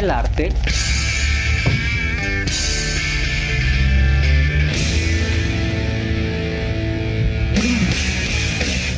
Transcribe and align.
el 0.00 0.10
arte 0.10 0.48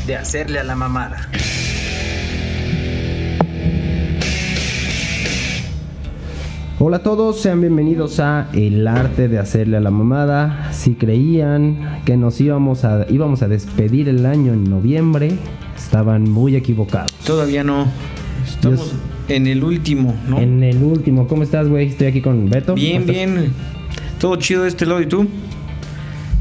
de 0.06 0.16
hacerle 0.16 0.60
a 0.60 0.64
la 0.64 0.76
mamada. 0.76 1.28
Hola 6.78 6.98
a 6.98 7.02
todos, 7.02 7.40
sean 7.40 7.60
bienvenidos 7.60 8.20
a 8.20 8.48
El 8.52 8.86
arte 8.86 9.26
de 9.26 9.40
hacerle 9.40 9.78
a 9.78 9.80
la 9.80 9.90
mamada. 9.90 10.72
Si 10.72 10.94
creían 10.94 12.02
que 12.04 12.16
nos 12.16 12.40
íbamos 12.40 12.84
a 12.84 13.06
íbamos 13.10 13.42
a 13.42 13.48
despedir 13.48 14.08
el 14.08 14.24
año 14.24 14.52
en 14.52 14.70
noviembre, 14.70 15.36
estaban 15.76 16.30
muy 16.30 16.54
equivocados. 16.54 17.10
Todavía 17.24 17.64
no. 17.64 17.88
Estamos 18.46 18.94
en 19.36 19.46
el 19.46 19.62
último, 19.64 20.14
¿no? 20.28 20.38
En 20.38 20.62
el 20.62 20.82
último, 20.82 21.26
¿cómo 21.26 21.42
estás, 21.42 21.68
güey? 21.68 21.88
Estoy 21.88 22.08
aquí 22.08 22.20
con 22.20 22.48
Beto. 22.48 22.74
Bien, 22.74 23.06
bien. 23.06 23.52
Todo 24.18 24.36
chido 24.36 24.62
de 24.62 24.68
este 24.68 24.86
lado 24.86 25.00
y 25.00 25.06
tú. 25.06 25.26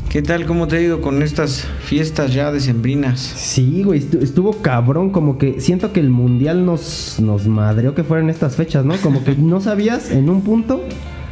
¿Qué 0.09 0.21
tal? 0.21 0.45
¿Cómo 0.45 0.67
te 0.67 0.75
ha 0.75 0.81
ido 0.81 0.99
con 0.99 1.23
estas 1.23 1.65
fiestas 1.85 2.33
ya 2.33 2.51
decembrinas? 2.51 3.19
Sí, 3.21 3.81
güey, 3.83 4.01
estu- 4.01 4.21
estuvo 4.21 4.61
cabrón, 4.61 5.09
como 5.11 5.37
que 5.37 5.61
siento 5.61 5.93
que 5.93 6.01
el 6.01 6.09
mundial 6.09 6.65
nos, 6.65 7.17
nos 7.21 7.47
madreó 7.47 7.95
que 7.95 8.03
fueran 8.03 8.29
estas 8.29 8.57
fechas, 8.57 8.83
¿no? 8.83 8.95
Como 8.97 9.23
que 9.23 9.35
no 9.35 9.61
sabías 9.61 10.11
en 10.11 10.29
un 10.29 10.41
punto 10.41 10.83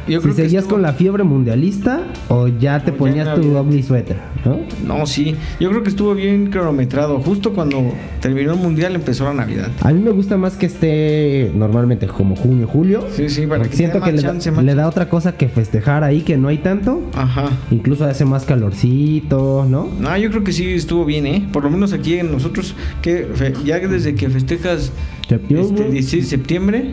Yo 0.08 0.20
si 0.20 0.32
seguías 0.32 0.62
estuvo- 0.64 0.76
con 0.76 0.82
la 0.82 0.92
fiebre 0.92 1.22
mundialista 1.24 2.00
o 2.28 2.48
ya 2.48 2.80
te 2.82 2.90
O 2.90 2.94
ya 2.94 2.98
ponías 2.98 3.34
tu 3.34 3.56
ugly 3.58 3.82
suéter, 3.82 4.16
¿no? 4.44 4.60
No, 4.86 5.06
sí. 5.06 5.36
Yo 5.60 5.68
creo 5.70 5.82
que 5.82 5.88
estuvo 5.90 6.14
bien 6.14 6.50
cronometrado. 6.50 7.20
Justo 7.20 7.52
cuando 7.52 7.92
terminó 8.20 8.52
el 8.54 8.58
mundial 8.58 8.94
empezó 8.94 9.24
la 9.24 9.34
Navidad. 9.34 9.70
A 9.82 9.92
mí 9.92 10.00
me 10.02 10.10
gusta 10.10 10.36
más 10.36 10.56
que 10.56 10.66
esté 10.66 11.52
normalmente 11.54 12.06
como 12.06 12.34
junio, 12.36 12.66
julio. 12.66 13.04
Sí, 13.14 13.28
sí, 13.28 13.46
para 13.46 13.64
que 13.64 13.76
siento 13.76 14.00
que 14.00 14.12
le, 14.12 14.22
da- 14.22 14.28
chance, 14.28 14.50
más 14.50 14.64
le 14.64 14.74
da 14.74 14.88
otra 14.88 15.08
cosa 15.08 15.36
que 15.36 15.48
festejar 15.48 16.02
ahí 16.02 16.22
que 16.22 16.36
no 16.36 16.48
hay 16.48 16.58
tanto. 16.58 17.02
Ajá. 17.14 17.50
Incluso 17.70 18.04
hace 18.04 18.24
más 18.24 18.44
calorcito, 18.44 19.66
¿no? 19.68 19.88
No, 20.00 20.16
yo 20.16 20.30
creo 20.30 20.44
que 20.44 20.52
sí 20.52 20.66
estuvo 20.72 21.04
bien, 21.04 21.26
¿eh? 21.26 21.46
Por 21.52 21.64
lo 21.64 21.70
menos 21.70 21.92
aquí 21.92 22.14
en 22.14 22.32
nosotros, 22.32 22.74
que 23.02 23.28
fe- 23.34 23.52
ya 23.64 23.78
desde 23.80 24.14
que 24.14 24.28
festejas 24.30 24.92
este, 25.28 25.84
16 25.90 26.24
de 26.24 26.28
septiembre, 26.30 26.90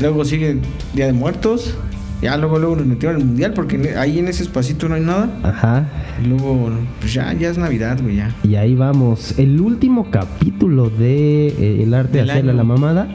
luego 0.00 0.24
sigue 0.24 0.56
Día 0.94 1.06
de 1.06 1.12
Muertos, 1.12 1.74
ya 2.22 2.36
luego 2.36 2.58
luego 2.58 2.76
nos 2.76 2.86
metieron 2.86 3.20
al 3.20 3.26
mundial 3.26 3.52
porque 3.54 3.76
en- 3.76 3.98
ahí 3.98 4.18
en 4.18 4.28
ese 4.28 4.42
espacito 4.44 4.88
no 4.88 4.94
hay 4.94 5.02
nada. 5.02 5.28
Ajá. 5.42 5.86
Y 6.22 6.28
luego, 6.28 6.70
pues 7.00 7.12
ya, 7.12 7.32
ya 7.34 7.50
es 7.50 7.58
Navidad, 7.58 7.98
güey, 8.02 8.16
ya. 8.16 8.34
Y 8.44 8.54
ahí 8.54 8.74
vamos. 8.74 9.38
El 9.38 9.60
último 9.60 10.10
capítulo 10.10 10.88
de 10.88 11.48
eh, 11.48 11.82
El 11.82 11.92
arte 11.94 12.22
de 12.22 12.30
hacerle 12.30 12.54
la 12.54 12.64
mamada 12.64 13.08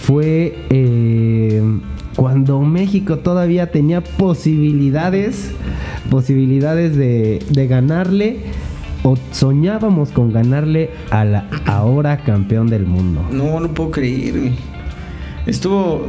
fue 0.00 0.58
eh, 0.70 1.62
cuando 2.16 2.60
México 2.62 3.18
todavía 3.18 3.70
tenía 3.70 4.00
posibilidades, 4.02 5.52
posibilidades 6.10 6.96
de, 6.96 7.40
de 7.50 7.66
ganarle 7.66 8.38
o 9.02 9.16
soñábamos 9.32 10.10
con 10.10 10.32
ganarle 10.32 10.90
a 11.10 11.24
la 11.24 11.46
ahora 11.66 12.18
campeón 12.24 12.68
del 12.68 12.84
mundo. 12.86 13.22
No, 13.30 13.60
no 13.60 13.68
puedo 13.68 13.90
creer, 13.90 14.38
güey. 14.38 14.52
Estuvo. 15.46 16.06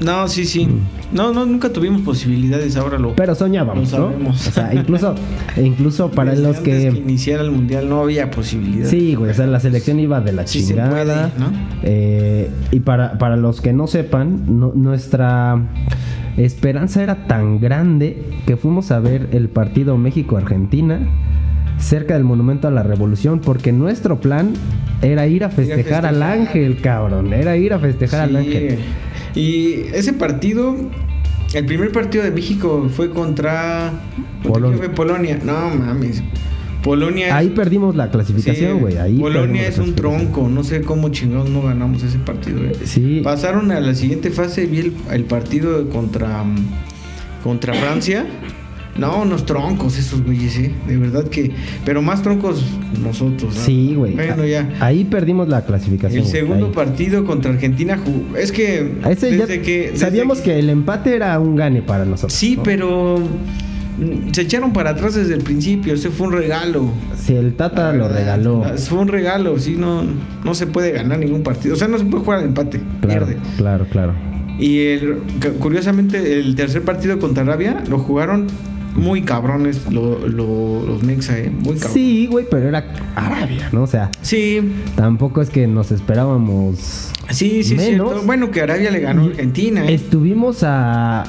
No, 0.00 0.26
sí, 0.28 0.44
sí. 0.44 0.68
No, 1.12 1.32
no, 1.32 1.46
nunca 1.46 1.72
tuvimos 1.72 2.02
posibilidades, 2.02 2.76
ahora 2.76 2.98
lo. 2.98 3.14
Pero 3.14 3.34
soñábamos, 3.34 3.92
Lo 3.92 4.10
¿no? 4.10 4.30
O 4.30 4.34
sea, 4.34 4.74
incluso, 4.74 5.14
incluso 5.62 6.10
para 6.10 6.32
Desde 6.32 6.42
los 6.48 6.56
antes 6.58 6.92
que... 6.92 6.98
iniciara 6.98 7.42
el 7.42 7.52
mundial 7.52 7.88
no 7.88 8.00
había 8.00 8.30
posibilidad. 8.30 8.88
Sí, 8.88 9.14
güey, 9.14 9.30
o 9.30 9.34
sea, 9.34 9.46
la 9.46 9.60
selección 9.60 10.00
iba 10.00 10.20
de 10.20 10.32
la 10.32 10.46
Sí 10.46 10.60
se 10.62 10.68
chingada. 10.74 10.90
puede, 10.90 11.14
¿no? 11.38 11.52
Eh, 11.84 12.50
y 12.72 12.80
para, 12.80 13.18
para 13.18 13.36
los 13.36 13.60
que 13.60 13.72
no 13.72 13.86
sepan, 13.86 14.58
no- 14.58 14.72
nuestra 14.74 15.58
esperanza 16.36 17.02
era 17.02 17.26
tan 17.28 17.60
grande 17.60 18.24
que 18.46 18.56
fuimos 18.56 18.90
a 18.90 18.98
ver 18.98 19.28
el 19.32 19.48
partido 19.48 19.96
México-Argentina 19.96 20.98
cerca 21.78 22.14
del 22.14 22.24
Monumento 22.24 22.66
a 22.66 22.70
la 22.70 22.82
Revolución, 22.82 23.40
porque 23.40 23.72
nuestro 23.72 24.20
plan 24.20 24.52
era 25.02 25.26
ir 25.26 25.44
a 25.44 25.50
festejar, 25.50 26.06
al 26.06 26.14
festejar. 26.14 26.38
ángel, 26.38 26.80
cabrón. 26.80 27.32
Era 27.32 27.56
ir 27.56 27.72
a 27.72 27.78
festejar 27.78 28.20
al 28.22 28.36
ángel. 28.36 28.78
Y 29.34 29.86
ese 29.92 30.12
partido, 30.12 30.76
el 31.54 31.66
primer 31.66 31.90
partido 31.92 32.24
de 32.24 32.30
México 32.30 32.88
fue 32.94 33.10
contra 33.10 33.92
¿contra 34.42 34.52
Polonia. 34.52 34.68
quién 34.68 34.78
fue 34.78 34.88
Polonia. 34.94 35.38
No 35.44 35.70
mames. 35.70 36.22
Polonia 36.82 37.34
Ahí 37.34 37.48
perdimos 37.48 37.96
la 37.96 38.10
clasificación, 38.10 38.74
sí, 38.76 38.80
güey. 38.80 38.96
ahí 38.98 39.18
Polonia 39.18 39.66
es 39.66 39.78
un 39.78 39.94
tronco. 39.94 40.48
No 40.50 40.62
sé 40.64 40.82
cómo 40.82 41.08
chingados 41.08 41.48
no 41.48 41.62
ganamos 41.62 42.02
ese 42.02 42.18
partido. 42.18 42.62
eh. 42.62 42.72
Sí. 42.84 43.22
Pasaron 43.24 43.70
a 43.72 43.80
la 43.80 43.94
siguiente 43.94 44.30
fase. 44.30 44.66
Vi 44.66 44.78
el, 44.80 44.92
el 45.10 45.24
partido 45.24 45.88
contra, 45.88 46.44
contra 47.42 47.72
Francia. 47.74 48.26
No, 48.96 49.22
unos 49.22 49.44
troncos 49.44 49.98
esos 49.98 50.22
güeyes, 50.24 50.56
¿eh? 50.58 50.70
De 50.86 50.96
verdad 50.96 51.24
que. 51.28 51.50
Pero 51.84 52.00
más 52.00 52.22
troncos 52.22 52.64
nosotros. 53.02 53.54
¿no? 53.54 53.60
Sí, 53.60 53.94
güey. 53.96 54.14
Bueno, 54.14 54.44
ya. 54.46 54.68
Ahí 54.80 55.04
perdimos 55.04 55.48
la 55.48 55.64
clasificación. 55.64 56.22
El 56.22 56.28
segundo 56.30 56.66
ahí. 56.66 56.72
partido 56.72 57.24
contra 57.24 57.50
Argentina 57.50 57.98
es 58.38 58.52
que 58.52 58.92
Ese 59.08 59.32
ya 59.36 59.46
desde 59.46 59.62
que 59.62 59.90
desde 59.90 59.96
sabíamos 59.98 60.40
que... 60.40 60.58
el 60.58 60.70
empate 60.70 61.14
era 61.16 61.38
un 61.40 61.56
gane 61.56 61.82
para 61.82 62.04
nosotros. 62.04 62.32
sí, 62.32 62.54
¿no? 62.56 62.62
pero 62.62 63.18
mm, 63.18 64.30
se 64.32 64.42
echaron 64.42 64.72
para 64.72 64.90
atrás 64.90 65.14
desde 65.14 65.34
el 65.34 65.40
principio, 65.42 65.94
ese 65.94 66.10
fue 66.10 66.28
un 66.28 66.32
regalo. 66.34 66.88
Si 67.20 67.34
el 67.34 67.54
Tata 67.54 67.92
lo 67.92 68.08
regaló. 68.08 68.62
Fue 68.76 68.98
un 68.98 69.08
regalo, 69.08 69.58
sí, 69.58 69.74
no 69.76 70.04
no 70.44 70.54
se 70.54 70.66
puede 70.68 70.92
ganar 70.92 71.18
ningún 71.18 71.42
partido, 71.42 71.74
o 71.74 71.76
sea, 71.76 71.88
no 71.88 71.98
se 71.98 72.04
puede 72.04 72.22
jugar 72.22 72.38
al 72.40 72.44
empate, 72.46 72.80
Claro, 73.00 73.26
pierde. 73.26 73.40
claro, 73.56 73.86
claro. 73.90 74.12
Y 74.58 74.78
el, 74.86 75.14
cu- 75.42 75.58
curiosamente 75.58 76.38
el 76.38 76.54
tercer 76.54 76.82
partido 76.82 77.18
contra 77.18 77.42
Arabia 77.42 77.82
lo 77.88 77.98
jugaron 77.98 78.46
muy 78.94 79.22
cabrones 79.22 79.90
lo- 79.92 80.26
lo- 80.28 80.84
los 80.86 81.02
Mexa, 81.02 81.38
eh, 81.38 81.50
muy 81.50 81.74
cabrones. 81.74 81.92
Sí, 81.92 82.26
güey, 82.30 82.46
pero 82.50 82.68
era 82.68 82.84
Arabia, 83.14 83.68
¿no? 83.72 83.82
O 83.82 83.86
sea, 83.86 84.10
Sí, 84.22 84.60
tampoco 84.96 85.42
es 85.42 85.50
que 85.50 85.66
nos 85.66 85.90
esperábamos. 85.92 87.10
sí, 87.30 87.62
sí, 87.64 87.74
Menos. 87.74 88.08
cierto. 88.10 88.26
Bueno, 88.26 88.50
que 88.50 88.60
Arabia 88.62 88.90
le 88.90 89.00
ganó 89.00 89.22
a 89.22 89.26
Argentina. 89.26 89.86
eh. 89.88 89.94
Estuvimos 89.94 90.62
a 90.62 91.24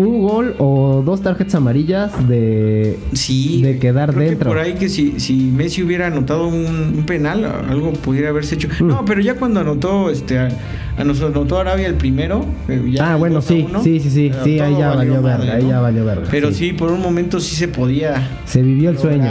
un 0.00 0.22
gol 0.22 0.54
o 0.58 1.02
dos 1.04 1.22
tarjetas 1.22 1.54
amarillas 1.54 2.28
de, 2.28 2.98
Sí. 3.12 3.62
de 3.62 3.78
quedar 3.78 4.10
creo 4.10 4.20
que 4.20 4.30
dentro. 4.30 4.48
por 4.48 4.58
ahí 4.58 4.74
que 4.74 4.88
si, 4.88 5.18
si 5.20 5.34
Messi 5.34 5.82
hubiera 5.82 6.06
anotado 6.08 6.48
un, 6.48 6.94
un 6.96 7.04
penal, 7.06 7.44
algo 7.68 7.92
pudiera 7.92 8.30
haberse 8.30 8.54
hecho. 8.54 8.68
Mm. 8.80 8.86
No, 8.86 9.04
pero 9.04 9.20
ya 9.20 9.34
cuando 9.36 9.60
anotó, 9.60 10.10
este, 10.10 10.38
a, 10.38 10.48
a 10.96 11.04
nos 11.04 11.20
anotó 11.22 11.58
Arabia 11.58 11.86
el 11.86 11.94
primero. 11.94 12.44
eh, 12.68 12.82
ya 12.92 13.12
ah, 13.12 13.16
bueno, 13.16 13.36
2 13.36 13.44
a 13.44 13.48
sí, 13.48 13.64
1, 13.68 13.82
sí, 13.82 14.00
sí, 14.00 14.10
sí, 14.10 14.26
eh, 14.26 14.34
sí, 14.44 14.60
ahí 14.60 14.76
ya 14.78 14.94
valió 14.94 15.22
verga, 15.22 15.58
ya 15.60 15.80
valió 15.80 16.04
verga. 16.04 16.26
Pero 16.30 16.52
sí. 16.52 16.72
por 16.72 16.90
un 16.90 17.00
momento 17.00 17.40
sí 17.40 17.54
se 17.56 17.68
podía. 17.68 18.28
Se 18.44 18.62
vivió 18.62 18.90
el 18.90 18.98
sueño. 18.98 19.30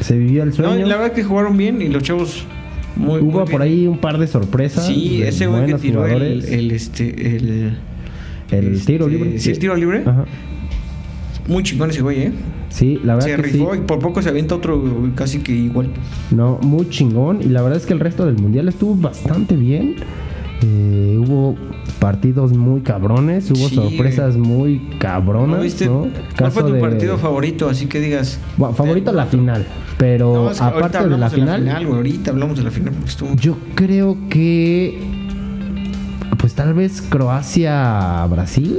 Se 0.00 0.16
vivió 0.16 0.42
el 0.42 0.52
sueño. 0.52 0.86
la 0.86 0.96
verdad 0.96 1.12
que 1.12 1.24
jugaron 1.24 1.56
bien 1.56 1.82
y 1.82 1.88
los 1.88 2.02
chavos 2.02 2.44
muy 2.96 3.20
Hubo 3.20 3.40
muy 3.40 3.50
por 3.50 3.62
ahí 3.62 3.86
un 3.86 3.98
par 3.98 4.18
de 4.18 4.26
sorpresas. 4.26 4.86
Sí, 4.86 5.22
ese 5.22 5.46
güey 5.46 5.66
que 5.66 5.74
tiró 5.74 6.06
el, 6.06 6.70
este, 6.72 7.36
el, 7.36 7.76
El 8.50 8.74
este, 8.74 8.92
tiro 8.92 9.08
libre. 9.08 9.38
Sí, 9.38 9.50
el 9.50 9.58
tiro 9.58 9.76
libre. 9.76 10.02
Ajá. 10.06 10.24
Muy 11.48 11.62
chingón 11.62 11.90
ese 11.90 12.02
güey, 12.02 12.22
¿eh? 12.22 12.32
Sí, 12.68 13.00
la 13.02 13.14
verdad 13.14 13.28
Se 13.28 13.36
que 13.36 13.42
rifó 13.42 13.72
sí. 13.72 13.78
y 13.80 13.82
por 13.86 13.98
poco 13.98 14.22
se 14.22 14.28
avienta 14.28 14.54
otro 14.54 15.10
casi 15.16 15.40
que 15.40 15.52
igual. 15.52 15.88
No, 16.30 16.58
muy 16.62 16.88
chingón. 16.88 17.40
Y 17.42 17.46
la 17.48 17.62
verdad 17.62 17.78
es 17.78 17.86
que 17.86 17.92
el 17.92 18.00
resto 18.00 18.24
del 18.26 18.36
mundial 18.36 18.68
estuvo 18.68 18.94
bastante 18.94 19.56
bien. 19.56 19.96
Eh, 20.62 21.16
hubo 21.18 21.56
partidos 21.98 22.52
muy 22.56 22.82
cabrones, 22.82 23.50
hubo 23.50 23.68
Sí, 23.68 23.74
sorpresas 23.74 24.36
muy 24.36 24.78
cabronas. 24.98 25.56
¿No 25.56 25.62
viste? 25.62 25.86
¿no? 25.86 26.06
¿Cuál 26.38 26.50
fue 26.52 26.62
tu 26.64 26.72
de- 26.74 26.80
partido 26.80 27.18
favorito? 27.18 27.68
Así 27.68 27.86
que 27.86 27.98
digas. 27.98 28.38
Bueno, 28.56 28.74
favorito 28.74 29.10
la 29.12 29.26
final, 29.26 29.66
pero 29.98 30.34
No, 30.34 30.50
es 30.50 30.58
que 30.58 30.62
ahorita 30.64 30.86
aparte 30.86 31.08
de 31.08 31.18
la 31.18 31.30
final, 31.30 31.64
güey, 31.86 31.96
ahorita 31.96 32.30
hablamos 32.30 32.58
de 32.58 32.64
la 32.64 32.70
final 32.70 32.92
porque 32.92 33.08
estuvo. 33.08 33.34
yo 33.36 33.56
creo 33.74 34.16
que 34.28 34.98
pues 36.38 36.54
tal 36.54 36.74
vez 36.74 37.02
Croacia 37.02 38.24
Brasil, 38.26 38.78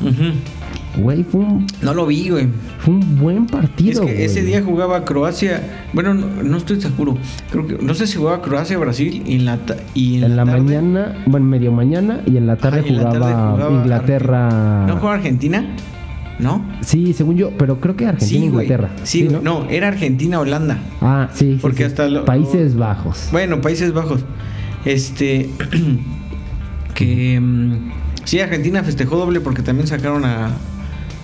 Ujú. 0.00 1.02
güey, 1.02 1.22
fue 1.24 1.40
un, 1.40 1.66
No 1.82 1.94
lo 1.94 2.06
vi, 2.06 2.28
güey. 2.28 2.48
fue 2.78 2.94
un 2.94 3.18
buen 3.18 3.46
partido. 3.46 4.02
Es 4.02 4.06
que 4.08 4.12
güey. 4.14 4.24
ese 4.24 4.42
día 4.42 4.62
jugaba 4.62 5.04
Croacia. 5.04 5.86
Bueno, 5.92 6.14
no, 6.14 6.26
no 6.42 6.56
estoy 6.56 6.80
seguro. 6.80 7.16
Creo 7.50 7.66
que 7.66 7.78
no 7.82 7.94
sé 7.94 8.06
si 8.06 8.16
jugaba 8.18 8.42
Croacia 8.42 8.78
Brasil 8.78 9.22
y 9.26 9.36
en 9.36 9.44
la 9.46 9.58
y 9.94 10.18
en, 10.18 10.24
en 10.24 10.36
la, 10.36 10.44
tarde- 10.44 10.60
mañana, 10.62 11.24
bueno, 11.26 11.46
medio 11.46 11.72
mañana 11.72 12.20
y 12.26 12.36
en 12.36 12.46
la 12.46 12.56
tarde 12.56 12.80
en 12.86 12.96
la 12.96 13.02
jugaba, 13.10 13.18
tarde 13.26 13.34
jugaba 13.52 13.76
Inglaterra. 13.82 14.86
¿No 14.86 14.96
jugaba 14.96 15.14
Argentina? 15.14 15.64
¿No? 16.38 16.64
Sí, 16.80 17.12
según 17.12 17.36
yo, 17.36 17.50
pero 17.58 17.80
creo 17.80 17.96
que 17.96 18.06
Argentina 18.06 18.40
sí, 18.44 18.48
güey. 18.48 18.64
Inglaterra. 18.66 18.90
Sí, 19.02 19.26
güey. 19.26 19.42
no? 19.42 19.66
era 19.68 19.88
Argentina-Holanda. 19.88 20.78
Ah, 21.02 21.28
sí. 21.34 21.52
sí, 21.54 21.58
Porque 21.60 21.78
sí. 21.78 21.84
hasta 21.84 22.08
lo- 22.08 22.24
Países 22.24 22.76
Bajos. 22.76 23.28
Bueno, 23.30 23.60
Países 23.60 23.92
Bajos. 23.92 24.24
Este. 24.84 25.50
que. 27.06 27.40
mm, 27.40 27.90
sí, 28.24 28.40
Argentina 28.40 28.82
festejó 28.82 29.16
doble 29.16 29.40
porque 29.40 29.62
también 29.62 29.86
sacaron 29.86 30.24
a. 30.24 30.50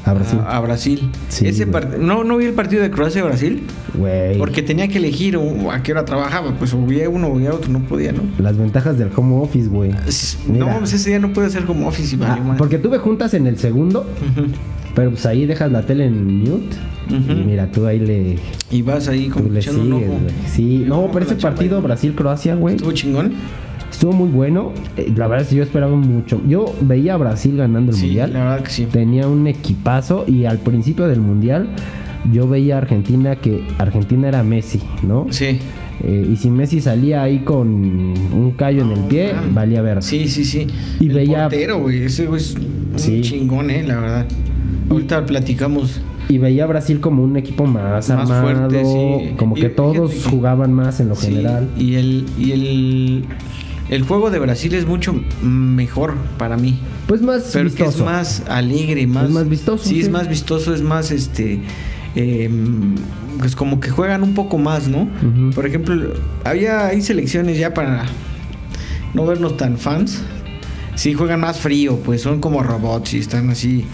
A 0.05 0.13
Brasil. 0.15 0.39
A, 0.47 0.57
a 0.57 0.61
Brasil. 0.61 1.11
Sí, 1.29 1.49
Ese 1.49 1.67
part- 1.67 1.97
no, 1.99 2.23
no 2.23 2.37
vi 2.37 2.45
el 2.45 2.53
partido 2.53 2.81
de 2.81 2.93
Croacia-Brasil. 2.93 3.65
Porque 4.39 4.63
tenía 4.63 4.87
que 4.87 4.99
elegir 4.99 5.37
o 5.37 5.73
a 5.73 5.83
qué 5.83 5.91
hora 5.91 6.05
trabajaba. 6.05 6.53
Pues 6.53 6.73
o 6.75 6.87
veía 6.87 7.09
uno 7.11 7.27
o 7.27 7.35
veía 7.35 7.53
otro. 7.53 7.73
No 7.73 7.81
podía, 7.81 8.13
¿no? 8.13 8.21
Las 8.39 8.57
ventajas 8.57 8.99
del 8.99 9.11
home 9.17 9.35
office, 9.43 9.69
güey. 9.69 9.91
No, 10.49 10.79
pues 10.79 10.93
ese 10.93 11.11
día 11.11 11.19
no 11.19 11.33
puede 11.33 11.49
hacer 11.49 11.65
como 11.65 11.89
office 11.89 12.15
y 12.15 12.21
Ah, 12.23 12.39
porque 12.57 12.79
tuve 12.79 12.99
juntas 12.99 13.35
en 13.35 13.49
el 13.49 13.59
segundo, 13.59 14.07
pero 14.95 15.11
pues 15.11 15.27
ahí 15.27 15.45
dejas 15.45 15.73
la 15.73 15.83
tele 15.83 16.07
en 16.07 16.39
mute. 16.39 16.77
Y 17.11 17.15
mira, 17.45 17.69
tú 17.73 17.85
ahí 17.87 17.99
le, 17.99 18.39
Y 18.71 18.83
vas 18.83 19.09
ahí 19.09 19.27
tú 19.27 19.35
como 19.35 19.49
le 19.49 19.61
sigues, 19.63 19.77
un 19.79 19.93
ojo. 19.93 20.05
güey. 20.05 20.21
Sí, 20.53 20.85
no, 20.87 21.01
Ojo 21.01 21.11
pero 21.15 21.25
ese 21.27 21.35
partido. 21.35 21.83
Brasil-Croacia, 21.83 22.55
güey, 22.55 22.77
Estuvo 22.77 22.93
chingón. 22.93 23.33
Estuvo 23.97 24.13
muy 24.13 24.29
bueno. 24.29 24.73
Eh, 24.97 25.13
La 25.17 25.27
verdad 25.27 25.43
es 25.45 25.49
que 25.51 25.57
yo 25.57 25.63
esperaba 25.63 25.97
mucho. 25.97 26.41
Yo 26.49 26.67
veía 26.83 27.15
a 27.15 27.17
Brasil 27.17 27.57
ganando 27.57 27.93
el 27.93 27.97
Sí, 27.99 28.07
mundial. 28.07 28.33
la 28.33 28.39
verdad 28.41 28.61
que 28.63 28.71
sí. 28.71 28.87
Tenía 28.91 29.27
un 29.27 29.47
equipazo 29.47 30.25
y 30.27 30.45
al 30.45 30.59
principio 30.59 31.09
del 31.09 31.21
mundial 31.21 31.69
yo 32.33 32.47
veía 32.49 32.75
a 32.75 32.79
Argentina 32.79 33.37
que 33.37 33.63
Argentina 33.79 34.29
era 34.29 34.43
Messi, 34.43 34.81
¿no? 35.03 35.27
Sí. 35.31 35.59
Eh, 36.05 36.29
y 36.31 36.37
si 36.37 36.51
Messi 36.51 36.81
salía 36.81 37.23
ahí 37.23 37.39
con 37.39 37.69
un 37.69 38.53
callo 38.57 38.83
en 38.83 38.93
el 38.93 39.01
pie, 39.05 39.33
man. 39.33 39.55
valía 39.55 39.81
ver. 39.81 40.03
Sí, 40.03 40.29
sí, 40.29 40.45
sí. 40.45 40.67
Y 41.01 41.09
el 41.09 41.15
veía- 41.15 41.43
portero, 41.49 41.79
güey. 41.81 42.03
Ese 42.03 42.27
güey 42.27 42.41
es 42.41 42.55
un 42.55 42.99
Sí. 42.99 43.21
chingón, 43.23 43.71
eh, 43.71 43.83
la 43.87 43.99
verdad. 44.01 44.27
Ahorita 44.91 45.25
platicamos. 45.25 46.01
Y 46.29 46.39
veía 46.39 46.65
a 46.65 46.67
Brasil 46.67 46.99
como 47.01 47.23
un 47.23 47.37
equipo 47.37 47.65
más, 47.67 48.09
Más 48.09 48.11
armado, 48.11 48.43
fuerte, 48.43 48.85
sí. 48.85 49.35
como 49.37 49.57
Y 49.57 49.61
que 49.61 49.69
todos 49.69 50.27
jugaban 50.29 50.73
más 50.73 50.99
en 51.01 51.09
lo 51.09 51.15
Sí, 51.15 51.29
general. 51.29 51.69
Y 51.79 51.95
el, 51.95 52.25
y 52.37 52.51
el, 52.53 53.25
el 53.89 54.03
juego 54.03 54.31
de 54.31 54.39
Brasil 54.39 54.75
es 54.75 54.87
mucho 54.87 55.15
mejor 55.43 56.15
para 56.39 56.57
mí. 56.57 56.79
Pues 57.07 57.23
más 57.23 57.51
Pero 57.53 57.73
que 57.73 57.85
es 57.85 57.99
más 58.01 58.43
alegre, 58.49 59.07
más. 59.07 59.25
Es 59.25 59.31
más 59.31 59.49
vistoso, 59.49 59.85
Sí, 59.85 59.91
sí. 59.97 60.01
es 60.01 60.11
más 60.11 60.29
vistoso, 60.29 60.75
es 60.75 60.83
más 60.83 61.11
este. 61.11 61.61
eh, 62.15 62.51
pues 63.39 63.55
como 63.55 63.79
que 63.81 63.91
juegan 63.91 64.23
un 64.23 64.35
poco 64.35 64.57
más, 64.59 64.89
¿no? 64.89 65.09
Por 65.55 65.67
ejemplo, 65.67 66.15
había 66.45 66.87
hay 66.87 67.03
selecciones 67.03 67.59
ya 67.59 67.75
para 67.75 68.07
no 69.15 69.27
vernos 69.27 69.57
tan 69.57 69.77
fans. 69.79 70.23
Sí, 70.97 71.13
juegan 71.15 71.41
más 71.41 71.61
frío, 71.61 71.99
pues 72.05 72.23
son 72.23 72.41
como 72.41 72.63
robots 72.63 73.15
y 73.15 73.19
están 73.19 73.51
así. 73.51 73.85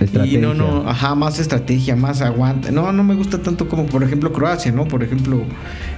Estrategia. 0.00 0.38
Y 0.38 0.42
no, 0.42 0.54
no, 0.54 0.88
ajá, 0.88 1.14
más 1.14 1.38
estrategia, 1.38 1.94
más 1.96 2.20
aguanta. 2.20 2.70
No, 2.72 2.92
no 2.92 3.02
me 3.04 3.14
gusta 3.14 3.40
tanto 3.40 3.68
como, 3.68 3.86
por 3.86 4.02
ejemplo, 4.02 4.32
Croacia, 4.32 4.70
¿no? 4.72 4.84
Por 4.86 5.02
ejemplo, 5.02 5.42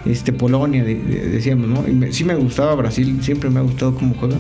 este 0.07 0.33
Polonia, 0.33 0.85
de- 0.85 0.95
de- 0.97 1.29
decíamos, 1.31 1.67
¿no? 1.69 1.89
Y 1.89 1.93
me- 1.93 2.13
sí 2.13 2.25
me 2.25 2.35
gustaba 2.35 2.75
Brasil, 2.75 3.19
siempre 3.23 3.51
me 3.51 3.59
ha 3.59 3.63
gustado 3.63 3.95
cómo 3.95 4.15
juega. 4.21 4.37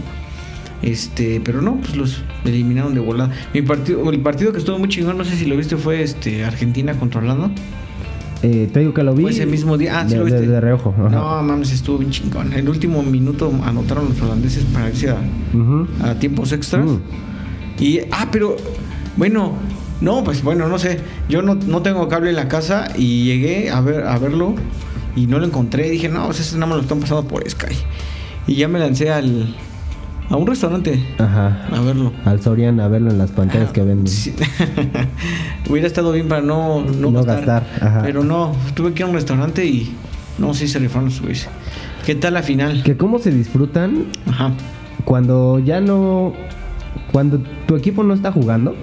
Este, 0.82 1.40
pero 1.44 1.60
no, 1.60 1.76
pues 1.76 1.96
los 1.96 2.22
eliminaron 2.44 2.94
de 2.94 3.00
volada. 3.00 3.30
Mi 3.52 3.60
partido, 3.62 4.10
el 4.10 4.20
partido 4.20 4.52
que 4.52 4.58
estuvo 4.58 4.78
muy 4.78 4.88
chingón, 4.88 5.18
no 5.18 5.24
sé 5.24 5.36
si 5.36 5.44
lo 5.44 5.56
viste, 5.56 5.76
fue 5.76 6.02
este 6.02 6.44
Argentina 6.44 6.94
contra 6.94 7.20
Holanda. 7.20 7.50
Eh, 8.42 8.70
te 8.72 8.80
digo 8.80 8.94
que 8.94 9.02
lo 9.02 9.14
vi. 9.14 9.22
Fue 9.22 9.32
ese 9.32 9.44
mismo 9.46 9.76
día. 9.76 10.00
Ah, 10.00 10.04
sí 10.06 10.12
de, 10.14 10.18
lo 10.18 10.24
viste. 10.24 10.40
de- 10.40 10.46
de 10.48 10.60
reojo. 10.60 10.94
ajá. 10.98 11.08
No, 11.10 11.42
mames, 11.42 11.72
estuvo 11.72 11.98
bien 11.98 12.10
chingón. 12.10 12.52
El 12.52 12.68
último 12.68 13.02
minuto 13.02 13.52
anotaron 13.64 14.08
los 14.08 14.20
holandeses 14.22 14.64
para 14.64 14.88
irse 14.88 15.10
a, 15.10 15.18
a 16.02 16.14
tiempos 16.18 16.52
extras. 16.52 16.86
Mm. 16.86 16.98
Y, 17.82 18.00
ah, 18.10 18.28
pero, 18.32 18.56
bueno, 19.16 19.52
no, 20.00 20.24
pues 20.24 20.42
bueno, 20.42 20.68
no 20.68 20.78
sé. 20.78 21.00
Yo 21.28 21.42
no, 21.42 21.54
no 21.54 21.82
tengo 21.82 22.08
cable 22.08 22.30
en 22.30 22.36
la 22.36 22.48
casa 22.48 22.88
y 22.96 23.24
llegué 23.24 23.70
a, 23.70 23.80
ver, 23.82 24.06
a 24.06 24.18
verlo 24.18 24.54
y 25.16 25.26
no 25.26 25.38
lo 25.38 25.46
encontré. 25.46 25.90
Dije, 25.90 26.08
no, 26.08 26.24
pues 26.26 26.40
ese 26.40 26.54
nada 26.56 26.66
más 26.66 26.76
lo 26.76 26.82
están 26.82 27.00
pasando 27.00 27.24
por 27.28 27.48
Sky. 27.48 27.74
Y 28.46 28.54
ya 28.54 28.68
me 28.68 28.78
lancé 28.78 29.10
al, 29.10 29.54
a 30.30 30.36
un 30.36 30.46
restaurante 30.46 31.02
Ajá. 31.18 31.66
a 31.72 31.80
verlo. 31.82 32.12
Al 32.24 32.40
Soriana 32.40 32.84
a 32.84 32.88
verlo 32.88 33.10
en 33.10 33.18
las 33.18 33.30
pantallas 33.32 33.72
que 33.72 33.82
venden. 33.82 34.06
Sí. 34.08 34.32
Hubiera 35.68 35.86
estado 35.86 36.12
bien 36.12 36.28
para 36.28 36.40
no, 36.42 36.82
no, 36.84 37.10
No 37.10 37.22
gastar. 37.24 37.62
gastar, 37.64 37.86
ajá. 37.88 38.02
Pero 38.02 38.22
no, 38.24 38.52
tuve 38.74 38.92
que 38.92 39.02
ir 39.02 39.06
a 39.06 39.08
un 39.08 39.14
restaurante 39.14 39.64
y 39.66 39.92
no, 40.38 40.54
sí 40.54 40.68
se 40.68 40.78
rifaron 40.78 41.06
los 41.06 41.20
güeyes. 41.20 41.48
¿Qué 42.06 42.14
tal 42.14 42.34
la 42.34 42.42
final? 42.42 42.82
Que 42.82 42.96
cómo 42.96 43.18
se 43.18 43.30
disfrutan 43.30 44.06
Ajá. 44.26 44.52
cuando 45.04 45.58
ya 45.58 45.80
no. 45.80 46.32
Cuando 47.12 47.42
tu 47.66 47.76
equipo 47.76 48.02
no 48.04 48.14
está 48.14 48.32
jugando. 48.32 48.74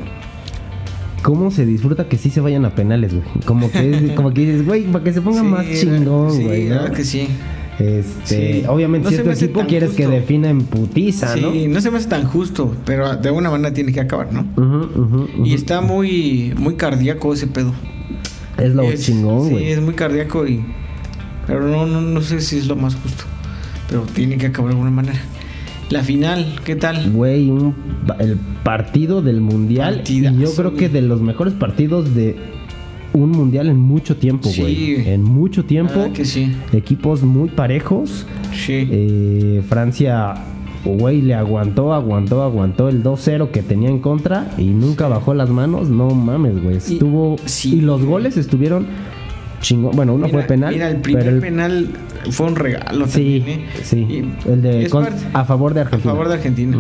¿Cómo 1.23 1.49
se 1.51 1.65
disfruta 1.65 2.07
que 2.07 2.17
sí 2.17 2.29
se 2.29 2.39
vayan 2.41 2.63
a 2.63 2.69
penales, 2.69 3.13
güey? 3.13 3.25
Como 3.45 3.69
que, 3.71 4.13
como 4.15 4.33
que 4.33 4.41
dices, 4.41 4.65
güey, 4.65 4.83
para 4.83 5.03
que 5.03 5.11
se 5.13 5.21
ponga 5.21 5.39
Sí, 5.41 5.45
más 5.47 5.65
chingón, 5.79 6.43
güey. 6.43 6.69
verdad 6.69 6.91
que 6.91 7.03
sí. 7.03 7.27
Este, 7.79 8.61
Sí. 8.61 8.65
obviamente, 8.67 9.11
No 9.11 9.17
si 9.17 9.23
tu 9.23 9.29
equipo 9.29 9.65
quieres 9.67 9.91
que 9.91 10.07
defina 10.07 10.49
en 10.49 10.61
putiza, 10.63 11.33
Sí, 11.35 11.41
¿no? 11.41 11.73
¿no? 11.75 11.81
se 11.81 11.91
me 11.91 11.97
hace 11.97 12.07
tan 12.09 12.23
justo, 12.25 12.75
pero 12.85 13.15
de 13.15 13.27
alguna 13.29 13.51
manera 13.51 13.71
tiene 13.73 13.93
que 13.93 13.99
acabar, 13.99 14.29
¿no? 14.33 15.27
Y 15.45 15.53
está 15.53 15.81
muy, 15.81 16.53
muy 16.57 16.75
cardíaco 16.75 17.33
ese 17.33 17.45
pedo. 17.47 17.73
Es 18.57 18.73
lo 18.73 18.81
Es- 18.83 19.05
chingón, 19.05 19.45
Sí, 19.47 19.51
güey. 19.51 19.71
es 19.71 19.79
muy 19.81 19.93
cardíaco 19.93 20.47
y. 20.47 20.63
Pero 21.45 21.67
no, 21.67 21.85
no, 21.85 22.01
no 22.01 22.21
sé 22.21 22.41
si 22.41 22.57
es 22.57 22.67
lo 22.67 22.75
más 22.75 22.95
justo. 22.95 23.23
Pero 23.89 24.01
tiene 24.13 24.37
que 24.37 24.47
acabar 24.47 24.71
de 24.71 24.73
alguna 24.79 24.91
manera. 24.91 25.19
La 25.89 26.03
final, 26.03 26.59
¿qué 26.65 26.75
tal? 26.75 27.11
Güey, 27.11 27.49
un- 27.49 27.75
el 28.19 28.37
partido 28.63 29.21
del 29.21 29.39
mundial. 29.39 30.01
y 30.07 30.23
yo 30.23 30.51
creo 30.55 30.73
que 30.75 30.89
de 30.89 31.01
los 31.03 31.21
mejores 31.21 31.53
partidos 31.53 32.13
de 32.15 32.35
un 33.17 33.31
mundial 33.31 33.67
en 33.67 33.79
mucho 33.79 34.15
tiempo, 34.17 34.49
güey. 34.57 35.07
En 35.09 35.23
mucho 35.23 35.65
tiempo. 35.65 36.05
Ah, 36.07 36.13
que 36.13 36.25
sí. 36.25 36.51
Equipos 36.73 37.23
muy 37.23 37.49
parejos. 37.49 38.25
Sí. 38.53 38.87
Eh, 38.91 39.61
Francia, 39.67 40.33
güey, 40.85 41.21
le 41.21 41.33
aguantó, 41.33 41.93
aguantó, 41.93 42.43
aguantó 42.43 42.89
el 42.89 43.03
2-0 43.03 43.51
que 43.51 43.61
tenía 43.61 43.89
en 43.89 43.99
contra 43.99 44.51
y 44.57 44.65
nunca 44.65 45.07
bajó 45.07 45.33
las 45.33 45.49
manos. 45.49 45.89
No 45.89 46.09
mames, 46.11 46.61
güey. 46.61 46.77
Estuvo. 46.77 47.37
sí. 47.45 47.75
Y 47.77 47.81
los 47.81 48.03
goles 48.03 48.37
estuvieron 48.37 48.87
chingón. 49.61 49.95
Bueno, 49.95 50.13
uno 50.13 50.27
Mira- 50.27 50.37
fue 50.39 50.47
penal. 50.47 50.73
Mira, 50.73 50.89
el 50.89 50.97
primer 50.97 51.23
pero 51.23 51.35
el- 51.35 51.41
penal 51.41 51.87
fue 52.29 52.47
un 52.47 52.55
regalo 52.55 53.07
Sí, 53.07 53.39
también, 53.39 53.59
¿eh? 53.61 53.65
sí. 53.83 53.97
Y 54.09 54.49
El 54.49 54.61
de 54.61 54.89
con- 54.89 55.03
parte- 55.05 55.25
a 55.33 55.45
favor 55.45 55.73
de 55.73 55.81
Argentina. 55.81 56.11
A 56.11 56.13
favor 56.15 56.27
de 56.29 56.33
Argentina. 56.35 56.77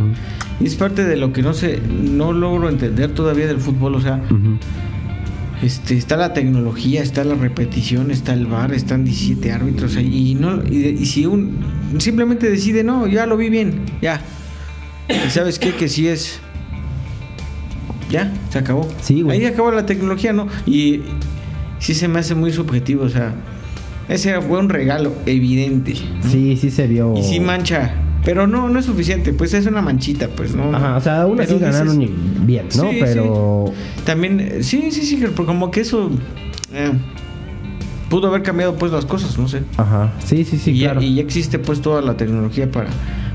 Y 0.59 0.65
es 0.65 0.75
parte 0.75 1.05
de 1.05 1.17
lo 1.17 1.31
que 1.33 1.41
no 1.41 1.53
sé, 1.53 1.79
no 2.03 2.33
logro 2.33 2.69
entender 2.69 3.11
todavía 3.11 3.45
del 3.47 3.57
fútbol. 3.59 3.95
O 3.95 4.01
sea, 4.01 4.21
Ujú. 4.29 4.57
Este, 5.61 5.97
está 5.97 6.17
la 6.17 6.33
tecnología, 6.33 7.01
está 7.01 7.23
la 7.23 7.35
repetición, 7.35 8.11
está 8.11 8.33
el 8.33 8.45
VAR, 8.45 8.73
están 8.73 9.03
17 9.03 9.51
árbitros 9.51 9.95
ahí. 9.97 10.31
Y, 10.31 10.35
no, 10.35 10.63
y, 10.69 10.87
y 10.87 11.05
si 11.05 11.25
un 11.25 11.59
simplemente 11.97 12.49
decide, 12.49 12.83
no, 12.83 13.07
ya 13.07 13.25
lo 13.25 13.37
vi 13.37 13.49
bien, 13.49 13.81
ya. 14.01 14.21
¿Y 15.09 15.29
sabes 15.29 15.57
qué? 15.57 15.73
Que 15.73 15.87
sí 15.87 16.07
es. 16.07 16.39
Ya, 18.09 18.31
se 18.49 18.59
acabó. 18.59 18.87
Sí, 19.01 19.21
güey. 19.21 19.39
Ahí 19.39 19.45
acabó 19.45 19.71
la 19.71 19.85
tecnología, 19.85 20.31
¿no? 20.31 20.47
Y 20.65 21.01
sí 21.79 21.93
se 21.93 22.07
me 22.07 22.19
hace 22.19 22.35
muy 22.35 22.51
subjetivo, 22.51 23.03
o 23.03 23.09
sea. 23.09 23.33
Ese 24.07 24.39
fue 24.41 24.59
un 24.59 24.69
regalo 24.69 25.13
evidente. 25.25 25.93
¿no? 26.23 26.29
Sí, 26.29 26.55
sí 26.55 26.71
se 26.71 26.87
vio. 26.87 27.13
Y 27.17 27.23
sí 27.23 27.39
mancha. 27.39 27.93
Pero 28.27 28.45
no, 28.45 28.67
no 28.67 28.77
es 28.77 28.83
suficiente, 28.83 29.31
pues 29.31 29.53
es 29.53 29.67
una 29.67 29.81
manchita, 29.81 30.27
pues 30.27 30.53
no. 30.53 30.75
Ajá, 30.75 30.97
o 30.97 30.99
sea, 31.01 31.21
aún 31.21 31.39
así 31.39 31.53
dices- 31.53 31.61
ganaron 31.71 32.01
y- 32.01 32.11
bien, 32.41 32.65
¿no? 32.75 32.89
Sí, 32.89 32.97
Pero. 32.99 33.71
También, 34.05 34.61
sí, 34.65 34.91
sí, 34.91 35.03
sí, 35.03 35.17
pero 35.21 35.33
como 35.45 35.71
que 35.71 35.79
eso 35.79 36.11
eh, 36.73 36.91
pudo 38.09 38.27
haber 38.27 38.43
cambiado 38.43 38.75
pues 38.75 38.91
las 38.91 39.05
cosas, 39.05 39.37
no 39.39 39.47
sé. 39.47 39.61
Ajá. 39.77 40.11
Sí, 40.25 40.43
sí, 40.43 40.57
sí, 40.57 40.71
y, 40.71 40.79
ya- 40.79 40.91
claro. 40.91 41.01
y 41.03 41.15
ya 41.15 41.21
existe 41.21 41.57
pues 41.57 41.79
toda 41.81 42.01
la 42.01 42.17
tecnología 42.17 42.69
para, 42.69 42.89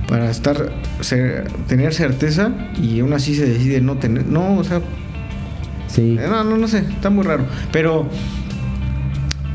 para 0.09 0.31
estar, 0.31 0.71
ser- 1.01 1.49
tener 1.69 1.95
certeza 1.95 2.53
y 2.79 3.01
aún 3.01 3.15
así 3.15 3.35
se 3.35 3.47
decide 3.47 3.81
no 3.81 3.97
tener, 3.97 4.27
no, 4.27 4.59
o 4.59 4.63
sea, 4.65 4.83
Sí. 5.89 6.19
eh, 6.21 6.27
no, 6.29 6.45
no, 6.45 6.59
no 6.59 6.69
sé, 6.69 6.81
está 6.81 7.09
muy 7.09 7.25
raro. 7.25 7.47
Pero, 7.73 8.07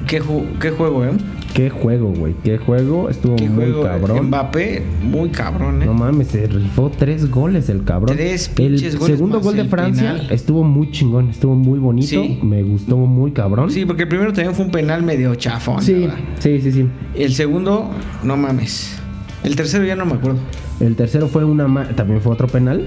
¿qué, 0.08 0.20
ju- 0.20 0.58
qué 0.60 0.72
juego, 0.72 1.06
eh? 1.06 1.12
Qué 1.58 1.72
juego, 1.72 2.14
güey. 2.14 2.36
Qué 2.44 2.60
juego. 2.60 3.10
Estuvo 3.10 3.36
¿Qué 3.36 3.50
muy 3.50 3.66
juego? 3.72 3.82
cabrón. 3.84 4.28
Mbappé, 4.28 4.84
muy 5.02 5.30
cabrón, 5.30 5.82
eh. 5.82 5.88
No 5.88 5.96
mames, 5.96 6.28
se 6.28 6.46
rifó 6.46 6.92
tres 6.96 7.32
goles 7.32 7.68
el 7.70 7.84
cabrón. 7.84 8.16
Tres 8.16 8.50
el 8.50 8.54
pinches 8.54 8.96
goles 8.96 9.16
segundo 9.16 9.40
gol 9.42 9.56
de 9.56 9.62
el 9.64 9.68
Francia 9.68 10.14
penal. 10.14 10.32
estuvo 10.32 10.64
muy 10.64 10.92
chingón, 10.92 11.30
estuvo 11.32 11.56
muy 11.56 11.80
bonito. 11.80 12.08
Sí. 12.08 12.40
Me 12.44 12.62
gustó 12.62 12.96
muy 12.98 13.32
cabrón. 13.32 13.72
Sí, 13.72 13.86
porque 13.88 14.04
el 14.04 14.08
primero 14.10 14.32
también 14.34 14.54
fue 14.54 14.66
un 14.66 14.72
penal 14.72 15.02
medio 15.02 15.34
chafón. 15.34 15.82
sí, 15.82 15.94
¿verdad? 16.02 16.16
sí, 16.38 16.62
sí, 16.62 16.72
sí. 16.72 16.86
El 17.16 17.34
segundo, 17.34 17.90
no 18.24 18.38
mames. 18.38 18.96
El 19.44 19.56
tercero 19.56 19.84
ya 19.84 19.96
no 19.96 20.06
me 20.06 20.14
acuerdo. 20.14 20.38
El 20.80 20.96
tercero 20.96 21.28
fue 21.28 21.44
una 21.44 21.68
ma- 21.68 21.88
también 21.96 22.22
fue 22.22 22.34
otro 22.34 22.46
penal. 22.48 22.86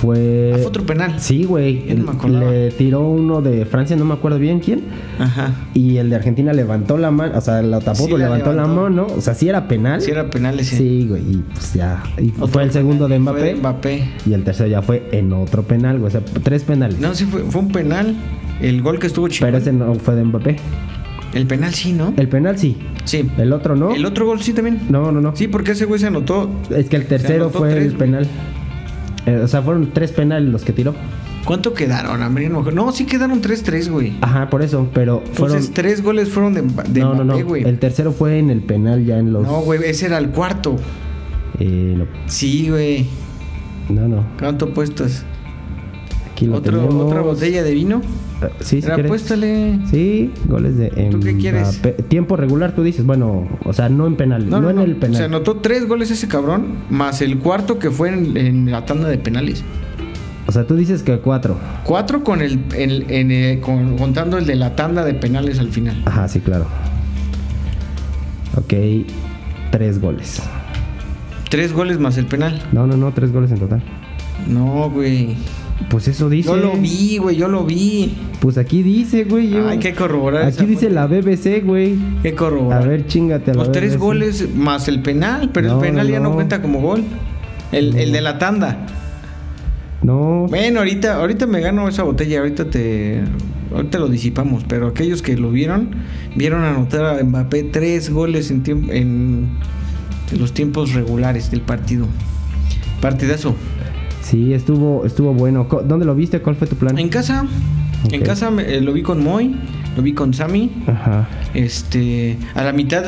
Fue 0.00 0.52
Ah, 0.54 0.58
fue 0.58 0.66
otro 0.66 0.84
penal. 0.84 1.14
Sí, 1.18 1.44
güey. 1.44 1.84
No. 1.94 2.28
Le 2.28 2.70
tiró 2.70 3.00
uno 3.08 3.40
de 3.40 3.64
Francia, 3.64 3.96
no 3.96 4.04
me 4.04 4.14
acuerdo 4.14 4.38
bien 4.38 4.60
quién. 4.60 4.84
Ajá. 5.18 5.52
Y 5.74 5.96
el 5.96 6.10
de 6.10 6.16
Argentina 6.16 6.52
levantó 6.52 6.98
la 6.98 7.10
mano, 7.10 7.36
o 7.36 7.40
sea, 7.40 7.62
la 7.62 7.80
tapó, 7.80 8.04
Sí, 8.04 8.10
la 8.12 8.18
levantó 8.18 8.52
la 8.52 8.66
mano, 8.66 9.06
o 9.16 9.20
sea, 9.20 9.34
sí 9.34 9.48
era 9.48 9.68
penal. 9.68 10.00
Si 10.00 10.10
era 10.10 10.28
penal 10.28 10.58
ese. 10.60 10.76
Sí, 10.76 11.06
güey, 11.08 11.22
y 11.22 11.44
pues 11.52 11.74
ya. 11.74 12.02
Y 12.20 12.30
Otro 12.32 12.48
fue 12.48 12.62
el 12.64 12.72
segundo 12.72 13.08
de 13.08 13.16
penal, 13.16 13.22
Mbappé, 13.34 13.38
fue 13.40 13.48
de 13.48 13.54
Mbappé. 13.56 14.08
Y 14.26 14.32
el 14.34 14.44
tercero 14.44 14.68
ya 14.68 14.82
fue 14.82 15.08
en 15.12 15.32
otro 15.32 15.62
penal, 15.62 15.98
güey. 15.98 16.08
O 16.08 16.10
sea, 16.10 16.20
tres 16.42 16.62
penales. 16.64 16.98
No, 16.98 17.14
sí 17.14 17.24
fue, 17.24 17.42
fue 17.42 17.62
un 17.62 17.72
penal. 17.72 18.14
El 18.60 18.82
gol 18.82 18.98
que 18.98 19.06
estuvo 19.06 19.28
chido. 19.28 19.46
pero 19.46 19.58
ese 19.58 19.72
no 19.72 19.94
fue 19.94 20.14
de 20.14 20.24
Mbappé. 20.24 20.56
El 21.34 21.46
penal 21.46 21.74
sí, 21.74 21.92
¿no? 21.92 22.14
El 22.16 22.28
penal 22.28 22.58
sí. 22.58 22.76
Sí. 23.04 23.28
El 23.36 23.52
otro 23.52 23.76
no. 23.76 23.94
El 23.94 24.04
otro 24.06 24.26
gol 24.26 24.40
sí 24.42 24.52
también. 24.52 24.80
No, 24.88 25.12
no, 25.12 25.20
no. 25.20 25.36
Sí, 25.36 25.48
porque 25.48 25.72
ese 25.72 25.84
güey 25.84 26.00
se 26.00 26.06
anotó. 26.06 26.50
Es 26.70 26.88
que 26.88 26.96
el 26.96 27.06
tercero 27.06 27.50
fue 27.50 27.70
tres, 27.72 27.92
el 27.92 27.96
güey. 27.96 28.26
Eh, 29.26 29.40
o 29.42 29.48
sea, 29.48 29.62
fueron 29.62 29.90
tres 29.92 30.12
penales 30.12 30.50
los 30.50 30.62
que 30.64 30.72
tiró. 30.72 30.94
¿Cuánto 31.44 31.74
quedaron? 31.74 32.22
A 32.22 32.28
mí 32.28 32.48
no, 32.48 32.90
sí 32.90 33.04
quedaron 33.06 33.40
3-3, 33.40 33.88
güey. 33.88 34.14
Ajá, 34.20 34.50
por 34.50 34.62
eso, 34.62 34.88
pero 34.92 35.20
fueron... 35.32 35.56
Entonces, 35.58 35.72
tres 35.72 36.02
goles 36.02 36.28
fueron 36.28 36.54
de, 36.54 36.62
de 36.62 37.00
no, 37.00 37.14
Mbappé, 37.14 37.40
no. 37.42 37.46
güey. 37.46 37.62
El 37.62 37.78
tercero 37.78 38.10
fue 38.10 38.38
en 38.40 38.50
el 38.50 38.62
penal 38.62 39.04
ya 39.04 39.18
en 39.18 39.32
los... 39.32 39.44
No, 39.46 39.60
güey, 39.60 39.78
ese 39.84 40.06
era 40.06 40.18
el 40.18 40.30
cuarto. 40.30 40.74
Eh, 41.60 41.94
no, 41.96 42.06
Sí, 42.26 42.68
güey. 42.68 43.06
no, 43.88 44.08
no. 44.08 44.24
¿Cuánto 44.40 44.74
puestas? 44.74 45.24
Aquí 46.36 46.44
lo 46.44 46.56
¿Otro, 46.56 46.80
tenemos. 46.80 47.06
¿Otra 47.06 47.22
botella 47.22 47.62
de 47.62 47.72
vino? 47.72 48.02
Eh, 48.42 48.48
Sí, 48.60 48.82
si 48.82 48.90
apuéstale. 48.90 49.78
Sí, 49.90 50.30
goles 50.46 50.76
de 50.76 50.90
¿Tú 51.10 51.18
qué 51.20 51.34
quieres? 51.38 51.80
Tiempo 52.08 52.36
regular, 52.36 52.74
tú 52.74 52.82
dices. 52.82 53.06
Bueno, 53.06 53.48
o 53.64 53.72
sea, 53.72 53.88
no 53.88 54.06
en 54.06 54.16
penal. 54.16 54.50
No, 54.50 54.68
en 54.68 54.78
el 54.78 54.96
penal. 54.96 55.16
Se 55.16 55.24
anotó 55.24 55.56
tres 55.56 55.88
goles 55.88 56.10
ese 56.10 56.28
cabrón, 56.28 56.74
más 56.90 57.22
el 57.22 57.38
cuarto 57.38 57.78
que 57.78 57.90
fue 57.90 58.10
en, 58.10 58.36
en 58.36 58.70
la 58.70 58.84
tanda 58.84 59.08
de 59.08 59.16
penales. 59.16 59.64
O 60.46 60.52
sea, 60.52 60.66
tú 60.66 60.76
dices 60.76 61.02
que 61.02 61.16
cuatro. 61.20 61.56
Cuatro 61.84 62.22
con 62.22 62.42
el, 62.42 62.60
en, 62.74 63.30
eh, 63.30 63.60
con- 63.62 63.96
contando 63.96 64.36
el 64.36 64.44
de 64.44 64.56
la 64.56 64.76
tanda 64.76 65.06
de 65.06 65.14
penales 65.14 65.58
al 65.58 65.68
final. 65.70 66.02
Ajá, 66.04 66.28
sí, 66.28 66.40
claro. 66.40 66.66
Ok, 68.58 68.74
tres 69.72 69.98
goles. 70.02 70.42
Tres 71.48 71.72
goles 71.72 71.98
más 71.98 72.18
el 72.18 72.26
penal. 72.26 72.60
No, 72.72 72.86
no, 72.86 72.98
no, 72.98 73.10
tres 73.12 73.32
goles 73.32 73.50
en 73.52 73.58
total. 73.58 73.82
No, 74.46 74.90
güey. 74.90 75.34
Pues 75.90 76.08
eso 76.08 76.28
dice. 76.28 76.48
Yo 76.48 76.56
lo 76.56 76.72
vi, 76.72 77.18
güey, 77.18 77.36
yo 77.36 77.48
lo 77.48 77.64
vi. 77.64 78.14
Pues 78.40 78.58
aquí 78.58 78.82
dice, 78.82 79.24
güey. 79.24 79.50
yo- 79.50 79.68
Hay 79.68 79.78
que 79.78 79.94
corroborar 79.94 80.44
Aquí 80.46 80.64
dice 80.66 80.90
la 80.90 81.06
BBC, 81.06 81.60
güey. 81.64 81.96
Que 82.22 82.34
corroborar. 82.34 82.82
A 82.82 82.86
ver, 82.86 83.06
chingate 83.06 83.50
a 83.50 83.54
la 83.54 83.60
Los 83.64 83.72
tres 83.72 83.96
goles 83.98 84.48
más 84.54 84.88
el 84.88 85.02
penal, 85.02 85.50
pero 85.52 85.68
No, 85.68 85.74
el 85.76 85.80
penal 85.90 86.06
no, 86.06 86.12
ya 86.12 86.20
no 86.20 86.30
no. 86.30 86.34
cuenta 86.34 86.60
como 86.62 86.80
gol. 86.80 87.04
El, 87.72 87.96
el 87.96 88.12
de 88.12 88.20
la 88.20 88.38
tanda. 88.38 88.86
No, 90.02 90.46
Bueno, 90.48 90.80
ahorita, 90.80 91.16
ahorita 91.16 91.46
me 91.46 91.60
gano 91.60 91.88
esa 91.88 92.02
botella, 92.04 92.38
ahorita 92.40 92.70
te, 92.70 93.22
ahorita 93.74 93.98
lo 93.98 94.08
disipamos, 94.08 94.64
pero 94.68 94.86
aquellos 94.88 95.20
que 95.22 95.36
lo 95.36 95.50
vieron, 95.50 95.90
vieron 96.36 96.62
anotar 96.62 97.04
a 97.18 97.24
Mbappé 97.24 97.64
tres 97.64 98.10
goles 98.10 98.50
en, 98.50 98.62
en, 98.66 98.90
en 98.90 100.38
los 100.38 100.52
tiempos 100.52 100.92
regulares 100.94 101.50
del 101.50 101.60
partido. 101.62 102.06
Partidazo. 103.00 103.56
Sí, 104.28 104.52
estuvo, 104.52 105.04
estuvo 105.06 105.32
bueno. 105.34 105.66
¿Dónde 105.86 106.04
lo 106.04 106.14
viste? 106.14 106.40
¿Cuál 106.40 106.56
fue 106.56 106.66
tu 106.66 106.76
plan? 106.76 106.98
En 106.98 107.08
casa, 107.08 107.44
en 108.10 108.22
casa 108.22 108.50
me- 108.50 108.62
eh, 108.76 108.80
lo 108.80 108.92
vi 108.92 109.02
con 109.02 109.22
Moy, 109.22 109.54
lo 109.96 110.02
vi 110.02 110.12
con 110.12 110.34
Sammy. 110.34 110.70
Ajá. 110.86 111.28
Este, 111.54 112.36
a 112.54 112.62
la 112.64 112.72
mitad 112.72 113.04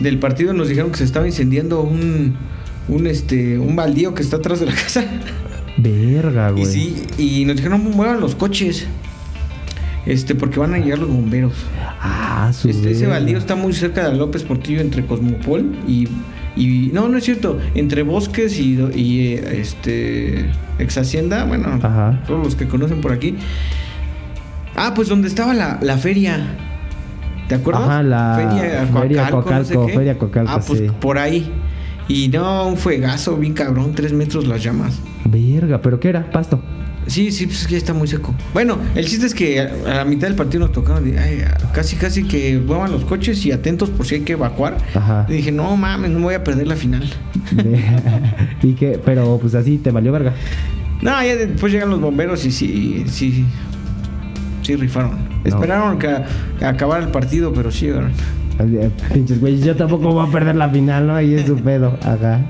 del 0.00 0.18
partido 0.18 0.52
nos 0.52 0.68
dijeron 0.68 0.90
que 0.90 0.98
se 0.98 1.04
estaba 1.04 1.26
incendiando 1.26 1.82
un, 1.82 2.36
un 2.88 3.06
este, 3.06 3.58
un 3.58 3.74
baldío 3.76 4.14
que 4.14 4.22
está 4.22 4.36
atrás 4.36 4.60
de 4.60 4.66
la 4.66 4.72
casa. 4.84 5.04
Verga, 5.76 6.50
güey. 6.50 6.64
Y 6.64 6.66
sí, 6.66 7.02
y 7.18 7.44
nos 7.44 7.56
dijeron 7.56 7.82
muevan 7.94 8.20
los 8.20 8.34
coches. 8.34 8.86
Este, 10.06 10.34
porque 10.34 10.58
van 10.58 10.72
a 10.74 10.78
llegar 10.78 10.98
los 11.00 11.08
bomberos. 11.10 11.52
Ah, 12.00 12.50
su 12.54 12.68
Este, 12.70 12.92
ese 12.92 13.06
baldío 13.06 13.36
está 13.36 13.56
muy 13.56 13.72
cerca 13.74 14.08
de 14.08 14.16
López 14.16 14.42
Portillo 14.42 14.80
entre 14.80 15.04
Cosmopol 15.04 15.76
y, 15.86 16.08
y 16.58 16.90
no, 16.92 17.08
no 17.08 17.16
es 17.18 17.24
cierto, 17.24 17.58
entre 17.74 18.02
Bosques 18.02 18.58
y, 18.58 18.78
y 18.94 19.32
este 19.34 20.50
ex 20.78 20.98
Hacienda, 20.98 21.44
bueno, 21.44 21.68
Ajá. 21.82 22.22
todos 22.26 22.44
los 22.44 22.54
que 22.56 22.66
conocen 22.66 23.00
por 23.00 23.12
aquí. 23.12 23.36
Ah, 24.76 24.92
pues 24.94 25.08
donde 25.08 25.28
estaba 25.28 25.54
la, 25.54 25.78
la 25.82 25.96
feria. 25.98 26.56
¿Te 27.48 27.54
acuerdas? 27.56 27.84
Ajá, 27.84 28.02
la 28.02 28.34
feria 28.36 28.86
Feria 28.86 29.30
Coacalco, 29.30 29.74
no 29.84 29.86
sé. 29.88 29.94
Feria 29.94 30.18
Coacalco, 30.18 30.52
Ah, 30.52 30.60
pues 30.66 30.80
sí. 30.80 30.86
por 31.00 31.18
ahí. 31.18 31.50
Y 32.06 32.28
no, 32.28 32.66
un 32.68 32.76
fuegazo 32.76 33.36
bien 33.36 33.54
cabrón, 33.54 33.92
tres 33.94 34.12
metros 34.12 34.46
las 34.46 34.62
llamas. 34.62 35.00
Verga, 35.24 35.80
¿pero 35.82 35.98
qué 36.00 36.08
era? 36.10 36.30
Pasto. 36.30 36.60
Sí, 37.08 37.32
sí, 37.32 37.46
pues 37.46 37.62
es 37.62 37.66
que 37.66 37.72
ya 37.72 37.78
está 37.78 37.94
muy 37.94 38.06
seco. 38.06 38.34
Bueno, 38.52 38.78
el 38.94 39.06
chiste 39.06 39.26
es 39.26 39.34
que 39.34 39.60
a, 39.60 39.94
la 39.94 40.04
mitad 40.04 40.28
del 40.28 40.36
partido 40.36 40.60
nos 40.60 40.72
tocaron 40.72 41.04
ay, 41.18 41.42
casi, 41.72 41.96
casi 41.96 42.22
que 42.24 42.58
muevan 42.64 42.92
los 42.92 43.04
coches 43.04 43.44
y 43.46 43.50
atentos 43.50 43.90
por 43.90 44.06
si 44.06 44.16
hay 44.16 44.20
que 44.20 44.34
evacuar. 44.34 44.76
Ajá. 44.94 45.26
Y 45.28 45.32
dije, 45.32 45.50
no 45.50 45.74
mames, 45.76 46.10
no 46.10 46.20
voy 46.20 46.34
a 46.34 46.44
perder 46.44 46.66
la 46.68 46.76
final. 46.76 47.02
Y 48.62 48.74
que, 48.74 49.00
pero 49.04 49.38
pues 49.40 49.54
así 49.54 49.78
te 49.78 49.90
valió 49.90 50.12
verga. 50.12 50.32
No, 51.00 51.10
ya 51.22 51.36
después 51.36 51.72
llegan 51.72 51.90
los 51.90 52.00
bomberos 52.00 52.44
y 52.44 52.50
sí, 52.50 53.04
sí, 53.08 53.44
sí 54.62 54.76
rifaron. 54.76 55.12
No. 55.12 55.16
Esperaron 55.44 55.98
que, 55.98 56.08
a- 56.08 56.26
que 56.58 56.64
acabara 56.64 57.04
el 57.04 57.10
partido, 57.10 57.52
pero 57.52 57.70
sí 57.70 57.86
llegaron. 57.86 58.12
Pinches 59.14 59.40
güey, 59.40 59.60
yo 59.60 59.76
tampoco 59.76 60.12
voy 60.12 60.28
a 60.28 60.30
perder 60.32 60.56
la 60.56 60.68
final, 60.68 61.06
¿no? 61.06 61.14
Ahí 61.14 61.34
es 61.34 61.46
su 61.46 61.56
pedo. 61.56 61.96
Ajá. 62.02 62.40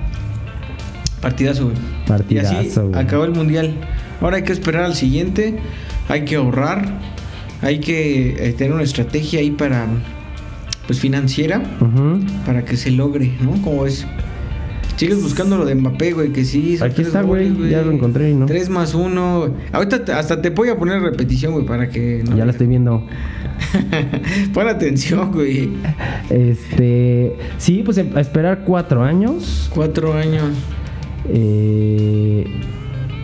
Partidazo, 1.21 1.65
güey. 1.67 1.77
Partidazo, 2.07 2.55
Y 2.55 2.67
así 2.69 2.81
acabó 2.95 3.25
el 3.25 3.33
mundial. 3.33 3.75
Ahora 4.21 4.37
hay 4.39 4.43
que 4.43 4.53
esperar 4.53 4.85
al 4.85 4.95
siguiente. 4.95 5.57
Hay 6.09 6.25
que 6.25 6.37
ahorrar. 6.37 6.99
Hay 7.63 7.81
que 7.81 8.49
eh, 8.49 8.53
tener 8.53 8.73
una 8.73 8.83
estrategia 8.85 9.41
ahí 9.41 9.51
para, 9.51 9.87
pues 10.87 11.01
financiera. 11.01 11.63
Para 12.47 12.65
que 12.65 12.77
se 12.77 12.91
logre, 12.91 13.33
¿no? 13.41 13.61
Como 13.63 13.87
es. 13.87 14.07
Sigues 14.97 15.23
buscando 15.23 15.57
lo 15.57 15.65
de 15.65 15.77
Mbappé, 15.77 16.13
güey, 16.13 16.33
que 16.33 16.45
sí. 16.45 16.77
Aquí 16.83 17.03
está, 17.03 17.23
güey, 17.23 17.53
ya 17.71 17.83
lo 17.83 17.93
encontré, 17.93 18.35
¿no? 18.35 18.47
3 18.47 18.69
más 18.69 18.95
1. 18.95 19.55
Ahorita 19.73 20.19
hasta 20.19 20.43
te 20.43 20.51
voy 20.51 20.71
a 20.71 20.77
poner 20.77 21.01
repetición, 21.01 21.53
güey, 21.53 21.65
para 21.67 21.89
que. 21.89 22.25
no- 22.29 22.37
Ya 22.37 22.45
la 22.45 22.51
estoy 22.51 22.67
viendo. 22.67 23.07
Pon 24.55 24.67
atención, 24.69 25.31
güey. 25.33 25.71
Este. 26.31 27.37
Sí, 27.59 27.83
pues 27.85 27.99
a 27.99 28.21
esperar 28.21 28.63
cuatro 28.65 29.05
años. 29.05 29.71
Cuatro 29.73 30.15
años. 30.15 30.51
eh, 31.29 32.45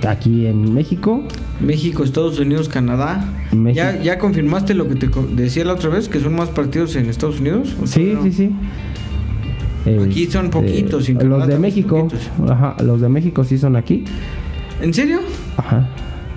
aquí 0.07 0.47
en 0.47 0.73
México. 0.75 1.23
México, 1.61 2.05
Estados 2.05 2.39
Unidos, 2.39 2.69
Canadá. 2.69 3.25
México. 3.53 3.75
¿Ya, 3.77 4.03
¿Ya 4.03 4.19
confirmaste 4.19 4.75
lo 4.75 4.89
que 4.89 4.97
te 4.97 5.09
decía 5.35 5.65
la 5.65 5.75
otra 5.75 5.91
vez? 5.91 6.09
¿Que 6.09 6.21
son 6.21 6.35
más 6.35 6.49
partidos 6.51 6.97
en 6.97 7.09
Estados 7.09 7.41
Unidos? 7.41 7.75
¿O 7.83 7.87
Sí, 7.87 8.13
no? 8.15 8.23
sí, 8.25 8.33
sí. 8.33 8.51
Aquí 10.03 10.27
son 10.27 10.47
Este, 10.47 10.57
poquitos, 10.59 11.09
en 11.11 11.29
Los 11.29 11.47
de 11.47 11.59
México. 11.59 12.09
Ajá, 12.49 12.75
los 12.83 13.01
de 13.03 13.09
México 13.09 13.45
sí 13.45 13.59
son 13.59 13.77
aquí. 13.77 14.05
¿En 14.81 14.95
serio? 14.95 15.21
Ajá. 15.59 15.89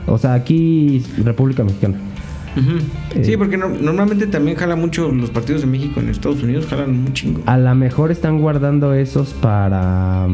O 0.06 0.18
sea, 0.18 0.34
aquí 0.34 1.02
República 1.24 1.64
Mexicana. 1.64 1.98
Eh. 3.16 3.24
Sí, 3.24 3.38
porque 3.38 3.56
no- 3.56 3.70
normalmente 3.70 4.26
también 4.28 4.58
jala 4.58 4.76
mucho 4.76 5.12
los 5.12 5.30
partidos 5.30 5.62
de 5.62 5.68
México 5.68 6.00
en 6.00 6.10
Estados 6.10 6.42
Unidos, 6.44 6.66
jalan 6.66 6.90
un 6.90 7.14
chingo. 7.14 7.42
A 7.46 7.58
lo 7.58 7.74
mejor 7.76 8.12
están 8.12 8.40
guardando 8.40 8.94
esos 8.94 9.30
para. 9.34 10.28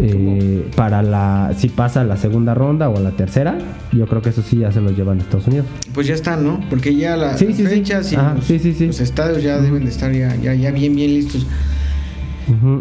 Eh, 0.00 0.70
para 0.74 1.02
la. 1.02 1.52
Si 1.56 1.68
pasa 1.68 2.00
a 2.00 2.04
la 2.04 2.16
segunda 2.16 2.54
ronda 2.54 2.88
o 2.88 2.96
a 2.96 3.00
la 3.00 3.12
tercera. 3.12 3.58
Yo 3.92 4.06
creo 4.06 4.22
que 4.22 4.30
eso 4.30 4.42
sí 4.42 4.58
ya 4.58 4.72
se 4.72 4.80
los 4.80 4.96
llevan 4.96 5.18
a 5.18 5.22
Estados 5.22 5.46
Unidos. 5.46 5.66
Pues 5.92 6.06
ya 6.06 6.14
están, 6.14 6.44
¿no? 6.44 6.60
Porque 6.68 6.94
ya 6.94 7.16
las 7.16 7.38
sí, 7.38 7.52
sí. 7.52 7.64
fechas 7.64 8.12
y 8.12 8.16
Ajá, 8.16 8.34
los, 8.34 8.50
estadios 8.50 9.42
ya 9.42 9.60
deben 9.60 9.84
de 9.84 9.90
estar 9.90 10.12
ya, 10.12 10.34
ya, 10.36 10.54
ya 10.54 10.70
bien, 10.70 10.94
bien 10.96 11.14
listos. 11.14 11.46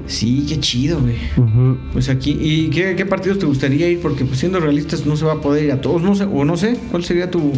Sí, 0.08 0.46
qué 0.48 0.60
chido, 0.60 1.00
güey. 1.00 1.16
Pues 1.94 2.10
aquí, 2.10 2.38
¿y 2.40 2.70
qué, 2.70 2.96
qué 2.96 3.06
partidos 3.06 3.40
te 3.40 3.46
gustaría 3.46 3.90
ir? 3.90 4.02
Porque 4.02 4.26
pues 4.26 4.40
siendo 4.40 4.60
realistas 4.60 5.06
no 5.06 5.16
se 5.16 5.26
va 5.26 5.34
a 5.34 5.42
poder 5.42 5.64
ir 5.64 5.72
a 5.72 5.80
todos, 5.80 6.02
no 6.02 6.16
sé, 6.16 6.26
o 6.26 6.44
no 6.44 6.58
sé, 6.58 6.78
¿cuál 6.92 7.04
sería 7.04 7.32
tu, 7.32 7.54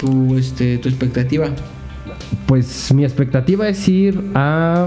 tu, 0.00 0.36
este, 0.36 0.78
tu 0.78 0.88
expectativa? 0.88 1.48
Pues 2.46 2.92
mi 2.94 3.04
expectativa 3.04 3.68
es 3.68 3.88
ir 3.88 4.22
a 4.34 4.86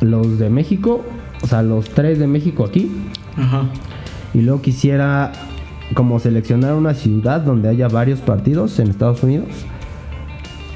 los 0.00 0.38
de 0.38 0.50
México. 0.50 1.04
O 1.42 1.46
sea, 1.46 1.62
los 1.62 1.88
tres 1.90 2.18
de 2.18 2.26
México 2.26 2.64
aquí. 2.64 2.90
Ajá. 3.36 3.64
Y 4.34 4.40
luego 4.42 4.62
quisiera 4.62 5.32
como 5.94 6.18
seleccionar 6.18 6.74
una 6.74 6.94
ciudad 6.94 7.40
donde 7.40 7.68
haya 7.68 7.88
varios 7.88 8.20
partidos 8.20 8.78
en 8.78 8.88
Estados 8.88 9.22
Unidos. 9.22 9.48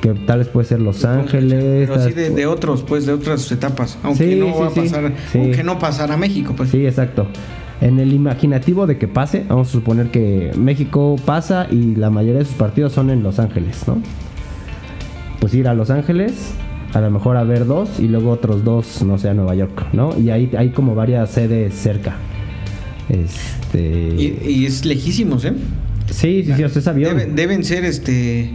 Que 0.01 0.15
tal 0.15 0.39
vez 0.39 0.49
puede 0.49 0.67
ser 0.67 0.81
Los 0.81 1.05
Ángeles. 1.05 1.89
Pero 1.91 2.05
vez 2.05 2.35
de, 2.35 2.47
otros, 2.47 2.83
pues 2.83 3.05
de 3.05 3.13
otras 3.13 3.51
etapas. 3.53 3.99
Aunque 4.03 4.33
Sí, 4.35 4.41
no 4.41 4.47
sí, 4.47 4.53
va 4.61 4.67
a 4.67 4.71
sí. 4.71 4.81
pasar, 4.81 5.13
Sí. 5.31 5.39
aunque 5.39 5.63
no 5.63 5.79
pasara 5.79 6.15
a 6.15 6.17
México, 6.17 6.55
pues. 6.57 6.71
Sí, 6.71 6.87
exacto. 6.87 7.27
En 7.83 7.99
el 7.99 8.13
imaginativo 8.13 8.87
de 8.87 8.97
que 8.99 9.09
pase, 9.09 9.45
vamos 9.49 9.69
a 9.69 9.73
suponer 9.73 10.11
que 10.11 10.53
México 10.57 11.17
pasa 11.25 11.67
y 11.71 11.95
la 11.97 12.09
mayoría 12.11 12.41
de 12.41 12.45
sus 12.47 12.55
partidos 12.55 12.93
son 12.93 13.11
en 13.11 13.23
Los 13.23 13.39
Ángeles, 13.39 13.85
¿no? 13.87 13.99
Pues 15.39 15.55
ir 15.55 15.69
a 15.69 15.75
Los 15.75 15.91
Ángeles, 15.91 16.53
a 16.93 17.01
lo 17.01 17.11
mejor 17.11 17.37
a 17.37 17.45
ver 17.45 17.67
dos 17.67 18.01
y 18.01 18.09
luego 18.09 18.31
otros 18.31 18.65
dos, 18.65 19.03
no 19.03 19.17
sé, 19.19 19.29
a 19.29 19.35
Nueva 19.35 19.55
York, 19.55 19.87
¿no? 19.93 20.19
Y 20.19 20.31
ahí 20.31 20.51
hay 20.57 20.71
como 20.71 20.95
varias 20.95 21.31
sedes 21.31 21.75
cerca. 21.75 22.17
Este. 23.09 24.15
Y, 24.17 24.39
y 24.49 24.67
es 24.67 24.85
lejísimos, 24.85 25.45
¿eh? 25.45 25.55
Sí, 26.11 26.43
sí, 26.45 26.53
sí, 26.57 26.65
o 26.65 26.69
sea, 26.69 26.81
es 26.81 26.87
avión. 26.89 27.17
Deben, 27.17 27.37
deben 27.37 27.65
ser 27.65 27.85
este. 27.85 28.51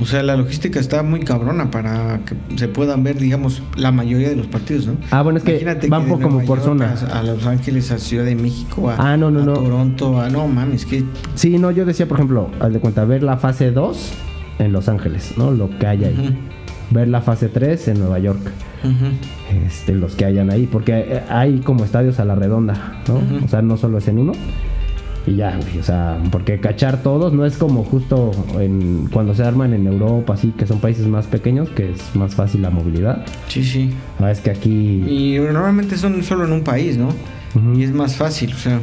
O 0.00 0.06
sea, 0.06 0.22
la 0.22 0.36
logística 0.36 0.78
está 0.78 1.02
muy 1.02 1.20
cabrona 1.20 1.72
para 1.72 2.20
que 2.24 2.36
se 2.56 2.68
puedan 2.68 3.02
ver, 3.02 3.18
digamos, 3.18 3.62
la 3.76 3.90
mayoría 3.90 4.28
de 4.28 4.36
los 4.36 4.46
partidos, 4.46 4.86
¿no? 4.86 4.92
Ah, 5.10 5.22
bueno, 5.22 5.38
es 5.38 5.44
que 5.44 5.64
van 5.88 6.04
de 6.04 6.08
por- 6.08 6.20
como 6.22 6.44
por 6.44 6.60
zona. 6.60 6.94
A, 7.12 7.18
a 7.18 7.22
Los 7.24 7.44
Ángeles, 7.46 7.90
a 7.90 7.98
Ciudad 7.98 8.24
de 8.24 8.36
México, 8.36 8.90
a, 8.90 8.94
Ah, 9.12 9.16
no, 9.16 9.30
no, 9.32 9.40
a 9.40 9.44
no. 9.44 9.54
Toronto, 9.54 10.20
a. 10.20 10.28
No 10.28 10.46
mames, 10.46 10.86
que. 10.86 11.02
Sí, 11.34 11.58
no, 11.58 11.72
yo 11.72 11.84
decía, 11.84 12.06
por 12.06 12.18
ejemplo, 12.18 12.48
al 12.60 12.72
de 12.72 12.78
cuenta, 12.78 13.04
ver 13.04 13.24
la 13.24 13.38
fase 13.38 13.72
2 13.72 14.12
en 14.60 14.72
Los 14.72 14.88
Ángeles, 14.88 15.34
¿no? 15.36 15.50
Lo 15.50 15.68
que 15.78 15.86
hay 15.88 16.04
ahí. 16.04 16.14
Ujú, 16.14 16.34
Ver 16.90 17.08
la 17.08 17.20
fase 17.20 17.48
3 17.48 17.88
en 17.88 18.00
Nueva 18.00 18.18
York. 18.18 18.40
este, 19.66 19.94
los 19.94 20.14
que 20.14 20.24
hayan 20.24 20.50
ahí, 20.50 20.66
porque 20.70 20.92
eh, 20.92 21.22
hay 21.28 21.60
como 21.60 21.84
estadios 21.84 22.20
a 22.20 22.24
la 22.24 22.34
redonda, 22.34 23.02
¿no? 23.08 23.20
O 23.44 23.48
sea, 23.48 23.62
no 23.62 23.76
solo 23.76 23.98
es 23.98 24.08
en 24.08 24.18
uno. 24.18 24.32
Y 25.26 25.36
ya, 25.36 25.56
güey, 25.56 25.78
o 25.78 25.82
sea, 25.82 26.18
porque 26.30 26.58
cachar 26.58 27.02
todos 27.02 27.34
no 27.34 27.44
es 27.44 27.58
como 27.58 27.84
justo 27.84 28.30
en, 28.58 29.08
cuando 29.12 29.34
se 29.34 29.42
arman 29.42 29.74
en 29.74 29.86
Europa, 29.86 30.34
así, 30.34 30.52
que 30.56 30.66
son 30.66 30.80
países 30.80 31.06
más 31.06 31.26
pequeños, 31.26 31.68
que 31.68 31.90
es 31.92 32.16
más 32.16 32.34
fácil 32.34 32.62
la 32.62 32.70
movilidad. 32.70 33.26
Sí, 33.48 33.62
sí. 33.62 33.90
Ah, 34.18 34.30
es 34.30 34.40
que 34.40 34.50
aquí... 34.50 35.04
Y 35.06 35.38
normalmente 35.38 35.98
son 35.98 36.22
solo 36.22 36.46
en 36.46 36.52
un 36.52 36.62
país, 36.62 36.96
¿no? 36.96 37.08
Y 37.76 37.82
es 37.82 37.92
más 37.92 38.16
fácil, 38.16 38.54
o 38.54 38.56
sea. 38.56 38.80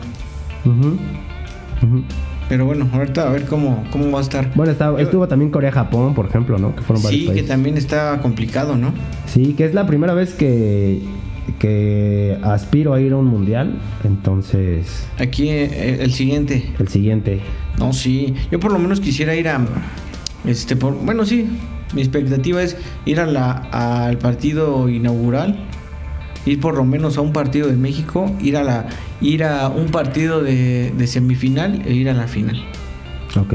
Pero 2.47 2.65
bueno, 2.65 2.87
ahorita 2.93 3.27
a 3.27 3.31
ver 3.31 3.45
cómo, 3.45 3.83
cómo 3.91 4.11
va 4.11 4.19
a 4.19 4.21
estar. 4.21 4.51
Bueno, 4.55 4.71
estaba- 4.71 4.97
Yo- 4.99 5.03
estuvo 5.05 5.27
también 5.27 5.49
Corea-Japón, 5.51 6.13
por 6.13 6.27
ejemplo, 6.27 6.57
¿no? 6.59 6.75
Que 6.75 6.83
fueron 6.83 7.03
varios 7.03 7.23
Sí, 7.23 7.31
que 7.33 7.43
también 7.43 7.75
está 7.77 8.19
complicado, 8.21 8.75
¿no? 8.77 8.93
Sí, 9.25 9.53
que 9.57 9.65
es 9.65 9.73
la 9.73 9.87
primera 9.87 10.13
vez 10.13 10.33
que, 10.35 11.01
que 11.59 12.37
aspiro 12.43 12.93
a 12.93 13.01
ir 13.01 13.13
a 13.13 13.17
un 13.17 13.25
mundial. 13.25 13.79
Entonces, 14.03 15.07
Aquí 15.19 15.49
eh, 15.49 15.97
el 16.01 16.13
siguiente. 16.13 16.71
el 16.79 16.87
siguiente. 16.87 17.39
No, 17.79 17.93
sí. 17.93 18.35
Yo 18.51 18.59
por 18.59 18.71
lo 18.71 18.79
menos 18.79 18.99
quisiera 18.99 19.35
ir 19.35 19.47
a. 19.47 19.59
Este, 20.45 20.75
por, 20.75 20.93
bueno, 21.03 21.25
sí. 21.25 21.47
Mi 21.93 22.01
expectativa 22.01 22.61
es 22.61 22.77
ir 23.05 23.19
a 23.19 23.25
la, 23.25 23.51
al 23.71 24.17
partido 24.17 24.89
inaugural. 24.89 25.57
Ir 26.45 26.59
por 26.59 26.75
lo 26.75 26.85
menos 26.85 27.17
a 27.17 27.21
un 27.21 27.33
partido 27.33 27.67
de 27.67 27.75
México. 27.75 28.31
Ir 28.41 28.57
a 28.57 28.63
la 28.63 28.87
ir 29.21 29.43
a 29.43 29.69
un 29.69 29.87
partido 29.87 30.41
de, 30.43 30.93
de 30.97 31.07
semifinal 31.07 31.81
e 31.85 31.93
ir 31.93 32.09
a 32.09 32.13
la 32.13 32.27
final. 32.27 32.63
Ok. 33.39 33.53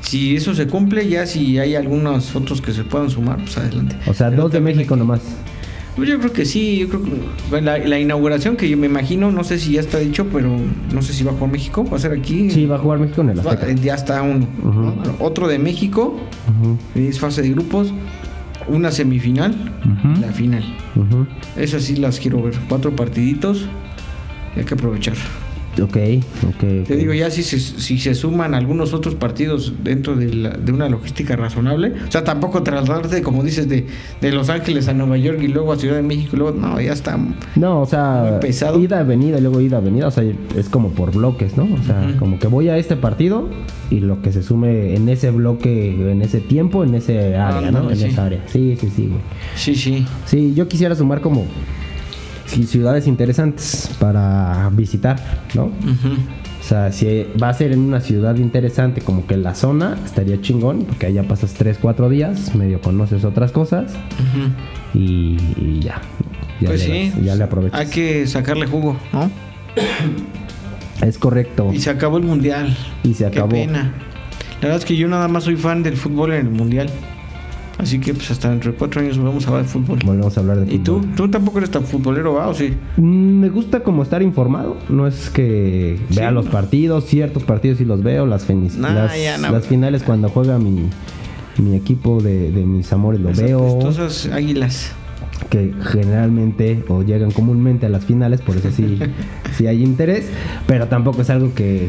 Si 0.00 0.36
eso 0.36 0.54
se 0.54 0.66
cumple, 0.68 1.08
ya 1.08 1.26
si 1.26 1.58
hay 1.58 1.74
algunos 1.74 2.34
otros 2.36 2.60
que 2.62 2.72
se 2.72 2.84
puedan 2.84 3.10
sumar, 3.10 3.38
pues 3.38 3.58
adelante. 3.58 3.96
O 4.06 4.14
sea, 4.14 4.30
Pero 4.30 4.44
dos 4.44 4.52
de 4.52 4.60
México 4.60 4.94
que- 4.94 5.00
nomás. 5.00 5.20
Pues 5.96 6.10
yo 6.10 6.18
creo 6.18 6.30
que 6.30 6.44
sí, 6.44 6.76
yo 6.76 6.88
creo 6.90 7.02
que 7.02 7.60
la, 7.62 7.78
la 7.78 7.98
inauguración 7.98 8.56
que 8.58 8.68
yo 8.68 8.76
me 8.76 8.84
imagino, 8.86 9.32
no 9.32 9.44
sé 9.44 9.58
si 9.58 9.72
ya 9.72 9.80
está 9.80 9.98
dicho, 9.98 10.26
pero 10.30 10.50
no 10.92 11.00
sé 11.00 11.14
si 11.14 11.24
va 11.24 11.32
por 11.32 11.48
México, 11.50 11.86
va 11.90 11.96
a 11.96 12.00
ser 12.00 12.12
aquí. 12.12 12.50
Sí, 12.50 12.66
va 12.66 12.76
a 12.76 12.78
jugar 12.78 12.98
México 12.98 13.22
en 13.22 13.30
el 13.30 13.38
Va- 13.46 13.52
Azteca. 13.52 13.72
ya 13.80 13.94
está 13.94 14.20
uno. 14.20 14.46
Otro 15.20 15.48
de 15.48 15.58
México, 15.58 16.14
Ujú, 16.60 16.76
es 17.00 17.18
fase 17.18 17.40
de 17.40 17.48
grupos, 17.48 17.94
una 18.68 18.90
semifinal, 18.90 19.54
la 20.20 20.32
final. 20.32 20.64
ujú. 20.94 21.26
Esas 21.56 21.84
sí 21.84 21.96
las 21.96 22.18
quiero 22.20 22.42
ver. 22.42 22.54
Cuatro 22.68 22.94
partiditos, 22.94 23.66
hay 24.56 24.64
que 24.64 24.74
aprovechar. 24.74 25.16
Ok, 25.82 25.96
ok. 26.48 26.84
Te 26.86 26.96
digo, 26.96 27.12
ya 27.12 27.30
si 27.30 27.42
se, 27.42 27.58
si 27.60 27.98
se 27.98 28.14
suman 28.14 28.54
algunos 28.54 28.94
otros 28.94 29.14
partidos 29.14 29.74
dentro 29.84 30.16
de, 30.16 30.32
la- 30.34 30.50
de 30.50 30.72
una 30.72 30.88
logística 30.88 31.36
razonable, 31.36 31.92
o 32.08 32.10
sea, 32.10 32.24
tampoco 32.24 32.62
trasladarte, 32.62 33.22
como 33.22 33.42
dices, 33.44 33.68
de, 33.68 33.86
de 34.20 34.32
Los 34.32 34.48
Ángeles 34.48 34.88
a 34.88 34.94
Nueva 34.94 35.16
York 35.18 35.38
y 35.42 35.48
luego 35.48 35.72
a 35.72 35.76
Ciudad 35.76 35.96
de 35.96 36.02
México, 36.02 36.30
y 36.34 36.38
luego, 36.38 36.56
no, 36.58 36.80
ya 36.80 36.92
está. 36.92 37.18
No, 37.56 37.82
o 37.82 37.86
sea, 37.86 38.26
Muy 38.30 38.40
pesado. 38.40 38.80
ida, 38.80 39.02
venida 39.02 39.38
y 39.38 39.42
luego 39.42 39.60
ida, 39.60 39.80
venida. 39.80 40.06
O 40.08 40.10
sea, 40.10 40.24
es 40.56 40.68
como 40.70 40.90
por 40.90 41.12
bloques, 41.14 41.56
¿no? 41.56 41.64
O 41.64 41.82
sea, 41.84 42.14
como 42.18 42.38
que 42.38 42.46
voy 42.46 42.68
a 42.68 42.76
este 42.78 42.96
partido 42.96 43.48
y 43.90 44.00
lo 44.00 44.22
que 44.22 44.32
se 44.32 44.42
sume 44.42 44.94
en 44.96 45.08
ese 45.08 45.30
bloque, 45.30 46.10
en 46.10 46.22
ese 46.22 46.40
tiempo, 46.40 46.84
en 46.84 46.94
ese 46.94 47.36
área, 47.36 47.70
¿no? 47.70 47.78
Ándale, 47.78 47.92
En 47.92 47.98
sí. 47.98 48.04
esa 48.06 48.24
área. 48.26 48.40
Sí, 48.46 48.76
sí, 48.80 48.88
sí, 48.94 49.06
güey. 49.08 49.20
Sí, 49.54 49.74
sí. 49.74 50.06
Sí, 50.24 50.54
yo 50.54 50.68
quisiera 50.68 50.94
sumar 50.94 51.20
como 51.20 51.44
sí, 52.46 52.64
ciudades 52.64 53.06
interesantes 53.06 53.90
para 53.98 54.70
visitar, 54.72 55.16
¿no? 55.54 55.64
O 55.64 56.68
sea, 56.68 56.90
si 56.90 57.26
va 57.40 57.50
a 57.50 57.52
ser 57.54 57.70
en 57.72 57.78
una 57.80 58.00
ciudad 58.00 58.34
interesante, 58.36 59.00
como 59.00 59.26
que 59.26 59.36
la 59.36 59.54
zona, 59.54 59.96
estaría 60.04 60.40
chingón, 60.40 60.84
porque 60.84 61.06
allá 61.06 61.22
pasas 61.22 61.54
3, 61.54 61.78
4 61.80 62.08
días, 62.08 62.54
medio 62.56 62.80
conoces 62.80 63.24
otras 63.24 63.52
cosas 63.52 63.92
y, 64.94 65.36
y 65.56 65.80
ya. 65.80 66.00
Ya, 66.60 66.68
Pues 66.68 66.88
le, 66.88 67.04
sí, 67.04 67.10
das- 67.14 67.24
ya 67.24 67.34
le 67.36 67.44
aprovechas. 67.44 67.78
Hay 67.80 67.86
que 67.86 68.26
sacarle 68.26 68.66
jugo, 68.66 68.96
¿no? 69.12 69.30
Es 71.06 71.18
correcto. 71.18 71.70
Y 71.72 71.78
se 71.80 71.90
acabó 71.90 72.16
el 72.16 72.24
mundial. 72.24 72.74
Y 73.04 73.12
se 73.14 73.24
Qué 73.30 73.38
acabó. 73.38 73.50
pena. 73.50 73.92
La 74.60 74.68
verdad 74.68 74.78
es 74.78 74.84
que 74.86 74.96
yo 74.96 75.06
nada 75.06 75.28
más 75.28 75.44
soy 75.44 75.56
fan 75.56 75.82
del 75.82 75.96
fútbol 75.96 76.32
en 76.32 76.46
el 76.46 76.52
mundial. 76.52 76.88
Así 77.78 77.98
que 78.00 78.14
pues 78.14 78.30
hasta 78.30 78.48
dentro 78.50 78.72
de 78.72 78.78
cuatro 78.78 79.02
años 79.02 79.18
vamos 79.18 79.44
a 79.44 79.48
hablar 79.48 79.64
de 79.64 79.68
fútbol. 79.68 79.98
Volvemos 80.04 80.36
a 80.36 80.40
hablar 80.40 80.60
de 80.64 80.74
¿Y 80.74 80.78
tú? 80.78 81.00
fútbol. 81.00 81.14
¿Tú 81.14 81.28
tampoco 81.28 81.58
eres 81.58 81.70
tan 81.70 81.84
futbolero, 81.84 82.32
va 82.34 82.48
o 82.48 82.54
sí? 82.54 82.72
Mm, 82.96 83.40
Me 83.40 83.48
gusta 83.50 83.80
como 83.80 84.02
estar 84.02 84.22
informado. 84.22 84.76
No 84.88 85.06
es 85.06 85.28
que 85.28 85.98
Sí, 86.08 86.16
vea 86.16 86.30
los 86.30 86.46
no. 86.46 86.50
partidos, 86.52 87.04
ciertos 87.04 87.42
partidos 87.44 87.78
sí 87.78 87.84
los 87.84 88.02
veo, 88.02 88.24
las, 88.26 88.48
finis- 88.48 88.76
Nah, 88.76 88.92
las, 88.94 89.22
ya 89.22 89.36
no. 89.38 89.50
las 89.52 89.66
finales 89.66 90.02
cuando 90.02 90.30
juega 90.30 90.58
mi, 90.58 90.88
mi 91.58 91.76
equipo 91.76 92.22
de, 92.22 92.50
de 92.50 92.64
mis 92.64 92.90
amores 92.94 93.20
lo 93.20 93.28
Esas 93.30 93.44
veo. 93.44 93.78
águilas. 94.32 94.92
que 95.50 95.74
generalmente 95.92 96.82
o 96.88 97.02
llegan 97.02 97.30
comúnmente 97.30 97.84
a 97.84 97.88
las 97.90 98.06
finales, 98.06 98.40
por 98.40 98.56
eso 98.56 98.70
sí, 98.70 98.98
sí 99.56 99.66
hay 99.66 99.82
interés, 99.82 100.30
pero 100.66 100.88
tampoco 100.88 101.20
es 101.20 101.28
algo 101.28 101.52
que 101.54 101.88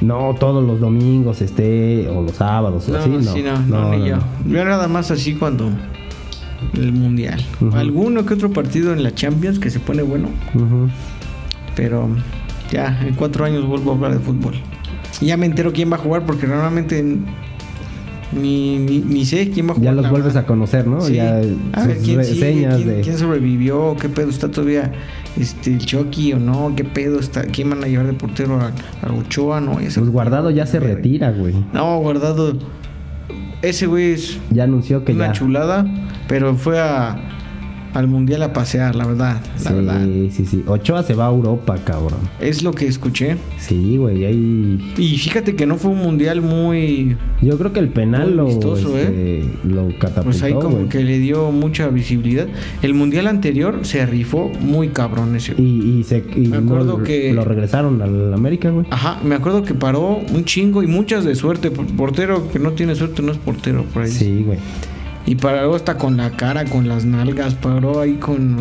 no 0.00 0.34
todos 0.38 0.64
los 0.64 0.80
domingos 0.80 1.40
esté 1.42 2.08
o 2.08 2.22
los 2.22 2.32
sábados 2.32 2.88
o 2.88 2.92
No, 2.92 2.98
así, 2.98 3.08
no. 3.10 3.22
sí, 3.22 3.42
no, 3.42 3.58
no, 3.60 3.90
ni 3.96 4.08
yo. 4.08 4.16
Yo 4.46 4.64
nada 4.64 4.88
más 4.88 5.10
así 5.10 5.34
cuando 5.34 5.70
el 6.74 6.92
mundial. 6.92 7.44
Alguno 7.74 8.24
que 8.26 8.34
otro 8.34 8.50
partido 8.52 8.92
en 8.92 9.02
la 9.02 9.14
Champions 9.14 9.58
que 9.58 9.70
se 9.70 9.80
pone 9.80 10.02
bueno, 10.02 10.28
pero 11.74 12.08
ya 12.70 13.00
en 13.06 13.14
cuatro 13.14 13.44
años 13.44 13.66
vuelvo 13.66 13.92
a 13.92 13.94
hablar 13.94 14.12
de 14.14 14.20
fútbol. 14.20 14.54
Y 15.20 15.26
ya 15.26 15.36
me 15.36 15.46
entero 15.46 15.72
quién 15.72 15.90
va 15.90 15.96
a 15.96 16.00
jugar 16.00 16.24
porque 16.26 16.46
normalmente 16.46 17.02
ni, 18.32 18.78
ni, 18.78 18.98
ni 18.98 19.24
sé 19.24 19.50
quién 19.50 19.68
va 19.68 19.72
a 19.72 19.74
jugar. 19.74 19.94
Ya 19.94 20.02
los 20.02 20.10
vuelves 20.10 20.36
a 20.36 20.44
conocer, 20.44 20.86
¿no? 20.86 21.00
Sí. 21.00 21.14
Ya 21.14 21.38
a 21.72 21.86
ver 21.86 21.96
sus 21.96 22.04
quién 22.04 22.24
sigue, 22.24 22.68
quién, 22.68 22.88
de 22.88 23.00
quién 23.02 23.18
sobrevivió, 23.18 23.96
qué 24.00 24.08
pedo 24.08 24.28
está 24.28 24.50
todavía 24.50 24.92
este 25.38 25.72
el 25.72 25.78
Chucky 25.84 26.32
o 26.32 26.38
no, 26.38 26.72
qué 26.76 26.84
pedo 26.84 27.18
está, 27.20 27.42
quién 27.44 27.70
van 27.70 27.84
a 27.84 27.86
llevar 27.86 28.06
de 28.06 28.12
portero 28.14 28.60
a, 28.60 28.72
a 29.06 29.12
Ochoa, 29.12 29.60
no, 29.60 29.80
ya 29.80 29.90
se 29.90 30.00
pues 30.00 30.10
guardado 30.10 30.50
ya 30.50 30.66
se 30.66 30.80
retira, 30.80 31.30
güey. 31.30 31.54
No, 31.72 31.98
guardado. 32.00 32.56
Ese 33.62 33.86
güey 33.86 34.12
es 34.12 34.38
Ya 34.50 34.64
anunció 34.64 35.04
que 35.04 35.12
una 35.12 35.26
ya. 35.28 35.32
chulada, 35.32 35.86
pero 36.28 36.54
fue 36.54 36.80
a, 36.80 37.16
al 37.94 38.06
mundial 38.08 38.42
a 38.42 38.52
pasear, 38.52 38.94
la 38.94 39.06
verdad, 39.06 39.40
la 39.64 39.70
sí, 39.70 39.74
verdad. 39.74 40.06
sí, 40.30 40.46
sí. 40.46 40.64
Ochoa 40.66 41.02
se 41.02 41.14
va 41.14 41.26
a 41.26 41.30
Europa, 41.30 41.76
cabrón. 41.84 42.20
Es 42.40 42.62
lo 42.62 42.72
que 42.72 42.86
escuché. 42.86 43.36
Sí, 43.58 43.96
güey, 43.96 44.24
ahí 44.24 44.92
Y 44.96 45.16
fíjate 45.18 45.54
que 45.56 45.66
no 45.66 45.76
fue 45.76 45.90
un 45.90 45.98
mundial 45.98 46.40
muy 46.42 47.16
yo 47.40 47.56
creo 47.58 47.72
que 47.72 47.80
el 47.80 47.88
penal 47.88 48.36
lo 48.36 48.46
vistoso, 48.46 48.96
este, 48.98 49.44
lo 49.64 49.88
catapultó, 49.98 50.22
pues 50.24 50.42
ahí 50.42 50.52
como 50.52 50.88
que 50.88 51.02
le 51.04 51.18
dio 51.18 51.50
mucha 51.52 51.88
visibilidad. 51.88 52.46
El 52.82 52.94
mundial 52.94 53.26
anterior 53.28 53.80
se 53.82 54.04
rifó 54.06 54.50
muy 54.60 54.88
cabrón 54.88 55.36
ese. 55.36 55.54
Y, 55.56 55.98
y 56.00 56.04
se 56.04 56.24
y 56.36 56.48
Me 56.48 56.56
acuerdo 56.58 56.98
no- 56.98 57.04
que- 57.04 57.32
lo 57.32 57.44
regresaron 57.44 58.02
al 58.02 58.34
América, 58.34 58.70
güey. 58.70 58.86
Ajá, 58.90 59.20
me 59.24 59.34
acuerdo 59.36 59.62
que 59.62 59.74
paró 59.74 60.18
un 60.34 60.44
chingo 60.44 60.82
y 60.82 60.86
muchas 60.86 61.24
de 61.24 61.34
suerte. 61.34 61.70
Portero 61.70 62.50
que 62.50 62.58
no 62.58 62.72
tiene 62.72 62.94
suerte 62.94 63.22
no 63.22 63.32
es 63.32 63.38
portero 63.38 63.84
por 63.94 64.02
ahí. 64.02 64.10
Sí, 64.10 64.42
güey. 64.44 64.58
Y 65.28 65.34
paró 65.34 65.74
hasta 65.74 65.98
con 65.98 66.16
la 66.16 66.30
cara, 66.30 66.64
con 66.64 66.88
las 66.88 67.04
nalgas, 67.04 67.54
paró 67.54 68.00
ahí 68.00 68.14
con, 68.14 68.56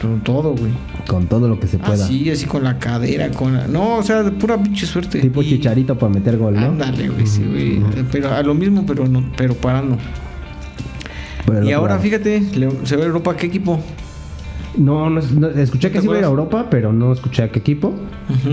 con 0.00 0.20
todo, 0.22 0.52
güey. 0.54 0.72
Con 1.06 1.26
todo 1.26 1.46
lo 1.46 1.60
que 1.60 1.66
se 1.66 1.76
pueda. 1.78 1.92
Así, 2.06 2.30
así 2.30 2.46
con 2.46 2.64
la 2.64 2.78
cadera, 2.78 3.30
con 3.30 3.52
la... 3.52 3.66
No, 3.68 3.96
o 3.98 4.02
sea, 4.02 4.22
de 4.22 4.30
pura 4.30 4.56
pinche 4.62 4.86
suerte. 4.86 5.20
Tipo 5.20 5.42
Y- 5.42 5.50
chicharito 5.50 5.98
para 5.98 6.12
meter 6.14 6.38
gol, 6.38 6.54
¿no? 6.54 6.66
Ándale, 6.68 7.10
güey, 7.10 7.26
sí, 7.26 7.44
güey. 7.44 7.80
Pero 8.10 8.32
a 8.32 8.42
lo 8.42 8.54
mismo, 8.54 8.84
pero 8.86 9.06
no, 9.06 9.22
pero 9.36 9.54
parando. 9.54 9.98
Pero 11.44 11.64
y 11.64 11.72
ahora, 11.72 11.98
fíjate, 11.98 12.42
se 12.84 12.96
ve 12.96 13.04
Europa, 13.04 13.36
¿qué 13.36 13.46
equipo? 13.46 13.78
No, 14.78 15.08
no, 15.10 15.20
no, 15.20 15.48
escuché 15.48 15.90
que 15.90 15.96
¿Te 15.96 16.00
sí 16.00 16.06
iba 16.06 16.16
a 16.16 16.18
ir 16.18 16.24
a 16.24 16.28
acuerdas? 16.28 16.46
Europa, 16.46 16.66
pero 16.70 16.92
no 16.94 17.12
escuché 17.12 17.42
a 17.42 17.50
qué 17.52 17.58
equipo. 17.58 17.92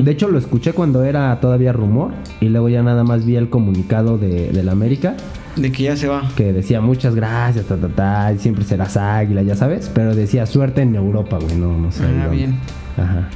De 0.03 0.11
hecho, 0.11 0.27
lo 0.27 0.37
escuché 0.37 0.73
cuando 0.73 1.03
era 1.03 1.39
todavía 1.39 1.71
rumor. 1.71 2.11
Y 2.41 2.49
luego 2.49 2.67
ya 2.69 2.83
nada 2.83 3.03
más 3.05 3.25
vi 3.25 3.37
el 3.37 3.49
comunicado 3.49 4.17
de, 4.17 4.49
del 4.51 4.67
América. 4.69 5.15
De 5.55 5.71
que 5.71 5.83
ya 5.83 5.95
se 5.95 6.07
va. 6.07 6.29
Que 6.35 6.51
decía 6.51 6.81
muchas 6.81 7.13
gracias, 7.15 7.65
ta, 7.65 7.77
ta, 7.77 7.87
ta, 7.89 8.33
y 8.33 8.39
siempre 8.39 8.63
serás 8.65 8.97
águila, 8.97 9.41
ya 9.43 9.55
sabes. 9.55 9.89
Pero 9.93 10.15
decía 10.15 10.45
suerte 10.45 10.81
en 10.81 10.95
Europa, 10.95 11.37
güey. 11.39 11.55
No, 11.55 11.77
no 11.77 11.91
sé. 11.91 12.03
Ah, 12.05 12.27
bien. 12.27 12.57
Ajá. 12.97 13.29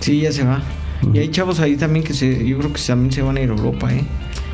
Sí, 0.00 0.20
ya 0.20 0.32
se 0.32 0.44
va. 0.44 0.60
Y 1.12 1.18
hay 1.18 1.28
chavos 1.28 1.60
ahí 1.60 1.76
también 1.76 2.04
que 2.04 2.12
se, 2.14 2.46
yo 2.46 2.58
creo 2.58 2.72
que 2.72 2.80
también 2.86 3.12
se 3.12 3.22
van 3.22 3.36
a 3.36 3.40
ir 3.40 3.50
a 3.50 3.54
Europa, 3.54 3.92
¿eh? 3.92 4.04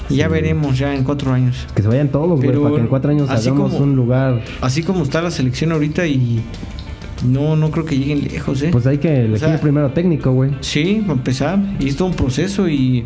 Y 0.09 0.17
ya 0.17 0.29
veremos 0.29 0.77
ya 0.79 0.95
en 0.95 1.05
cuatro 1.05 1.33
años. 1.33 1.67
Que 1.75 1.83
se 1.83 1.89
vayan 1.89 2.09
todos, 2.09 2.41
güey, 2.41 2.57
para 2.59 2.75
que 2.75 2.81
en 2.81 2.87
cuatro 2.89 3.11
años 3.13 3.31
así 3.31 3.49
hagamos 3.49 3.73
como- 3.73 3.85
un 3.85 3.95
lugar. 3.97 4.43
Así 4.61 4.83
como 4.83 5.03
está 5.05 5.23
la 5.23 5.31
selección 5.31 5.71
ahorita 5.71 6.07
y 6.07 6.41
no, 7.25 7.55
no 7.55 7.71
creo 7.71 7.85
que 7.85 7.97
lleguen 7.97 8.23
lejos, 8.25 8.63
¿eh? 8.63 8.71
Pues 8.73 8.87
hay 8.87 8.99
que 8.99 9.21
elegir 9.27 9.39
sea- 9.39 9.61
primero 9.61 9.91
técnico, 9.93 10.33
güey. 10.33 10.51
Sí, 10.61 11.03
para 11.03 11.13
empezar. 11.19 11.59
Y 11.79 11.89
es 11.89 11.97
todo 11.97 12.09
un 12.09 12.15
proceso 12.15 12.69
y 12.69 13.05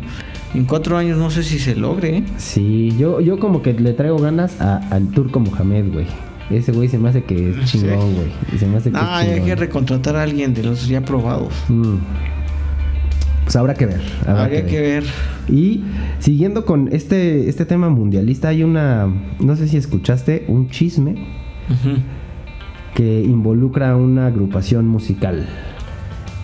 en 0.55 0.65
cuatro 0.65 0.97
años 0.97 1.17
no 1.17 1.29
sé 1.29 1.43
si 1.43 1.59
se 1.59 1.75
logre, 1.75 2.17
¿eh? 2.17 2.23
Sí, 2.37 2.93
yo, 2.97 3.19
yo 3.21 3.39
como 3.39 3.61
que 3.61 3.73
le 3.73 3.93
traigo 3.93 4.17
ganas 4.17 4.59
a- 4.61 4.77
al 4.91 5.07
Turco 5.09 5.39
Mohamed, 5.39 5.91
güey. 5.93 6.05
Ese 6.49 6.71
güey 6.71 6.87
se 6.89 6.97
me 6.99 7.09
hace 7.09 7.23
que 7.23 7.49
es 7.51 7.65
chingón, 7.71 8.13
güey. 8.15 8.27
Y 8.53 8.57
Se 8.57 8.65
me 8.67 8.77
hace 8.77 8.91
que 8.91 8.97
Ah, 8.99 9.23
es 9.25 9.33
hay 9.33 9.41
que 9.41 9.55
recontratar 9.55 10.15
a 10.15 10.23
alguien 10.23 10.53
de 10.53 10.63
los 10.63 10.87
ya 10.87 11.01
probados. 11.01 11.53
Mm. 11.69 11.95
Pues 13.43 13.55
habrá 13.55 13.73
que 13.75 13.85
ver. 13.85 14.01
habrá 14.27 14.43
Habría 14.45 14.65
que 14.65 14.79
ver. 14.81 15.03
Y 15.47 15.83
siguiendo 16.19 16.65
con 16.65 16.89
este, 16.91 17.47
este 17.49 17.65
tema 17.65 17.89
mundialista, 17.89 18.47
hay 18.49 18.63
una, 18.63 19.07
no 19.39 19.55
sé 19.55 19.67
si 19.67 19.77
escuchaste, 19.77 20.45
un 20.47 20.69
chisme 20.69 21.15
que 22.95 23.21
involucra 23.21 23.91
a 23.91 23.95
una 23.97 24.27
agrupación 24.27 24.87
musical. 24.87 25.47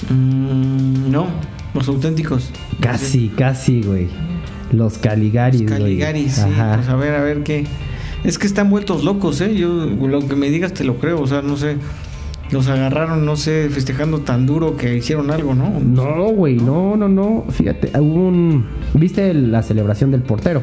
Mm, 0.09 1.11
no. 1.11 1.27
Los 1.73 1.87
auténticos. 1.87 2.51
Casi, 2.79 3.29
casi, 3.29 3.81
güey. 3.81 4.07
Los 4.71 4.97
Caligaris, 4.97 5.61
Los 5.61 5.69
güey. 5.69 5.81
Caligaris, 5.81 6.33
sí. 6.33 6.41
Ajá. 6.41 6.75
Pues 6.75 6.89
a 6.89 6.95
ver, 6.95 7.15
a 7.15 7.21
ver 7.21 7.43
qué. 7.43 7.65
Es 8.23 8.37
que 8.37 8.47
están 8.47 8.69
vueltos 8.69 9.03
locos, 9.03 9.41
¿eh? 9.41 9.55
Yo, 9.55 9.69
lo 9.85 10.27
que 10.27 10.35
me 10.35 10.49
digas 10.49 10.73
te 10.73 10.83
lo 10.83 10.97
creo, 10.97 11.21
o 11.21 11.27
sea, 11.27 11.41
no 11.41 11.57
sé. 11.57 11.77
Los 12.51 12.67
agarraron, 12.67 13.25
no 13.25 13.37
sé, 13.37 13.69
festejando 13.71 14.19
tan 14.19 14.45
duro 14.45 14.75
que 14.75 14.97
hicieron 14.97 15.31
algo, 15.31 15.55
¿no? 15.55 15.79
No, 15.79 16.25
güey, 16.25 16.57
no, 16.57 16.97
no, 16.97 17.07
no. 17.07 17.45
Fíjate, 17.49 17.97
hubo 17.97 18.27
un. 18.27 18.65
¿Viste 18.93 19.33
la 19.33 19.63
celebración 19.63 20.11
del 20.11 20.21
portero? 20.21 20.61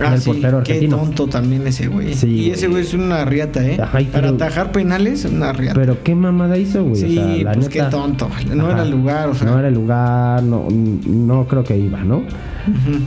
Ah, 0.00 0.16
sí, 0.16 0.26
portero 0.30 0.62
qué 0.62 0.72
argentino. 0.74 0.96
tonto 0.98 1.26
también 1.26 1.66
ese 1.66 1.88
güey. 1.88 2.14
Sí, 2.14 2.28
y 2.28 2.50
ese 2.50 2.68
güey. 2.68 2.82
es 2.82 2.94
una 2.94 3.24
riata, 3.24 3.66
¿eh? 3.66 3.78
Ajá, 3.82 3.98
Para 4.12 4.28
atajar 4.28 4.70
penales, 4.72 5.24
una 5.24 5.52
riata. 5.52 5.74
Pero 5.78 6.02
qué 6.04 6.14
mamada 6.14 6.56
hizo, 6.56 6.84
güey. 6.84 6.96
sí, 7.02 7.18
o 7.18 7.24
sea, 7.24 7.36
la 7.44 7.52
pues 7.54 7.68
neta. 7.68 7.84
qué 7.84 7.90
tonto. 7.90 8.28
No 8.54 8.64
Ajá. 8.66 8.74
era 8.74 8.82
el 8.84 8.90
lugar, 8.90 9.28
o 9.28 9.34
sea. 9.34 9.48
No 9.50 9.58
era 9.58 9.68
el 9.68 9.74
lugar, 9.74 10.42
no, 10.42 10.68
no 10.70 11.46
creo 11.48 11.64
que 11.64 11.76
iba, 11.76 12.02
¿no? 12.04 12.22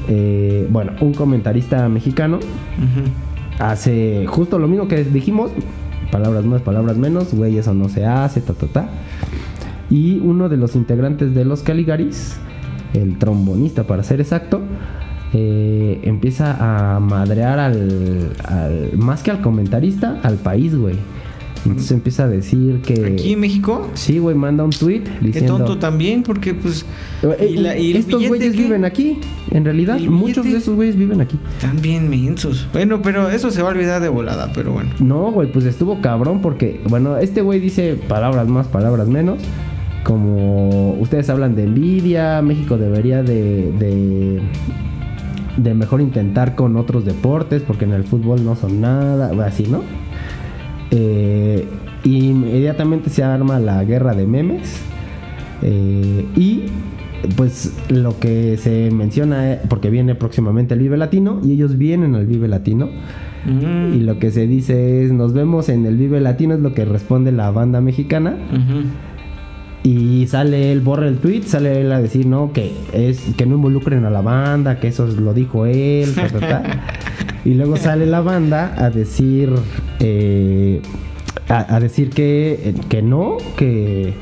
Eh, 0.10 0.68
bueno, 0.70 0.94
un 1.02 1.14
comentarista 1.14 1.88
mexicano 1.88 2.40
hace 3.60 4.26
justo 4.28 4.58
lo 4.60 4.68
mismo 4.68 4.88
que 4.88 5.04
dijimos, 5.04 5.52
palabras 6.12 6.46
más, 6.46 6.62
palabras 6.62 6.98
menos, 6.98 7.34
güey, 7.34 7.58
eso 7.58 7.74
no 7.74 7.90
se 7.90 8.06
hace, 8.06 8.42
ta, 8.42 8.54
ta, 8.54 8.68
ta. 8.68 8.90
Y 9.90 10.20
uno 10.20 10.50
de 10.50 10.58
los 10.58 10.76
integrantes 10.76 11.34
de 11.36 11.46
los 11.46 11.62
Caligaris, 11.64 12.38
el 12.94 13.18
trombonista 13.18 13.84
para 13.84 14.04
ser 14.04 14.20
exacto, 14.22 14.62
eh, 15.34 16.00
empieza 16.04 16.58
a 16.96 17.00
madrear 17.00 17.60
al, 17.60 18.32
al- 18.46 18.92
más 18.98 19.24
que 19.24 19.32
al 19.32 19.42
comentarista, 19.42 20.20
al 20.24 20.36
país, 20.36 20.76
güey. 20.76 20.96
Entonces 21.64 21.92
empieza 21.92 22.24
a 22.24 22.28
decir 22.28 22.82
que... 22.82 23.06
Aquí 23.06 23.34
en 23.34 23.40
México, 23.40 23.88
Sí, 23.94 24.18
güey, 24.18 24.36
manda 24.36 24.64
un 24.64 24.72
tweet 24.72 25.04
qué 25.04 25.26
diciendo... 25.28 25.58
tonto 25.58 25.78
también, 25.78 26.24
porque 26.24 26.56
pues. 26.56 26.88
Eh, 27.22 27.50
y 27.52 27.58
la- 27.58 27.78
y 27.78 27.92
el 27.92 27.98
estos 27.98 28.28
güeyes 28.28 28.54
¿qué? 28.56 28.64
viven 28.64 28.84
aquí, 28.84 29.20
en 29.52 29.64
realidad, 29.64 29.98
¿El 29.98 30.10
muchos 30.10 30.44
de 30.44 30.58
esos 30.58 30.76
güeyes 30.76 30.96
viven 30.96 31.22
aquí. 31.22 31.38
Están 31.58 31.80
bien 31.80 32.10
mensos. 32.10 32.68
Bueno, 32.74 33.04
pero 33.04 33.30
eso 33.30 33.52
se 33.52 33.62
va 33.62 33.70
a 33.70 33.72
olvidar 33.74 34.02
de 34.02 34.10
volada, 34.10 34.52
pero 34.56 34.72
bueno. 34.74 34.90
No, 35.00 35.32
güey, 35.32 35.52
pues 35.52 35.66
estuvo 35.66 36.02
cabrón 36.02 36.42
porque, 36.42 36.82
bueno, 36.90 37.18
este 37.18 37.44
güey 37.44 37.60
dice 37.60 37.94
palabras 38.08 38.48
más, 38.48 38.66
palabras 38.66 39.08
menos. 39.08 39.38
Como 40.04 40.94
ustedes 40.94 41.30
hablan 41.30 41.56
de 41.56 41.66
envidia, 41.66 42.42
México 42.42 42.80
debería 42.80 43.22
de, 43.22 43.72
de, 43.78 44.42
de 45.58 45.74
mejor 45.74 46.02
intentar 46.02 46.56
con 46.56 46.76
otros 46.78 47.06
deportes 47.06 47.62
porque 47.62 47.86
en 47.86 47.94
el 47.94 48.04
fútbol 48.04 48.44
no 48.46 48.56
son 48.56 48.82
nada, 48.82 49.32
así, 49.46 49.64
¿no? 49.68 49.82
Eh, 50.92 51.68
y 52.04 52.30
inmediatamente 52.30 53.10
se 53.10 53.24
arma 53.24 53.60
la 53.60 53.84
guerra 53.84 54.14
de 54.14 54.28
memes. 54.28 54.82
eh, 55.62 56.26
y 56.36 56.64
pues 57.36 57.78
lo 57.90 58.18
que 58.20 58.58
se 58.58 58.90
menciona, 58.90 59.54
eh, 59.54 59.60
porque 59.70 59.92
viene 59.92 60.16
próximamente 60.16 60.74
el 60.74 60.80
Vive 60.80 60.98
Latino, 60.98 61.40
y 61.44 61.52
ellos 61.52 61.78
vienen 61.78 62.16
al 62.16 62.26
Vive 62.26 62.48
Latino. 62.48 62.90
Mm, 63.46 63.94
Y 63.94 64.00
lo 64.00 64.18
que 64.18 64.32
se 64.32 64.48
dice 64.48 65.04
es, 65.06 65.12
nos 65.12 65.32
vemos 65.34 65.70
en 65.70 65.86
el 65.86 65.98
Vive 65.98 66.20
Latino, 66.20 66.56
es 66.56 66.62
lo 66.62 66.74
que 66.74 66.84
responde 66.84 67.32
la 67.32 67.52
banda 67.52 67.80
mexicana. 67.80 68.38
Y 69.84 70.28
sale 70.28 70.72
él, 70.72 70.82
borra 70.82 71.08
el 71.08 71.18
tweet, 71.18 71.44
sale 71.44 71.82
él 71.82 71.92
a 71.92 72.00
decir, 72.02 72.28
no, 72.28 72.54
que 72.54 72.72
es 72.94 73.20
que 73.36 73.46
no 73.48 73.56
involucren 73.56 74.06
a 74.06 74.10
la 74.12 74.22
banda, 74.22 74.80
que 74.80 74.90
eso 74.90 75.08
lo 75.08 75.34
dijo 75.34 75.66
él, 75.66 76.14
ta, 76.14 76.28
ta, 76.28 76.40
ta. 76.40 76.64
Y 77.46 77.56
luego 77.56 77.76
sale 77.78 78.06
la 78.06 78.22
banda 78.22 78.76
a 78.78 78.92
decir, 78.92 79.52
eh, 80.00 80.80
a, 81.50 81.76
a 81.76 81.80
decir 81.80 82.12
que, 82.12 82.76
que 82.88 83.02
no, 83.02 83.38
que, 83.58 84.14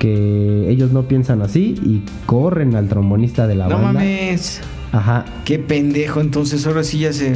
que 0.00 0.68
ellos 0.68 0.90
no 0.90 1.04
piensan 1.04 1.40
así 1.42 1.76
y 1.84 2.02
corren 2.26 2.74
al 2.74 2.88
trombonista 2.88 3.46
de 3.46 3.54
la 3.54 3.68
No 3.68 3.76
banda. 3.76 3.92
mames. 3.92 4.60
Ajá. 4.90 5.24
Qué 5.44 5.60
pendejo. 5.60 6.20
Entonces 6.20 6.66
ahora 6.66 6.82
sí 6.82 6.98
ya 6.98 7.12
se. 7.12 7.34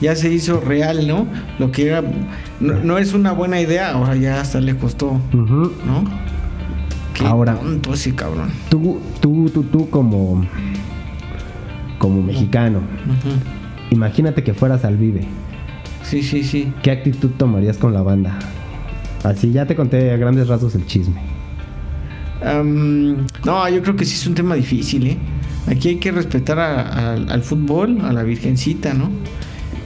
Ya 0.00 0.16
se 0.16 0.30
hizo 0.32 0.60
real, 0.60 1.06
¿no? 1.06 1.26
Lo 1.60 1.70
que 1.70 1.86
era. 1.86 2.02
No, 2.60 2.74
no 2.82 2.98
es 2.98 3.14
una 3.14 3.30
buena 3.32 3.60
idea, 3.60 3.92
ahora 3.92 4.16
ya 4.16 4.40
hasta 4.40 4.60
le 4.60 4.76
costó. 4.76 5.20
¿no? 5.32 6.04
Qué 7.14 7.24
Ahora- 7.24 7.54
tonto 7.54 7.94
ese 7.94 8.14
cabrón. 8.14 8.50
Tú, 8.68 8.98
tú, 9.20 9.48
tú, 9.52 9.62
tú 9.62 9.88
como, 9.88 10.44
como 11.98 12.20
mexicano, 12.22 12.80
imagínate 13.90 14.42
que 14.42 14.52
fueras 14.52 14.84
al 14.84 14.96
Vive. 14.96 15.26
Sí, 16.02 16.22
sí, 16.22 16.42
sí. 16.44 16.72
¿Qué 16.82 16.90
actitud 16.90 17.30
tomarías 17.38 17.78
con 17.78 17.94
la 17.94 18.02
banda? 18.02 18.38
Así 19.22 19.52
ya 19.52 19.64
te 19.66 19.74
conté 19.74 20.12
a 20.12 20.16
grandes 20.16 20.48
rasgos 20.48 20.74
el 20.74 20.84
chisme. 20.86 21.20
No, 23.44 23.68
yo 23.68 23.82
creo 23.82 23.96
que 23.96 24.04
sí 24.04 24.14
es 24.16 24.26
un 24.26 24.34
tema 24.34 24.54
difícil, 24.54 25.06
¿eh? 25.06 25.16
Aquí 25.66 25.88
hay 25.88 25.96
que 25.96 26.12
respetar 26.12 26.58
a- 26.58 26.82
a- 26.82 27.12
al 27.14 27.42
fútbol, 27.42 28.00
a 28.02 28.12
la 28.12 28.22
virgencita, 28.22 28.92
¿no? 28.92 29.08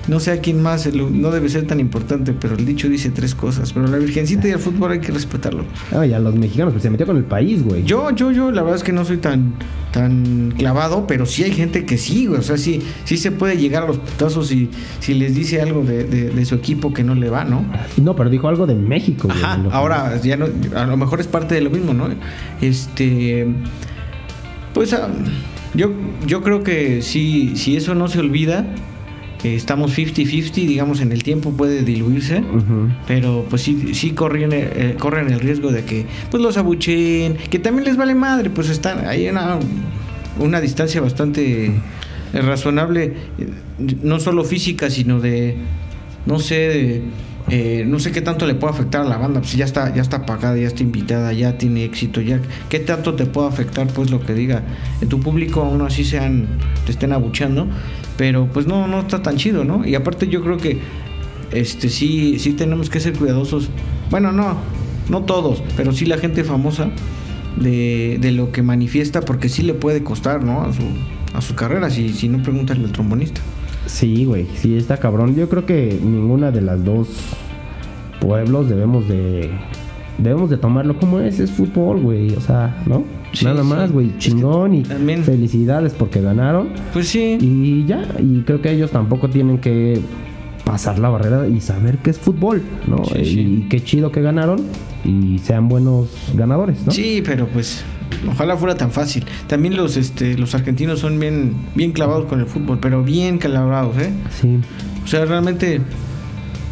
No 0.08 0.20
sé 0.20 0.32
a 0.32 0.40
quién 0.40 0.62
más, 0.62 0.86
el- 0.86 1.20
no 1.20 1.30
debe 1.30 1.48
ser 1.50 1.66
tan 1.66 1.80
importante, 1.80 2.32
pero 2.32 2.56
el 2.56 2.64
dicho 2.64 2.88
dice 2.88 3.10
tres 3.10 3.34
cosas. 3.34 3.72
Pero 3.72 3.86
la 3.86 3.98
virgencita 3.98 4.48
y 4.48 4.52
el 4.52 4.58
fútbol 4.58 4.92
hay 4.92 5.00
que 5.00 5.12
respetarlo. 5.12 5.64
Ay, 5.92 6.14
a 6.14 6.18
los 6.18 6.34
mexicanos, 6.34 6.72
pues 6.72 6.82
se 6.82 6.90
metió 6.90 7.06
con 7.06 7.16
el 7.18 7.24
país, 7.24 7.62
güey. 7.62 7.84
Yo, 7.84 8.10
yo, 8.10 8.32
yo, 8.32 8.50
la 8.50 8.62
verdad 8.62 8.76
es 8.78 8.82
que 8.84 8.92
no 8.92 9.04
soy 9.04 9.18
tan, 9.18 9.52
tan 9.92 10.54
clavado, 10.56 11.06
pero 11.06 11.26
sí 11.26 11.44
hay 11.44 11.52
gente 11.52 11.84
que 11.84 11.98
sí, 11.98 12.26
güey. 12.26 12.40
O 12.40 12.42
sea, 12.42 12.56
sí, 12.56 12.80
sí 13.04 13.18
se 13.18 13.30
puede 13.32 13.56
llegar 13.58 13.82
a 13.82 13.86
los 13.86 13.98
putazos 13.98 14.48
si, 14.48 14.70
si 15.00 15.12
les 15.14 15.34
dice 15.34 15.60
algo 15.60 15.84
de, 15.84 16.04
de- 16.04 16.30
de 16.30 16.44
su 16.46 16.54
equipo 16.54 16.92
que 16.94 17.04
no 17.04 17.14
le 17.14 17.28
va, 17.28 17.44
¿no? 17.44 17.64
No, 18.02 18.16
pero 18.16 18.30
dijo 18.30 18.48
algo 18.48 18.66
de 18.66 18.74
México, 18.74 19.28
güey. 19.28 19.42
Ajá, 19.42 19.60
ahora 19.72 20.18
ya 20.22 20.36
no, 20.38 20.46
a 20.74 20.86
lo 20.86 20.96
mejor 20.96 21.20
es 21.20 21.26
parte 21.26 21.54
de 21.54 21.60
lo 21.60 21.68
mismo, 21.70 21.92
¿no? 21.92 22.08
Este, 22.62 23.46
pues 24.74 24.92
ah, 24.94 25.08
yo, 25.74 25.90
yo 26.26 26.42
creo 26.42 26.62
que 26.62 27.02
si, 27.02 27.56
si 27.56 27.76
eso 27.76 27.94
no 27.94 28.08
se 28.08 28.20
olvida, 28.20 28.66
estamos 29.44 29.96
50-50, 29.96 30.52
digamos, 30.52 31.00
en 31.00 31.12
el 31.12 31.22
tiempo 31.22 31.52
puede 31.52 31.82
diluirse. 31.82 32.42
Pero 33.06 33.46
pues 33.48 33.62
sí, 33.62 33.94
sí 33.94 34.12
corren, 34.12 34.50
eh, 34.52 34.96
corren 34.98 35.30
el 35.30 35.40
riesgo 35.40 35.70
de 35.70 35.84
que 35.84 36.06
pues 36.30 36.42
los 36.42 36.56
abucheen, 36.56 37.36
que 37.50 37.58
también 37.58 37.84
les 37.84 37.96
vale 37.96 38.14
madre, 38.14 38.50
pues 38.50 38.68
están 38.68 39.06
ahí 39.06 39.28
una, 39.28 39.58
una 40.38 40.60
distancia 40.60 41.00
bastante 41.00 41.66
eh, 41.66 42.42
razonable, 42.42 43.04
eh, 43.38 43.48
no 44.02 44.20
solo 44.20 44.44
física, 44.44 44.90
sino 44.90 45.20
de, 45.20 45.56
no 46.26 46.38
sé, 46.40 46.54
de, 46.54 47.02
eh, 47.50 47.84
no 47.86 47.98
sé 47.98 48.12
qué 48.12 48.20
tanto 48.20 48.46
le 48.46 48.54
puede 48.54 48.74
afectar 48.74 49.02
a 49.02 49.04
la 49.04 49.16
banda, 49.16 49.40
pues 49.40 49.56
ya 49.56 49.64
está, 49.64 49.94
ya 49.94 50.02
está 50.02 50.26
pagada, 50.26 50.56
ya 50.56 50.66
está 50.66 50.82
invitada, 50.82 51.32
ya 51.32 51.56
tiene 51.56 51.84
éxito, 51.84 52.20
ya, 52.20 52.40
qué 52.68 52.78
tanto 52.78 53.14
te 53.14 53.26
puede 53.26 53.48
afectar 53.48 53.86
pues 53.88 54.10
lo 54.10 54.20
que 54.20 54.34
diga 54.34 54.62
en 55.00 55.08
tu 55.08 55.20
público, 55.20 55.62
aún 55.62 55.82
así 55.82 56.04
sean, 56.04 56.46
te 56.84 56.92
estén 56.92 57.12
abucheando, 57.12 57.66
pero 58.16 58.48
pues 58.52 58.66
no, 58.66 58.86
no 58.86 59.00
está 59.00 59.22
tan 59.22 59.36
chido, 59.36 59.64
¿no? 59.64 59.86
Y 59.86 59.94
aparte 59.94 60.28
yo 60.28 60.42
creo 60.42 60.58
que 60.58 60.78
este 61.52 61.88
sí, 61.88 62.38
sí 62.38 62.52
tenemos 62.52 62.90
que 62.90 63.00
ser 63.00 63.14
cuidadosos. 63.14 63.70
Bueno, 64.10 64.32
no, 64.32 64.58
no 65.08 65.22
todos, 65.22 65.62
pero 65.76 65.92
sí 65.92 66.04
la 66.04 66.18
gente 66.18 66.44
famosa 66.44 66.90
de, 67.56 68.18
de 68.20 68.32
lo 68.32 68.52
que 68.52 68.62
manifiesta, 68.62 69.22
porque 69.22 69.48
sí 69.48 69.62
le 69.62 69.74
puede 69.74 70.02
costar, 70.02 70.44
¿no? 70.44 70.62
A 70.62 70.72
su, 70.72 70.82
a 71.34 71.40
su 71.40 71.54
carrera, 71.54 71.90
si, 71.90 72.10
si 72.10 72.28
no 72.28 72.42
pregúntale 72.42 72.84
al 72.84 72.92
trombonista. 72.92 73.40
Sí, 73.88 74.24
güey, 74.24 74.46
sí 74.54 74.76
está 74.76 74.96
cabrón. 74.98 75.34
Yo 75.34 75.48
creo 75.48 75.66
que 75.66 75.98
ninguna 76.02 76.50
de 76.50 76.60
las 76.60 76.84
dos 76.84 77.08
pueblos 78.20 78.68
debemos 78.68 79.08
de 79.08 79.50
debemos 80.18 80.50
de 80.50 80.56
tomarlo 80.56 80.98
como 80.98 81.20
es, 81.20 81.38
es 81.38 81.50
fútbol, 81.52 82.00
güey, 82.02 82.30
o 82.34 82.40
sea, 82.40 82.82
¿no? 82.86 83.04
Sí, 83.32 83.44
Nada 83.44 83.62
sí. 83.62 83.68
más, 83.68 83.92
güey, 83.92 84.08
Es 84.08 84.12
que 84.14 84.18
chingón 84.18 84.74
y 84.74 84.82
también- 84.82 85.22
felicidades 85.22 85.92
porque 85.94 86.20
ganaron 86.20 86.70
Pues 86.92 87.06
sí. 87.08 87.38
y 87.40 87.86
ya, 87.86 88.04
y 88.18 88.40
creo 88.42 88.60
que 88.60 88.72
ellos 88.72 88.90
tampoco 88.90 89.28
tienen 89.28 89.58
que 89.58 90.00
pasar 90.64 90.98
la 90.98 91.08
barrera 91.08 91.46
y 91.46 91.60
saber 91.60 91.98
qué 91.98 92.10
es 92.10 92.18
fútbol, 92.18 92.62
¿no? 92.88 93.04
Sí, 93.04 93.20
y, 93.62 93.68
qué 93.68 93.80
chido 93.82 94.10
que 94.10 94.20
ganaron 94.20 94.58
y 95.04 95.38
sean 95.38 95.68
buenos 95.68 96.08
ganadores, 96.34 96.84
¿no? 96.84 96.90
Sí, 96.90 97.22
pero 97.24 97.46
pues 97.46 97.84
ojalá 98.30 98.56
fuera 98.56 98.76
tan 98.76 98.90
fácil. 98.90 99.24
También 99.46 99.76
los 99.76 99.96
este 99.96 100.36
los 100.38 100.54
argentinos 100.54 101.00
son 101.00 101.18
bien 101.18 101.54
bien 101.74 101.92
clavados 101.92 102.26
con 102.26 102.40
el 102.40 102.46
fútbol, 102.46 102.78
pero 102.80 103.02
bien 103.02 103.38
clavados, 103.38 103.96
¿eh? 103.98 104.10
Sí. 104.40 104.58
O 105.04 105.06
sea, 105.06 105.24
realmente 105.24 105.80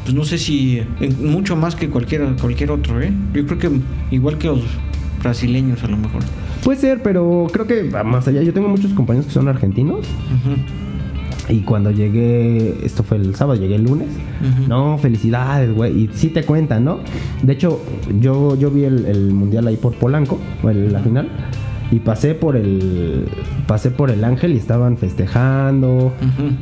pues 0.05 0.15
no 0.15 0.25
sé 0.25 0.39
si 0.39 0.83
en- 1.01 1.31
mucho 1.31 1.57
más 1.57 1.75
que 1.75 1.89
cualquier 1.89 2.23
cualquier 2.41 2.71
otro, 2.71 3.01
¿eh? 3.01 3.13
Yo 3.35 3.47
creo 3.47 3.59
que 3.59 3.71
igual 4.11 4.39
que 4.39 4.47
los 4.49 4.61
brasileños 5.23 5.83
a 5.83 5.89
lo 5.89 5.97
mejor. 5.97 6.23
Puede 6.63 6.79
ser, 6.81 7.03
pero 7.03 7.47
creo 7.53 7.67
que 7.67 7.89
va 7.89 8.03
más 8.05 8.27
allá. 8.29 8.43
Yo 8.43 8.53
tengo 8.53 8.69
muchos 8.69 8.93
compañeros 8.93 9.27
que 9.27 9.33
son 9.33 9.47
argentinos 9.49 9.99
Ujú, 10.01 10.57
y 11.49 11.61
cuando 11.61 11.91
llegué, 11.91 12.75
esto 12.85 13.03
fue 13.03 13.19
el 13.19 13.35
sábado, 13.35 13.59
llegué 13.61 13.77
el 13.77 13.85
lunes. 13.85 14.09
No, 14.69 14.99
felicidades, 14.99 15.73
güey. 15.75 16.05
Y 16.05 16.11
sí 16.13 16.29
te 16.29 16.43
cuentan, 16.45 16.85
¿no? 16.85 16.99
De 17.43 17.53
hecho, 17.53 17.81
yo, 18.21 18.57
yo 18.57 18.71
vi 18.71 18.85
el, 18.85 19.07
el 19.07 19.33
mundial 19.33 19.67
ahí 19.67 19.77
por 19.77 19.95
Polanco, 19.95 20.39
el- 20.65 20.93
la 20.93 21.01
final. 21.01 21.29
Y 21.93 22.01
pasé 22.01 22.35
por 22.35 22.57
el. 22.57 23.27
Pasé 23.69 23.91
por 23.93 24.11
el 24.11 24.25
ángel 24.25 24.55
y 24.55 24.57
estaban 24.57 24.97
festejando. 24.99 26.13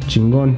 Chingón. 0.07 0.57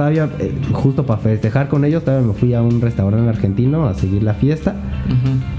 Todavía, 0.00 0.30
eh, 0.38 0.54
justo 0.72 1.04
para 1.04 1.20
festejar 1.20 1.68
con 1.68 1.84
ellos, 1.84 2.02
todavía 2.04 2.26
me 2.26 2.32
fui 2.32 2.54
a 2.54 2.62
un 2.62 2.80
restaurante 2.80 3.28
argentino 3.28 3.86
a 3.86 3.92
seguir 3.92 4.22
la 4.22 4.32
fiesta. 4.32 4.74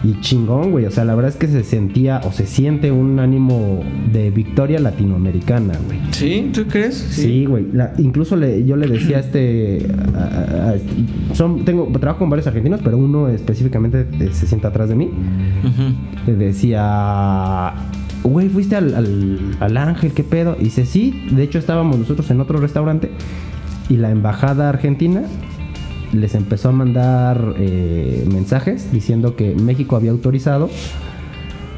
Y 0.04 0.20
chingón, 0.22 0.72
güey. 0.72 0.86
O 0.86 0.92
sea, 0.92 1.06
la 1.06 1.14
verdad 1.14 1.30
es 1.30 1.36
que 1.38 1.48
se 1.48 1.64
sentía 1.64 2.22
o 2.24 2.32
se 2.32 2.48
siente 2.48 2.92
un 2.92 3.20
ánimo 3.20 3.82
de 4.12 4.32
victoria 4.32 4.80
latinoamericana, 4.80 5.74
güey. 5.86 6.00
¿Sí? 6.12 6.50
¿Tú 6.54 6.66
crees? 6.68 6.96
Sí, 6.96 7.46
güey. 7.46 7.68
Incluso 8.00 8.36
le- 8.36 8.66
yo 8.66 8.76
le 8.78 8.88
decía 8.88 9.18
a 9.18 9.20
este, 9.20 9.86
a- 10.16 10.20
a- 10.20 10.70
a- 10.72 11.36
son, 11.36 11.64
tengo, 11.64 11.88
trabajo 12.00 12.20
con 12.20 12.30
varios 12.32 12.48
argentinos, 12.48 12.80
pero 12.84 12.98
uno 12.98 13.28
específicamente 13.30 14.08
eh, 14.20 14.30
se 14.32 14.48
sienta 14.48 14.70
atrás 14.70 14.90
de 14.90 14.96
mí. 14.96 15.10
Le 16.26 16.34
decía, 16.36 17.74
güey, 18.24 18.50
fuiste 18.50 18.76
al, 18.76 18.96
al, 18.96 19.40
al 19.60 19.78
Ángel, 19.78 20.14
¿qué 20.14 20.24
pedo? 20.24 20.56
Y 20.60 20.64
dice, 20.66 20.86
sí, 20.88 21.28
de 21.32 21.44
hecho 21.44 21.60
estábamos 21.60 22.00
nosotros 22.00 22.32
en 22.32 22.40
otro 22.42 22.60
restaurante 22.60 23.12
y 23.92 23.98
la 23.98 24.10
embajada 24.10 24.70
argentina 24.70 25.24
les 26.14 26.34
empezó 26.34 26.70
a 26.70 26.72
mandar 26.72 27.56
eh, 27.58 28.26
mensajes 28.32 28.90
diciendo 28.90 29.36
que 29.36 29.54
México 29.54 29.98
había 29.98 30.12
autorizado 30.12 30.70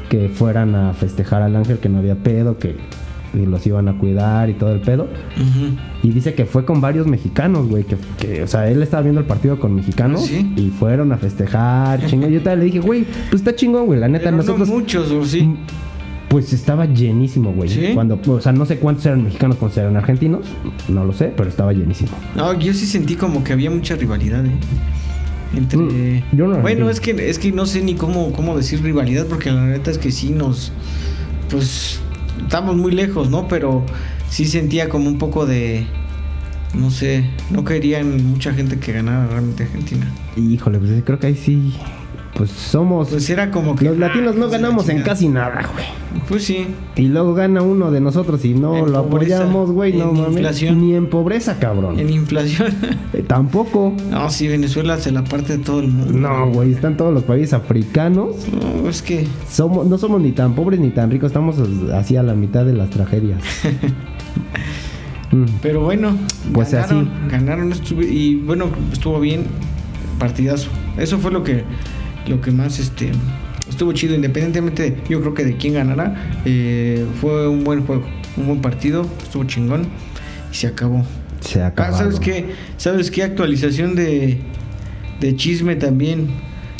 que 0.08 0.28
fueran 0.28 0.76
a 0.76 0.92
festejar 0.92 1.42
al 1.42 1.56
Ángel, 1.56 1.78
que 1.78 1.88
no 1.88 1.98
había 1.98 2.14
pedo, 2.14 2.56
que 2.58 2.76
los 3.34 3.66
iban 3.66 3.88
a 3.88 3.98
cuidar 3.98 4.48
y 4.48 4.54
todo 4.54 4.70
el 4.72 4.80
pedo. 4.80 5.08
Y 6.04 6.10
dice 6.10 6.34
que 6.34 6.44
fue 6.44 6.64
con 6.64 6.80
varios 6.80 7.08
mexicanos, 7.08 7.68
güey. 7.68 7.82
Que, 7.82 7.96
que, 8.20 8.44
o 8.44 8.46
sea, 8.46 8.70
él 8.70 8.80
estaba 8.80 9.02
viendo 9.02 9.20
el 9.20 9.26
partido 9.26 9.58
con 9.58 9.74
mexicanos. 9.74 10.22
¿Ah, 10.22 10.26
sí? 10.28 10.52
Y 10.54 10.70
fueron 10.70 11.10
a 11.10 11.16
festejar, 11.16 12.06
chingón. 12.06 12.30
Yo 12.30 12.38
todavía 12.40 12.60
le 12.60 12.66
dije, 12.66 12.78
güey, 12.78 13.04
pues 13.30 13.42
está 13.42 13.56
chingón, 13.56 13.86
güey. 13.86 13.98
La 13.98 14.06
neta, 14.06 14.26
Pero 14.26 14.36
nosotros. 14.36 14.68
no 14.68 14.74
muchos, 14.74 15.10
¿o 15.10 15.24
sí? 15.24 15.52
Pues 16.34 16.52
estaba 16.52 16.84
llenísimo, 16.86 17.52
güey. 17.52 17.68
¿Sí? 17.68 17.90
Cuando, 17.94 18.20
o 18.26 18.40
sea, 18.40 18.50
no 18.50 18.66
sé 18.66 18.78
cuántos 18.78 19.06
eran 19.06 19.22
mexicanos, 19.22 19.56
cuántos 19.56 19.78
eran 19.78 19.96
argentinos. 19.96 20.44
No 20.88 21.04
lo 21.04 21.12
sé, 21.12 21.26
pero 21.26 21.48
estaba 21.48 21.72
llenísimo. 21.72 22.10
No, 22.34 22.58
yo 22.58 22.74
sí 22.74 22.86
sentí 22.86 23.14
como 23.14 23.44
que 23.44 23.52
había 23.52 23.70
mucha 23.70 23.94
rivalidad, 23.94 24.44
¿eh? 24.44 24.50
Entre... 25.56 25.78
Mm, 25.78 26.22
yo 26.36 26.48
no 26.48 26.56
bueno, 26.56 26.90
es 26.90 26.98
que, 26.98 27.12
es 27.30 27.38
que 27.38 27.52
no 27.52 27.66
sé 27.66 27.82
ni 27.82 27.94
cómo, 27.94 28.32
cómo 28.32 28.56
decir 28.56 28.82
rivalidad, 28.82 29.26
porque 29.26 29.52
la 29.52 29.64
neta 29.64 29.92
es 29.92 29.98
que 29.98 30.10
sí 30.10 30.30
nos... 30.30 30.72
Pues 31.50 32.00
estamos 32.42 32.74
muy 32.74 32.90
lejos, 32.90 33.30
¿no? 33.30 33.46
Pero 33.46 33.86
sí 34.28 34.46
sentía 34.46 34.88
como 34.88 35.06
un 35.06 35.18
poco 35.18 35.46
de... 35.46 35.86
No 36.76 36.90
sé, 36.90 37.30
no 37.52 37.64
querían 37.64 38.28
mucha 38.28 38.52
gente 38.52 38.80
que 38.80 38.90
ganara 38.90 39.28
realmente 39.28 39.62
Argentina. 39.62 40.12
Híjole, 40.36 40.80
pues 40.80 40.90
creo 41.04 41.20
que 41.20 41.28
ahí 41.28 41.36
sí. 41.36 41.74
Pues 42.34 42.50
somos. 42.50 43.10
Pues 43.10 43.30
era 43.30 43.50
como 43.50 43.76
que... 43.76 43.84
los 43.84 43.96
latinos 43.96 44.34
no 44.34 44.46
ah, 44.46 44.48
pues, 44.48 44.60
ganamos 44.60 44.88
en 44.88 45.02
casi 45.02 45.28
nada, 45.28 45.70
güey. 45.72 45.86
Pues 46.28 46.44
sí. 46.44 46.66
Y 46.96 47.08
luego 47.08 47.34
gana 47.34 47.62
uno 47.62 47.90
de 47.90 48.00
nosotros 48.00 48.44
y 48.44 48.54
no 48.54 48.76
En 48.76 48.92
lo 48.92 49.06
pobreza, 49.06 49.38
apoyamos, 49.38 49.70
güey. 49.70 49.92
No 49.92 50.12
mames. 50.12 50.62
Ni 50.72 50.94
en 50.94 51.08
pobreza, 51.08 51.58
cabrón. 51.58 51.98
En 51.98 52.10
inflación. 52.10 52.74
Eh, 53.14 53.22
tampoco. 53.22 53.94
no, 54.10 54.28
sí, 54.28 54.48
Venezuela 54.48 54.98
se 54.98 55.12
la 55.12 55.22
parte 55.22 55.56
de 55.58 55.62
todo 55.62 55.78
el 55.78 55.86
mundo. 55.86 56.18
No, 56.18 56.50
güey, 56.50 56.72
están 56.72 56.96
todos 56.96 57.14
los 57.14 57.22
países 57.22 57.52
africanos. 57.52 58.34
No, 58.82 58.88
es 58.88 59.02
que... 59.02 59.24
Somos, 59.48 59.86
no 59.86 59.98
somos 59.98 60.20
ni 60.20 60.32
tan 60.32 60.56
pobres 60.56 60.80
ni 60.80 60.90
tan 60.90 61.12
ricos, 61.12 61.28
estamos 61.28 61.56
así 61.92 62.16
a 62.16 62.24
la 62.24 62.34
mitad 62.34 62.64
de 62.64 62.72
las 62.72 62.90
tragedias. 62.90 63.40
Mm, 65.32 65.46
Pero 65.62 65.80
bueno, 65.80 66.16
Pues 66.52 66.72
ganaron, 66.72 67.08
así. 67.08 67.30
ganaron 67.30 67.72
y 68.08 68.36
bueno, 68.36 68.66
estuvo 68.92 69.18
bien, 69.18 69.46
partidazo. 70.18 70.68
Eso 70.96 71.18
fue 71.18 71.32
lo 71.32 71.42
que 71.42 71.64
lo 72.26 72.40
que 72.40 72.50
más 72.50 72.78
este 72.78 73.12
estuvo 73.68 73.92
chido, 73.92 74.14
independientemente, 74.14 74.98
yo 75.08 75.20
creo 75.20 75.34
que 75.34 75.44
de 75.44 75.56
quién 75.56 75.74
ganara, 75.74 76.14
eh, 76.44 77.04
fue 77.20 77.48
un 77.48 77.64
buen 77.64 77.84
juego, 77.86 78.04
un 78.36 78.46
buen 78.46 78.60
partido, 78.60 79.06
estuvo 79.22 79.44
chingón 79.44 79.86
y 80.52 80.54
se 80.56 80.66
acabó. 80.66 81.04
se 81.40 81.62
Ah, 81.62 81.68
acabó. 81.68 81.96
¿sabes 81.96 82.20
qué? 82.20 82.50
¿Sabes 82.76 83.10
qué 83.10 83.22
actualización 83.22 83.94
de 83.94 84.40
de 85.20 85.36
chisme 85.36 85.76
también? 85.76 86.28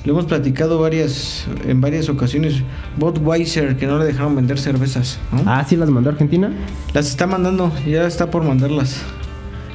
Lo 0.04 0.12
hemos 0.12 0.26
platicado 0.26 0.78
varias 0.78 1.46
en 1.66 1.80
varias 1.80 2.10
ocasiones. 2.10 2.56
Budweiser 2.98 3.76
que 3.76 3.86
no 3.86 3.98
le 3.98 4.04
dejaron 4.04 4.36
vender 4.36 4.58
cervezas, 4.58 5.18
¿no? 5.32 5.42
Ah, 5.46 5.64
sí 5.66 5.76
las 5.76 5.88
mandó 5.88 6.10
Argentina. 6.10 6.52
Las 6.92 7.08
está 7.08 7.26
mandando, 7.26 7.72
ya 7.86 8.06
está 8.06 8.30
por 8.30 8.44
mandarlas. 8.44 9.00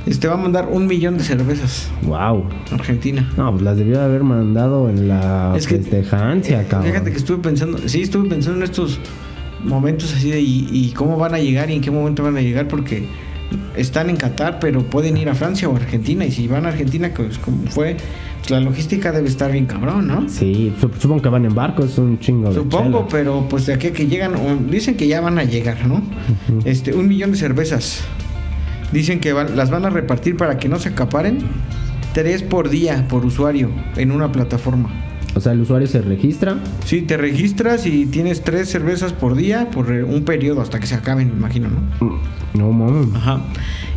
Este 0.05 0.27
va 0.27 0.33
a 0.35 0.37
mandar 0.37 0.67
un 0.71 0.87
millón 0.87 1.17
de 1.17 1.23
cervezas 1.23 1.89
Wow. 2.03 2.45
Argentina. 2.71 3.29
No, 3.37 3.51
pues 3.51 3.61
las 3.63 3.77
debió 3.77 3.99
de 3.99 4.05
haber 4.05 4.23
mandado 4.23 4.89
en 4.89 5.07
la 5.07 5.53
Es 5.55 5.67
que- 5.67 5.75
festejancia, 5.77 6.67
cabrón. 6.67 6.91
Fíjate 6.91 7.11
que 7.11 7.17
estuve 7.17 7.37
pensando, 7.39 7.77
sí, 7.87 8.01
estuve 8.01 8.29
pensando 8.29 8.57
en 8.59 8.63
estos 8.63 8.99
momentos 9.63 10.13
así 10.15 10.29
de 10.31 10.39
y, 10.41 10.67
y 10.71 10.91
cómo 10.93 11.17
van 11.17 11.33
a 11.35 11.39
llegar 11.39 11.69
y 11.69 11.73
en 11.73 11.81
qué 11.81 11.91
momento 11.91 12.23
van 12.23 12.37
a 12.37 12.41
llegar 12.41 12.67
porque 12.67 13.03
están 13.75 14.09
en 14.09 14.15
Qatar, 14.15 14.59
pero 14.59 14.83
pueden 14.83 15.17
ir 15.17 15.27
a 15.29 15.35
Francia 15.35 15.67
o 15.67 15.75
Argentina 15.75 16.25
y 16.25 16.31
si 16.31 16.47
van 16.47 16.65
a 16.65 16.69
Argentina, 16.69 17.11
pues 17.15 17.37
como 17.39 17.65
fue, 17.67 17.97
pues 18.39 18.51
la 18.51 18.59
logística 18.61 19.11
debe 19.11 19.27
estar 19.27 19.51
bien 19.51 19.65
cabrón, 19.65 20.07
¿no? 20.07 20.29
Sí, 20.29 20.71
sup- 20.79 20.97
supongo 20.99 21.21
que 21.23 21.29
van 21.29 21.45
en 21.45 21.53
barco, 21.55 21.83
es 21.83 21.97
un 21.97 22.19
chingo 22.19 22.49
de 22.49 22.55
Supongo, 22.55 23.07
pero 23.09 23.47
pues 23.49 23.65
de 23.65 23.73
aquí 23.73 23.87
a 23.87 23.93
que 23.93 24.07
llegan, 24.07 24.33
dicen 24.69 24.95
que 24.95 25.07
ya 25.07 25.19
van 25.19 25.37
a 25.39 25.43
llegar, 25.43 25.85
¿no? 25.87 26.01
Este, 26.63 26.93
un 26.93 27.07
millón 27.07 27.31
de 27.31 27.37
cervezas. 27.37 28.01
Dicen 28.91 29.19
que 29.19 29.33
van- 29.33 29.55
las 29.55 29.69
van 29.69 29.85
a 29.85 29.89
repartir 29.89 30.35
para 30.37 30.57
que 30.57 30.67
no 30.69 30.79
se 30.79 30.89
acaparen. 30.89 31.39
Tres 32.13 32.41
por 32.41 32.69
día 32.69 33.07
por 33.07 33.25
usuario 33.25 33.69
en 33.95 34.11
una 34.11 34.31
plataforma. 34.31 34.89
O 35.35 35.39
sea, 35.39 35.51
el 35.51 35.61
usuario 35.61 35.87
se 35.87 36.01
registra. 36.01 36.57
Sí, 36.85 37.03
te 37.03 37.15
registras 37.17 37.85
y 37.85 38.07
tienes 38.07 38.41
tres 38.43 38.67
cervezas 38.69 39.13
por 39.13 39.35
día 39.35 39.69
por 39.69 39.91
eh, 39.93 40.03
un 40.03 40.23
periodo 40.23 40.59
hasta 40.61 40.79
que 40.79 40.87
se 40.87 40.95
acaben, 40.95 41.27
me 41.29 41.35
imagino, 41.37 41.69
¿no? 41.69 42.19
No 42.55 42.71
mames. 42.71 43.13
Ajá. 43.15 43.41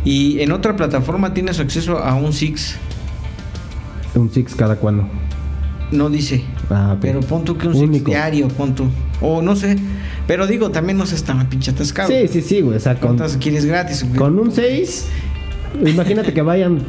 Y 0.05 0.39
en 0.41 0.51
otra 0.51 0.75
plataforma 0.75 1.33
tienes 1.33 1.59
acceso 1.59 1.97
a 1.97 2.13
un 2.13 2.33
Six. 2.33 2.75
Un 4.13 4.29
six 4.31 4.53
cada 4.53 4.75
cuando. 4.75 5.07
No 5.91 6.09
dice. 6.11 6.43
Ah, 6.69 6.91
ok. 6.93 6.99
Pero 7.01 7.19
pon 7.21 7.43
tú 7.43 7.57
que 7.57 7.67
un 7.67 7.73
Six 7.73 7.83
Único. 7.87 8.11
diario, 8.11 8.47
pon 8.49 8.75
tú. 8.75 8.85
O 9.21 9.41
no 9.41 9.55
sé. 9.55 9.75
Pero 10.27 10.47
digo, 10.47 10.69
también 10.71 10.97
no 10.97 11.05
seas 11.05 11.23
tan 11.23 11.45
pinche 11.49 11.71
atascado. 11.71 12.09
Sí, 12.09 12.27
sí, 12.29 12.41
sí, 12.41 12.61
güey. 12.61 12.77
O 12.77 12.79
sea, 12.79 12.93
con, 12.95 13.17
¿Cuántas 13.17 13.37
quieres 13.37 13.65
gratis? 13.65 14.03
güey? 14.03 14.15
con 14.17 14.39
un 14.39 14.51
6, 14.51 15.07
imagínate 15.85 16.33
que 16.33 16.41
vayan 16.41 16.79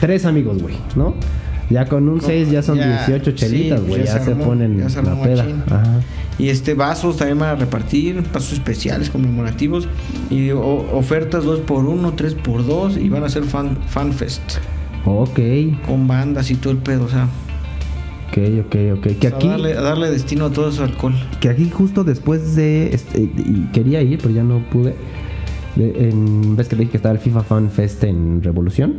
tres 0.00 0.24
amigos, 0.24 0.60
güey, 0.62 0.74
¿no? 0.96 1.14
Ya 1.70 1.86
con 1.86 2.08
un 2.08 2.18
Con- 2.18 2.28
6 2.28 2.50
ya 2.50 2.62
son 2.62 2.78
ya, 2.78 3.06
18 3.06 3.30
sí, 3.30 3.36
chelitas, 3.36 3.80
güey. 3.86 4.00
ya 4.00 4.04
ya, 4.06 4.18
se 4.18 4.24
se 4.24 4.30
armó, 4.32 4.44
ponen 4.44 4.78
ya 4.78 4.88
se 4.88 5.02
la 5.02 5.22
peda. 5.22 5.46
Ajá. 5.66 6.00
Y 6.38 6.48
este 6.48 6.74
vasos 6.74 7.16
también 7.16 7.38
van 7.38 7.50
a 7.50 7.54
repartir, 7.54 8.22
vasos 8.32 8.54
especiales 8.54 9.08
conmemorativos 9.08 9.88
y 10.30 10.50
o- 10.50 10.60
ofertas 10.92 11.44
2 11.44 11.60
por 11.60 11.84
1 11.86 12.12
3 12.14 12.34
por 12.34 12.66
2 12.66 12.96
y 12.98 13.08
van 13.08 13.22
a 13.22 13.26
hacer 13.26 13.44
fan, 13.44 13.78
fan 13.88 14.12
fest 14.12 14.42
Ok, 15.06 15.38
con 15.86 16.06
bandas 16.08 16.50
y 16.50 16.56
todo 16.56 16.72
el 16.72 16.78
pedo, 16.78 17.04
o 17.04 17.08
sea, 17.08 17.28
ok, 18.36 18.66
ok, 18.66 18.76
ok. 18.98 19.18
Que 19.18 19.26
aquí, 19.28 19.48
darle, 19.48 19.74
darle 19.74 20.10
destino 20.10 20.46
a 20.46 20.50
todo 20.50 20.68
ese 20.68 20.82
alcohol. 20.82 21.14
que 21.40 21.48
aquí 21.48 21.70
justo 21.70 22.04
después 22.04 22.56
de... 22.56 22.94
este, 22.94 23.22
y 23.22 23.68
quería 23.72 24.02
ir, 24.02 24.18
pero 24.18 24.30
ya 24.34 24.42
no 24.42 24.58
pude. 24.70 24.94
De- 25.76 26.08
en- 26.08 26.56
¿Ves 26.56 26.68
que 26.68 26.76
te 26.76 26.80
dije 26.82 26.90
que 26.92 26.96
estaba 26.98 27.12
el 27.14 27.20
FIFA 27.20 27.42
Fan 27.42 27.70
Fest 27.70 28.04
en 28.04 28.42
Revolución? 28.42 28.94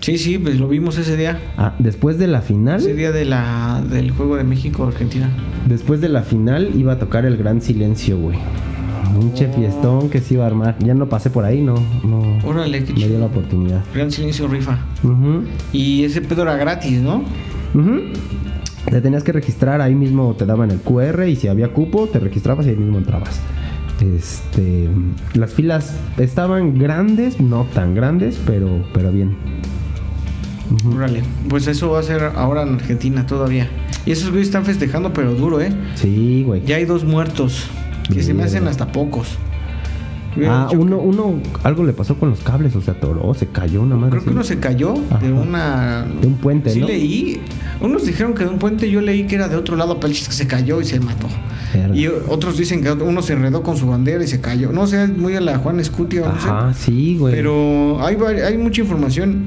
Sí, 0.00 0.18
sí, 0.18 0.38
pues 0.38 0.60
lo 0.60 0.68
vimos 0.68 0.98
ese 0.98 1.16
día. 1.16 1.40
Ah, 1.56 1.74
después 1.78 2.18
de 2.18 2.26
la 2.26 2.42
final... 2.42 2.80
Ese 2.80 2.94
día 2.94 3.12
de 3.12 3.24
la 3.24 3.82
del 3.90 4.10
juego 4.10 4.36
de 4.36 4.44
México 4.44 4.86
Argentina. 4.86 5.30
Después 5.66 6.00
de 6.00 6.08
la 6.10 6.22
final 6.22 6.70
iba 6.76 6.92
a 6.92 6.98
tocar 6.98 7.24
el 7.24 7.36
gran 7.36 7.60
silencio, 7.62 8.18
güey. 8.18 8.38
Un 9.18 9.32
Oh. 9.34 9.52
fiestón 9.54 10.10
que 10.10 10.20
se 10.20 10.34
iba 10.34 10.44
a 10.44 10.48
armar. 10.48 10.76
Ya 10.80 10.92
no 10.92 11.08
pasé 11.08 11.30
por 11.30 11.44
ahí, 11.44 11.62
no, 11.62 11.74
no 12.04 12.36
Órale, 12.44 12.84
qué 12.84 12.92
me 12.92 13.08
dio 13.08 13.18
la 13.18 13.26
oportunidad. 13.26 13.82
Gran 13.94 14.10
silencio 14.10 14.46
rifa. 14.48 14.78
Ujú, 15.02 15.44
Y 15.72 16.04
ese 16.04 16.20
pedo 16.20 16.42
era 16.42 16.56
gratis, 16.56 17.00
¿no? 17.00 17.24
ujú. 17.74 18.00
Te 18.90 19.00
tenías 19.00 19.24
que 19.24 19.32
registrar, 19.32 19.80
ahí 19.80 19.94
mismo 19.94 20.34
te 20.34 20.46
daban 20.46 20.70
el 20.70 20.80
QR 20.80 21.26
y 21.26 21.36
si 21.36 21.48
había 21.48 21.68
cupo, 21.72 22.06
te 22.06 22.18
registrabas 22.20 22.66
y 22.66 22.70
ahí 22.70 22.76
mismo 22.76 22.98
entrabas. 22.98 23.40
Este, 24.00 24.88
las 25.34 25.54
filas 25.54 25.94
estaban 26.18 26.78
grandes, 26.78 27.40
no 27.40 27.64
tan 27.74 27.94
grandes, 27.94 28.38
pero, 28.46 28.84
pero 28.92 29.10
bien. 29.10 29.36
Órale. 30.94 31.22
Pues 31.48 31.66
eso 31.66 31.90
va 31.90 32.00
a 32.00 32.02
ser 32.02 32.22
ahora 32.34 32.62
en 32.62 32.74
Argentina 32.74 33.26
todavía. 33.26 33.68
Y 34.04 34.12
esos 34.12 34.30
güeyes 34.30 34.48
están 34.48 34.64
festejando, 34.64 35.12
pero 35.12 35.34
duro, 35.34 35.60
¿eh? 35.60 35.72
Sí, 35.94 36.42
güey. 36.44 36.64
Ya 36.64 36.76
hay 36.76 36.84
dos 36.84 37.04
muertos. 37.04 37.68
Que 38.12 38.22
se 38.22 38.34
me 38.34 38.44
hacen 38.44 38.68
hasta 38.68 38.92
pocos. 38.92 39.36
Ah, 40.46 40.68
uno, 40.76 40.98
uno, 40.98 41.40
algo 41.62 41.84
le 41.84 41.92
pasó 41.92 42.16
con 42.18 42.30
los 42.30 42.40
cables, 42.40 42.74
o 42.76 42.82
sea, 42.82 42.94
atoró, 42.94 43.32
se 43.34 43.46
cayó 43.46 43.82
una 43.82 43.96
madre. 43.96 44.10
Creo 44.12 44.24
que 44.24 44.30
uno 44.30 44.44
se 44.44 44.58
cayó 44.58 44.94
Ajá. 45.10 45.18
de 45.18 45.32
una. 45.32 46.06
De 46.20 46.26
un 46.26 46.34
puente, 46.34 46.70
Sí 46.70 46.80
¿no? 46.80 46.86
leí. 46.88 47.40
Unos 47.80 48.04
dijeron 48.06 48.34
que 48.34 48.44
de 48.44 48.50
un 48.50 48.58
puente, 48.58 48.90
yo 48.90 49.00
leí 49.00 49.26
que 49.26 49.36
era 49.36 49.48
de 49.48 49.56
otro 49.56 49.76
lado, 49.76 49.98
pero 50.00 50.12
que 50.12 50.18
se 50.18 50.46
cayó 50.46 50.80
y 50.80 50.84
se 50.84 51.00
mató. 51.00 51.28
Verga. 51.72 51.96
Y 51.96 52.06
otros 52.06 52.56
dicen 52.56 52.82
que 52.82 52.90
uno 52.92 53.22
se 53.22 53.32
enredó 53.34 53.62
con 53.62 53.76
su 53.76 53.86
bandera 53.86 54.22
y 54.24 54.26
se 54.26 54.40
cayó. 54.40 54.72
No 54.72 54.86
sé, 54.86 55.04
es 55.04 55.16
muy 55.16 55.34
a 55.34 55.40
la 55.40 55.58
Juan 55.58 55.80
Escutia, 55.80 56.22
no 56.22 56.72
sé. 56.72 56.78
Sí, 56.84 57.16
güey. 57.18 57.34
Pero 57.34 57.98
hay, 58.04 58.16
hay 58.40 58.58
mucha 58.58 58.82
información. 58.82 59.46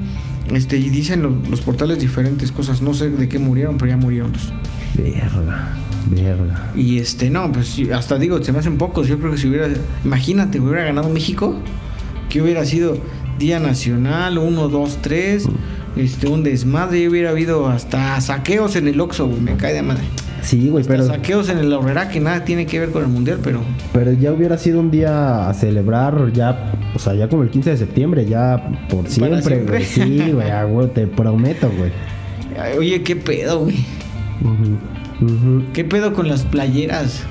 Este, 0.52 0.76
y 0.76 0.88
dicen 0.90 1.22
los, 1.22 1.48
los 1.48 1.60
portales 1.60 1.98
diferentes 2.00 2.50
cosas. 2.52 2.82
No 2.82 2.94
sé 2.94 3.10
de 3.10 3.28
qué 3.28 3.38
murieron, 3.38 3.78
pero 3.78 3.90
ya 3.90 3.96
murieron. 3.96 4.32
Verga, 4.94 5.68
verga. 6.06 6.72
Y 6.74 6.98
este, 6.98 7.30
no, 7.30 7.50
pues 7.52 7.76
hasta 7.94 8.18
digo, 8.18 8.42
se 8.42 8.52
me 8.52 8.58
hacen 8.58 8.78
pocos. 8.78 9.08
Yo 9.08 9.18
creo 9.18 9.32
que 9.32 9.38
si 9.38 9.48
hubiera. 9.48 9.68
Imagínate, 10.04 10.60
hubiera 10.60 10.84
ganado 10.84 11.08
México. 11.08 11.54
Que 12.28 12.40
hubiera 12.40 12.64
sido 12.64 12.96
Día 13.40 13.58
Nacional, 13.58 14.38
1, 14.38 14.68
2, 14.68 14.98
3, 15.00 15.48
este, 15.96 16.28
un 16.28 16.44
desmadre, 16.44 17.08
hubiera 17.08 17.30
habido 17.30 17.68
hasta 17.68 18.20
saqueos 18.20 18.76
en 18.76 18.86
el 18.86 19.00
Oxxo, 19.00 19.26
güey, 19.26 19.40
me 19.40 19.56
cae 19.56 19.72
de 19.72 19.82
madre. 19.82 20.04
Sí, 20.42 20.68
güey, 20.68 20.82
Hasta 20.82 20.92
pero, 20.92 21.06
saqueos 21.06 21.48
en 21.48 21.58
el 21.58 21.72
Aurrera 21.72 22.08
que 22.10 22.20
nada 22.20 22.44
tiene 22.44 22.66
que 22.66 22.78
ver 22.78 22.90
con 22.90 23.02
el 23.02 23.08
Mundial, 23.08 23.40
pero... 23.42 23.62
pero 23.92 24.12
ya 24.12 24.32
hubiera 24.32 24.58
sido 24.58 24.78
un 24.78 24.90
día 24.90 25.48
a 25.48 25.54
celebrar 25.54 26.32
ya, 26.32 26.72
o 26.94 26.98
sea, 26.98 27.14
ya 27.14 27.28
como 27.28 27.42
el 27.42 27.50
15 27.50 27.70
de 27.70 27.76
septiembre, 27.78 28.26
ya 28.26 28.70
por 28.88 29.08
siempre, 29.08 29.42
siempre. 29.42 29.66
güey. 29.66 29.84
Sí, 29.84 30.32
güey, 30.32 30.88
te 30.88 31.06
prometo, 31.06 31.70
güey. 31.76 31.90
Oye, 32.78 33.02
¿qué 33.02 33.16
pedo, 33.16 33.60
güey? 33.60 33.84
¿Qué 35.72 35.84
pedo 35.84 36.12
con 36.12 36.28
las 36.28 36.44
playeras? 36.44 37.22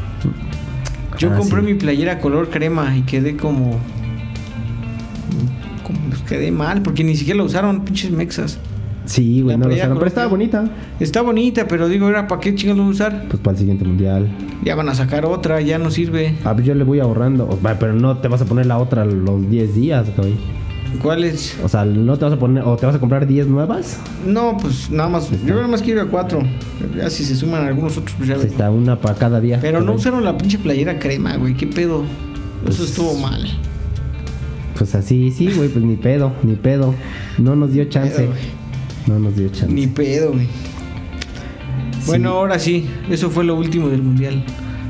Yo 1.17 1.31
Ah, 1.33 1.37
compré 1.37 1.59
sí. 1.61 1.65
mi 1.65 1.73
playera 1.73 2.19
color 2.19 2.49
crema 2.49 2.95
y 2.95 3.01
quedé 3.01 3.35
como... 3.35 3.79
como 5.83 5.99
pues 6.09 6.21
quedé 6.21 6.51
mal, 6.51 6.81
porque 6.81 7.03
ni 7.03 7.15
siquiera 7.15 7.37
la 7.39 7.43
usaron, 7.43 7.83
pinches 7.83 8.11
mexas. 8.11 8.59
Sí, 9.05 9.41
güey, 9.41 9.57
no 9.57 9.67
lo 9.67 9.73
usaron, 9.73 9.95
pero 9.97 10.07
estaba 10.07 10.27
bonita. 10.27 10.69
Está 10.99 11.21
bonita, 11.23 11.67
pero 11.67 11.87
digo, 11.89 12.07
¿era 12.09 12.27
para 12.27 12.39
qué 12.41 12.53
chingados 12.53 12.77
lo 12.85 12.85
usar? 12.91 13.25
Pues 13.27 13.41
para 13.41 13.53
el 13.53 13.59
siguiente 13.59 13.83
mundial. 13.83 14.29
Ya 14.63 14.75
van 14.75 14.87
a 14.87 14.93
sacar 14.93 15.25
otra, 15.25 15.59
ya 15.61 15.79
no 15.79 15.89
sirve. 15.89 16.35
Ah, 16.45 16.53
pues 16.53 16.67
yo 16.67 16.75
le 16.75 16.83
voy 16.83 16.99
ahorrando. 16.99 17.59
Va, 17.65 17.79
Pero 17.79 17.93
no 17.93 18.17
te 18.19 18.27
vas 18.27 18.41
a 18.41 18.45
poner 18.45 18.67
la 18.67 18.77
otra 18.77 19.05
los 19.05 19.49
10 19.49 19.73
días, 19.75 20.05
güey. 20.15 20.35
¿Cuál 21.01 21.23
es? 21.23 21.55
O 21.63 21.69
sea, 21.69 21.85
no 21.85 22.17
te 22.17 22.25
vas 22.25 22.33
a 22.33 22.39
poner, 22.39 22.63
o 22.63 22.75
te 22.75 22.85
vas 22.85 22.95
a 22.95 22.99
comprar 22.99 23.25
10 23.27 23.47
nuevas. 23.47 23.99
No, 24.25 24.57
pues 24.59 24.89
nada 24.89 25.07
más. 25.09 25.29
Yo 25.45 25.55
nada 25.55 25.67
más 25.67 25.81
quiero 25.81 26.01
a 26.01 26.05
cuatro. 26.07 26.41
Ya 26.97 27.09
si 27.09 27.23
se 27.23 27.35
suman 27.35 27.65
algunos 27.65 27.97
otros, 27.97 28.15
pues 28.17 28.27
ya 28.29 28.35
ves. 28.35 28.45
está 28.45 28.69
una 28.71 28.99
para 28.99 29.15
cada 29.15 29.39
día. 29.39 29.59
Pero 29.61 29.81
no 29.81 29.93
usaron 29.93 30.23
la 30.23 30.37
pinche 30.37 30.57
playera 30.57 30.99
crema, 30.99 31.35
güey. 31.37 31.53
¿Qué 31.55 31.67
pedo? 31.67 32.03
Eso 32.67 32.77
Pues- 32.77 32.79
estuvo 32.89 33.13
mal. 33.15 33.45
Pues 34.77 34.95
así, 34.95 35.31
sí, 35.31 35.51
güey, 35.55 35.69
pues 35.69 35.83
ni 35.85 35.95
pedo, 35.95 36.31
ni 36.43 36.55
pedo. 36.55 36.95
No 37.37 37.55
nos 37.55 37.71
dio 37.73 37.83
chance. 37.85 38.15
Pedo. 38.23 38.31
No 39.07 39.19
nos 39.19 39.35
dio 39.35 39.49
chance. 39.49 39.73
Ni 39.73 39.87
pedo, 39.87 40.31
güey. 40.33 40.47
Bueno, 42.07 42.29
ahora 42.31 42.57
sí. 42.59 42.87
Eso 43.09 43.29
fue 43.29 43.43
lo 43.43 43.55
último 43.55 43.89
del 43.89 44.01
mundial. 44.01 44.43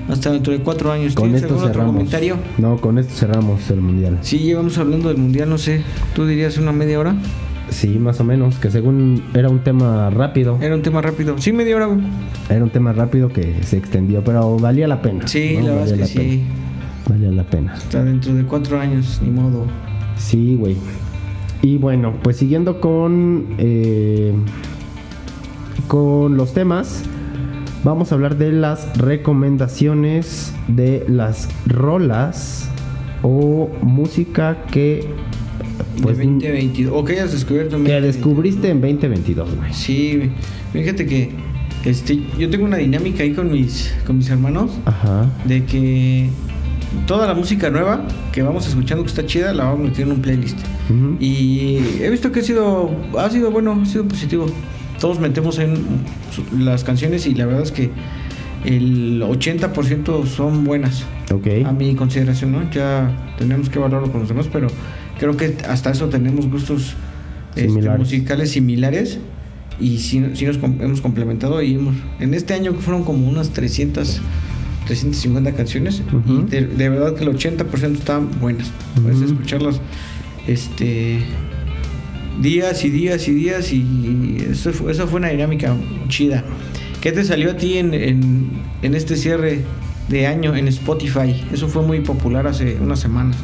Hasta 0.09 0.31
dentro 0.31 0.51
de 0.53 0.59
cuatro 0.59 0.91
años. 0.91 1.13
con 1.13 1.25
¿Tienes 1.25 1.43
esto 1.43 1.53
algún 1.53 1.63
otro 1.69 1.73
cerramos. 1.81 1.95
comentario? 1.95 2.37
No, 2.57 2.77
con 2.77 2.97
esto 2.97 3.13
cerramos 3.13 3.69
el 3.69 3.81
mundial. 3.81 4.17
Sí, 4.21 4.39
llevamos 4.39 4.77
hablando 4.77 5.09
del 5.09 5.17
mundial, 5.17 5.49
no 5.49 5.57
sé. 5.57 5.83
¿Tú 6.15 6.25
dirías 6.25 6.57
una 6.57 6.71
media 6.71 6.99
hora? 6.99 7.15
Sí, 7.69 7.99
más 7.99 8.19
o 8.19 8.23
menos, 8.23 8.55
que 8.57 8.71
según 8.71 9.23
era 9.35 9.47
un 9.49 9.59
tema 9.59 10.09
rápido. 10.09 10.57
Era 10.59 10.73
un 10.75 10.81
tema 10.81 11.01
rápido. 11.03 11.37
Sí, 11.37 11.53
media 11.53 11.75
hora, 11.75 11.85
güey. 11.85 11.99
Era 12.49 12.63
un 12.63 12.71
tema 12.71 12.91
rápido 12.93 13.29
que 13.29 13.61
se 13.61 13.77
extendió, 13.77 14.23
pero 14.23 14.57
valía 14.57 14.87
la 14.87 15.01
pena. 15.03 15.27
Sí, 15.27 15.57
¿no? 15.59 15.67
la 15.67 15.71
verdad 15.75 15.89
Valía 15.91 16.05
es 16.05 16.11
que 16.11 16.19
sí. 16.19 16.37
pena. 16.37 16.43
Valía 17.09 17.31
la 17.31 17.43
pena. 17.43 17.73
Hasta 17.73 18.03
dentro 18.03 18.33
de 18.33 18.43
cuatro 18.45 18.79
años, 18.79 19.21
ni 19.23 19.29
modo. 19.29 19.65
Sí, 20.17 20.55
güey. 20.55 20.75
Y 21.61 21.77
bueno, 21.77 22.15
pues 22.23 22.37
siguiendo 22.37 22.79
con 22.81 23.45
eh, 23.59 24.33
con 25.87 26.37
los 26.37 26.53
temas, 26.53 27.03
vamos 27.83 28.11
a 28.11 28.15
hablar 28.15 28.37
de 28.37 28.51
las 28.51 28.97
recomendaciones 28.97 30.53
de 30.67 31.05
las 31.07 31.49
rolas 31.65 32.69
o 33.21 33.69
música 33.81 34.65
que 34.71 35.07
pues, 36.01 36.17
de 36.17 36.25
2022. 36.25 36.93
O 36.95 37.03
que 37.03 37.13
hayas 37.13 37.31
descubierto 37.31 37.75
en 37.75 37.83
que 37.83 37.91
2022. 37.93 38.15
descubriste 38.15 38.69
en 38.69 38.81
2022, 38.81 39.55
güey. 39.55 39.73
Sí, 39.73 40.31
fíjate 40.73 41.05
que 41.05 41.31
este, 41.85 42.19
yo 42.37 42.49
tengo 42.49 42.65
una 42.65 42.77
dinámica 42.77 43.23
ahí 43.23 43.33
con 43.33 43.51
mis, 43.51 43.93
con 44.05 44.17
mis 44.17 44.29
hermanos 44.29 44.71
Ajá. 44.85 45.29
de 45.45 45.63
que 45.65 46.29
toda 47.07 47.27
la 47.27 47.33
música 47.33 47.69
nueva 47.69 48.05
que 48.31 48.41
vamos 48.41 48.67
escuchando 48.67 49.03
que 49.03 49.09
está 49.09 49.25
chida 49.25 49.53
la 49.53 49.65
vamos 49.65 49.79
a 49.79 49.83
meter 49.89 50.05
en 50.05 50.11
un 50.11 50.21
playlist. 50.21 50.57
Ujú. 50.89 51.17
Y 51.19 51.77
he 52.01 52.09
visto 52.09 52.31
que 52.31 52.41
ha 52.41 52.43
sido, 52.43 52.91
ha 53.17 53.29
sido 53.29 53.51
bueno, 53.51 53.79
ha 53.81 53.85
sido 53.85 54.05
positivo. 54.05 54.47
Todos 54.99 55.19
metemos 55.19 55.59
en 55.59 55.75
las 56.59 56.83
canciones 56.83 57.25
y 57.27 57.33
la 57.35 57.45
verdad 57.45 57.63
es 57.63 57.71
que 57.71 57.89
el 58.65 59.21
80% 59.21 60.25
son 60.25 60.63
buenas. 60.65 61.05
Ok. 61.33 61.47
A 61.65 61.71
mi 61.71 61.95
consideración, 61.95 62.51
¿no? 62.51 62.69
Ya 62.71 63.33
tenemos 63.37 63.69
que 63.69 63.79
evaluarlo 63.79 64.11
con 64.11 64.19
los 64.21 64.29
demás, 64.29 64.47
pero 64.51 64.67
creo 65.17 65.37
que 65.37 65.55
hasta 65.67 65.91
eso 65.91 66.09
tenemos 66.09 66.47
gustos 66.49 66.95
este, 67.55 67.89
musicales 67.91 68.51
similares 68.51 69.19
y 69.79 69.99
sí, 69.99 70.23
sí 70.33 70.45
nos 70.45 70.57
com- 70.57 70.81
hemos 70.81 70.99
complementado 71.01 71.61
y 71.61 71.75
hemos, 71.75 71.95
en 72.19 72.33
este 72.33 72.53
año 72.53 72.73
fueron 72.73 73.03
como 73.05 73.27
unas 73.29 73.51
300, 73.51 74.19
350 74.87 75.53
canciones 75.53 76.03
y 76.27 76.49
de, 76.49 76.67
de 76.67 76.89
verdad 76.89 77.15
que 77.15 77.23
el 77.23 77.29
80% 77.29 77.93
están 77.93 78.29
buenas. 78.41 78.71
Puedes 79.01 79.17
Ujú. 79.19 79.25
escucharlas 79.27 79.79
este 80.47 81.19
días 82.41 82.83
y 82.85 82.89
días 82.89 83.27
y 83.27 83.33
días 83.33 83.73
y 83.73 84.37
eso 84.49 84.71
fue, 84.73 84.91
esa 84.91 85.07
fue 85.07 85.19
una 85.19 85.29
dinámica 85.29 85.75
chida. 86.07 86.43
¿Qué 87.01 87.11
te 87.11 87.23
salió 87.23 87.51
a 87.51 87.57
ti 87.57 87.77
en, 87.77 87.93
en, 87.93 88.49
en 88.81 88.95
este 88.95 89.15
cierre 89.15 89.61
de 90.09 90.27
año 90.27 90.55
en 90.55 90.67
Spotify? 90.67 91.43
Eso 91.51 91.67
fue 91.67 91.81
muy 91.83 92.01
popular 92.01 92.47
hace 92.47 92.77
unas 92.81 92.99
semanas. 92.99 93.37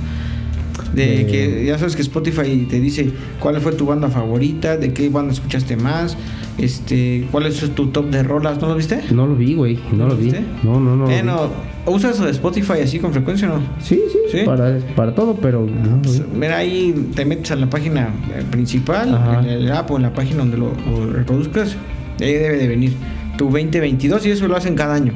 De 0.94 1.22
Eh. 1.22 1.26
que 1.26 1.66
ya 1.66 1.78
sabes 1.78 1.96
que 1.96 2.02
Spotify 2.02 2.66
te 2.70 2.80
dice 2.80 3.10
cuál 3.40 3.60
fue 3.62 3.74
tu 3.74 3.86
banda 3.86 4.10
favorita, 4.10 4.78
de 4.78 4.94
qué 4.94 5.10
banda 5.10 5.34
escuchaste 5.34 5.76
más, 5.76 6.16
este, 6.58 7.28
cuál 7.32 7.46
es 7.48 7.60
tu 7.76 7.88
top 7.88 8.10
de 8.10 8.24
rolas, 8.24 8.60
¿no 8.62 8.68
lo 8.70 8.76
viste? 8.76 9.02
No 9.12 9.26
lo 9.28 9.36
vi, 9.36 9.54
güey. 9.56 9.80
No, 9.92 9.98
¿No 9.98 10.08
lo 10.10 10.16
vi. 10.16 10.26
viste? 10.26 10.42
No, 10.64 10.80
no, 10.80 10.96
no. 10.96 11.10
Eh, 11.10 11.22
no, 11.24 11.50
¿Usas 11.86 12.20
Spotify 12.22 12.80
así 12.84 12.98
con 13.00 13.12
frecuencia 13.14 13.52
o 13.52 13.58
no? 13.58 13.64
Sí, 13.80 14.02
sí, 14.12 14.18
¿Sí? 14.32 14.38
Para, 14.46 14.80
para 14.96 15.14
todo, 15.14 15.36
pero 15.36 15.62
no 15.66 15.98
vi. 16.02 16.22
Mira, 16.34 16.58
ahí 16.58 17.10
te 17.16 17.26
metes 17.26 17.52
a 17.52 17.56
la 17.56 17.70
página 17.70 18.10
eh, 18.36 18.44
principal, 18.50 19.14
Ajá. 19.14 19.40
en 19.42 19.46
el 19.50 19.72
app 19.72 19.92
o 19.92 19.98
en 19.98 20.04
la 20.04 20.14
página 20.14 20.40
donde 20.40 20.58
lo, 20.58 20.74
lo 20.90 21.12
reproduzcas, 21.14 21.76
ahí 22.20 22.34
debe 22.34 22.58
de 22.58 22.68
venir 22.68 22.94
tu 23.38 23.46
2022 23.46 24.26
y 24.26 24.32
eso 24.32 24.48
lo 24.48 24.56
hacen 24.56 24.76
cada 24.76 24.96
año. 24.96 25.14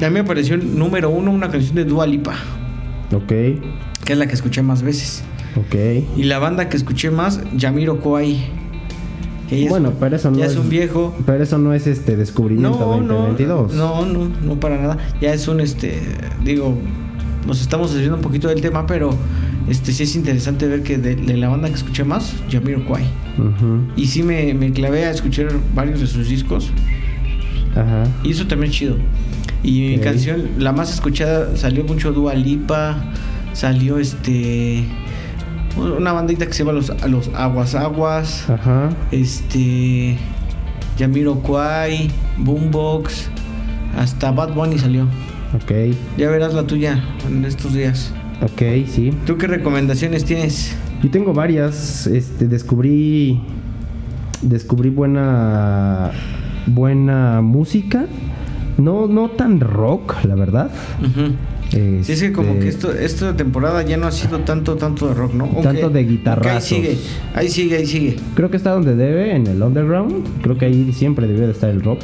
Y 0.00 0.04
a 0.04 0.08
mí 0.08 0.14
me 0.14 0.20
apareció 0.20 0.54
el 0.54 0.78
número 0.78 1.10
uno 1.10 1.30
una 1.30 1.50
canción 1.50 1.74
de 1.74 1.84
Dua 1.84 2.06
Lipa, 2.06 2.34
Ok, 3.14 3.26
que 3.28 4.12
es 4.12 4.16
la 4.18 4.26
que 4.26 4.32
escuché 4.34 4.62
más 4.62 4.82
veces. 4.82 5.22
ok. 5.56 5.74
Y 6.16 6.22
la 6.24 6.38
banda 6.38 6.68
que 6.70 6.76
escuché 6.78 7.10
más, 7.10 7.40
Yamiro 7.56 7.98
Kwai. 8.00 8.38
Que 9.52 9.56
ella 9.58 9.64
es- 9.66 9.70
Bueno, 9.70 9.92
pero 10.00 10.16
eso 10.16 10.30
no 10.30 10.38
ya 10.38 10.46
es, 10.46 10.52
es 10.52 10.58
un 10.58 10.68
viejo. 10.68 11.14
Pero 11.26 11.42
eso 11.42 11.58
no 11.58 11.72
es 11.74 11.86
este 11.86 12.16
descubrimiento 12.16 12.78
No, 12.78 13.00
no, 13.00 13.14
2022. 13.28 13.74
no, 13.74 14.04
no, 14.06 14.28
no 14.44 14.60
para 14.60 14.80
nada. 14.80 14.98
Ya 15.20 15.32
es 15.32 15.46
un, 15.48 15.60
este, 15.60 16.00
digo, 16.44 16.76
nos 17.46 17.60
estamos 17.60 17.92
desviando 17.92 18.16
un 18.16 18.22
poquito 18.22 18.48
del 18.48 18.60
tema, 18.60 18.86
pero 18.86 19.10
este 19.68 19.92
sí 19.92 20.02
es 20.04 20.14
interesante 20.16 20.66
ver 20.66 20.82
que 20.82 20.98
de, 20.98 21.14
de 21.16 21.36
la 21.36 21.48
banda 21.48 21.68
que 21.68 21.74
escuché 21.74 22.04
más, 22.04 22.34
Yamiro 22.50 22.84
Kwai. 22.84 23.04
Ujú, 23.38 23.80
Y 23.96 24.06
sí 24.08 24.22
me, 24.22 24.52
me 24.54 24.72
clavé 24.72 25.06
a 25.06 25.10
escuchar 25.10 25.48
varios 25.74 26.00
de 26.00 26.06
sus 26.06 26.28
discos. 26.28 26.70
Ajá. 27.74 28.04
Y 28.22 28.30
eso 28.32 28.46
también 28.46 28.70
es 28.70 28.76
chido. 28.78 28.96
Y 29.62 29.90
mi 29.90 29.98
canción, 29.98 30.42
la 30.58 30.72
más 30.72 30.92
escuchada, 30.92 31.56
salió 31.56 31.84
mucho 31.84 32.12
Dua 32.12 32.34
Lipa. 32.34 32.96
Salió 33.54 33.98
este. 33.98 34.84
Una 35.76 36.12
bandita 36.12 36.46
que 36.46 36.52
se 36.52 36.60
llama 36.64 36.72
Los, 36.72 36.92
los 37.08 37.30
Aguas 37.34 37.74
Aguas. 37.74 38.48
Ajá. 38.50 38.90
Este. 39.10 40.16
Yamiro 40.98 41.36
Kwai. 41.36 42.10
Boombox. 42.38 43.28
Hasta 43.96 44.30
Bad 44.30 44.54
Bunny 44.54 44.78
salió. 44.78 45.04
Ok, 45.54 45.94
Ya 46.16 46.30
verás 46.30 46.54
la 46.54 46.66
tuya 46.66 47.02
en 47.28 47.44
estos 47.44 47.74
días. 47.74 48.12
ok, 48.42 48.86
sí. 48.88 49.12
¿Tú 49.26 49.36
qué 49.36 49.46
recomendaciones 49.46 50.24
tienes? 50.24 50.74
Yo 51.02 51.10
tengo 51.10 51.32
varias. 51.34 52.06
Este, 52.06 52.46
descubrí. 52.48 53.40
Descubrí 54.42 54.90
buena. 54.90 56.10
Buena 56.66 57.40
música. 57.42 58.06
No, 58.78 59.06
no 59.06 59.28
tan 59.30 59.60
rock, 59.60 60.14
la 60.24 60.34
verdad. 60.34 60.70
Sí, 61.72 62.12
es 62.12 62.20
que 62.22 62.32
como 62.32 62.50
Este, 62.50 62.60
que 62.62 62.68
esto, 62.68 62.92
esta 62.92 63.36
temporada 63.36 63.82
ya 63.82 63.96
no 63.96 64.06
ha 64.06 64.12
sido 64.12 64.40
tanto, 64.40 64.76
tanto 64.76 65.08
de 65.08 65.14
rock, 65.14 65.32
¿no? 65.34 65.44
Aunque- 65.44 65.62
Tanto 65.62 65.88
de 65.90 66.04
guitarrazos. 66.04 66.72
Ahí 66.72 66.82
sigue, 66.82 66.96
ahí 67.34 67.48
sigue, 67.48 67.76
ahí 67.78 67.86
sigue. 67.86 68.16
Creo 68.34 68.50
que 68.50 68.56
está 68.58 68.72
donde 68.72 68.94
debe, 68.94 69.34
en 69.34 69.46
el 69.46 69.62
underground. 69.62 70.26
Creo 70.42 70.58
que 70.58 70.66
ahí 70.66 70.92
siempre 70.92 71.26
debió 71.26 71.46
de 71.46 71.52
estar 71.52 71.70
el 71.70 71.82
rock. 71.82 72.00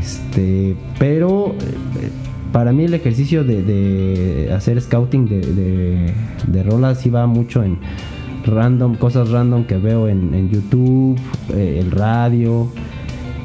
Este, 0.00 0.74
pero 0.98 1.54
eh, 2.00 2.08
para 2.52 2.72
mí 2.72 2.84
el 2.84 2.94
ejercicio 2.94 3.44
de, 3.44 3.62
de 3.62 4.52
hacer 4.52 4.80
scouting 4.80 5.28
de, 5.28 5.40
de, 5.40 6.12
de 6.46 6.62
rolas 6.62 7.00
sí 7.00 7.10
va 7.10 7.26
mucho 7.26 7.62
en 7.62 7.78
random, 8.44 8.94
cosas 8.96 9.30
random 9.30 9.64
que 9.64 9.76
veo 9.76 10.08
en, 10.08 10.32
en 10.34 10.50
YouTube, 10.50 11.18
eh, 11.54 11.78
el 11.80 11.90
radio. 11.90 12.68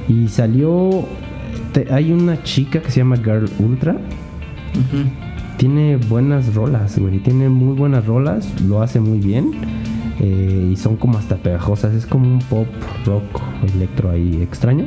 Y 0.08 0.28
salió, 0.28 1.06
te- 1.74 1.88
hay 1.92 2.12
una 2.12 2.44
chica 2.44 2.82
que 2.82 2.92
se 2.92 2.98
llama 3.00 3.18
Girl 3.18 3.50
Ultra. 3.60 3.98
Tiene 5.58 5.98
buenas 5.98 6.54
rolas, 6.56 6.98
güey. 6.98 7.20
Tiene 7.20 7.50
muy 7.50 7.76
buenas 7.76 8.06
rolas. 8.06 8.48
Lo 8.68 8.82
hace 8.82 9.00
muy 9.00 9.20
bien. 9.20 9.52
eh, 10.20 10.70
y 10.72 10.76
son 10.76 10.98
como 10.98 11.18
hasta 11.18 11.38
pegajosas. 11.38 11.94
Es 11.94 12.06
como 12.06 12.28
un 12.28 12.40
pop, 12.40 12.68
rock, 13.06 13.42
electro 13.76 14.12
ahí 14.12 14.40
extraño. 14.42 14.86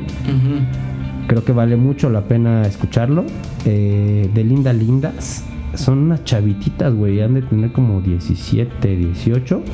Creo 1.26 1.44
que 1.44 1.52
vale 1.52 1.76
mucho 1.76 2.10
la 2.10 2.22
pena 2.22 2.62
escucharlo. 2.66 3.24
Eh, 3.64 4.28
de 4.34 4.44
Linda 4.44 4.72
Lindas. 4.72 5.44
son 5.74 5.98
unas 5.98 6.22
chavititas, 6.24 6.94
güey. 6.94 7.20
Han 7.20 7.34
de 7.34 7.42
tener 7.42 7.72
como 7.72 8.00
17, 8.00 8.96
18. 8.96 9.56
Ujú. 9.56 9.64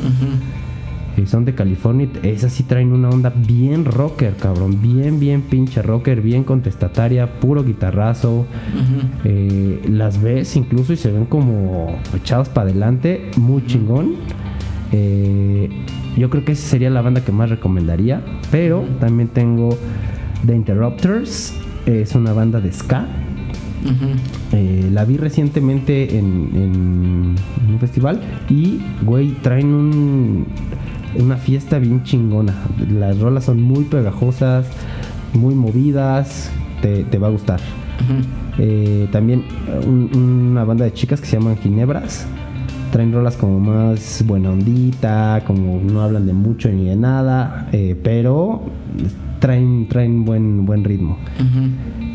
Eh, 1.16 1.26
son 1.26 1.44
de 1.44 1.54
California. 1.54 2.08
Esas 2.22 2.52
sí 2.52 2.62
traen 2.62 2.92
una 2.92 3.08
onda 3.10 3.32
bien 3.46 3.84
rocker, 3.84 4.34
cabrón. 4.36 4.80
Bien, 4.80 5.18
bien 5.18 5.42
pinche 5.42 5.82
rocker. 5.82 6.20
Bien 6.22 6.44
contestataria. 6.44 7.40
Puro 7.40 7.64
guitarrazo. 7.64 8.46
Eh, 9.24 9.80
las 9.88 10.22
ves 10.22 10.56
incluso 10.56 10.92
y 10.92 10.96
se 10.96 11.10
ven 11.10 11.26
como 11.26 11.96
echados 12.14 12.48
para 12.48 12.70
adelante. 12.70 13.30
Muy 13.36 13.64
chingón. 13.66 14.14
Eh, 14.92 15.68
yo 16.16 16.30
creo 16.30 16.44
que 16.44 16.52
esa 16.52 16.68
sería 16.68 16.90
la 16.90 17.02
banda 17.02 17.24
que 17.24 17.32
más 17.32 17.50
recomendaría. 17.50 18.22
Pero 18.50 18.84
también 19.00 19.28
tengo 19.28 19.76
The 20.46 20.54
Interrupters. 20.54 21.54
Es 21.86 22.14
una 22.14 22.32
banda 22.32 22.60
de 22.60 22.72
ska. 22.72 23.06
Eh, 24.52 24.90
la 24.92 25.04
vi 25.06 25.16
recientemente 25.16 26.18
en, 26.18 26.50
en- 26.54 27.34
en 27.66 27.72
un 27.74 27.78
festival 27.80 28.20
y, 28.50 28.78
güey, 29.02 29.28
traen 29.42 29.68
un- 29.72 30.46
una 31.18 31.36
fiesta 31.36 31.78
bien 31.78 32.02
chingona. 32.02 32.54
Las 32.92 33.18
rolas 33.18 33.44
son 33.44 33.62
muy 33.62 33.84
pegajosas, 33.84 34.66
muy 35.34 35.54
movidas, 35.54 36.50
te, 36.82 37.04
te 37.04 37.18
va 37.18 37.28
a 37.28 37.30
gustar. 37.30 37.60
Eh, 38.58 39.08
también 39.12 39.42
un- 39.86 40.10
una 40.50 40.64
banda 40.64 40.84
de 40.84 40.92
chicas 40.92 41.20
que 41.20 41.26
se 41.26 41.38
llaman 41.38 41.56
Ginebras. 41.58 42.26
Traen 42.92 43.12
rolas 43.12 43.36
como 43.36 43.60
más 43.60 44.24
buena 44.26 44.50
ondita, 44.50 45.42
como 45.46 45.80
no 45.80 46.00
hablan 46.02 46.26
de 46.26 46.32
mucho 46.32 46.68
ni 46.70 46.86
de 46.86 46.96
nada, 46.96 47.68
eh, 47.72 47.96
pero 48.02 48.62
traen, 49.38 49.86
traen 49.88 50.24
buen, 50.24 50.66
buen 50.66 50.82
ritmo. 50.82 51.16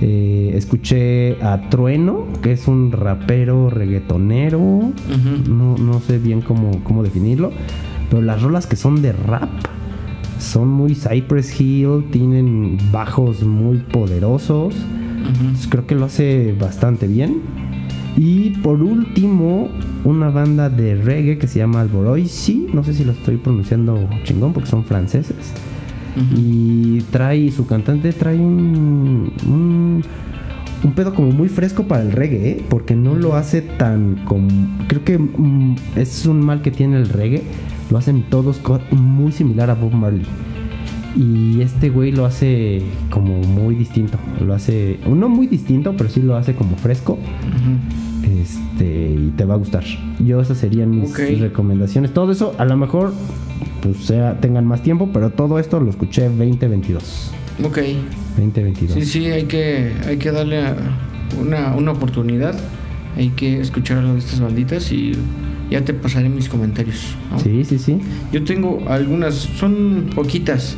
Eh, 0.02 0.52
escuché 0.56 1.41
a 1.41 1.70
Trueno, 1.70 2.26
que 2.41 2.52
es 2.52 2.68
un 2.68 2.91
rapero 2.91 3.70
reggaetonero. 3.70 4.60
No, 5.50 5.78
no 5.78 6.00
sé 6.02 6.18
bien 6.20 6.41
cómo, 6.41 6.84
cómo 6.84 7.04
definirlo. 7.04 7.52
Pero 8.10 8.22
las 8.22 8.41
rolas 8.41 8.68
que 8.68 8.76
son 8.76 9.01
de 9.01 9.12
rap 9.12 9.49
son 10.39 10.68
muy 10.70 10.95
Cypress 10.95 11.60
Hill, 11.60 12.06
tienen 12.12 12.78
bajos 12.91 13.43
muy 13.43 13.78
poderosos. 13.78 14.76
Creo 15.70 15.88
que 15.88 15.95
lo 15.95 16.06
hace 16.06 16.56
bastante 16.60 17.08
bien. 17.08 17.41
Y 18.18 18.51
por 18.62 18.82
último, 18.82 19.70
una 20.03 20.30
banda 20.30 20.70
de 20.70 20.95
reggae 20.95 21.38
que 21.38 21.47
se 21.47 21.60
llama 21.60 21.82
Alboroisi. 21.82 22.68
No 22.74 22.84
sé 22.84 22.93
si 22.93 23.03
lo 23.03 23.12
estoy 23.12 23.38
pronunciando 23.38 24.08
chingón 24.24 24.53
porque 24.53 24.70
son 24.70 24.86
franceses. 24.86 25.53
Y 26.34 27.01
trae, 27.12 27.51
su 27.51 27.68
cantante 27.68 28.14
trae 28.14 28.38
un, 28.38 29.34
un, 29.45 30.01
un 30.82 30.93
pedo 30.93 31.14
como 31.14 31.32
muy 31.32 31.49
fresco 31.49 31.84
para 31.84 32.03
el 32.03 32.14
reggae, 32.14 32.51
¿eh? 32.51 32.66
porque 32.70 32.95
no 32.95 33.16
lo 33.16 33.36
hace 33.36 33.62
tan 33.62 34.24
como... 34.24 34.47
Creo 34.88 35.03
que 35.03 35.18
mm, 35.18 35.76
es 35.97 36.26
un 36.26 36.39
mal 36.39 36.62
que 36.62 36.72
tiene 36.72 36.97
el 36.97 37.10
reggae. 37.10 37.43
Lo 37.91 37.97
hacen 37.97 38.23
todos 38.29 38.61
muy 38.91 39.31
similar 39.31 39.69
a 39.69 39.75
Bob 39.75 39.93
Marley. 39.93 40.25
Y 41.15 41.61
este 41.61 41.89
güey 41.89 42.11
lo 42.11 42.25
hace 42.25 42.81
como 43.09 43.38
muy 43.38 43.75
distinto. 43.75 44.17
Lo 44.45 44.53
hace, 44.53 44.99
no 45.07 45.29
muy 45.29 45.47
distinto, 45.47 45.95
pero 45.97 46.09
sí 46.09 46.21
lo 46.21 46.36
hace 46.36 46.55
como 46.55 46.75
fresco. 46.75 47.17
Este, 48.23 49.11
y 49.11 49.33
te 49.38 49.45
va 49.45 49.53
a 49.53 49.57
gustar. 49.57 49.83
Yo 50.19 50.41
esas 50.41 50.57
serían 50.57 50.91
mis 50.91 51.39
recomendaciones. 51.39 52.13
Todo 52.13 52.31
eso, 52.31 52.53
a 52.57 52.65
lo 52.65 52.75
mejor, 52.75 53.13
pues 53.81 53.97
sea, 53.97 54.39
tengan 54.41 54.65
más 54.65 54.81
tiempo, 54.81 55.09
pero 55.13 55.29
todo 55.29 55.59
esto 55.59 55.79
lo 55.79 55.89
escuché 55.89 56.23
2022. 56.23 57.31
Ok. 57.63 57.79
2022. 58.38 58.93
Sí, 58.93 59.05
sí, 59.05 59.25
hay 59.27 59.43
que, 59.43 59.93
hay 60.05 60.17
que 60.17 60.31
darle 60.31 60.63
una, 61.39 61.75
una 61.75 61.91
oportunidad. 61.91 62.55
Hay 63.15 63.29
que 63.29 63.61
escuchar 63.61 63.99
a 63.99 64.17
estas 64.17 64.41
banditas 64.41 64.91
y 64.91 65.13
ya 65.70 65.84
te 65.84 65.93
pasaré 65.93 66.30
mis 66.30 66.49
comentarios. 66.49 67.16
¿no? 67.32 67.39
sí, 67.39 67.63
sí, 67.63 67.80
sí. 67.80 67.99
Yo 68.32 68.43
tengo 68.43 68.86
algunas, 68.88 69.36
son 69.36 70.09
poquitas. 70.13 70.78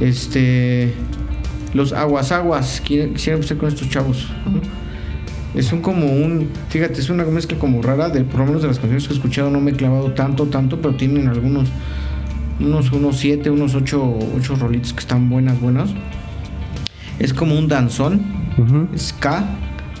Este. 0.00 0.92
Los 1.74 1.92
aguas 1.92 2.32
aguas. 2.32 2.80
Quisiera 2.80 3.34
empezar 3.34 3.56
con 3.56 3.68
estos 3.68 3.88
chavos. 3.88 4.28
¿no? 4.46 4.60
Es 5.54 5.66
Son 5.66 5.80
como 5.80 6.06
un. 6.06 6.48
Fíjate, 6.68 7.00
es 7.00 7.10
una 7.10 7.24
mezcla 7.24 7.58
como 7.58 7.82
rara. 7.82 8.08
De, 8.08 8.22
por 8.22 8.40
lo 8.40 8.46
menos 8.46 8.62
de 8.62 8.68
las 8.68 8.78
canciones 8.78 9.06
que 9.06 9.14
he 9.14 9.16
escuchado, 9.16 9.50
no 9.50 9.60
me 9.60 9.72
he 9.72 9.74
clavado 9.74 10.12
tanto, 10.12 10.46
tanto. 10.46 10.80
Pero 10.80 10.94
tienen 10.94 11.28
algunos. 11.28 11.68
Unos, 12.60 12.92
unos 12.92 13.16
siete, 13.16 13.48
unos 13.50 13.74
ocho, 13.74 14.18
ocho 14.36 14.54
rolitos 14.54 14.92
que 14.92 15.00
están 15.00 15.30
buenas, 15.30 15.60
buenas. 15.60 15.90
Es 17.18 17.32
como 17.34 17.58
un 17.58 17.68
danzón. 17.68 18.40
Ska, 18.96 19.44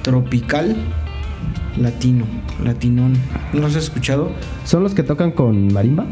tropical, 0.02 0.76
latino. 1.78 2.24
Latinón. 2.64 3.14
¿No 3.52 3.60
los 3.60 3.76
has 3.76 3.84
escuchado? 3.84 4.30
¿Son 4.64 4.82
los 4.82 4.94
que 4.94 5.02
tocan 5.02 5.32
con 5.32 5.72
marimba? 5.72 6.06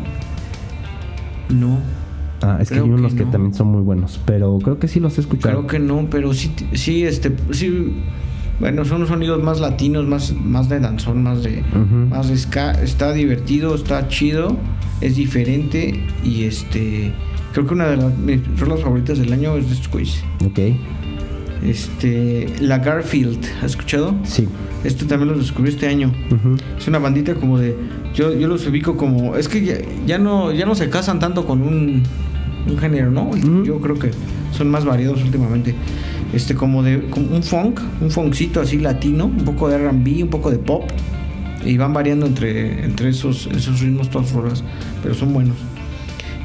No. 1.49 1.79
Ah, 2.41 2.59
es 2.61 2.69
que 2.69 2.77
hay 2.77 2.81
unos 2.83 3.15
que, 3.15 3.25
no. 3.25 3.31
también 3.31 3.55
son 3.55 3.69
muy 3.69 3.83
buenos, 3.83 4.21
pero 4.25 4.59
creo 4.59 4.79
que 4.79 4.87
sí 4.87 5.01
los 5.01 5.19
he 5.19 5.23
escuchado. 5.23 5.67
Creo 5.67 5.67
que 5.67 5.79
no, 5.81 6.09
pero 6.09 6.33
sí, 6.33 6.53
sí, 6.73 7.03
este, 7.03 7.35
sí, 7.51 7.95
bueno, 8.61 8.85
son 8.85 9.07
sonidos 9.09 9.43
más 9.43 9.61
latinos, 9.61 10.07
más, 10.07 10.33
más 10.35 10.69
de 10.69 10.79
danzón, 10.79 11.23
más 11.23 11.43
de, 11.43 11.63
más 12.11 12.29
de 12.29 12.37
ska. 12.37 12.73
Está 12.83 13.13
divertido, 13.13 13.75
está 13.75 14.07
chido, 14.09 14.57
es 15.01 15.17
diferente 15.17 16.01
y 16.25 16.45
este, 16.45 17.13
creo 17.53 17.67
que 17.67 17.75
una 17.75 17.87
de 17.89 17.97
las 17.97 18.17
mis 18.17 18.61
rolas 18.61 18.81
favoritas 18.81 19.19
del 19.19 19.33
año 19.33 19.57
es 19.57 19.67
de 19.69 19.75
estos 19.75 19.91
güeyes. 19.91 20.23
Ok, 20.45 20.59
Este, 21.65 22.47
la 22.61 22.79
Garfield, 22.79 23.45
¿has 23.63 23.73
escuchado? 23.73 24.15
sí. 24.25 24.49
Este 24.85 25.07
también 25.07 25.31
los 25.31 25.41
descubrí 25.41 25.71
este 25.71 25.89
año. 25.89 26.13
Es 26.79 26.87
una 26.87 26.99
bandita 27.01 27.35
como 27.35 27.59
de. 27.59 27.77
Yo, 28.15 28.33
yo 28.33 28.47
los 28.47 28.67
ubico 28.67 28.97
como. 28.97 29.37
Es 29.37 29.49
que 29.49 29.65
ya, 29.65 29.75
ya 30.07 30.19
no, 30.19 30.53
ya 30.53 30.67
no 30.67 30.75
se 30.77 30.89
casan 30.89 31.19
tanto 31.19 31.47
con 31.47 31.63
un, 31.63 32.05
un 32.69 32.79
género, 32.79 33.11
¿no? 33.11 33.31
Yo 33.65 33.81
creo 33.81 33.99
que 33.99 34.13
son 34.53 34.71
más 34.71 34.85
variados 34.85 35.23
últimamente. 35.23 35.75
Este, 36.33 36.55
como 36.55 36.85
de. 36.85 37.11
Como 37.11 37.35
un 37.35 37.43
funk, 37.43 37.81
un 38.01 38.11
funkcito 38.11 38.61
así 38.61 38.79
latino, 38.79 39.27
un 39.27 39.45
poco 39.45 39.69
de 39.69 39.79
RB, 39.79 40.23
un 40.23 40.31
poco 40.31 40.51
de 40.51 40.59
pop. 40.59 40.85
Y 41.65 41.77
van 41.77 41.93
variando 41.93 42.27
entre, 42.27 42.85
entre 42.85 43.09
esos, 43.09 43.49
esos 43.49 43.81
ritmos 43.81 44.11
todas 44.11 44.33
horas. 44.33 44.63
Pero 45.03 45.15
son 45.15 45.33
buenos. 45.33 45.57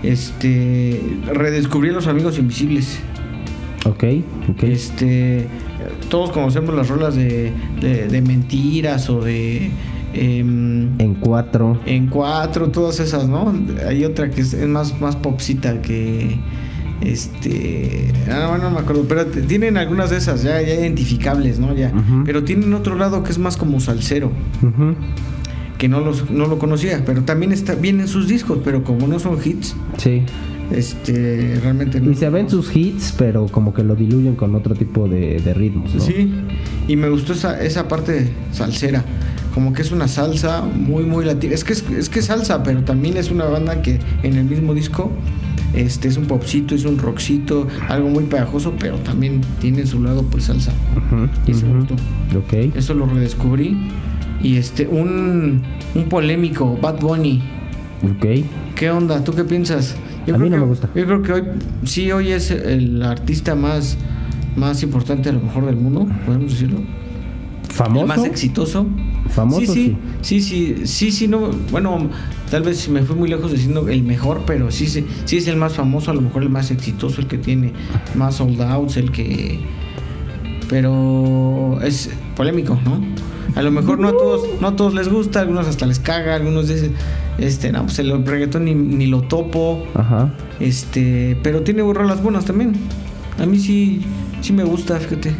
Este. 0.01 0.99
Redescubrí 1.31 1.89
a 1.89 1.93
los 1.93 2.07
amigos 2.07 2.39
invisibles. 2.39 2.99
Ok, 3.85 4.03
ok. 4.49 4.63
Este, 4.63 5.45
todos 6.09 6.31
conocemos 6.31 6.73
las 6.75 6.87
rolas 6.89 7.15
de, 7.15 7.51
de, 7.81 8.07
de 8.07 8.21
mentiras 8.21 9.09
o 9.09 9.21
de 9.21 9.71
em, 10.13 10.99
En 10.99 11.15
cuatro. 11.15 11.77
en 11.85 12.07
cuatro, 12.07 12.69
todas 12.69 12.99
esas, 12.99 13.27
¿no? 13.27 13.53
Hay 13.87 14.05
otra 14.05 14.29
que 14.29 14.41
es, 14.41 14.53
es 14.53 14.67
más, 14.67 14.99
más 15.01 15.15
popsita 15.17 15.81
que 15.81 16.37
este, 17.01 18.11
ah, 18.31 18.47
bueno, 18.49 18.69
no 18.69 18.71
me 18.75 18.79
acuerdo, 18.79 19.03
pero 19.09 19.25
tienen 19.25 19.75
algunas 19.77 20.09
de 20.09 20.17
esas 20.17 20.41
ya, 20.43 20.61
ya 20.61 20.73
identificables, 20.75 21.59
¿no? 21.59 21.75
Ya, 21.75 21.91
pero 22.25 22.43
tienen 22.45 22.73
otro 22.73 22.95
lado 22.95 23.23
que 23.23 23.31
es 23.31 23.39
más 23.39 23.57
como 23.57 23.81
salsero, 23.81 24.31
que 25.77 25.89
no 25.89 25.99
los, 25.99 26.29
no 26.29 26.47
lo 26.47 26.59
conocía, 26.59 27.03
pero 27.05 27.23
también 27.23 27.51
está 27.51 27.75
bien 27.75 27.99
en 27.99 28.07
sus 28.07 28.29
discos, 28.29 28.59
pero 28.63 28.83
como 28.85 29.07
no 29.07 29.19
son 29.19 29.37
hits, 29.43 29.75
Sí. 29.97 30.21
Este, 30.71 31.59
realmente 31.61 31.99
no. 31.99 32.11
Y 32.11 32.15
se 32.15 32.29
ven 32.29 32.49
sus 32.49 32.75
hits, 32.75 33.13
pero 33.17 33.47
como 33.47 33.73
que 33.73 33.83
lo 33.83 33.95
diluyen 33.95 34.35
con 34.35 34.55
otro 34.55 34.75
tipo 34.75 35.07
de, 35.07 35.39
de 35.39 35.53
ritmos, 35.53 35.93
¿no? 35.95 36.01
Sí, 36.01 36.31
y 36.87 36.95
me 36.95 37.09
gustó 37.09 37.33
esa, 37.33 37.61
esa 37.63 37.87
parte 37.87 38.29
salsera. 38.51 39.03
Como 39.53 39.71
que 39.73 39.83
es 39.83 39.91
una 39.91 40.07
salsa 40.07 40.63
muy, 40.63 41.03
muy 41.03 41.25
latina. 41.25 41.53
Es 41.53 41.63
que 41.63 41.73
es, 41.73 41.83
es 41.95 42.09
que 42.09 42.19
es 42.19 42.25
salsa, 42.25 42.63
pero 42.63 42.83
también 42.83 43.17
es 43.17 43.29
una 43.29 43.45
banda 43.45 43.81
que 43.83 43.99
en 44.23 44.35
el 44.37 44.45
mismo 44.45 44.73
disco 44.73 45.11
este, 45.75 46.07
es 46.07 46.17
un 46.17 46.25
popcito, 46.25 46.73
es 46.73 46.85
un 46.85 46.97
rockcito, 46.97 47.67
algo 47.87 48.09
muy 48.09 48.23
pegajoso, 48.23 48.73
pero 48.79 48.97
también 48.97 49.41
tiene 49.61 49.85
su 49.85 50.01
lado 50.01 50.23
pues 50.23 50.45
salsa. 50.45 50.71
Ujú, 50.97 51.27
Y 51.45 51.51
eso 51.51 51.67
me 51.67 51.73
ujú. 51.73 51.79
gustó. 51.81 51.95
Eso 52.75 52.95
lo 52.95 53.05
redescubrí. 53.05 53.77
Y 54.41 54.57
este, 54.57 54.87
un, 54.87 55.61
un 55.93 56.03
polémico, 56.09 56.75
Bad 56.81 56.99
Bunny. 56.99 57.41
Ok. 58.03 58.25
¿Qué 58.75 58.89
onda? 58.89 59.23
¿Tú 59.23 59.33
qué 59.33 59.43
piensas? 59.43 59.95
A 60.31 60.37
mí 60.37 60.49
no 60.49 60.55
que- 60.55 60.61
me 60.61 60.65
gusta. 60.67 60.89
Yo 60.95 61.05
creo 61.05 61.21
que 61.21 61.33
hoy, 61.33 61.43
sí, 61.85 62.11
hoy 62.11 62.31
es 62.31 62.51
el 62.51 63.01
artista 63.03 63.55
más, 63.55 63.97
más 64.55 64.83
importante 64.83 65.29
a 65.29 65.33
lo 65.33 65.39
mejor 65.41 65.65
del 65.65 65.75
mundo, 65.75 66.07
podemos 66.25 66.51
decirlo. 66.51 66.79
¿Famoso? 67.69 68.01
El 68.01 68.07
más 68.07 68.25
exitoso. 68.25 68.85
Famoso, 69.29 69.73
sí, 69.73 69.97
sí, 70.21 70.41
sí, 70.41 70.41
sí, 70.41 70.87
sí, 70.87 71.11
sí, 71.11 71.27
no, 71.27 71.49
bueno, 71.71 72.09
tal 72.51 72.61
vez 72.61 72.87
me 72.89 73.01
fui 73.01 73.15
muy 73.15 73.29
lejos 73.29 73.51
diciendo 73.51 73.87
el 73.89 74.03
mejor, 74.03 74.43
pero 74.45 74.69
sí, 74.69 74.85
sí, 74.87 75.05
sí 75.25 75.37
es 75.37 75.47
el 75.47 75.55
más 75.55 75.73
famoso, 75.73 76.11
a 76.11 76.13
lo 76.13 76.21
mejor 76.21 76.43
el 76.43 76.49
más 76.49 76.69
exitoso, 76.71 77.19
el 77.21 77.27
que 77.27 77.37
tiene 77.39 77.73
más 78.15 78.35
sold 78.35 78.61
outs, 78.61 78.97
el 78.97 79.11
que, 79.11 79.59
pero 80.69 81.79
es 81.83 82.09
polémico, 82.35 82.79
¿no? 82.83 83.01
A 83.55 83.61
lo 83.61 83.71
mejor 83.71 83.99
no 83.99 84.09
a 84.09 84.11
todos, 84.11 84.41
no 84.61 84.67
a 84.67 84.75
todos 84.75 84.93
les 84.93 85.09
gusta, 85.09 85.39
a 85.39 85.41
algunos 85.43 85.67
hasta 85.67 85.85
les 85.85 85.99
caga, 85.99 86.35
algunos 86.35 86.67
dicen, 86.67 86.93
este, 87.37 87.71
no, 87.71 87.83
pues 87.83 87.99
el 87.99 88.25
reggaetón 88.25 88.65
ni, 88.65 88.75
ni 88.75 89.07
lo 89.07 89.21
topo, 89.21 89.83
Ajá. 89.95 90.31
este, 90.59 91.37
pero 91.43 91.61
tiene 91.61 91.81
rolas 91.81 92.21
buenas 92.21 92.45
también. 92.45 92.73
A 93.39 93.45
mí 93.45 93.57
sí, 93.59 94.01
sí 94.41 94.53
me 94.53 94.63
gusta, 94.63 94.99
fíjate. 94.99 95.31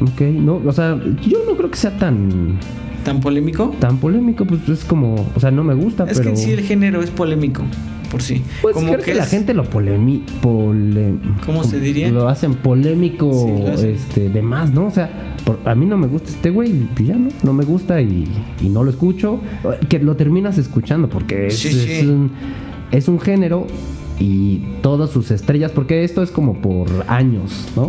Ok. 0.00 0.20
No, 0.20 0.60
o 0.64 0.72
sea, 0.72 0.98
yo 1.26 1.38
no 1.48 1.56
creo 1.56 1.70
que 1.70 1.76
sea 1.76 1.96
tan 1.96 2.58
¿Tan 3.06 3.20
polémico? 3.20 3.72
Tan 3.78 3.98
polémico, 3.98 4.44
pues 4.44 4.68
es 4.68 4.84
como, 4.84 5.14
o 5.36 5.38
sea, 5.38 5.52
no 5.52 5.62
me 5.62 5.74
gusta, 5.74 6.02
Es 6.04 6.18
pero... 6.18 6.22
que 6.24 6.28
en 6.30 6.36
sí 6.36 6.50
el 6.50 6.62
género 6.62 7.00
es 7.02 7.10
polémico, 7.10 7.62
por 8.10 8.22
sí. 8.22 8.42
Pues 8.62 8.74
como 8.74 8.92
creo 8.92 9.04
que, 9.04 9.14
la 9.14 9.24
es- 9.24 9.30
gente 9.30 9.54
lo 9.54 9.64
polemi... 9.64 10.24
pole- 10.42 11.14
¿Cómo 11.44 11.64
se 11.64 11.80
diría? 11.80 12.10
Lo 12.10 12.28
hacen 12.28 12.54
polémico, 12.54 13.32
Sí, 13.32 13.62
lo 13.62 13.72
hacen. 13.72 13.90
este, 13.90 14.28
de 14.28 14.42
más, 14.42 14.72
¿no? 14.72 14.86
O 14.86 14.90
sea, 14.90 15.34
por- 15.44 15.58
a 15.64 15.74
mí 15.74 15.86
no 15.86 15.96
me 15.98 16.06
gusta 16.06 16.30
este 16.30 16.50
güey, 16.50 16.72
ya 17.02 17.16
no, 17.16 17.28
no 17.42 17.52
me 17.52 17.64
gusta 17.64 18.00
y, 18.00 18.26
y 18.60 18.68
no 18.68 18.84
lo 18.84 18.90
escucho. 18.90 19.40
Que 19.88 19.98
lo 19.98 20.16
terminas 20.16 20.58
escuchando 20.58 21.08
porque 21.08 21.48
es, 21.48 21.58
Sí, 21.58 21.68
es 21.68 22.00
sí. 22.00 22.06
un, 22.06 22.30
es 22.92 23.08
un 23.08 23.20
género 23.20 23.66
y 24.18 24.62
todas 24.82 25.10
sus 25.10 25.30
estrellas, 25.30 25.72
porque 25.72 26.02
esto 26.04 26.22
es 26.22 26.30
como 26.30 26.60
por 26.62 26.88
años, 27.08 27.66
¿no? 27.76 27.82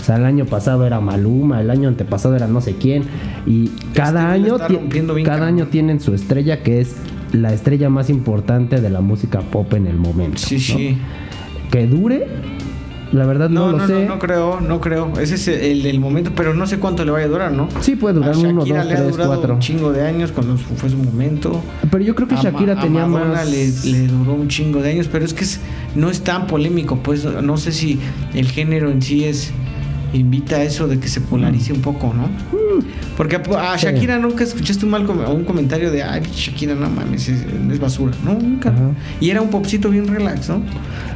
O 0.00 0.06
sea, 0.06 0.16
el 0.16 0.24
año 0.26 0.44
pasado 0.44 0.86
era 0.86 1.00
Maluma, 1.00 1.60
el 1.62 1.70
año 1.70 1.88
antepasado 1.88 2.36
era 2.36 2.46
no 2.46 2.60
sé 2.60 2.74
quién. 2.76 3.04
Y 3.46 3.68
cada 3.94 4.36
güey 4.36 4.50
la 4.50 4.66
año, 4.66 5.24
cada 5.24 5.46
año 5.46 5.66
tienen 5.68 5.98
su 6.00 6.14
estrella 6.14 6.62
que 6.62 6.80
es 6.82 6.94
la 7.34 7.52
estrella 7.52 7.90
más 7.90 8.10
importante 8.10 8.80
de 8.80 8.90
la 8.90 9.00
música 9.00 9.40
pop 9.40 9.72
en 9.74 9.86
el 9.86 9.96
momento. 9.96 10.38
Sí, 10.38 10.54
¿no? 10.54 10.60
sí. 10.60 10.98
Que 11.70 11.86
dure, 11.86 12.26
la 13.12 13.26
verdad 13.26 13.48
no, 13.50 13.66
No, 13.66 13.72
lo 13.72 13.78
no, 13.78 13.86
sé. 13.86 13.92
no, 14.04 14.14
no 14.14 14.18
creo, 14.18 14.60
no 14.60 14.80
creo. 14.80 15.12
Ese 15.20 15.34
es 15.34 15.48
el, 15.48 15.84
el 15.86 16.00
momento, 16.00 16.30
pero 16.36 16.54
no 16.54 16.66
sé 16.66 16.78
cuánto 16.78 17.04
le 17.04 17.10
vaya 17.10 17.26
a 17.26 17.28
durar, 17.28 17.52
¿no? 17.52 17.68
Sí, 17.80 17.96
puede 17.96 18.14
durar 18.14 18.34
A 18.34 18.38
uno, 18.38 18.60
Shakira 18.60 18.78
dos, 18.84 18.86
le 18.88 18.94
ha 18.94 19.02
tres, 19.12 19.26
cuatro. 19.26 19.54
un 19.54 19.60
chingo 19.60 19.92
de 19.92 20.02
años 20.06 20.30
cuando 20.32 20.56
fue 20.56 20.88
su 20.90 20.96
momento. 20.96 21.60
Pero 21.90 22.04
yo 22.04 22.14
creo 22.14 22.28
que 22.28 22.36
Shakira 22.36 22.74
Ma- 22.74 22.80
a 22.80 22.84
tenía 22.84 23.06
Madonna 23.06 23.32
más. 23.34 23.50
Le, 23.50 23.68
le 23.90 24.06
duró 24.06 24.34
un 24.34 24.48
chingo 24.48 24.80
de 24.80 24.90
años, 24.92 25.08
pero 25.10 25.24
es 25.24 25.34
que 25.34 25.44
es- 25.44 25.60
no 25.96 26.10
es 26.10 26.22
tan 26.22 26.46
polémico, 26.46 26.96
pues 27.02 27.24
no 27.24 27.56
sé 27.56 27.72
si 27.72 27.98
el 28.34 28.46
género 28.48 28.90
en 28.90 29.02
sí 29.02 29.24
es 29.24 29.52
invita 30.14 30.56
a 30.56 30.62
eso 30.62 30.86
de 30.88 30.98
que 30.98 31.08
se 31.08 31.20
polarice 31.20 31.72
un 31.72 31.80
poco, 31.80 32.14
¿no? 32.14 32.28
Porque 33.16 33.36
a, 33.36 33.72
a 33.72 33.78
Sí. 33.78 33.86
Shakira 33.86 34.18
nunca 34.18 34.44
escuchaste 34.44 34.84
un 34.84 34.90
mal 34.92 35.06
un 35.08 35.44
comentario 35.44 35.90
de 35.90 36.02
ay 36.02 36.22
Shakira 36.32 36.74
no 36.74 36.88
mames 36.88 37.28
es, 37.28 37.44
es 37.70 37.78
basura, 37.80 38.12
no 38.24 38.34
nunca. 38.34 38.70
Ajá. 38.70 38.90
Y 39.20 39.30
era 39.30 39.42
un 39.42 39.50
popcito 39.50 39.90
bien 39.90 40.06
relax, 40.08 40.48
¿no? 40.48 40.62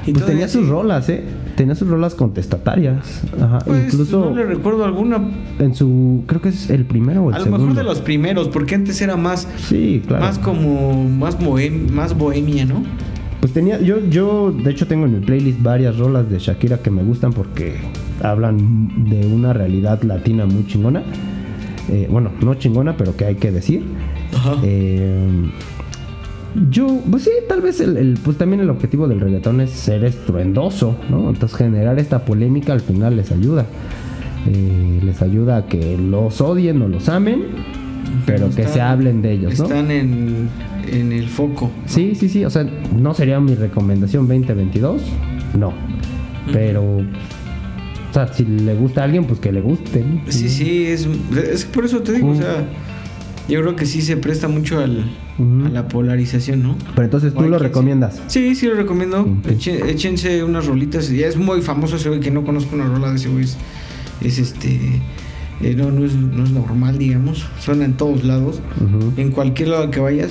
Y 0.07 0.12
Pues 0.12 0.26
tenía 0.26 0.49
sus 0.49 0.68
rolas, 0.68 1.09
¿eh? 1.09 1.24
Tenía 1.57 1.74
sus 1.74 1.88
rolas 1.88 2.14
contestatarias. 2.14 3.22
Ajá. 3.40 3.59
Pues, 3.66 3.92
Incluso 3.92 4.30
no 4.30 4.36
le 4.36 4.44
recuerdo 4.44 4.84
alguna. 4.84 5.20
en 5.59 5.74
su. 5.74 6.22
Creo 6.26 6.40
que 6.40 6.51
es 6.51 6.70
el 6.70 6.84
primero 6.84 7.24
o 7.24 7.28
el 7.30 7.34
A 7.34 7.38
lo 7.38 7.44
segundo. 7.44 7.66
mejor 7.66 7.76
de 7.78 7.84
los 7.84 8.01
primeros, 8.01 8.49
porque 8.49 8.74
antes 8.76 9.01
era 9.03 9.16
más, 9.16 9.49
Sí, 9.68 10.03
claro. 10.07 10.24
más 10.24 10.38
como 10.38 11.05
más 11.09 11.38
bohem- 11.38 11.90
más 11.90 12.16
bohemia, 12.16 12.64
¿no? 12.64 12.82
Pues 13.40 13.53
tenía, 13.53 13.80
yo, 13.80 14.05
yo 14.09 14.51
de 14.53 14.70
hecho 14.70 14.86
tengo 14.86 15.07
en 15.07 15.20
mi 15.20 15.24
playlist 15.24 15.62
varias 15.62 15.96
rolas 15.99 16.28
de 16.30 16.38
Shakira 16.38 16.78
que 16.78 16.90
me 16.90 17.03
gustan 17.03 17.32
porque 17.32 17.76
hablan 18.23 19.09
de 19.09 19.27
una 19.27 19.53
realidad 19.53 20.03
latina 20.03 20.47
muy 20.47 20.66
chingona. 20.66 21.03
Eh, 21.91 22.07
bueno, 22.11 22.31
no 22.43 22.55
chingona, 22.55 22.97
pero 22.97 23.16
que 23.16 23.25
hay 23.25 23.35
que 23.37 23.51
decir. 23.51 23.83
Ajá. 24.35 24.55
Eh, 24.62 25.51
yo, 26.71 26.87
pues 27.11 27.25
sí, 27.25 27.31
tal 27.49 27.61
vez 27.61 27.81
el, 27.81 27.97
el- 27.97 28.19
pues 28.23 28.37
también 28.39 28.61
el 28.61 28.71
objetivo 28.71 29.07
del 29.07 29.21
reggaetón 29.21 29.61
es 29.61 29.71
ser 29.71 30.05
estruendoso, 30.05 30.97
¿no? 31.11 31.29
Entonces 31.31 31.57
generar 31.57 31.99
esta 31.99 32.25
polémica 32.25 32.73
al 32.73 32.81
final 32.81 33.16
les 33.16 33.31
ayuda. 33.33 33.66
Eh, 34.47 35.01
les 35.03 35.21
ayuda 35.23 35.59
a 35.59 35.66
que 35.66 35.99
los 35.99 36.41
odien 36.41 36.81
o 36.83 36.89
los 36.89 37.09
amen, 37.09 37.43
pero 38.27 38.47
que 38.51 38.62
Están- 38.62 38.73
se 38.75 38.81
hablen 38.81 39.23
de 39.23 39.33
ellos, 39.33 39.59
¿no? 39.59 39.64
Están 39.66 39.91
en, 39.91 40.49
en 40.91 41.12
el 41.12 41.29
foco. 41.29 41.71
Sí, 41.87 42.14
sí, 42.14 42.29
sí. 42.29 42.45
O 42.45 42.51
sea, 42.51 42.66
no 42.99 43.14
sería 43.14 43.39
mi 43.41 43.55
recomendación 43.55 44.27
2022. 44.27 45.03
No. 45.59 45.73
Pero. 46.53 47.03
Sea, 48.27 48.35
si 48.35 48.45
le 48.45 48.75
gusta 48.75 49.03
a 49.03 49.05
alguien, 49.05 49.25
pues 49.25 49.41
que 49.41 49.53
le 49.53 49.61
guste. 49.61 50.05
¿no? 50.05 50.21
Sí, 50.31 50.49
sí, 50.49 50.87
es, 50.87 51.07
es 51.53 51.64
por 51.64 51.85
eso 51.85 52.01
te 52.01 52.12
digo, 52.12 52.29
o 52.31 52.35
Mm. 52.35 52.39
sea, 52.39 52.66
yo 53.49 53.61
creo 53.62 53.77
que 53.77 53.87
sí 53.87 54.03
se 54.03 54.16
presta 54.16 54.47
mucho 54.49 54.79
al, 54.81 55.05
a 55.39 55.69
la 55.71 55.89
polarización, 55.89 56.62
¿no? 56.62 56.77
Pero 56.95 57.05
entonces 57.05 57.33
tú 57.33 57.41
lo 57.43 57.49
¿quién 57.49 57.61
recomiendas. 57.61 58.21
Sí, 58.27 58.55
sí 58.55 58.66
lo 58.66 58.75
recomiendo. 58.75 59.25
Eche- 59.45 59.85
échense 59.89 60.43
unas 60.45 60.66
rolitas. 60.66 61.09
Ya 61.11 61.27
es 61.27 61.37
muy 61.37 61.62
famoso 61.62 61.97
ese 61.97 62.09
güey 62.09 62.21
que 62.21 62.31
no 62.31 62.45
conozco 62.45 62.75
una 62.75 62.87
rola 62.87 63.11
de 63.11 63.16
ese 63.16 63.29
güey. 63.31 63.45
Es, 63.45 63.57
es 64.21 64.39
este. 64.39 65.01
eh, 65.62 65.75
no, 65.77 65.91
no 65.91 66.05
es, 66.05 66.14
no 66.14 66.45
es 66.45 66.51
normal, 66.51 66.99
digamos. 66.99 67.47
Suena 67.59 67.85
en 67.87 67.95
todos 67.95 68.23
lados. 68.25 68.61
En 69.16 69.31
cualquier 69.31 69.69
lado 69.69 69.91
que 69.91 70.01
vayas. 70.01 70.31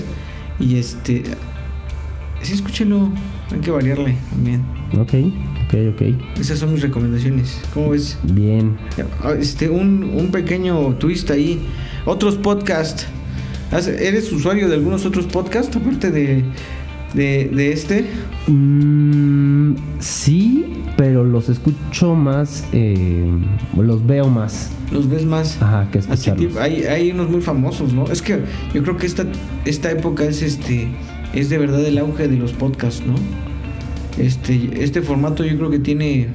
Y 0.59 0.75
este. 0.77 1.23
Sí, 2.43 2.53
escúchenlo. 2.53 3.09
Hay 3.51 3.59
que 3.61 3.71
variarle 3.71 4.15
también. 4.29 4.61
Ok, 4.99 5.13
ok, 5.67 5.93
ok. 5.93 6.01
Esas 6.39 6.59
son 6.59 6.73
mis 6.73 6.81
recomendaciones. 6.81 7.59
¿Cómo 7.73 7.89
ves? 7.91 8.17
Bien. 8.23 8.75
Ah, 9.23 9.33
Este, 9.39 9.69
un, 9.69 10.03
un 10.03 10.31
pequeño 10.31 10.95
twist 10.95 11.29
ahí. 11.31 11.59
Otros 12.05 12.35
podcasts. 12.35 13.05
¿Has- 13.71 13.87
¿Eres 13.87 14.31
usuario 14.31 14.67
de 14.69 14.75
algunos 14.75 15.05
otros 15.05 15.25
podcasts 15.25 15.75
aparte 15.75 16.09
de, 16.11 16.43
de, 17.13 17.49
de 17.53 17.71
este? 17.73 18.05
Mm, 18.47 19.75
sí, 19.99 20.65
pero 20.95 21.23
los 21.23 21.49
escucho 21.49 22.15
más. 22.15 22.65
eh, 22.71 23.29
los 23.75 24.05
veo 24.05 24.27
más. 24.29 24.71
¿Los 24.91 25.09
ves 25.09 25.25
más? 25.25 25.61
Ajá, 25.61 25.89
que 25.91 25.99
Así 25.99 26.11
escucharlos. 26.11 26.47
tipo, 26.47 26.59
hay, 26.61 26.83
hay 26.83 27.11
unos 27.11 27.29
muy 27.29 27.41
famosos, 27.41 27.91
¿no? 27.93 28.05
Es 28.09 28.21
que 28.21 28.39
yo 28.73 28.83
creo 28.83 28.95
que 28.97 29.05
esta, 29.05 29.25
esta 29.65 29.91
época 29.91 30.23
es 30.23 30.41
este 30.41 30.87
es 31.33 31.49
de 31.49 31.57
verdad 31.57 31.83
el 31.85 31.97
auge 31.97 32.29
de 32.29 32.37
los 32.37 32.53
podcasts, 32.53 33.03
¿no? 33.05 33.15
Este, 34.17 34.83
este 34.83 35.01
formato 35.01 35.43
yo 35.43 35.55
creo 35.57 35.69
que 35.69 35.79
tiene 35.79 36.27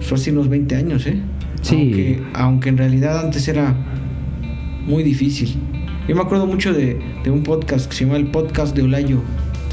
fácil 0.00 0.34
unos 0.34 0.48
20 0.48 0.76
años, 0.76 1.06
¿eh? 1.06 1.20
Sí. 1.62 1.76
Aunque, 1.76 2.22
aunque 2.34 2.68
en 2.68 2.78
realidad 2.78 3.20
antes 3.20 3.46
era 3.48 3.74
muy 4.86 5.02
difícil. 5.02 5.56
Yo 6.08 6.16
me 6.16 6.22
acuerdo 6.22 6.46
mucho 6.46 6.72
de, 6.72 7.00
de 7.22 7.30
un 7.30 7.42
podcast 7.42 7.88
que 7.88 7.96
se 7.96 8.04
llama 8.04 8.16
el 8.16 8.26
podcast 8.26 8.74
de 8.74 8.82
Olayo. 8.82 9.20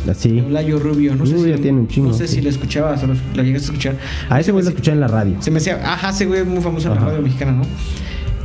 Así. 0.09 0.31
de 0.31 0.41
Olayo 0.43 0.79
Rubio. 0.79 1.15
No 1.15 1.25
sé, 1.25 1.33
Rubio 1.33 1.57
si, 1.57 1.61
tiene 1.63 1.79
un 1.79 1.87
chingo, 1.87 2.07
no 2.09 2.13
sé 2.13 2.27
sí. 2.27 2.35
si 2.35 2.41
lo 2.41 2.49
escuchabas 2.49 3.03
o 3.03 3.07
lo, 3.07 3.15
lo 3.35 3.43
llegaste 3.43 3.67
a 3.67 3.71
escuchar. 3.71 3.97
A 4.29 4.39
ese 4.39 4.51
güey 4.51 4.63
lo 4.63 4.69
escuché 4.69 4.91
en 4.91 4.99
la 4.99 5.07
radio. 5.07 5.41
se 5.41 5.51
me 5.51 5.57
hacía, 5.57 5.75
ajá, 5.83 6.09
ese 6.09 6.25
güey 6.25 6.41
es 6.41 6.47
muy 6.47 6.61
famoso 6.61 6.87
en 6.89 6.95
la 6.95 7.01
radio 7.01 7.21
mexicana, 7.21 7.51
¿no? 7.51 7.63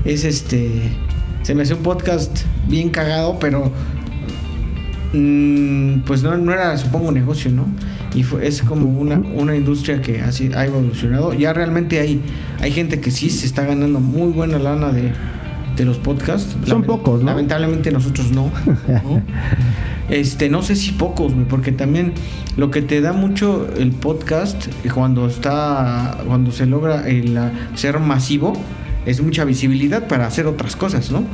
Es 0.04 0.24
este, 0.24 0.70
se 1.42 1.54
me 1.54 1.62
hacía 1.62 1.76
un 1.76 1.82
podcast 1.82 2.40
bien 2.68 2.90
cagado, 2.90 3.38
pero 3.38 3.70
mm, 5.12 6.00
pues 6.00 6.22
no, 6.22 6.36
no 6.36 6.52
era, 6.52 6.76
supongo, 6.76 7.12
negocio, 7.12 7.50
¿no? 7.50 7.66
Y 8.14 8.22
fue, 8.22 8.46
es 8.46 8.62
como 8.62 8.86
una, 8.88 9.18
una 9.18 9.56
industria 9.56 10.00
que 10.00 10.22
así 10.22 10.50
ha 10.54 10.64
evolucionado. 10.64 11.34
Ya 11.34 11.52
realmente 11.52 11.98
hay, 11.98 12.20
hay 12.60 12.70
gente 12.70 13.00
que 13.00 13.10
sí 13.10 13.28
se 13.30 13.46
está 13.46 13.64
ganando 13.64 14.00
muy 14.00 14.32
buena 14.32 14.58
lana 14.58 14.92
de, 14.92 15.12
de 15.76 15.84
los 15.84 15.98
podcasts. 15.98 16.56
Son 16.66 16.82
pocos, 16.84 17.20
¿no? 17.20 17.26
Lamentablemente 17.26 17.90
nosotros 17.90 18.30
no. 18.30 18.50
¿no? 18.86 19.22
Este, 20.10 20.50
no 20.50 20.60
sé 20.62 20.76
si 20.76 20.92
pocos, 20.92 21.32
porque 21.48 21.72
también 21.72 22.12
lo 22.58 22.70
que 22.70 22.82
te 22.82 23.00
da 23.00 23.14
mucho 23.14 23.66
el 23.74 23.90
podcast 23.90 24.66
eh, 24.84 24.90
cuando 24.92 25.26
está, 25.26 26.18
cuando 26.26 26.52
se 26.52 26.66
logra 26.66 27.08
el, 27.08 27.38
ser 27.74 27.98
masivo, 28.00 28.52
es 29.06 29.22
mucha 29.22 29.46
visibilidad 29.46 30.06
para 30.06 30.26
hacer 30.26 30.46
otras 30.46 30.76
cosas, 30.76 31.10
¿no? 31.10 31.24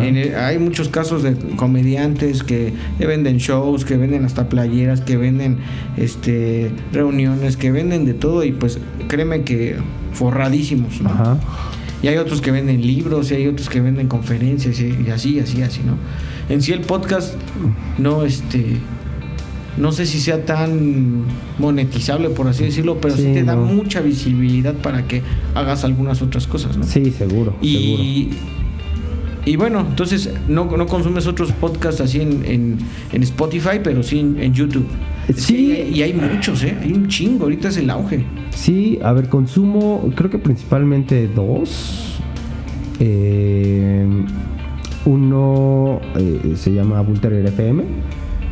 En 0.00 0.34
hay 0.34 0.58
muchos 0.58 0.88
casos 0.88 1.22
de 1.22 1.34
comediantes 1.56 2.42
que, 2.42 2.72
que 2.98 3.06
venden 3.06 3.38
shows, 3.38 3.84
que 3.84 3.96
venden 3.96 4.24
hasta 4.24 4.48
playeras, 4.48 5.00
que 5.00 5.16
venden 5.16 5.58
este 5.96 6.70
reuniones, 6.92 7.56
que 7.56 7.70
venden 7.70 8.04
de 8.04 8.14
todo 8.14 8.44
y 8.44 8.52
pues 8.52 8.78
créeme 9.08 9.42
que 9.42 9.76
forradísimos, 10.12 11.00
¿no? 11.00 11.10
Ajá. 11.10 11.38
Y 12.02 12.08
hay 12.08 12.16
otros 12.16 12.40
que 12.40 12.50
venden 12.50 12.80
libros, 12.86 13.30
y 13.30 13.34
hay 13.34 13.46
otros 13.46 13.68
que 13.68 13.80
venden 13.80 14.08
conferencias 14.08 14.80
y, 14.80 14.96
y 15.06 15.10
así, 15.10 15.38
así, 15.38 15.60
así, 15.62 15.80
¿no? 15.84 15.96
En 16.52 16.62
sí 16.62 16.72
el 16.72 16.80
podcast 16.80 17.34
no, 17.98 18.24
este, 18.24 18.78
no 19.76 19.92
sé 19.92 20.06
si 20.06 20.18
sea 20.18 20.44
tan 20.44 21.24
monetizable, 21.58 22.30
por 22.30 22.48
así 22.48 22.64
decirlo, 22.64 23.00
pero 23.00 23.14
sí, 23.16 23.24
Sí, 23.24 23.32
te 23.34 23.44
da 23.44 23.54
no. 23.54 23.66
mucha 23.66 24.00
visibilidad 24.00 24.74
para 24.74 25.06
que 25.06 25.22
hagas 25.54 25.84
algunas 25.84 26.22
otras 26.22 26.46
cosas, 26.46 26.76
¿no? 26.76 26.84
Sí, 26.84 27.10
seguro, 27.10 27.54
seguro. 27.60 28.02
Y, 29.46 29.56
bueno, 29.56 29.80
entonces 29.80 30.30
no, 30.48 30.64
no 30.76 30.86
consumes 30.86 31.26
otros 31.26 31.52
podcasts 31.52 32.00
así 32.00 32.20
en, 32.20 32.44
en, 32.44 32.78
en 33.12 33.22
Spotify, 33.22 33.80
pero 33.82 34.02
sí 34.02 34.18
en, 34.20 34.38
en 34.40 34.52
YouTube. 34.52 34.86
Que 35.26 35.32
Sí. 35.34 35.90
y 35.94 36.02
hay 36.02 36.12
muchos, 36.12 36.62
¿eh? 36.64 36.76
Hay 36.82 36.92
un 36.92 37.08
chingo, 37.08 37.44
ahorita 37.44 37.68
es 37.68 37.76
el 37.76 37.88
auge. 37.90 38.24
Sí, 38.50 38.98
a 39.02 39.12
ver, 39.12 39.28
consumo, 39.28 40.10
creo 40.14 40.30
que 40.30 40.38
principalmente 40.38 41.28
dos. 41.28 42.18
Eh, 42.98 44.06
uno 45.06 46.00
eh, 46.16 46.52
se 46.56 46.72
llama 46.72 47.00
Bulterier 47.00 47.46
FM 47.46 47.84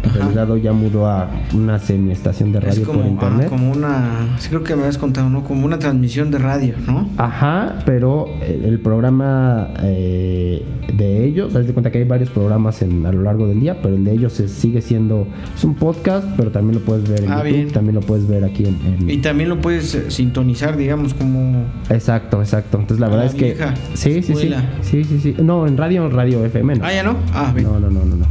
Ajá. 0.09 0.45
hoy 0.53 0.63
ya 0.63 0.73
mudó 0.73 1.07
a 1.07 1.31
una 1.55 1.79
semiestación 1.79 2.53
de 2.53 2.59
Es 2.59 2.65
radio 2.65 2.87
como, 2.87 2.99
por 3.01 3.07
ah, 3.07 3.11
internet. 3.11 3.49
como 3.49 3.71
una, 3.73 4.37
sí 4.39 4.49
creo 4.49 4.63
que 4.65 4.75
me 4.75 4.83
habías 4.83 4.99
contado, 4.99 5.29
¿no? 5.31 5.45
Como 5.45 5.65
una 5.67 5.79
transmisión 5.79 6.31
de 6.31 6.39
radio, 6.39 6.75
¿no? 6.87 7.09
Ajá, 7.17 7.77
pero 7.85 8.27
el 8.43 8.81
programa 8.81 9.69
eh, 9.83 10.65
de 10.93 11.25
ellos, 11.25 11.55
haz 11.55 11.67
de 11.67 11.73
cuenta 11.73 11.91
que 11.91 11.99
hay 11.99 12.05
varios 12.05 12.31
programas 12.31 12.81
en, 12.83 13.05
a 13.07 13.13
lo 13.13 13.23
largo 13.23 13.47
del 13.47 13.61
día, 13.61 13.81
pero 13.83 13.95
el 13.95 14.05
de 14.05 14.13
ellos 14.13 14.39
es- 14.41 14.51
sigue 14.53 14.81
siendo, 14.81 15.27
es 15.55 15.65
un 15.65 15.75
podcast, 15.75 16.27
pero 16.37 16.51
también 16.51 16.79
lo 16.81 16.85
puedes 16.85 17.09
ver 17.09 17.25
en 17.25 17.31
Ah, 17.33 17.37
YouTube, 17.45 17.53
bien. 17.55 17.71
también 17.73 17.95
lo 17.95 18.01
puedes 18.01 18.27
ver 18.27 18.45
aquí 18.45 18.65
en... 18.65 18.79
en- 19.03 19.11
Y 19.11 19.19
también 19.19 19.49
lo 19.49 19.61
puedes 19.61 19.95
eh, 19.95 20.11
sintonizar, 20.11 20.77
digamos, 20.77 21.15
como... 21.15 21.65
Exacto, 21.91 22.41
exacto. 22.41 22.79
Entonces 22.79 23.01
la 23.01 23.09
verdad 23.09 23.25
la 23.25 23.31
es 23.31 23.35
que... 23.35 23.57
Sí, 23.95 24.23
sí, 24.23 24.35
sí. 24.35 24.55
Sí, 24.83 25.05
sí, 25.05 25.21
sí. 25.21 25.35
No, 25.43 25.67
en 25.67 25.77
radio, 25.77 26.09
radio 26.09 26.45
FM. 26.45 26.77
No. 26.77 26.85
Ah, 26.85 26.93
¿ya 26.93 27.03
no? 27.03 27.17
Ah, 27.33 27.53
bien. 27.55 27.67
No, 27.69 27.79
no, 27.79 27.91
no, 27.91 28.05
no, 28.05 28.17
no. 28.17 28.27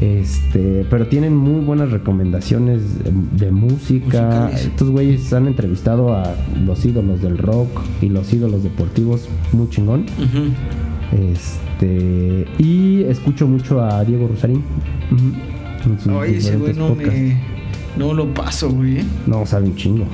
Este, 0.00 0.86
pero 0.88 1.08
tienen 1.08 1.34
muy 1.36 1.60
buenas 1.64 1.90
recomendaciones 1.90 2.82
de, 3.04 3.50
música. 3.50 4.22
Musicales. 4.22 4.66
Estos 4.66 4.90
güeyes 4.90 5.32
han 5.32 5.48
entrevistado 5.48 6.14
a 6.14 6.34
los 6.64 6.84
ídolos 6.84 7.20
del 7.20 7.36
rock 7.38 7.80
y 8.00 8.08
los 8.08 8.32
ídolos 8.32 8.62
deportivos 8.62 9.28
muy 9.52 9.68
chingón. 9.70 10.06
Este, 11.12 12.46
y 12.58 13.02
escucho 13.04 13.46
mucho 13.46 13.82
a 13.82 14.04
Diego 14.04 14.28
Rosarín. 14.28 14.62
En 15.84 15.98
sus 15.98 16.12
Oye, 16.12 16.36
ese 16.38 16.56
güey 16.56 16.74
no 16.74 16.88
podcasts. 16.88 17.14
me... 17.14 17.58
No 17.96 18.14
lo 18.14 18.32
paso, 18.32 18.70
güey. 18.70 18.98
¿eh? 18.98 19.04
No, 19.26 19.44
sabe 19.46 19.66
un 19.66 19.74
chingo. 19.74 20.04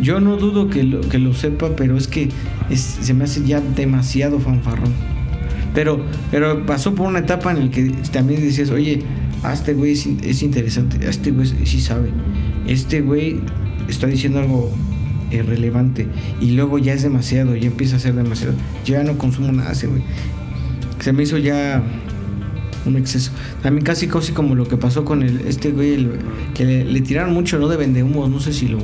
Yo 0.00 0.20
no 0.20 0.36
dudo 0.38 0.70
que 0.70 0.82
lo, 0.84 1.00
que 1.00 1.18
lo 1.18 1.34
sepa, 1.34 1.70
pero 1.76 1.96
es 1.98 2.08
que 2.08 2.30
es- 2.70 2.80
se 2.80 3.12
me 3.12 3.24
hace 3.24 3.44
ya 3.44 3.60
demasiado 3.60 4.38
fanfarrón. 4.38 4.90
Pero, 5.74 6.00
pero 6.30 6.64
pasó 6.64 6.94
por 6.94 7.06
una 7.08 7.18
etapa 7.18 7.50
en 7.50 7.64
la 7.66 7.70
que 7.70 7.90
también 8.12 8.40
decías, 8.40 8.70
oye, 8.70 9.02
a 9.44 9.52
este 9.52 9.74
güey 9.74 9.92
es, 9.92 10.06
in- 10.06 10.20
es 10.24 10.42
interesante, 10.42 11.06
a 11.06 11.10
este 11.10 11.30
güey 11.30 11.46
sí 11.64 11.80
sabe, 11.80 12.10
este 12.66 13.00
güey 13.02 13.40
está 13.88 14.06
diciendo 14.06 14.38
algo 14.40 14.72
eh, 15.30 15.42
relevante 15.42 16.06
y 16.40 16.52
luego 16.52 16.78
ya 16.78 16.92
es 16.94 17.02
demasiado, 17.02 17.54
ya 17.56 17.66
empieza 17.66 17.96
a 17.96 17.98
ser 17.98 18.14
demasiado. 18.14 18.54
Ya 18.84 19.02
no 19.04 19.18
consumo 19.18 19.52
nada 19.52 19.72
ese 19.72 19.86
güey. 19.86 20.02
Se 21.00 21.12
me 21.12 21.22
hizo 21.24 21.36
ya 21.38 21.82
un 22.86 22.96
exceso. 22.96 23.32
También 23.62 23.84
casi 23.84 24.06
casi 24.06 24.32
como 24.32 24.54
lo 24.54 24.66
que 24.68 24.76
pasó 24.76 25.04
con 25.04 25.22
el, 25.22 25.40
este 25.46 25.70
güey, 25.72 25.94
el- 25.94 26.10
que 26.54 26.64
le, 26.64 26.84
le 26.84 27.00
tiraron 27.00 27.32
mucho, 27.34 27.58
¿no? 27.58 27.68
De 27.68 27.76
vendehumos, 27.76 28.30
no 28.30 28.40
sé 28.40 28.52
si 28.52 28.68
lo, 28.68 28.78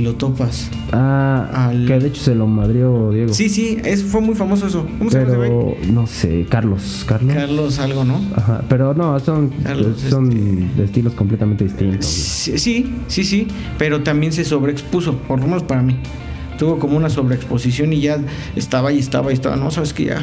lo 0.00 0.14
topas. 0.14 0.70
Ah, 0.92 1.68
Al- 1.68 1.86
que 1.86 1.98
de 1.98 2.08
hecho 2.08 2.22
se 2.22 2.34
lo 2.34 2.46
madrió 2.46 3.10
Diego. 3.12 3.32
Sí, 3.32 3.48
sí, 3.48 3.78
es, 3.84 4.02
fue 4.04 4.20
muy 4.20 4.34
famoso 4.34 4.66
eso. 4.66 4.86
¿Cómo 4.98 5.10
se 5.10 5.18
llama 5.20 5.30
pero 5.38 5.74
no 5.92 6.06
sé, 6.06 6.46
Carlos, 6.48 7.04
Carlos. 7.06 7.34
Carlos 7.34 7.78
algo, 7.78 8.04
¿no? 8.04 8.20
Ajá, 8.36 8.62
pero 8.68 8.94
no, 8.94 9.18
son, 9.20 9.50
Carlos, 9.62 10.00
son 10.08 10.28
este- 10.32 10.76
de 10.76 10.84
estilos 10.84 11.12
completamente 11.14 11.64
distintos. 11.64 12.06
Sí, 12.06 12.58
sí, 12.58 12.94
sí, 13.08 13.24
sí, 13.24 13.48
pero 13.78 14.02
también 14.02 14.32
se 14.32 14.44
sobreexpuso, 14.44 15.14
por 15.18 15.38
lo 15.40 15.46
menos 15.46 15.62
para 15.64 15.82
mí. 15.82 15.96
Tuvo 16.58 16.78
como 16.80 16.96
una 16.96 17.08
sobreexposición 17.08 17.92
y 17.92 18.00
ya 18.00 18.18
estaba 18.56 18.92
y 18.92 18.98
estaba 18.98 19.30
y 19.30 19.34
estaba. 19.34 19.54
No, 19.54 19.70
sabes 19.70 19.92
que 19.92 20.06
ya, 20.06 20.20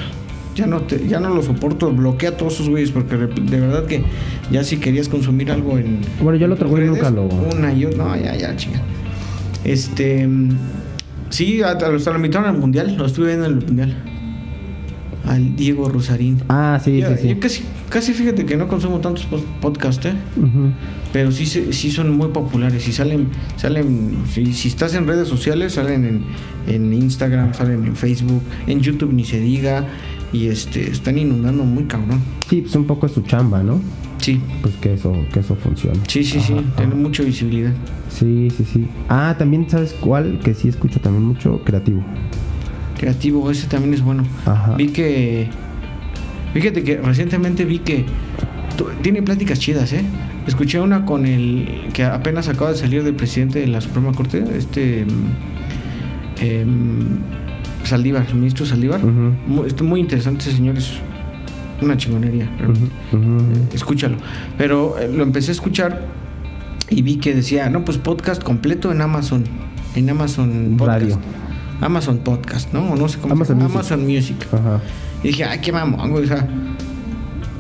ya 0.54 0.68
no 0.68 0.82
te, 0.82 1.08
ya 1.08 1.22
no 1.22 1.30
lo 1.34 1.42
soporto. 1.42 1.92
Bloquea 1.94 2.32
a 2.32 2.38
todos 2.38 2.56
esos 2.56 2.68
güeyes 2.68 2.92
porque 2.92 3.16
de, 3.16 3.28
verdad 3.62 3.86
que 3.86 4.04
ya 4.52 4.64
si 4.66 4.76
querías 4.76 5.08
consumir 5.08 5.50
algo 5.50 5.78
en. 5.78 6.00
Bueno, 6.22 6.38
yo 6.38 6.48
el 6.48 6.52
otro 6.52 6.68
güey 6.68 6.86
nunca 6.88 7.10
lo- 7.10 7.28
Una 7.28 7.72
y 7.72 7.86
otra. 7.86 8.04
No, 8.04 8.16
ya, 8.18 8.36
ya, 8.36 8.54
chinga. 8.58 8.82
Este. 9.66 10.28
Sí, 11.30 11.62
hasta 11.62 11.90
lo, 11.90 11.98
hasta 11.98 12.12
lo 12.12 12.18
invitaron 12.18 12.48
al 12.48 12.58
mundial. 12.58 12.96
Lo 12.98 13.06
estuve 13.06 13.28
viendo 13.28 13.46
en 13.46 13.58
el 13.60 13.66
mundial. 13.66 13.96
Al 15.28 15.56
Diego 15.56 15.90
Rosarín. 15.90 16.42
Ah, 16.50 16.80
sí, 16.84 17.00
yo, 17.00 17.10
sí, 17.10 17.16
sí. 17.24 17.28
yo 17.30 17.40
casi, 17.40 17.64
casi 17.90 18.14
fíjate 18.14 18.46
que 18.46 18.56
no 18.58 18.68
consumo 18.68 19.00
tantos 19.00 19.28
pod- 19.28 19.44
podcasts, 19.60 20.06
¿eh? 20.06 20.14
Pero 21.12 21.32
sí, 21.32 21.48
sí 21.48 21.90
son 21.92 22.16
muy 22.16 22.28
populares 22.28 22.88
y 22.88 22.92
salen, 22.92 23.30
salen, 23.56 24.18
si, 24.32 24.54
si 24.54 24.68
estás 24.68 24.94
en 24.94 25.08
redes 25.08 25.28
sociales, 25.28 25.74
salen 25.74 26.06
en, 26.06 26.24
en 26.74 26.94
Instagram, 26.94 27.56
salen 27.56 27.86
en 27.88 27.96
Facebook, 27.96 28.44
en 28.68 28.82
YouTube 28.82 29.14
ni 29.14 29.26
se 29.26 29.40
diga, 29.40 29.88
y 30.32 30.46
este, 30.48 30.92
están 30.92 31.18
inundando 31.18 31.64
muy 31.64 31.86
cabrón. 31.86 32.22
Sí, 32.48 32.62
pues 32.62 32.76
un 32.76 32.86
poco 32.86 33.08
es 33.08 33.14
su 33.14 33.22
chamba, 33.22 33.64
¿no? 33.64 33.82
Sí, 34.26 34.42
Pues 34.64 34.74
que 34.82 34.94
eso, 34.96 35.14
que 35.32 35.40
eso 35.42 35.56
funcione. 35.56 36.00
sí, 36.08 36.24
sí, 36.24 36.40
sí, 36.40 36.54
Ajá, 36.54 36.64
tiene 36.78 36.94
ajá. 36.94 37.02
mucha 37.02 37.22
visibilidad. 37.22 37.74
Sí, 38.10 38.48
sí, 38.58 38.66
sí. 38.74 38.88
Ah, 39.08 39.36
también 39.38 39.70
sabes 39.70 39.94
cuál, 39.94 40.40
que 40.44 40.56
sí 40.56 40.68
escucho 40.68 41.00
también 41.00 41.24
mucho, 41.26 41.62
creativo. 41.64 42.02
Creativo, 42.98 43.52
ese 43.52 43.68
también 43.68 43.94
es 43.94 44.02
bueno. 44.02 44.24
Ajá. 44.48 44.74
Vi 44.78 44.88
que, 44.88 45.48
fíjate 46.56 46.82
que 46.84 46.98
recientemente 46.98 47.66
vi 47.66 47.78
que 47.80 48.06
tiene 49.04 49.22
pláticas 49.22 49.60
chidas, 49.60 49.94
¿eh? 49.94 50.04
Escuché 50.48 50.80
una 50.80 51.06
con 51.06 51.28
el 51.28 51.90
que 51.94 52.04
apenas 52.04 52.48
acaba 52.48 52.72
de 52.72 52.78
salir 52.78 53.04
del 53.04 53.14
presidente 53.16 53.60
de 53.60 53.68
la 53.68 53.80
Suprema 53.80 54.12
Corte, 54.12 54.44
este 54.58 55.06
em, 56.42 57.20
Saldívar, 57.84 58.26
el 58.28 58.36
ministro 58.36 58.66
Saldívar. 58.66 59.02
Ujú. 59.06 59.34
Mu- 59.48 59.66
Está 59.66 59.84
muy 59.84 60.00
interesante 60.00 60.46
ese 60.48 60.56
señor, 60.58 60.78
es 60.78 60.94
una 61.82 61.98
chingonería. 61.98 62.46
Eh, 62.46 63.68
Escúchalo. 63.74 64.18
Pero 64.58 64.98
eh, 65.00 65.10
lo 65.12 65.24
empecé 65.24 65.52
a 65.52 65.54
escuchar 65.54 66.06
y 66.90 67.02
vi 67.02 67.18
que 67.18 67.34
decía, 67.34 67.70
no, 67.70 67.84
pues 67.84 67.98
podcast 67.98 68.44
completo 68.44 68.92
en 68.92 69.02
Amazon. 69.02 69.44
En 69.96 70.10
Amazon 70.10 70.76
Podcast. 70.78 71.02
Radio. 71.02 71.20
Amazon 71.82 72.20
Podcast, 72.20 72.74
¿no? 72.74 72.92
O 72.92 72.96
no 72.96 73.08
sé 73.10 73.20
cómo 73.20 73.36
se 73.46 73.54
Amazon 73.54 73.58
llama. 73.58 73.70
Music. 73.70 73.80
Amazon 73.80 74.06
Music. 74.06 74.48
Ajá. 74.54 74.82
Y 75.24 75.28
dije, 75.30 75.44
ay, 75.44 75.60
qué 75.60 75.72
mamón, 75.72 76.12
güey. 76.12 76.24
O 76.26 76.28
sea, 76.28 76.48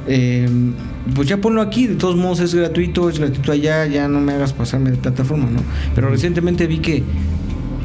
eh, 0.07 0.47
pues 1.13 1.27
ya 1.27 1.37
ponlo 1.37 1.61
aquí. 1.61 1.87
De 1.87 1.95
todos 1.95 2.15
modos 2.15 2.39
es 2.39 2.53
gratuito, 2.55 3.09
es 3.09 3.19
gratuito 3.19 3.51
allá. 3.51 3.85
Ya 3.85 4.07
no 4.07 4.21
me 4.21 4.33
hagas 4.33 4.53
pasarme 4.53 4.91
de 4.91 4.97
plataforma, 4.97 5.45
¿no? 5.49 5.59
Pero 5.93 6.09
recientemente 6.09 6.67
vi 6.67 6.79
que, 6.79 7.03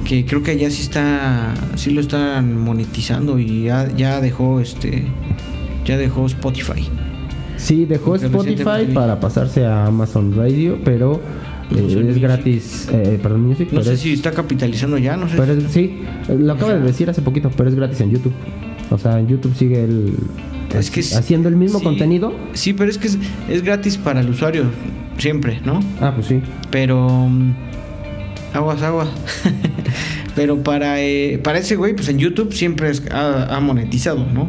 que 0.05 0.25
creo 0.25 0.43
que 0.43 0.53
allá 0.53 0.71
sí 0.71 0.83
está, 0.83 1.55
sí 1.77 1.91
lo 1.91 2.01
están 2.01 2.59
monetizando 2.59 3.39
y 3.39 3.65
ya, 3.65 3.89
ya 3.97 4.21
dejó 4.21 4.61
este, 4.61 5.05
ya 5.91 5.99
dejó 5.99 6.27
Spotify. 6.27 6.89
Sí, 7.57 7.85
dejó 7.85 8.13
Porque 8.13 8.27
Spotify 8.27 8.93
para 8.95 9.21
pasarse 9.21 9.65
a 9.67 9.87
Amazon 9.87 10.35
Radio, 10.35 10.79
pero 10.85 11.21
eh, 11.71 11.85
es 11.87 11.97
Music. 11.97 12.23
gratis. 12.23 12.89
Eh, 12.93 13.19
perdón, 13.23 13.43
Music. 13.47 13.69
No 13.73 13.83
sé 13.83 13.93
es- 13.95 14.01
si 14.01 14.13
está 14.15 14.31
capitalizando 14.31 14.97
ya, 14.99 15.17
no 15.17 15.29
sé. 15.29 15.37
Pero 15.37 15.53
es- 15.53 15.65
sí, 15.71 15.99
lo 16.29 16.53
acabo 16.55 16.73
de 16.73 16.81
decir 16.81 17.11
hace 17.11 17.21
poquito, 17.23 17.51
pero 17.55 17.69
es 17.69 17.75
gratis 17.75 18.01
en 18.01 18.11
YouTube. 18.13 18.33
O 18.91 18.99
sea, 18.99 19.21
en 19.21 19.29
YouTube 19.29 19.55
sigue 19.55 19.85
el, 19.85 20.15
Es 20.75 20.91
que 20.91 21.01
haciendo 21.01 21.49
el 21.49 21.57
mismo 21.57 21.79
sí. 21.81 21.85
contenido. 21.85 22.33
Sí, 22.55 22.73
pero 22.73 22.91
es 22.91 22.97
que 22.99 23.09
es, 23.09 23.19
es 23.49 23.63
gratis 23.63 23.97
para 23.99 24.21
el 24.21 24.31
usuario, 24.31 24.65
siempre, 25.19 25.61
¿no? 25.65 25.81
Ah, 26.01 26.13
pues 26.15 26.27
sí. 26.29 26.41
Pero. 26.71 27.09
mm, 27.29 27.53
Aguas, 28.55 28.83
agua. 28.83 29.07
Pero 30.37 30.63
para, 30.63 31.01
eh, 31.03 31.41
para 31.43 31.59
ese 31.59 31.75
güey, 31.77 31.95
pues 31.95 32.09
en 32.09 32.19
YouTube 32.19 32.53
siempre 32.53 32.89
es- 32.91 33.03
ha, 33.11 33.57
ha 33.57 33.61
monetizado, 33.61 34.25
¿no? 34.33 34.49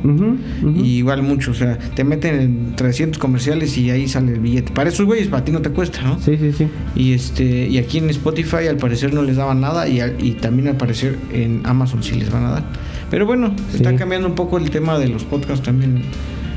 Y 0.76 0.98
igual 0.98 1.24
mucho, 1.24 1.52
o 1.52 1.54
sea, 1.54 1.78
te 1.96 2.04
meten 2.04 2.40
en 2.40 2.76
300 2.76 3.18
comerciales 3.20 3.78
y 3.78 3.90
ahí 3.90 4.08
sale 4.08 4.34
el 4.34 4.40
billete. 4.40 4.72
Para 4.74 4.90
esos 4.90 5.06
güeyes, 5.06 5.28
para 5.28 5.44
ti 5.44 5.52
no 5.52 5.62
te 5.62 5.72
cuesta, 5.72 6.02
¿no? 6.04 6.20
Sí, 6.20 6.38
sí, 6.38 6.52
sí. 6.54 6.68
Y 6.96 7.14
este 7.14 7.68
y 7.68 7.78
aquí 7.80 7.98
en 7.98 8.10
Spotify 8.12 8.68
al 8.70 8.78
parecer 8.78 9.14
no 9.14 9.24
les 9.24 9.38
daban 9.38 9.60
nada 9.62 9.88
y, 9.90 10.00
y 10.20 10.32
también 10.34 10.68
al 10.68 10.78
parecer 10.78 11.18
en 11.34 11.62
Amazon 11.64 12.04
sí 12.04 12.16
les 12.16 12.32
van 12.32 12.46
a 12.46 12.52
dar. 12.52 12.64
Pero 13.10 13.26
bueno, 13.26 13.54
está 13.74 13.90
Sí. 13.90 13.96
cambiando 13.96 14.28
un 14.28 14.36
poco 14.36 14.58
el 14.58 14.70
tema 14.70 14.98
de 15.00 15.08
los 15.10 15.24
podcasts 15.24 15.66
también. 15.66 16.04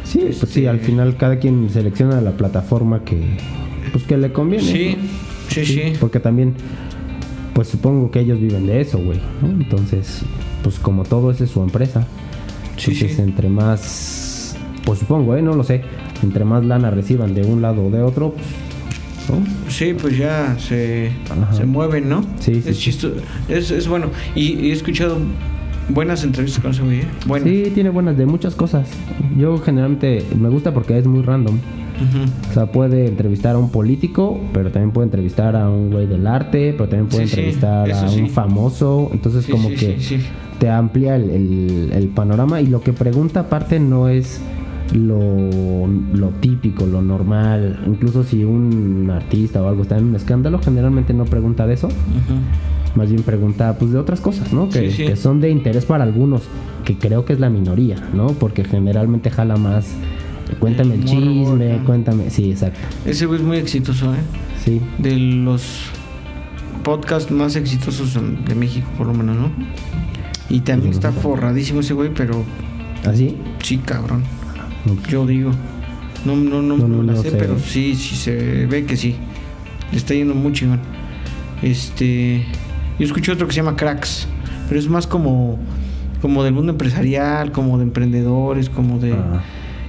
Sí, 0.05 0.19
pues 0.19 0.37
sí, 0.39 0.61
Este- 0.61 0.69
al 0.69 0.81
final 0.81 1.17
cada 1.17 1.39
quien 1.39 1.69
selecciona 1.71 2.21
la 2.21 2.33
plataforma 2.33 3.05
que 3.05 3.21
pues 3.91 4.05
que 4.05 4.17
le 4.19 4.33
conviene. 4.33 4.65
Sí, 4.65 4.97
sí, 5.49 5.65
sí. 5.65 5.83
Porque 5.99 6.21
también 6.21 6.55
pues 7.55 7.69
supongo 7.69 8.11
que 8.11 8.21
ellos 8.21 8.41
viven 8.41 8.67
de 8.67 8.81
eso, 8.81 8.99
güey, 8.99 9.21
¿no? 9.41 9.49
Entonces, 9.49 10.23
pues 10.63 10.79
como 10.79 11.05
todo 11.05 11.31
esa 11.31 11.45
es 11.45 11.51
su 11.51 11.63
empresa. 11.63 12.07
Sí, 12.77 12.91
Entonces, 12.91 13.17
sí. 13.17 13.23
entre 13.23 13.49
más 13.49 14.57
pues 14.85 14.99
supongo, 14.99 15.35
eh, 15.37 15.43
no 15.43 15.55
lo 15.55 15.65
sé, 15.65 15.83
entre 16.23 16.45
más 16.45 16.65
lana 16.65 16.91
reciban 16.91 17.35
de 17.35 17.43
un 17.43 17.63
lado 17.63 17.87
o 17.87 17.91
de 17.91 18.03
otro, 18.03 18.35
pues, 18.35 18.47
¿no? 19.41 19.71
Sí, 19.71 19.95
pues 19.99 20.19
ya 20.19 20.57
se, 20.59 21.11
se 21.53 21.65
mueven, 21.65 22.09
¿no? 22.09 22.23
Sí, 22.39 22.61
sí, 22.61 22.69
es 22.69 22.79
chistoso. 22.79 23.17
Es, 23.49 23.71
es 23.71 23.89
bueno. 23.89 24.09
Y, 24.35 24.53
y 24.61 24.71
he 24.71 24.73
escuchado 24.73 25.17
buenas 25.89 26.23
entrevistas 26.25 26.63
con 26.63 26.73
ese 26.73 26.83
güey, 26.83 27.01
¿eh? 27.01 27.07
Buenas. 27.27 27.49
Sí, 27.49 27.71
tiene 27.75 27.91
buenas 27.91 28.17
de 28.17 28.27
muchas 28.27 28.55
cosas. 28.55 28.89
Yo 29.39 29.59
generalmente 29.59 30.23
me 30.39 30.49
gusta 30.49 30.75
porque 30.75 30.99
es 30.99 31.07
muy 31.07 31.23
random. 31.23 31.59
O 32.51 32.53
sea, 32.55 32.67
puede 32.67 33.07
entrevistar 33.07 33.55
a 33.55 33.59
un 33.59 33.71
político, 33.71 34.39
pero 34.53 34.71
también 34.71 34.91
puede 34.93 35.07
entrevistar 35.07 35.55
a 35.57 35.69
un 35.69 35.91
güey 35.91 36.07
del 36.07 36.27
arte, 36.27 36.73
pero 36.73 36.89
también 36.89 37.09
puede 37.09 37.27
Sí, 37.27 37.35
sí, 37.35 37.41
entrevistar 37.41 37.91
a 37.91 38.09
sí. 38.09 38.21
un 38.23 38.31
famoso. 38.31 39.11
Entonces, 39.13 39.47
como 39.47 39.69
que 39.71 39.97
te 40.59 40.71
amplía 40.71 41.17
el, 41.17 41.31
el- 41.31 41.91
el 41.95 42.09
panorama. 42.09 42.61
Y 42.61 42.67
lo 42.67 42.81
que 42.81 42.93
pregunta, 42.93 43.41
aparte, 43.41 43.79
no 43.81 44.09
es 44.09 44.41
lo, 44.93 45.87
lo 46.13 46.29
típico, 46.41 46.87
lo 46.87 47.01
normal. 47.03 47.81
Incluso 47.87 48.23
si 48.25 48.45
un 48.45 49.11
artista 49.11 49.63
o 49.63 49.69
algo 49.69 49.83
está 49.83 49.97
en 49.99 50.05
un 50.07 50.15
escándalo, 50.17 50.59
generalmente 50.59 51.15
no 51.15 51.25
pregunta 51.25 51.67
de 51.67 51.75
eso. 51.75 51.89
Más 52.95 53.11
bien 53.11 53.23
pregunta 53.23 53.77
pues 53.79 53.91
de 53.93 53.99
otras 53.99 54.21
cosas, 54.21 54.53
¿no? 54.53 54.69
Que, 54.69 54.89
que 54.89 55.17
son 55.17 55.41
de 55.41 55.51
interés 55.51 55.85
para 55.85 56.05
algunos, 56.05 56.43
que 56.85 56.97
creo 56.97 57.25
que 57.25 57.33
es 57.33 57.41
la 57.41 57.51
minoría, 57.51 57.97
¿no? 58.15 58.29
Porque 58.29 58.63
generalmente 58.65 59.31
jala 59.31 59.57
más 59.57 59.87
Cuéntame 60.59 60.95
el, 60.95 61.01
El 61.01 61.07
chisme, 61.07 61.79
cuéntame. 61.85 62.31
Sí, 62.31 62.51
exacto. 62.51 62.79
Ese 63.05 63.27
güey 63.27 63.41
es 63.41 63.47
muy 63.47 63.57
exitoso, 63.57 64.15
¿eh? 64.15 64.19
Sí. 64.65 64.81
De 64.99 65.17
los 65.19 65.63
podcasts 66.83 67.31
más 67.31 67.57
exitosos 67.57 68.15
de 68.15 68.55
México, 68.55 68.87
por 68.97 69.07
lo 69.07 69.15
menos, 69.15 69.37
¿no? 69.37 69.51
Y 70.51 70.61
también 70.61 70.93
está 70.93 71.11
forradísimo 71.13 71.81
ese 71.81 71.95
güey, 71.95 72.11
pero 72.15 72.45
¿Así? 73.07 73.37
sí, 73.63 73.79
cabrón. 73.79 74.23
Yo 75.09 75.27
digo. 75.27 75.51
No, 76.25 76.37
no, 76.37 76.63
no, 76.63 76.77
No, 76.77 76.89
no, 76.89 77.03
la 77.03 77.17
sé. 77.17 77.33
pero 77.33 77.59
sí, 77.59 77.95
sí 77.95 78.15
se 78.15 78.67
ve 78.67 78.85
que 78.85 78.97
sí. 78.97 79.17
Le 79.91 79.99
está 79.99 80.15
yendo 80.15 80.35
muy 80.35 80.53
chingón. 80.53 80.81
Este. 81.63 82.45
Yo 82.99 83.07
escuché 83.07 83.33
otro 83.33 83.47
que 83.47 83.53
se 83.53 83.61
llama 83.61 83.77
Cracks. 83.77 84.27
Pero 84.69 84.79
es 84.81 84.89
más 84.89 85.07
como. 85.07 85.59
Como 86.23 86.43
del 86.43 86.55
mundo 86.55 86.73
empresarial, 86.73 87.53
como 87.53 87.77
de 87.79 87.85
emprendedores, 87.85 88.69
como 88.71 88.99
de. 88.99 89.13
Ah. 89.13 89.43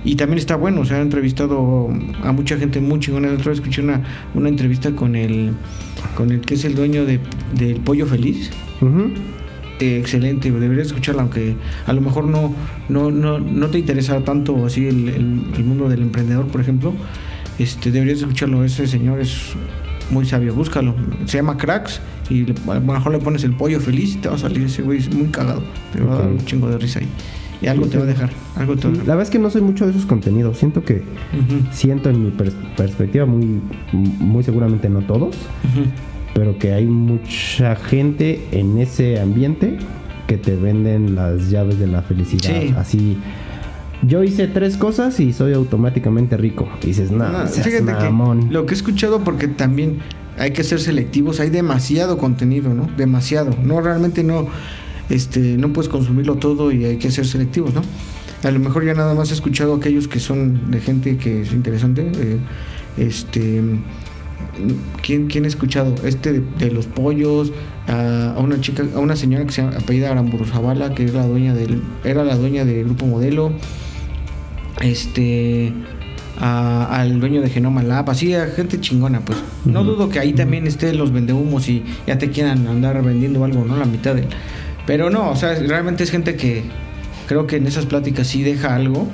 Y 0.06 0.16
también 0.16 0.38
está 0.38 0.56
bueno, 0.56 0.82
o 0.82 0.86
sea, 0.86 0.98
ha 0.98 1.02
entrevistado 1.02 1.90
a 2.24 2.32
mucha 2.32 2.58
gente 2.58 2.80
muy 2.80 3.00
chingona. 3.00 3.28
La 3.28 3.34
otra 3.34 3.50
vez 3.50 3.58
escuché 3.60 3.82
una, 3.82 4.02
una 4.36 4.50
entrevista 4.50 4.92
con 4.92 5.16
el. 5.16 5.52
Con 6.16 6.32
el 6.32 6.42
que 6.42 6.54
es 6.54 6.64
el 6.64 6.76
dueño 6.76 7.06
de, 7.06 7.20
del 7.58 7.78
Pollo 7.82 8.06
Feliz. 8.06 8.52
Eh, 9.80 9.98
excelente, 10.00 10.50
deberías 10.52 10.88
escucharla, 10.88 11.24
aunque 11.24 11.56
a 11.86 11.92
lo 11.92 12.00
mejor 12.00 12.26
no, 12.26 12.54
no, 12.88 13.12
no, 13.12 13.40
no 13.40 13.68
te 13.68 13.80
interesa 13.80 14.22
tanto 14.24 14.66
así 14.66 14.88
el, 14.88 15.10
el- 15.10 15.42
el 15.58 15.64
mundo 15.66 15.90
del 15.90 16.02
emprendedor, 16.04 16.48
por 16.48 16.62
ejemplo. 16.62 16.94
Este, 17.60 17.92
deberías 17.92 18.20
escucharlo, 18.20 18.64
ese 18.64 18.88
señor 18.88 19.20
es 19.20 19.54
muy 20.12 20.26
sabio, 20.26 20.54
búscalo. 20.54 20.96
Se 21.26 21.38
llama 21.38 21.58
Cracks 21.58 22.00
y 22.30 22.44
a 22.70 22.74
lo 22.76 22.82
mejor 22.82 23.12
le 23.12 23.20
pones 23.20 23.44
el 23.44 23.54
pollo 23.54 23.80
feliz 23.82 24.16
y 24.16 24.18
te 24.20 24.30
va 24.30 24.36
a 24.36 24.38
salir 24.38 24.64
ese 24.64 24.82
güey, 24.82 25.00
es 25.00 25.14
muy 25.14 25.28
cagado. 25.28 25.64
Te 25.92 26.00
va 26.02 26.14
a 26.16 26.18
dar 26.20 26.28
un 26.30 26.46
chingo 26.46 26.70
de 26.70 26.78
risa 26.78 27.00
ahí. 27.00 27.08
Y 27.62 27.68
algo 27.68 27.86
te 27.88 27.98
va 27.98 28.04
a 28.04 28.08
dejar, 28.08 28.30
algo 28.58 28.76
te 28.76 28.88
va 28.88 28.94
a 28.94 28.98
La 28.98 29.04
verdad 29.04 29.22
es 29.24 29.30
que 29.30 29.40
no 29.40 29.50
soy 29.50 29.62
mucho 29.62 29.86
de 29.86 29.92
esos 29.92 30.06
contenidos. 30.06 30.58
Siento 30.58 30.84
que. 30.84 31.04
Siento 31.72 32.10
en 32.10 32.24
mi 32.24 32.32
pers- 32.32 32.54
perspectiva, 32.76 33.26
muy, 33.26 33.62
muy 33.94 34.44
seguramente 34.44 34.90
no 34.90 35.02
todos, 35.02 35.36
pero 36.34 36.58
que 36.58 36.74
hay 36.74 36.86
mucha 36.86 37.76
gente 37.76 38.46
en 38.52 38.78
ese 38.78 39.20
ambiente 39.20 39.78
que 40.28 40.38
te 40.38 40.56
venden 40.56 41.16
las 41.16 41.50
llaves 41.50 41.80
de 41.80 41.88
la 41.88 42.02
felicidad. 42.02 42.60
Sí. 42.62 42.74
Así. 42.78 43.18
Yo 44.02 44.24
hice 44.24 44.48
tres 44.48 44.76
cosas 44.78 45.20
y 45.20 45.34
soy 45.34 45.54
automáticamente 45.54 46.36
rico. 46.38 46.68
Y 46.84 46.88
dices, 46.88 47.10
No, 47.12 47.26
seas 47.48 47.66
fíjate 47.66 47.84
mamón". 47.84 48.48
que 48.50 48.54
lo 48.54 48.66
que 48.66 48.74
he 48.74 48.78
escuchado, 48.78 49.22
porque 49.24 49.48
también 49.48 50.00
hay 50.38 50.52
que 50.52 50.64
ser 50.64 50.80
selectivos, 50.80 51.40
hay 51.40 51.50
demasiado 51.50 52.18
contenido, 52.18 52.74
¿no? 52.74 52.88
Demasiado. 52.98 53.56
No, 53.64 53.80
realmente 53.82 54.24
no, 54.24 54.48
este, 55.10 55.40
no 55.58 55.72
puedes 55.74 55.90
consumirlo 55.90 56.36
todo 56.36 56.72
y 56.72 56.86
hay 56.86 56.98
que 56.98 57.12
ser 57.12 57.26
selectivos, 57.26 57.74
¿no? 57.74 57.82
A 58.44 58.52
lo 58.52 58.60
mejor 58.60 58.86
ya 58.86 58.94
nada 58.94 59.14
más 59.16 59.32
he 59.32 59.34
escuchado 59.34 59.74
aquellos 59.76 60.08
que 60.08 60.20
son 60.20 60.70
de 60.72 60.80
gente 60.80 61.18
que 61.18 61.42
es 61.42 61.52
interesante. 61.52 62.12
eh, 62.16 62.38
este, 62.98 63.62
¿quién, 65.02 65.28
¿quién 65.28 65.46
he 65.46 65.48
escuchado? 65.48 65.96
Este 66.06 66.34
de, 66.34 66.44
de 66.60 66.72
los 66.72 66.86
pollos, 66.86 67.52
a, 67.88 68.34
a 68.36 68.40
una 68.40 68.62
chica, 68.62 68.84
a 68.96 69.00
una 69.00 69.16
señora 69.16 69.46
que 69.46 69.52
se 69.52 69.62
apellida 69.62 70.12
Aramburu 70.12 70.46
Zavala, 70.46 70.94
que 70.94 71.06
es 71.06 71.14
la 71.14 71.26
dueña 71.28 71.54
del, 71.54 71.82
era 72.04 72.24
la 72.24 72.36
dueña 72.38 72.66
del 72.66 72.86
grupo 72.86 73.06
modelo 73.06 73.52
este 74.82 75.74
a- 76.40 76.88
al 77.00 77.20
dueño 77.20 77.42
de 77.42 77.50
Genoma 77.50 77.82
Lab, 77.82 78.10
así 78.10 78.34
a 78.34 78.48
gente 78.48 78.80
chingona, 78.82 79.22
pues. 79.22 79.38
No 79.66 79.84
dudo 79.84 80.10
que 80.10 80.20
ahí 80.20 80.34
también 80.34 80.68
estén 80.68 80.98
los 80.98 81.12
vendehumos 81.14 81.70
y 81.70 81.84
ya 82.06 82.18
te 82.18 82.30
quieran 82.30 82.68
andar 82.68 83.02
vendiendo 83.04 83.44
algo, 83.46 83.64
¿no? 83.66 83.78
La 83.78 83.86
mitad 83.86 84.14
de. 84.16 84.26
Pero 84.86 85.10
no, 85.10 85.32
o 85.32 85.36
sea, 85.36 85.56
realmente 85.56 86.04
es 86.04 86.12
gente 86.12 86.36
que 86.36 86.64
creo 87.28 87.48
que 87.48 87.58
en 87.58 87.68
esas 87.68 87.86
pláticas 87.86 88.28
sí 88.28 88.44
deja 88.44 88.76
algo. 88.76 89.08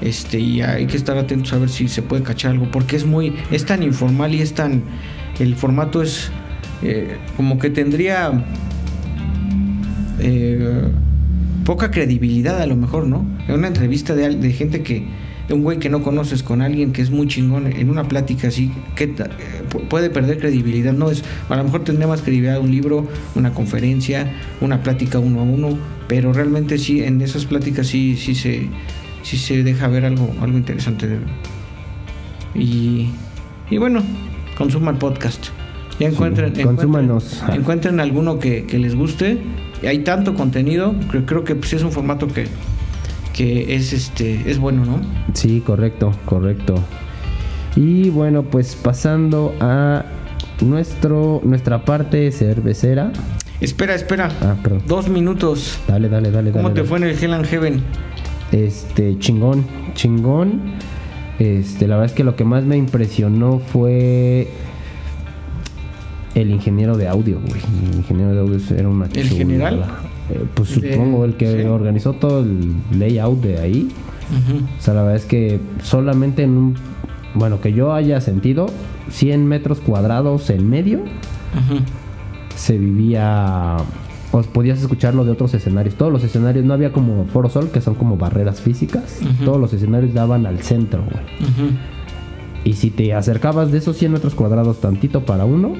Este, 0.00 0.38
y 0.38 0.62
hay 0.62 0.86
que 0.86 0.96
estar 0.96 1.18
atentos 1.18 1.52
a 1.52 1.58
ver 1.58 1.68
si 1.68 1.88
se 1.88 2.02
puede 2.02 2.22
cachar 2.22 2.52
algo, 2.52 2.70
porque 2.70 2.96
es 2.96 3.04
muy, 3.04 3.34
es 3.50 3.64
tan 3.64 3.82
informal 3.82 4.32
y 4.34 4.40
es 4.40 4.54
tan, 4.54 4.82
el 5.40 5.56
formato 5.56 6.02
es 6.02 6.30
eh, 6.82 7.16
como 7.36 7.58
que 7.58 7.70
tendría 7.70 8.44
eh, 10.20 10.88
poca 11.64 11.90
credibilidad 11.90 12.62
a 12.62 12.66
lo 12.66 12.76
mejor, 12.76 13.06
¿no? 13.06 13.26
Una 13.48 13.66
entrevista 13.66 14.14
de, 14.14 14.52
gente 14.52 14.82
que, 14.82 15.04
un 15.50 15.62
güey 15.62 15.78
que 15.78 15.88
no 15.88 16.02
conoces 16.02 16.42
con 16.42 16.60
alguien 16.62 16.92
que 16.92 17.00
es 17.02 17.10
muy 17.10 17.26
chingón 17.26 17.66
en 17.66 17.88
una 17.90 18.04
plática 18.06 18.48
así, 18.48 18.70
que 18.94 19.04
eh, 19.04 19.14
pu- 19.70 19.88
puede 19.88 20.10
perder 20.10 20.38
credibilidad, 20.38 20.92
no 20.92 21.10
es, 21.10 21.24
a 21.48 21.56
lo 21.56 21.64
mejor 21.64 21.84
tendría 21.84 22.06
más 22.06 22.20
credibilidad 22.22 22.60
un 22.60 22.70
libro, 22.70 23.06
una 23.34 23.52
conferencia, 23.54 24.30
una 24.60 24.82
plática 24.82 25.18
uno 25.18 25.40
a 25.40 25.44
uno, 25.44 25.78
pero 26.06 26.32
realmente 26.32 26.76
sí, 26.78 27.02
en 27.02 27.20
esas 27.22 27.46
pláticas 27.46 27.86
sí, 27.86 28.16
sí 28.16 28.34
se, 28.34 28.68
sí 29.22 29.36
se 29.38 29.62
deja 29.62 29.88
ver 29.88 30.04
algo, 30.04 30.34
algo 30.42 30.58
interesante. 30.58 31.06
de- 31.08 31.18
y, 32.54 33.10
y 33.70 33.78
bueno, 33.78 34.02
consuman 34.56 34.98
podcast. 34.98 35.46
Ya 36.00 36.08
encuentren, 36.08 36.54
Sí, 36.54 36.62
encuentren, 37.52 38.00
alguno 38.00 38.38
que, 38.38 38.64
que 38.64 38.78
les 38.78 38.94
guste. 38.94 39.38
Hay 39.86 40.00
tanto 40.00 40.34
contenido, 40.34 40.94
creo, 41.10 41.26
creo 41.26 41.44
que 41.44 41.54
pues, 41.54 41.72
es 41.72 41.82
un 41.82 41.92
formato 41.92 42.26
que, 42.28 42.46
que 43.38 43.76
es 43.76 43.92
este 43.92 44.50
es 44.50 44.58
bueno, 44.58 44.84
¿no? 44.84 45.00
Sí, 45.32 45.62
correcto, 45.64 46.12
correcto. 46.24 46.74
Y 47.76 48.10
bueno, 48.10 48.42
pues 48.42 48.74
pasando 48.74 49.54
a 49.60 50.04
nuestro 50.60 51.40
nuestra 51.44 51.84
parte 51.84 52.32
cervecera. 52.32 53.12
Espera, 53.60 53.94
espera. 53.94 54.32
Ah, 54.40 54.56
perdón. 54.60 54.82
Dos 54.88 55.08
minutos. 55.08 55.78
Dale, 55.86 56.08
dale, 56.08 56.32
dale. 56.32 56.50
¿Cómo 56.50 56.64
dale, 56.64 56.74
te 56.74 56.80
dale. 56.80 56.88
fue 56.88 56.98
en 56.98 57.04
el 57.04 57.22
Hell 57.22 57.32
and 57.32 57.46
Heaven? 57.46 57.82
Este, 58.50 59.16
chingón, 59.20 59.64
chingón. 59.94 60.72
Este, 61.38 61.86
la 61.86 61.94
verdad 61.94 62.10
es 62.10 62.16
que 62.16 62.24
lo 62.24 62.34
que 62.34 62.42
más 62.42 62.64
me 62.64 62.76
impresionó 62.76 63.60
fue 63.60 64.48
el 66.34 66.50
ingeniero 66.50 66.96
de 66.96 67.06
audio, 67.06 67.40
güey. 67.40 67.60
El 67.88 67.98
ingeniero 67.98 68.32
de 68.32 68.40
audio 68.40 68.58
era 68.76 68.88
una 68.88 69.06
¿El 69.14 69.28
general? 69.28 69.86
Eh, 70.30 70.44
pues 70.54 70.68
supongo 70.70 71.24
el 71.24 71.34
que 71.36 71.62
sí. 71.62 71.66
organizó 71.68 72.12
todo 72.14 72.40
el 72.40 72.74
layout 72.98 73.40
de 73.40 73.58
ahí. 73.58 73.88
O 74.78 74.82
sea, 74.82 74.92
la 74.94 75.02
verdad 75.02 75.16
es 75.16 75.24
que 75.24 75.58
solamente 75.82 76.42
en 76.42 76.50
un. 76.56 76.74
Bueno, 77.34 77.60
que 77.60 77.72
yo 77.72 77.92
haya 77.94 78.20
sentido 78.20 78.66
100 79.10 79.46
metros 79.46 79.80
cuadrados 79.80 80.50
en 80.50 80.68
medio, 80.68 80.98
Ujú. 81.00 81.80
se 82.54 82.76
vivía. 82.78 83.76
O 84.30 84.42
podías 84.42 84.78
escucharlo 84.82 85.24
de 85.24 85.30
otros 85.30 85.54
escenarios. 85.54 85.94
Todos 85.94 86.12
los 86.12 86.22
escenarios, 86.22 86.62
no 86.66 86.74
había 86.74 86.92
como 86.92 87.24
Foro 87.26 87.48
Sol, 87.48 87.70
que 87.72 87.80
son 87.80 87.94
como 87.94 88.18
barreras 88.18 88.60
físicas. 88.60 89.20
Todos 89.42 89.58
los 89.58 89.72
escenarios 89.72 90.12
daban 90.12 90.44
al 90.44 90.58
centro, 90.60 91.02
güey. 91.04 91.24
Y 92.64 92.74
si 92.74 92.90
te 92.90 93.14
acercabas 93.14 93.72
de 93.72 93.78
esos 93.78 93.96
100 93.96 94.12
metros 94.12 94.34
cuadrados 94.34 94.80
tantito 94.82 95.24
para 95.24 95.46
uno, 95.46 95.72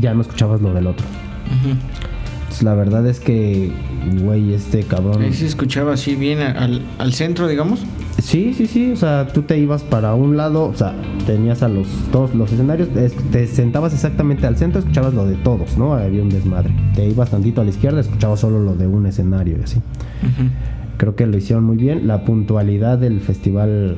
ya 0.00 0.14
no 0.14 0.22
escuchabas 0.22 0.62
lo 0.62 0.72
del 0.72 0.86
otro. 0.86 1.04
Entonces, 2.54 2.62
la 2.66 2.74
verdad 2.76 3.04
es 3.08 3.18
que, 3.18 3.72
güey, 4.22 4.54
este 4.54 4.84
cabrón. 4.84 5.22
Ahí 5.22 5.32
se 5.32 5.44
escuchaba 5.46 5.94
así 5.94 6.14
bien 6.14 6.38
al, 6.38 6.82
al 6.98 7.12
centro, 7.12 7.48
digamos. 7.48 7.82
Sí, 8.22 8.54
sí, 8.54 8.68
sí, 8.68 8.92
o 8.92 8.96
sea, 8.96 9.26
tú 9.26 9.42
te 9.42 9.58
ibas 9.58 9.82
para 9.82 10.14
un 10.14 10.36
lado, 10.36 10.66
o 10.68 10.74
sea, 10.74 10.94
tenías 11.26 11.64
a 11.64 11.68
los 11.68 11.88
todos 12.12 12.32
los 12.32 12.52
escenarios, 12.52 12.88
es- 12.96 13.16
te 13.32 13.48
sentabas 13.48 13.92
exactamente 13.92 14.46
al 14.46 14.56
centro, 14.56 14.78
escuchabas 14.78 15.14
lo 15.14 15.26
de 15.26 15.34
todos, 15.34 15.76
¿no? 15.76 15.94
Había 15.94 16.22
un 16.22 16.28
desmadre. 16.28 16.70
Te 16.94 17.04
ibas 17.08 17.30
tantito 17.32 17.60
a 17.60 17.64
la 17.64 17.70
izquierda, 17.70 18.00
escuchabas 18.00 18.38
solo 18.38 18.60
lo 18.60 18.76
de 18.76 18.86
un 18.86 19.06
escenario 19.06 19.56
y 19.58 19.62
así. 19.64 19.80
Creo 20.96 21.16
que 21.16 21.26
lo 21.26 21.36
hicieron 21.36 21.64
muy 21.64 21.76
bien. 21.76 22.06
La 22.06 22.24
puntualidad 22.24 22.98
del 22.98 23.18
festival, 23.20 23.96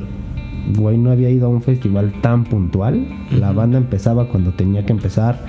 güey, 0.79 0.97
no 0.97 1.11
había 1.11 1.29
ido 1.29 1.45
a 1.47 1.51
un 1.51 1.61
festival 1.61 2.15
tan 2.23 2.45
puntual. 2.45 3.07
La 3.39 3.53
banda 3.53 3.77
empezaba 3.77 4.29
cuando 4.29 4.53
tenía 4.53 4.87
que 4.87 4.93
empezar. 4.93 5.45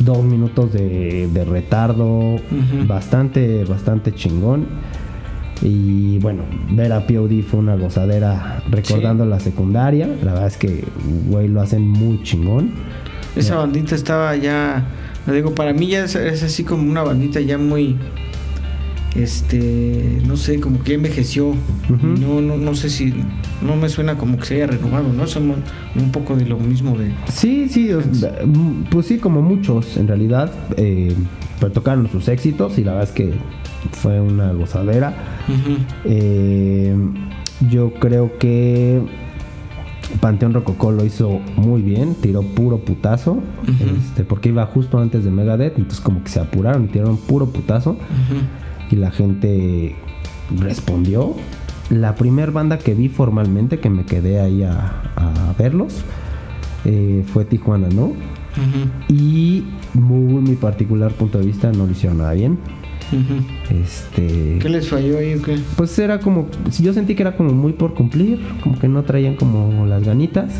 Dos 0.00 0.24
minutos 0.24 0.72
de, 0.72 1.28
de 1.28 1.44
retardo, 1.44 2.36
bastante, 2.86 3.64
bastante 3.64 4.14
chingón. 4.14 4.66
Y 5.62 6.18
bueno, 6.18 6.42
ver 6.70 6.92
a 6.92 7.06
POD 7.06 7.42
fue 7.42 7.60
una 7.60 7.76
gozadera 7.76 8.62
recordando 8.70 9.26
la 9.26 9.40
secundaria. 9.40 10.06
La 10.24 10.32
verdad 10.32 10.46
es 10.46 10.56
que, 10.56 10.84
güey, 11.28 11.48
lo 11.48 11.60
hacen 11.60 11.86
muy 11.86 12.22
chingón. 12.22 12.70
Esa 13.36 13.56
bandita 13.56 13.94
estaba 13.94 14.34
ya, 14.36 14.84
lo 15.26 15.34
digo, 15.34 15.54
para 15.54 15.72
mí 15.72 15.88
ya 15.88 16.04
es, 16.04 16.14
es 16.14 16.42
así 16.42 16.64
como 16.64 16.90
una 16.90 17.02
bandita 17.02 17.40
ya 17.40 17.58
muy, 17.58 17.96
este, 19.16 20.20
no 20.26 20.36
sé, 20.36 20.60
como 20.60 20.82
que 20.82 20.94
envejeció. 20.94 21.54
No, 22.20 22.40
no, 22.40 22.56
no 22.56 22.74
sé 22.74 22.90
si, 22.90 23.12
no 23.62 23.76
me 23.76 23.88
suena 23.88 24.16
como 24.16 24.38
que 24.38 24.44
se 24.46 24.54
haya 24.56 24.68
renovado, 24.68 25.12
¿no? 25.12 25.26
Somos 25.26 25.58
un 25.96 26.12
poco 26.12 26.36
de 26.36 26.46
lo 26.46 26.58
mismo 26.58 26.96
de... 26.96 27.12
Sí, 27.32 27.68
sí, 27.68 27.90
pues 28.90 29.06
sí, 29.06 29.18
como 29.18 29.42
muchos 29.42 29.96
en 29.96 30.08
realidad. 30.08 30.52
eh, 30.76 31.14
pero 31.58 31.72
tocaron 31.72 32.08
sus 32.10 32.26
éxitos 32.28 32.78
y 32.78 32.84
la 32.84 32.92
verdad 32.92 33.08
es 33.10 33.14
que 33.14 33.34
fue 33.92 34.18
una 34.18 34.52
gozadera. 34.52 35.14
Eh, 36.06 36.94
yo 37.68 37.92
creo 37.94 38.38
que 38.38 39.02
Panteón 40.20 40.54
Rococó 40.54 40.90
lo 40.90 41.04
hizo 41.04 41.40
muy 41.56 41.82
bien, 41.82 42.14
tiró 42.14 42.42
puro 42.42 42.78
putazo, 42.78 43.40
este, 44.08 44.24
porque 44.24 44.48
iba 44.48 44.64
justo 44.66 44.98
antes 44.98 45.22
de 45.24 45.30
Megadeth, 45.30 45.76
entonces 45.76 46.00
como 46.00 46.22
que 46.24 46.30
se 46.30 46.40
apuraron 46.40 46.84
y 46.86 46.88
tiraron 46.88 47.18
puro 47.18 47.46
putazo 47.46 47.90
Ujú. 47.90 47.98
Y 48.90 48.96
la 48.96 49.10
gente 49.10 49.96
respondió. 50.58 51.34
la 51.90 52.14
primer 52.14 52.52
banda 52.52 52.78
que 52.78 52.94
vi 52.94 53.08
formalmente, 53.08 53.80
que 53.80 53.90
me 53.90 54.04
quedé 54.04 54.40
ahí 54.40 54.62
a, 54.62 55.12
a 55.16 55.54
verlos, 55.58 56.04
eh, 56.84 57.24
fue 57.32 57.44
Tijuana, 57.44 57.88
¿no? 57.88 58.12
Y 59.08 59.64
muy 59.94 60.42
mi 60.42 60.56
particular 60.56 61.12
punto 61.12 61.38
de 61.38 61.46
vista 61.46 61.72
no 61.72 61.86
lo 61.86 61.92
hicieron 61.92 62.18
nada 62.18 62.32
bien. 62.32 62.58
Este. 63.70 64.58
¿Qué 64.60 64.68
les 64.68 64.88
falló 64.88 65.18
ahí 65.18 65.34
o 65.34 65.42
qué? 65.42 65.58
Pues 65.76 65.98
era 65.98 66.20
como. 66.20 66.48
Yo 66.80 66.92
sentí 66.92 67.14
que 67.14 67.22
era 67.22 67.36
como 67.36 67.52
muy 67.52 67.72
por 67.72 67.94
cumplir. 67.94 68.40
Como 68.62 68.78
que 68.78 68.88
no 68.88 69.02
traían 69.02 69.34
como 69.34 69.86
las 69.86 70.04
ganitas. 70.04 70.52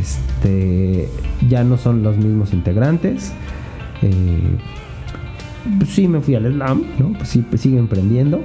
Este. 0.00 1.08
Ya 1.48 1.64
no 1.64 1.76
son 1.76 2.02
los 2.02 2.16
mismos 2.16 2.52
integrantes. 2.54 3.32
Eh, 4.02 4.56
pues 5.78 5.90
sí, 5.90 6.08
me 6.08 6.20
fui 6.20 6.34
al 6.34 6.52
slam, 6.52 6.82
¿no? 6.98 7.12
Pues 7.12 7.28
sí, 7.28 7.44
pues 7.48 7.60
siguen 7.60 7.88
prendiendo. 7.88 8.40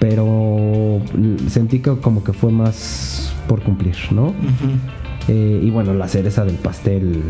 Pero 0.00 1.00
sentí 1.48 1.78
que 1.78 1.96
como 1.96 2.24
que 2.24 2.32
fue 2.32 2.50
más 2.50 3.32
por 3.46 3.62
cumplir, 3.62 3.96
¿no? 4.10 4.34
Eh, 5.28 5.60
y 5.62 5.70
bueno, 5.70 5.94
la 5.94 6.08
cereza 6.08 6.44
del 6.44 6.56
pastel 6.56 7.22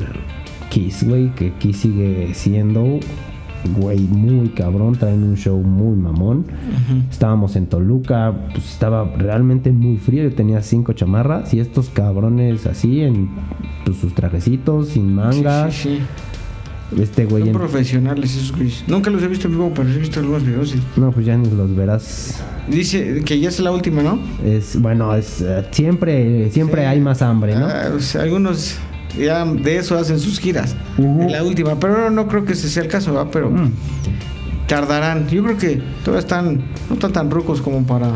Kiss, 0.71 1.07
güey, 1.07 1.35
que 1.35 1.53
Kiss 1.53 1.77
sigue 1.79 2.33
siendo, 2.33 2.99
güey, 3.77 4.01
muy 4.01 4.49
cabrón, 4.49 4.95
traen 4.95 5.23
un 5.23 5.37
show 5.37 5.59
muy 5.63 5.97
mamón. 5.97 6.47
Estábamos 7.11 7.57
en 7.57 7.67
Toluca, 7.67 8.33
pues 8.53 8.71
estaba 8.71 9.05
realmente 9.19 9.71
muy 9.71 9.99
frío, 9.99 10.23
yo 10.23 10.35
tenía 10.35 10.63
cinco 10.63 10.95
chamarras 10.95 11.53
y 11.53 11.61
estos 11.61 11.91
cabrones 11.91 12.67
así 12.67 13.03
en 13.03 13.29
pues, 13.85 13.99
sus 13.99 14.15
trajecitos, 14.15 14.89
sin 14.89 15.15
mangas. 15.15 15.75
Sí, 15.75 15.83
sí, 15.83 15.97
sí. 15.99 16.32
Este 17.01 17.25
güey 17.25 17.43
Son 17.43 17.49
en... 17.51 17.55
profesionales 17.59 18.35
esos 18.37 18.53
güeyes. 18.53 18.85
Nunca 18.87 19.11
los 19.11 19.23
he 19.23 19.29
visto 19.29 19.47
en 19.49 19.53
vivo, 19.55 19.73
pero 19.75 19.89
he 19.89 19.97
visto 19.99 20.21
algunos 20.21 20.45
videos. 20.45 20.75
y- 20.75 21.01
No, 21.01 21.11
pues 21.13 21.25
ya 21.27 21.37
ni 21.37 21.51
los 21.51 21.75
verás. 21.75 22.43
Dice 22.69 23.23
que 23.25 23.41
ya 23.41 23.49
es 23.49 23.59
la 23.61 23.71
última, 23.73 24.03
¿no? 24.03 24.19
Es, 24.45 24.81
bueno, 24.81 25.15
es, 25.15 25.41
eh, 25.41 25.65
siempre, 25.71 26.51
siempre 26.51 26.83
Sí. 26.83 26.87
hay 26.87 27.01
más 27.01 27.23
hambre, 27.23 27.55
¿no? 27.57 27.67
Ah, 27.67 27.91
o 27.97 28.01
sea, 28.01 28.23
algunos 28.23 28.77
ya 29.19 29.45
de 29.45 29.77
eso 29.77 29.97
hacen 29.99 30.19
sus 30.21 30.39
giras. 30.39 30.75
En 30.99 31.31
la 31.33 31.43
última, 31.43 31.79
pero 31.81 31.99
no, 31.99 32.11
no 32.11 32.29
creo 32.29 32.45
que 32.45 32.53
ese 32.53 32.69
sea 32.69 32.83
el 32.83 32.89
caso, 32.89 33.13
¿va? 33.15 33.31
Pero 33.31 33.51
Mm. 33.51 33.71
tardarán. 34.69 35.29
Yo 35.29 35.43
creo 35.43 35.57
que 35.59 35.83
todavía 36.05 36.21
están, 36.21 36.63
no 36.89 36.95
están 36.95 37.13
tan 37.13 37.31
rucos 37.31 37.61
como 37.61 37.85
para 37.87 38.11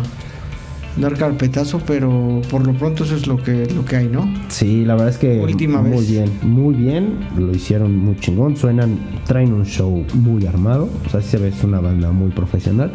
dar 0.96 1.14
carpetazo, 1.14 1.80
pero 1.86 2.40
por 2.50 2.66
lo 2.66 2.72
pronto 2.74 3.04
eso 3.04 3.14
es 3.14 3.26
lo 3.26 3.36
que, 3.36 3.66
lo 3.74 3.84
que 3.84 3.96
hay, 3.96 4.08
¿no? 4.08 4.32
Sí, 4.48 4.84
la 4.84 4.94
verdad 4.94 5.10
es 5.10 5.18
que 5.18 5.40
Última 5.40 5.82
muy 5.82 5.98
vez. 5.98 6.10
bien, 6.10 6.30
muy 6.42 6.74
bien, 6.74 7.18
lo 7.36 7.52
hicieron 7.52 7.96
muy 7.96 8.16
chingón, 8.16 8.56
suenan, 8.56 8.98
traen 9.26 9.52
un 9.52 9.64
show 9.64 10.04
muy 10.14 10.46
armado, 10.46 10.88
o 11.06 11.08
sea, 11.10 11.20
sí 11.20 11.28
se 11.30 11.38
ve 11.38 11.48
es 11.48 11.62
una 11.64 11.80
banda 11.80 12.10
muy 12.12 12.30
profesional. 12.30 12.92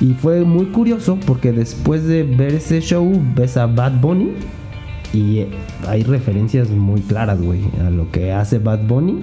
Y 0.00 0.14
fue 0.14 0.44
muy 0.44 0.66
curioso 0.66 1.18
porque 1.26 1.52
después 1.52 2.04
de 2.04 2.22
ver 2.22 2.54
ese 2.54 2.80
show 2.80 3.10
ves 3.34 3.56
a 3.56 3.66
Bad 3.66 4.00
Bunny 4.00 4.30
y 5.12 5.44
hay 5.88 6.04
referencias 6.04 6.70
muy 6.70 7.00
claras, 7.00 7.40
güey, 7.40 7.62
a 7.84 7.90
lo 7.90 8.10
que 8.10 8.32
hace 8.32 8.58
Bad 8.58 8.86
Bunny 8.86 9.22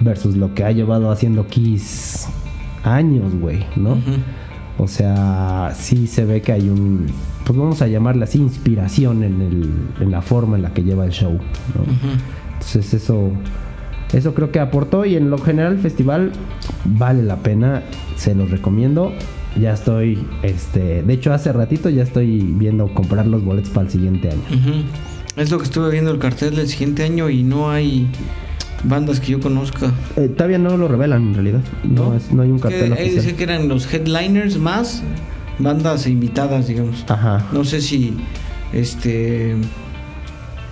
versus 0.00 0.36
lo 0.36 0.54
que 0.54 0.64
ha 0.64 0.72
llevado 0.72 1.10
haciendo 1.10 1.46
Kiss 1.46 2.28
años, 2.84 3.34
güey, 3.34 3.64
¿no? 3.76 3.96
O 4.78 4.86
sea, 4.86 5.72
sí 5.76 6.06
se 6.06 6.24
ve 6.24 6.40
que 6.40 6.52
hay 6.52 6.68
un, 6.68 7.06
pues 7.44 7.58
vamos 7.58 7.82
a 7.82 7.88
llamarle 7.88 8.24
así, 8.24 8.38
inspiración 8.38 9.24
en, 9.24 9.42
el, 9.42 9.72
en 10.00 10.10
la 10.10 10.22
forma 10.22 10.56
en 10.56 10.62
la 10.62 10.72
que 10.72 10.84
lleva 10.84 11.04
el 11.04 11.10
show. 11.10 11.32
¿no? 11.32 11.84
Entonces 12.52 12.94
eso, 12.94 13.32
eso 14.12 14.34
creo 14.34 14.52
que 14.52 14.60
aportó 14.60 15.04
y 15.04 15.16
en 15.16 15.30
lo 15.30 15.38
general 15.38 15.72
el 15.74 15.78
festival 15.80 16.30
vale 16.84 17.24
la 17.24 17.36
pena, 17.36 17.82
se 18.16 18.34
los 18.34 18.50
recomiendo. 18.50 19.12
Ya 19.60 19.72
estoy, 19.72 20.24
este, 20.42 21.02
de 21.02 21.12
hecho 21.12 21.32
hace 21.32 21.52
ratito 21.52 21.90
ya 21.90 22.04
estoy 22.04 22.40
viendo 22.40 22.94
comprar 22.94 23.26
los 23.26 23.44
boletos 23.44 23.70
para 23.70 23.86
el 23.86 23.92
siguiente 23.92 24.30
año. 24.30 24.84
Es 25.36 25.50
lo 25.50 25.58
que 25.58 25.64
estuve 25.64 25.90
viendo 25.90 26.12
el 26.12 26.18
cartel 26.18 26.54
del 26.54 26.68
siguiente 26.68 27.02
año 27.02 27.28
y 27.28 27.42
no 27.42 27.70
hay 27.70 28.08
bandas 28.84 29.20
que 29.20 29.32
yo 29.32 29.40
conozca. 29.40 29.90
Eh, 30.16 30.28
todavía 30.28 30.58
no 30.58 30.76
lo 30.76 30.88
revelan 30.88 31.28
en 31.28 31.34
realidad, 31.34 31.60
no, 31.84 32.14
es- 32.14 32.30
no 32.32 32.42
hay 32.42 32.50
un 32.50 32.56
Es 32.56 32.62
que 32.62 32.68
cartel 32.68 32.92
ahí 32.94 33.10
dice 33.10 33.34
que 33.34 33.42
eran 33.44 33.68
los 33.68 33.92
headliners 33.92 34.58
más 34.58 35.02
bandas 35.58 36.06
invitadas, 36.06 36.68
digamos. 36.68 37.04
Ajá. 37.08 37.44
No 37.52 37.64
sé 37.64 37.80
si 37.80 38.16
este 38.72 39.56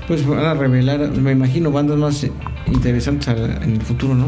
pues 0.06 0.24
van 0.26 0.44
a 0.44 0.54
revelar, 0.54 1.10
me 1.18 1.32
imagino, 1.32 1.72
bandas 1.72 1.98
más 1.98 2.26
interesantes 2.72 3.26
en 3.62 3.72
el 3.72 3.80
futuro, 3.82 4.14
¿no? 4.14 4.26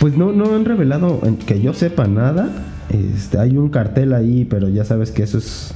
Pues 0.00 0.16
no, 0.16 0.32
no 0.32 0.54
han 0.56 0.64
revelado 0.64 1.20
que 1.46 1.60
yo 1.60 1.72
sepa 1.74 2.08
nada. 2.08 2.50
Este, 2.90 3.38
hay 3.38 3.56
un 3.56 3.68
cartel 3.68 4.14
ahí, 4.14 4.44
pero 4.44 4.68
ya 4.68 4.84
sabes 4.84 5.12
que 5.12 5.22
eso 5.22 5.38
es 5.38 5.74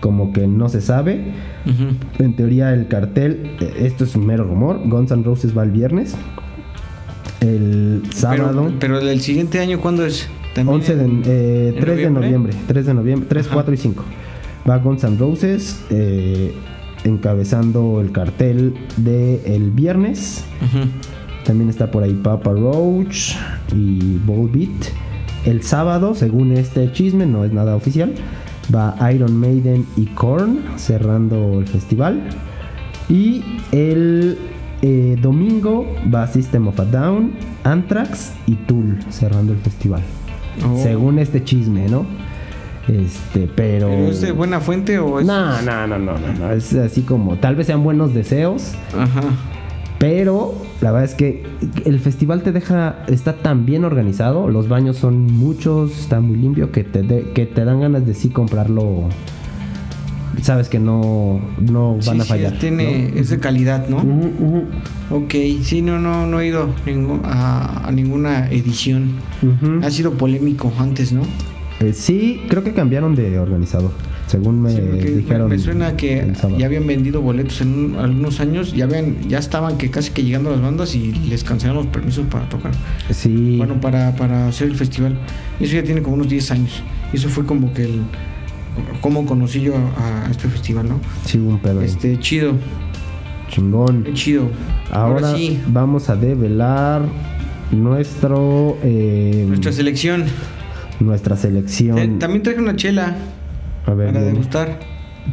como 0.00 0.32
que 0.32 0.46
no 0.46 0.68
se 0.68 0.80
sabe. 0.80 1.32
En 2.20 2.36
teoría 2.36 2.72
el 2.72 2.86
cartel, 2.86 3.56
eh, 3.60 3.74
esto 3.80 4.04
es 4.04 4.14
un 4.14 4.24
mero 4.24 4.44
rumor. 4.44 4.80
Guns 4.88 5.10
N' 5.10 5.24
Roses 5.24 5.56
va 5.56 5.64
el 5.64 5.72
viernes. 5.72 6.14
El 7.40 8.02
sábado, 8.12 8.72
Pero, 8.80 8.98
pero 8.98 8.98
el 9.00 9.20
siguiente 9.20 9.60
año, 9.60 9.80
¿cuándo 9.80 10.04
es? 10.04 10.28
¿También 10.54 10.76
11 10.76 10.96
de, 10.96 11.04
eh, 11.04 11.68
en 11.74 11.80
3 11.80 11.96
de 11.98 12.10
noviembre. 12.10 12.52
3 12.66 12.86
de 12.86 12.94
noviembre, 12.94 13.28
3, 13.28 13.46
Ajá. 13.46 13.54
4 13.54 13.74
y 13.74 13.76
5. 13.76 14.04
Va 14.68 14.78
Guns 14.78 15.04
N' 15.04 15.18
Roses 15.18 15.80
eh, 15.90 16.54
encabezando 17.04 18.00
el 18.00 18.10
cartel 18.10 18.74
de 18.96 19.42
el 19.44 19.70
viernes. 19.70 20.44
Ujú. 20.62 20.88
También 21.44 21.68
está 21.68 21.90
por 21.90 22.02
ahí 22.02 22.14
Papa 22.14 22.52
Roach 22.52 23.34
y 23.74 24.18
Volbeat. 24.24 24.86
El 25.44 25.62
sábado, 25.62 26.14
según 26.14 26.52
este 26.52 26.90
chisme, 26.90 27.26
no 27.26 27.44
es 27.44 27.52
nada 27.52 27.76
oficial, 27.76 28.14
va 28.74 28.96
Iron 29.12 29.36
Maiden 29.36 29.86
y 29.96 30.06
Korn 30.06 30.58
cerrando 30.76 31.60
el 31.60 31.68
festival. 31.68 32.28
Y 33.08 33.44
el 33.70 34.36
eh, 34.88 35.16
domingo 35.20 35.84
va 36.14 36.28
System 36.28 36.68
of 36.68 36.78
a 36.78 36.84
Down, 36.84 37.32
Anthrax 37.64 38.32
y 38.46 38.54
Tool 38.54 38.98
cerrando 39.10 39.52
el 39.52 39.58
festival. 39.58 40.00
Oh. 40.64 40.80
Según 40.80 41.18
este 41.18 41.42
chisme, 41.42 41.88
¿no? 41.88 42.06
Este, 42.86 43.48
pero. 43.52 43.88
¿Pero 43.88 44.08
es 44.10 44.20
de 44.20 44.30
buena 44.30 44.60
fuente 44.60 44.96
o 45.00 45.18
es.? 45.18 45.26
No, 45.26 45.60
no, 45.62 45.86
no, 45.88 45.98
no, 45.98 46.12
no, 46.18 46.32
no. 46.38 46.52
Es 46.52 46.72
así 46.74 47.02
como. 47.02 47.34
Tal 47.36 47.56
vez 47.56 47.66
sean 47.66 47.82
buenos 47.82 48.14
deseos. 48.14 48.74
Ajá. 48.96 49.22
Pero 49.98 50.54
la 50.82 50.92
verdad 50.92 51.06
es 51.10 51.14
que 51.14 51.42
el 51.84 51.98
festival 51.98 52.42
te 52.42 52.52
deja, 52.52 52.96
está 53.08 53.32
tan 53.32 53.64
bien 53.66 53.84
organizado, 53.84 54.46
los 54.48 54.68
baños 54.68 54.98
son 54.98 55.22
muchos, 55.32 55.98
está 55.98 56.20
muy 56.20 56.36
limpio, 56.36 56.70
que 56.70 56.84
te, 56.84 57.02
de- 57.02 57.32
que 57.32 57.46
te 57.46 57.64
dan 57.64 57.80
ganas 57.80 58.06
de 58.06 58.14
sí 58.14 58.28
comprarlo. 58.28 59.08
Sabes 60.42 60.68
que 60.68 60.78
no, 60.78 61.40
no 61.60 61.96
Sí, 62.00 62.08
van 62.08 62.20
a 62.20 62.24
sí, 62.24 62.28
fallar. 62.28 62.58
tiene, 62.58 63.10
¿no? 63.14 63.20
es 63.20 63.30
de 63.30 63.38
calidad, 63.38 63.88
¿no? 63.88 63.96
Ujú, 63.98 64.64
Ok, 65.10 65.34
sí, 65.62 65.82
no, 65.82 65.98
no, 65.98 66.26
no 66.26 66.40
he 66.40 66.48
ido 66.48 66.68
a, 67.24 67.86
a 67.88 67.92
ninguna 67.92 68.50
edición. 68.50 69.12
Ha 69.82 69.90
sido 69.90 70.12
polémico 70.14 70.72
antes, 70.78 71.12
¿no? 71.12 71.22
Eh, 71.80 71.92
sí, 71.92 72.42
creo 72.48 72.64
que 72.64 72.72
cambiaron 72.72 73.14
de 73.14 73.38
organizador, 73.38 73.90
según 74.26 74.62
me 74.62 74.72
Sí, 74.72 74.80
dijeron. 74.80 75.48
me, 75.50 75.58
suena 75.58 75.94
que 75.96 76.32
ya 76.58 76.66
habían 76.66 76.86
vendido 76.86 77.20
boletos 77.20 77.60
en 77.60 77.68
un- 77.92 77.96
algunos 77.96 78.40
años, 78.40 78.72
ya 78.74 78.84
habían, 78.86 79.28
ya 79.28 79.38
estaban 79.38 79.76
que 79.76 79.90
casi 79.90 80.10
que 80.10 80.24
llegando 80.24 80.50
las 80.50 80.60
bandas 80.62 80.94
y 80.94 81.12
les 81.12 81.44
cancelaron 81.44 81.84
los 81.84 81.92
permisos 81.92 82.26
para 82.26 82.48
tocar. 82.48 82.72
Sí, 83.10 83.56
Bueno, 83.58 83.78
para, 83.80 84.16
para 84.16 84.48
hacer 84.48 84.68
el 84.68 84.76
festival. 84.76 85.18
Eso 85.60 85.74
ya 85.76 85.82
tiene 85.84 86.00
como 86.02 86.14
unos 86.16 86.28
10 86.30 86.50
años. 86.50 86.82
Eso 87.12 87.28
fue 87.28 87.44
como 87.44 87.72
que 87.74 87.84
el 87.84 88.00
cómo 89.00 89.24
conocí 89.26 89.60
yo 89.60 89.74
a, 89.76 90.26
a 90.26 90.30
este 90.30 90.48
festival, 90.48 90.88
¿no? 90.88 91.00
sí, 91.24 91.38
un 91.38 91.58
pedo. 91.58 91.80
Este, 91.82 92.18
chido, 92.20 92.52
chingón. 93.48 94.04
qué 94.04 94.14
chido. 94.14 94.48
Ahora, 94.90 95.34
sí, 95.34 95.60
vamos 95.68 96.08
a 96.10 96.16
develar 96.16 97.02
nuestro 97.72 98.76
eh, 98.82 99.44
nuestra 99.48 99.72
selección. 99.72 100.24
nuestra 101.00 101.36
selección. 101.36 101.98
Eh, 101.98 102.08
También 102.18 102.42
traje 102.42 102.58
una 102.60 102.76
chela 102.76 103.16
a 103.86 103.94
ver, 103.94 104.12
para 104.12 104.24
degustar. 104.24 104.78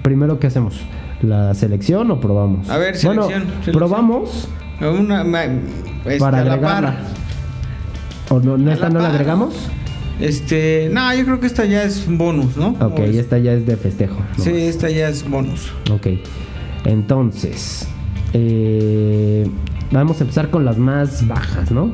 Primero, 0.02 0.40
¿qué 0.40 0.48
hacemos? 0.48 0.76
¿La 1.22 1.54
selección 1.54 2.10
o 2.12 2.20
probamos? 2.20 2.70
A 2.70 2.78
ver, 2.78 2.96
Bueno, 3.04 3.24
selección, 3.24 3.50
selección. 3.50 3.76
probamos 3.76 4.48
Una, 4.82 5.24
este, 6.06 6.20
para 6.20 6.40
agregarla. 6.40 6.96
¿O 8.30 8.40
no, 8.40 8.58
no 8.58 8.72
esta 8.72 8.88
la 8.90 8.94
no 8.96 9.00
la 9.02 9.10
agregamos? 9.10 9.70
Este, 10.20 10.90
no, 10.92 11.14
yo 11.16 11.26
creo 11.26 11.40
que 11.40 11.48
esta 11.48 11.66
ya 11.66 11.84
es 11.84 12.06
bonus, 12.08 12.56
¿no? 12.58 12.70
Ok, 12.70 12.80
¿Cómo 12.80 12.96
ves? 12.98 13.16
esta 13.16 13.38
ya 13.40 13.54
es 13.54 13.66
de 13.66 13.76
festejo. 13.78 14.18
Sí, 14.38 14.52
esta 14.52 14.90
ya 14.90 15.10
es 15.10 15.28
bonus. 15.30 15.72
Ok. 15.92 16.08
Entonces, 16.86 17.88
eh, 18.34 19.48
vamos 19.92 20.20
a 20.20 20.24
empezar 20.24 20.50
con 20.50 20.66
las 20.66 20.78
más 20.78 21.28
bajas, 21.28 21.72
¿no? 21.72 21.92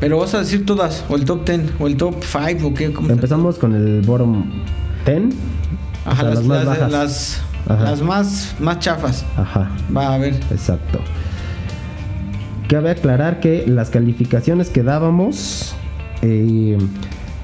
Pero 0.00 0.18
vas 0.18 0.34
a 0.34 0.40
decir 0.40 0.64
todas, 0.64 1.04
o 1.08 1.16
el 1.16 1.24
top 1.24 1.44
10, 1.46 1.60
o 1.78 1.86
el 1.86 1.96
top 1.96 2.16
5, 2.24 2.66
o 2.66 2.74
qué, 2.74 2.92
¿cómo? 2.92 3.10
Empezamos 3.10 3.58
con 3.58 3.74
el 3.74 4.00
bottom 4.00 4.44
10. 5.04 5.22
o 6.06 6.10
Ajá, 6.10 6.22
sea, 6.22 6.30
las, 6.34 6.44
más 6.44 6.64
las- 6.64 6.66
bajas. 6.78 6.90
las- 6.92 7.42
Ajá. 7.68 7.84
las 7.84 8.02
más, 8.02 8.54
más 8.58 8.78
chafas. 8.80 9.24
Ajá. 9.36 9.70
Va 9.94 10.14
a 10.14 10.18
ver. 10.18 10.34
Exacto. 10.50 10.98
Cabe 12.68 12.90
aclarar 12.90 13.40
que 13.40 13.64
las 13.66 13.90
calificaciones 13.90 14.70
que 14.70 14.82
dábamos 14.82 15.74
eh, 16.22 16.78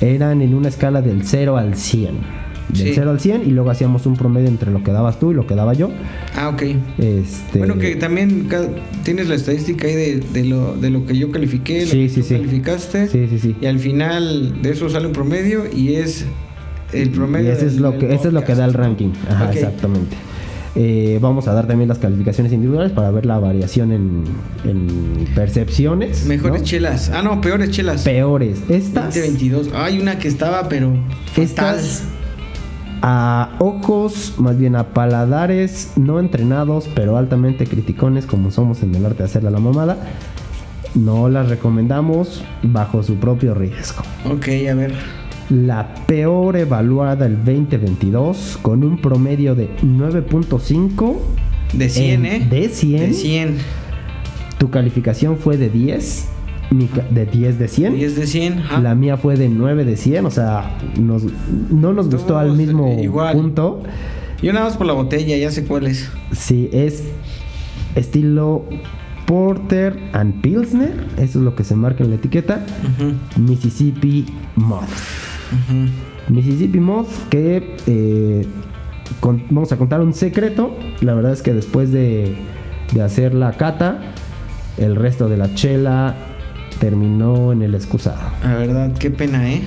eran 0.01 0.43
en 0.43 0.55
una 0.55 0.69
escala 0.69 1.03
del 1.03 1.25
0 1.25 1.57
al 1.57 1.75
100. 1.77 2.15
del 2.69 2.89
Sí. 2.89 2.93
0 2.97 3.11
al 3.11 3.21
100 3.21 3.43
y 3.47 3.51
luego 3.53 3.71
hacíamos 3.71 4.07
un 4.07 4.17
promedio 4.17 4.49
entre 4.49 4.71
lo 4.73 4.83
que 4.83 4.91
dabas 4.91 5.21
tú 5.21 5.31
y 5.31 5.35
lo 5.35 5.47
que 5.47 5.55
daba 5.55 5.73
yo. 5.73 5.91
Ah, 6.35 6.49
ok. 6.49 6.63
Este, 6.99 7.59
Bueno, 7.61 7.79
que 7.79 7.95
también 7.97 8.49
tienes 9.05 9.29
la 9.29 9.37
estadística 9.37 9.87
ahí 9.87 9.95
de, 9.95 10.21
de 10.33 10.45
lo, 10.45 10.75
de 10.77 10.91
lo 10.91 11.07
que 11.07 11.17
yo 11.17 11.31
califiqué, 11.31 11.83
lo 11.83 11.87
Sí, 11.87 12.03
que 12.03 12.09
sí, 12.09 12.23
tú 12.23 12.29
calificaste. 12.41 13.07
Sí, 13.09 13.27
sí, 13.31 13.39
sí. 13.39 13.57
Y 13.61 13.67
al 13.67 13.79
final 13.79 14.61
de 14.63 14.71
eso 14.71 14.89
sale 14.91 15.07
un 15.07 15.13
promedio 15.13 15.63
y 15.73 15.95
es 15.95 16.27
el 16.93 17.11
promedio. 17.11 17.51
Y 17.51 17.53
ese 17.53 17.67
es 17.67 17.77
lo 17.77 17.97
que, 17.99 18.13
ese 18.15 18.29
es 18.29 18.35
lo 18.35 18.43
que 18.45 18.55
da 18.57 18.65
el 18.65 18.75
ranking. 18.75 19.11
Ajá, 19.31 19.53
exactamente. 19.53 20.17
Eh, 20.79 21.19
vamos 21.23 21.49
a 21.49 21.55
dar 21.55 21.67
también 21.67 21.89
las 21.89 21.99
calificaciones 21.99 22.53
individuales 22.53 22.93
para 22.93 23.11
ver 23.11 23.25
la 23.25 23.39
variación 23.39 23.93
en, 23.93 24.25
en 24.65 25.27
percepciones. 25.35 26.27
Mejores 26.27 26.61
¿no? 26.61 26.67
chelas. 26.67 27.11
Ah, 27.15 27.23
no, 27.23 27.41
peores 27.41 27.71
chelas. 27.71 28.03
Peores. 28.03 28.63
Estas 28.69 29.15
2022. 29.15 29.71
Hay 29.75 29.99
una 29.99 30.19
que 30.19 30.29
estaba, 30.29 30.69
pero. 30.69 30.93
fatal. 31.33 31.45
Estas 31.45 32.05
a 33.03 33.57
ojos, 33.59 34.35
más 34.39 34.59
bien 34.59 34.75
a 34.75 34.93
paladares 34.93 35.93
no 35.97 36.19
entrenados, 36.19 36.89
pero 36.95 37.17
altamente 37.17 37.67
criticones, 37.67 38.27
como 38.27 38.51
somos 38.51 38.83
en 38.83 38.95
el 38.95 39.05
arte 39.05 39.19
de 39.19 39.25
hacerle 39.25 39.49
a 39.49 39.53
la 39.53 39.61
mamada, 39.61 39.97
no 40.95 41.29
las 41.29 41.49
recomendamos 41.49 42.43
bajo 42.63 43.03
su 43.03 43.17
propio 43.17 43.55
riesgo. 43.55 44.03
Ok, 44.25 44.49
a 44.71 44.75
ver. 44.75 44.93
La 45.51 45.95
peor 46.07 46.57
evaluada 46.57 47.27
el 47.27 47.37
2022, 47.45 48.59
con 48.63 48.83
un 48.83 49.01
promedio 49.01 49.55
de 49.55 49.71
9.5. 49.83 51.17
De 51.73 51.89
100, 51.89 52.27
en- 52.27 52.43
¿eh? 52.43 52.47
De 52.51 52.69
100. 52.69 53.01
De 53.01 53.13
100. 53.13 53.57
Tu 54.59 54.71
calificación 54.71 55.37
fue 55.37 55.57
de 55.57 55.69
10. 55.71 56.29
mi 56.71 56.89
de 57.13 57.27
10 57.27 57.61
de 57.61 57.69
100. 57.69 57.95
10 57.95 58.17
de 58.17 58.27
100. 58.27 58.59
ajá. 58.59 58.81
La 58.81 58.97
mía 58.97 59.17
fue 59.17 59.37
de 59.37 59.49
9 59.49 59.85
de 59.85 59.97
100, 59.97 60.27
o 60.27 60.31
sea, 60.33 60.77
nos, 61.01 61.23
no 61.71 61.93
nos 61.93 62.11
gustó 62.11 62.39
al 62.39 62.47
Todos, 62.49 62.59
mismo 62.59 62.89
eh, 62.89 63.05
igual. 63.05 63.37
punto. 63.37 63.83
Yo 64.43 64.53
nada 64.53 64.67
más 64.67 64.77
por 64.77 64.87
la 64.89 64.93
botella, 64.95 65.37
ya 65.37 65.53
sé 65.53 65.65
cuál 65.65 65.87
es. 65.87 66.11
Sí, 66.33 66.69
es 66.73 67.05
estilo 67.95 68.65
Porter 69.27 69.97
and 70.13 70.41
Pilsner, 70.41 70.93
eso 71.19 71.39
es 71.39 71.45
lo 71.45 71.55
que 71.55 71.63
se 71.63 71.77
marca 71.77 72.03
en 72.03 72.11
la 72.11 72.17
etiqueta. 72.17 72.67
Ujú, 72.83 73.13
Mississippi 73.43 74.27
Moth. 74.57 74.89
Mississippi 76.29 76.81
Moth 76.81 77.29
que 77.31 77.77
eh, 77.87 78.47
con- 79.21 79.43
vamos 79.51 79.71
a 79.73 79.77
contar 79.77 80.01
un 80.01 80.13
secreto. 80.15 80.77
La 81.01 81.15
verdad 81.15 81.33
es 81.33 81.43
que 81.43 81.53
después 81.55 81.93
de, 81.93 82.37
de 82.93 83.03
hacer 83.03 83.35
la 83.35 83.53
cata, 83.53 84.01
el 84.79 84.97
resto 84.97 85.29
de 85.29 85.37
la 85.37 85.55
chela 85.55 86.15
terminó 86.81 87.53
en 87.53 87.63
el 87.63 87.75
excusado. 87.75 88.19
La 88.43 88.57
verdad, 88.57 88.93
qué 88.99 89.11
pena, 89.11 89.49
¿eh? 89.51 89.63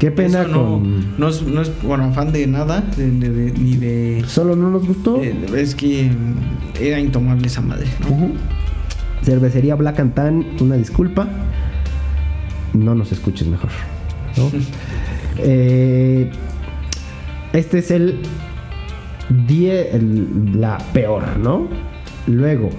Qué 0.00 0.10
pena 0.10 0.40
Eso 0.42 0.48
no, 0.50 0.64
con... 0.64 1.18
no 1.18 1.28
es, 1.28 1.42
no 1.42 1.60
es 1.62 1.70
bueno, 1.82 2.04
afán 2.06 2.32
de 2.32 2.46
nada, 2.48 2.80
de- 2.96 3.10
de- 3.12 3.30
de- 3.30 3.52
ni 3.52 3.76
de... 3.76 4.24
Solo 4.26 4.56
no 4.56 4.68
nos 4.70 4.84
gustó. 4.86 5.20
es 5.22 5.74
que 5.76 6.10
mm, 6.10 6.82
era 6.82 6.98
intomable 6.98 7.46
esa 7.46 7.60
madre, 7.60 7.86
¿no? 8.00 8.32
Cervecería 9.22 9.76
Black 9.76 10.00
and 10.00 10.14
Tan, 10.14 10.44
una 10.60 10.76
disculpa. 10.76 11.28
No 12.72 12.94
nos 12.96 13.12
escuches 13.12 13.46
mejor. 13.46 13.70
¿no? 14.36 14.50
Eh, 15.38 16.30
este 17.52 17.78
es 17.78 17.90
el 17.90 18.20
10, 19.46 19.94
el- 19.94 20.60
la 20.60 20.78
peor, 20.92 21.36
¿no? 21.38 21.68
Luego, 22.26 22.70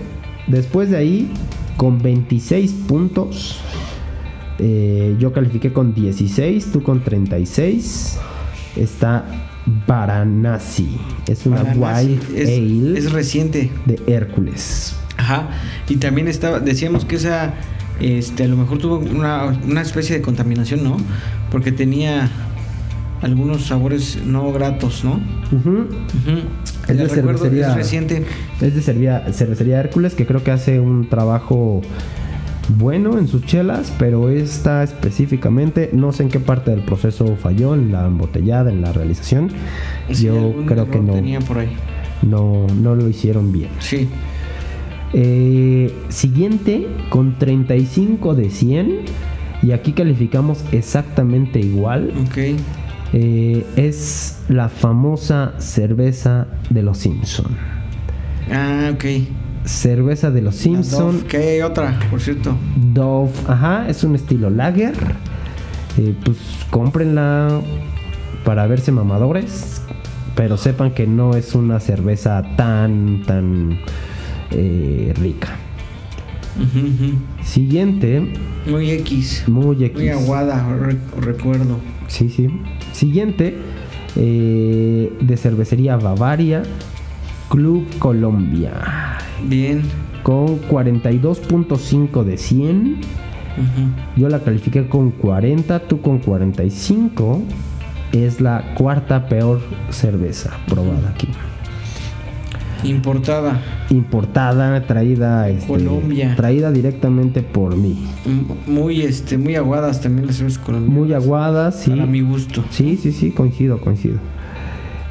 después 0.48 0.90
de 0.90 0.98
ahí, 0.98 1.32
con 1.78 2.02
26 2.02 2.72
puntos, 2.88 3.60
eh, 4.60 5.16
yo 5.20 5.32
califiqué 5.32 5.72
con 5.72 5.94
16, 5.94 6.72
tú 6.72 6.84
con 6.84 7.04
36. 7.04 8.18
Está 8.76 9.26
Varanasi. 9.88 10.98
Es 11.28 11.46
una. 11.46 11.64
Wild 11.64 12.22
es, 12.36 12.50
Ale 12.50 12.98
es 13.00 13.12
reciente. 13.12 13.72
de 13.86 14.00
Hércules. 14.08 14.96
Ajá. 15.18 15.50
Y 15.90 15.98
también 15.98 16.28
estaba, 16.28 16.60
decíamos 16.60 17.06
que 17.06 17.16
esa, 17.18 17.54
este, 18.00 18.44
a 18.44 18.48
lo 18.48 18.56
mejor 18.58 18.78
tuvo 18.78 18.98
una, 19.00 19.46
una 19.66 19.82
especie 19.82 20.16
de 20.16 20.22
contaminación, 20.22 20.84
¿no? 20.84 20.98
Porque 21.52 21.72
tenía 21.72 22.30
algunos 23.22 23.66
sabores 23.66 24.20
no 24.26 24.52
gratos, 24.52 25.04
¿no? 25.04 25.20
Ujú. 25.52 25.88
Es 26.88 26.98
de 26.98 27.10
cervecería- 27.10 27.70
es 27.70 27.76
reciente. 27.76 28.24
Es 28.62 28.74
de 28.76 28.82
cervecería, 28.82 29.32
cervecería 29.34 29.80
Hércules 29.80 30.16
que 30.16 30.26
creo 30.26 30.44
que 30.44 30.52
hace 30.52 30.80
un 30.80 31.10
trabajo 31.10 31.82
bueno 32.78 33.18
en 33.18 33.28
sus 33.28 33.46
chelas, 33.46 33.92
pero 33.98 34.30
esta 34.30 34.84
específicamente 34.84 35.90
no 35.94 36.12
sé 36.12 36.24
en 36.24 36.30
qué 36.30 36.40
parte 36.40 36.72
del 36.72 36.82
proceso 36.82 37.36
falló, 37.36 37.74
en 37.74 37.92
la 37.92 38.06
embotellada, 38.06 38.72
en 38.72 38.82
la 38.82 38.92
realización. 38.94 39.50
Sí, 40.12 40.26
Yo 40.26 40.54
creo 40.66 40.90
que 40.90 41.00
no, 41.00 41.14
Tenía 41.14 41.40
por 41.40 41.58
ahí. 41.60 41.70
no, 42.22 42.68
no 42.82 42.96
lo 42.96 43.08
hicieron 43.10 43.52
bien. 43.52 43.70
Sí. 43.80 44.08
Eh, 45.14 45.92
siguiente, 46.10 46.88
con 47.10 47.40
35 47.40 48.36
de 48.36 48.50
100, 48.52 48.96
y 49.64 49.72
aquí 49.72 49.94
calificamos 49.94 50.64
exactamente 50.72 51.60
igual, 51.60 52.14
Ok. 52.22 52.38
Eh, 53.14 53.66
es 53.76 54.40
la 54.50 54.70
famosa 54.70 55.54
cerveza 55.60 56.48
de 56.70 56.84
los 56.84 56.98
Simpson. 56.98 57.48
Ah, 58.52 58.92
ok. 58.94 59.06
Cerveza 59.66 60.32
de 60.32 60.42
los 60.42 60.56
Simpson, 60.56 61.22
que 61.22 61.38
hay 61.38 61.62
otra, 61.62 62.00
por 62.10 62.22
cierto. 62.22 62.56
Dove, 62.76 63.32
ajá, 63.48 63.88
es 63.90 64.04
un 64.04 64.16
estilo 64.16 64.50
lager. 64.50 64.96
Eh, 65.98 66.16
pues 66.24 66.38
cómprenla 66.70 67.60
para 68.46 68.66
verse 68.68 68.92
mamadores, 68.92 69.82
pero 70.36 70.56
sepan 70.58 70.92
que 70.92 71.06
no 71.06 71.36
es 71.36 71.54
una 71.56 71.80
cerveza 71.80 72.42
tan, 72.56 73.24
tan 73.26 73.80
eh, 74.52 75.14
rica. 75.20 75.50
Siguiente, 77.44 78.34
Muy 78.68 78.92
X. 78.92 79.44
muy 79.48 79.84
X. 79.84 79.98
Muy 79.98 80.10
aguada, 80.10 80.68
re- 80.76 80.98
recuerdo. 81.22 81.80
Sí, 82.08 82.30
sí. 82.30 82.50
Siguiente, 83.00 83.56
eh, 84.18 85.14
de 85.22 85.38
cervecería 85.38 85.96
Bavaria, 85.96 86.64
Club 87.48 87.88
Colombia, 87.98 89.18
Bien. 89.48 89.84
con 90.22 90.60
42.5 90.70 92.26
de 92.26 92.36
100. 92.38 92.98
Ujú. 92.98 94.20
Yo 94.20 94.28
la 94.28 94.40
califiqué 94.42 94.90
con 94.90 95.12
40, 95.12 95.80
tú 95.88 96.02
con 96.02 96.20
45. 96.20 97.42
Es 98.12 98.42
la 98.42 98.74
cuarta 98.76 99.30
peor 99.30 99.62
cerveza 99.92 100.58
probada 100.68 101.12
aquí. 101.12 101.30
Importada. 102.84 103.62
Importada, 103.90 104.86
traída, 104.86 105.50
este, 105.50 105.68
Colombia. 105.68 106.36
traída 106.36 106.72
directamente 106.72 107.42
por 107.42 107.76
mí. 107.76 108.06
Muy, 108.68 109.02
este, 109.02 109.38
muy 109.38 109.56
aguadas 109.56 110.02
también 110.02 110.28
las 110.28 110.38
cervezas 110.38 110.60
colombianas. 110.60 110.98
Muy 110.98 111.14
aguada, 111.14 111.72
sí. 111.72 111.92
Para 111.92 112.06
mi 112.06 112.22
gusto. 112.22 112.64
Sí, 112.70 112.98
sí, 112.98 113.12
sí, 113.12 113.32
coincido, 113.32 113.80
coincido. 113.80 114.18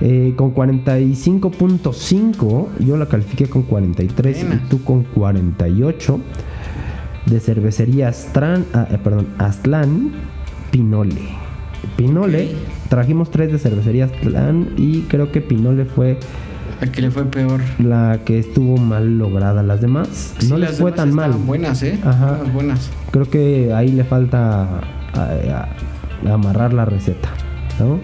Eh, 0.01 0.35
con 0.37 0.55
45.5, 0.55 2.69
yo 2.81 2.97
la 2.97 3.07
califiqué 3.07 3.47
con 3.47 3.63
43 3.63 4.41
Buena. 4.47 4.63
y 4.65 4.69
tú 4.69 4.83
con 4.85 5.03
48. 5.03 6.21
De 7.27 7.41
cervecería 7.41 8.09
Astran, 8.09 8.65
ah, 8.73 8.87
eh, 8.91 8.99
perdón, 9.03 9.27
Aztlán 9.39 10.13
Pinole. 10.71 11.21
Pinole, 11.97 12.53
trajimos 12.89 13.31
tres 13.31 13.53
de 13.53 13.59
cervecería 13.59 14.07
Aztlán 14.07 14.71
y 14.77 15.03
creo 15.03 15.31
que 15.31 15.41
Pinole 15.41 15.85
fue 15.85 16.19
La 16.81 16.87
que 16.93 17.01
le 17.03 17.11
fue 17.11 17.25
peor. 17.25 17.61
la 17.79 18.21
que 18.25 18.39
estuvo 18.39 18.77
mal 18.77 19.19
lograda. 19.19 19.63
Las 19.63 19.81
demás 19.81 20.35
Sí, 20.39 20.49
no 20.49 20.57
les 20.59 20.71
las 20.71 20.79
fue 20.81 20.93
demás 20.93 21.07
tan 21.07 21.15
mal. 21.15 21.33
buenas, 21.33 21.83
¿eh? 21.83 21.99
Ajá. 22.05 22.33
Estaban 22.33 22.53
buenas. 22.55 22.91
Creo 23.11 23.29
que 23.29 23.73
ahí 23.75 23.89
le 23.91 24.05
falta 24.05 24.63
a- 24.63 25.69
a- 26.27 26.33
amarrar 26.33 26.73
la 26.73 26.85
receta. 26.85 27.29
¿no? 27.81 27.99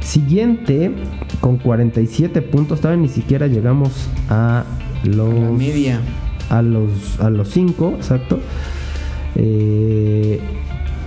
Siguiente, 0.00 0.90
con 1.40 1.56
47 1.58 2.42
puntos, 2.42 2.80
todavía 2.80 3.02
ni 3.02 3.08
siquiera 3.08 3.46
llegamos 3.46 4.08
a 4.28 4.64
los. 5.04 5.32
La 5.34 5.50
media. 5.50 6.00
A 6.50 6.60
los, 6.62 7.18
a 7.20 7.30
los 7.30 7.48
5, 7.50 7.94
exacto. 7.96 8.38
Eh, 9.36 10.40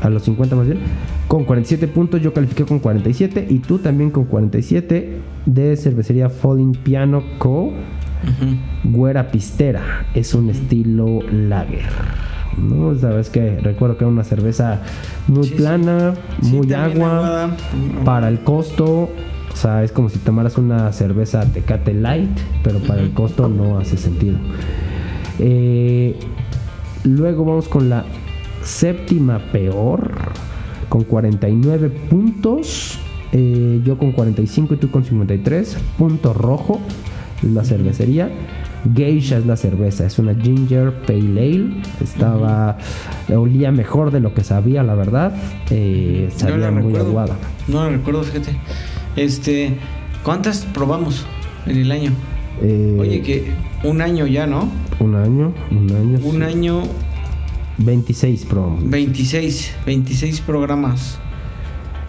a 0.02 0.10
los 0.10 0.24
50 0.24 0.56
más 0.56 0.66
bien. 0.66 0.80
Con 1.28 1.44
47 1.44 1.88
puntos, 1.88 2.22
yo 2.22 2.34
califiqué 2.34 2.64
con 2.66 2.80
47 2.80 3.46
y 3.50 3.60
tú 3.60 3.80
también 3.80 4.12
con 4.12 4.26
47 4.26 5.18
de 5.46 5.76
cervecería 5.78 6.30
Falling 6.30 6.74
Piano 6.74 7.24
Co. 7.38 7.66
Ujú. 8.24 8.91
Güera 8.96 9.30
Pistera 9.32 10.08
es 10.14 10.34
un 10.34 10.50
estilo 10.50 11.20
lager. 11.32 11.84
¿no? 12.58 12.96
Sabes 12.96 13.30
que 13.30 13.60
recuerdo 13.60 13.98
que 13.98 14.06
era 14.06 14.12
una 14.12 14.24
cerveza 14.24 14.82
muy 15.28 15.43
Sí, 15.43 15.56
plana, 15.56 16.14
Sí, 16.41 16.56
muy 16.56 16.74
agua. 16.74 17.52
Para 18.04 18.30
el 18.30 18.39
costo, 18.39 19.10
o 19.52 19.56
sea, 19.56 19.84
es 19.84 19.91
como 19.91 20.10
si 20.10 20.20
tomaras 20.20 20.58
una 20.58 20.91
cerveza 20.93 21.46
Tecate 21.46 21.93
Light, 21.93 22.30
pero 22.64 22.80
para 22.80 23.02
el 23.02 23.12
costo 23.12 23.48
no 23.48 23.78
hace 23.78 23.98
sentido. 23.98 24.38
Eh, 25.39 26.18
luego 27.04 27.46
vamos 27.46 27.68
con 27.68 27.89
la 27.89 28.06
séptima 28.64 29.39
peor, 29.52 30.12
con 30.89 31.04
49 31.04 31.89
puntos. 32.10 33.00
Eh, 33.38 33.82
yo 33.84 33.98
con 33.98 34.12
45 34.14 34.76
y 34.76 34.78
tú 34.78 34.90
con 34.92 35.04
53. 35.04 35.78
Punto 35.98 36.34
rojo 36.34 36.80
es 37.44 37.52
la 37.52 37.64
cervecería. 37.66 38.30
Geisha 38.96 39.38
es 39.40 39.46
la 39.48 39.56
cerveza, 39.58 40.06
es 40.06 40.20
una 40.20 40.36
ginger 40.36 40.94
pale 41.08 41.20
ale. 41.42 41.70
Estaba, 42.02 42.78
olía 43.36 43.72
mejor 43.72 44.12
de 44.12 44.20
lo 44.20 44.34
que 44.34 44.44
sabía, 44.44 44.84
la 44.84 44.94
verdad. 44.96 45.36
Eh, 45.72 46.30
No 46.32 46.40
sabía 46.40 46.58
la 46.58 46.72
muy 46.72 46.84
recuerdo. 46.94 47.08
aguada. 47.10 47.36
No 47.68 47.84
la 47.84 47.90
recuerdo, 47.90 48.22
fíjate. 48.24 48.56
Este, 49.16 49.76
¿cuántas 50.24 50.66
probamos 50.66 51.26
en 51.66 51.78
el 51.78 51.92
año? 51.92 52.12
Eh, 52.62 52.96
Oye, 53.00 53.22
que 53.22 53.52
un 53.84 54.02
año 54.02 54.28
ya, 54.28 54.46
¿no? 54.46 54.70
Un 55.00 55.16
año, 55.16 55.52
un 55.72 55.90
año. 55.92 56.20
Un 56.24 56.36
sí. 56.38 56.44
año, 56.44 56.84
26 57.80 58.46
probamos. 58.46 58.88
26, 58.90 59.74
26 59.86 60.42
programas. 60.42 61.20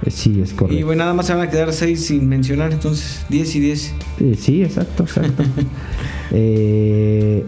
Eh, 0.05 0.11
Sí, 0.11 0.41
es 0.41 0.53
correcto. 0.53 0.79
Y 0.79 0.83
bueno, 0.83 1.01
nada 1.01 1.15
más 1.15 1.27
se 1.27 1.35
van 1.35 1.47
a 1.47 1.51
quedar 1.51 1.73
6 1.73 2.07
sin 2.07 2.29
mencionar, 2.29 2.73
entonces 2.73 3.25
10 3.29 3.57
y 3.57 3.61
10. 3.61 3.95
Eh, 4.21 4.37
sí, 4.39 4.63
exacto, 4.63 5.05
exacto. 5.05 5.43
eh, 6.33 7.45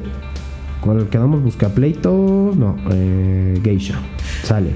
¿Cuál 0.81 1.09
quedamos? 1.09 1.43
Busca 1.43 1.69
pleito. 1.69 2.53
No, 2.57 2.77
eh, 2.91 3.59
Geisha. 3.63 3.99
Sale. 4.43 4.71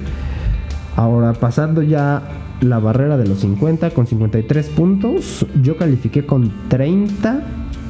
Ahora, 0.96 1.32
pasando 1.32 1.82
ya 1.82 2.22
la 2.60 2.78
barrera 2.78 3.16
de 3.16 3.26
los 3.26 3.40
50 3.40 3.90
con 3.90 4.06
53 4.06 4.68
puntos. 4.68 5.46
Yo 5.62 5.76
califiqué 5.76 6.26
con 6.26 6.52
30 6.68 7.42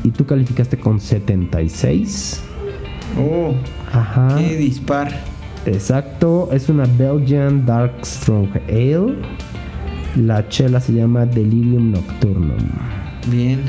y 0.05 0.11
tú 0.11 0.27
calificaste 0.27 0.79
con 0.79 1.01
76. 1.01 2.41
Oh, 3.19 3.55
Ajá. 3.93 4.37
qué 4.39 4.57
dispar. 4.57 5.13
Exacto, 5.67 6.49
es 6.53 6.69
una 6.69 6.87
Belgian 6.99 7.65
Dark 7.65 7.93
Strong 8.05 8.49
Ale. 8.69 9.15
La 10.17 10.49
chela 10.49 10.81
se 10.81 10.93
llama 10.93 11.25
Delirium 11.27 11.93
Nocturnum. 11.93 12.59
Bien. 13.31 13.61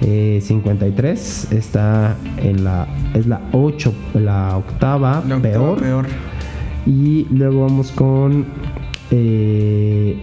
Eh, 0.00 0.40
53 0.42 1.52
está 1.52 2.16
en 2.36 2.64
la 2.64 2.86
es 3.14 3.26
la 3.26 3.40
8 3.52 3.94
la 4.14 4.56
octava 4.56 5.22
La 5.26 5.36
octava 5.36 5.40
peor. 5.40 5.80
peor. 5.80 6.06
y 6.84 7.26
luego 7.30 7.60
vamos 7.62 7.92
con 7.92 8.44
eh, 9.10 10.20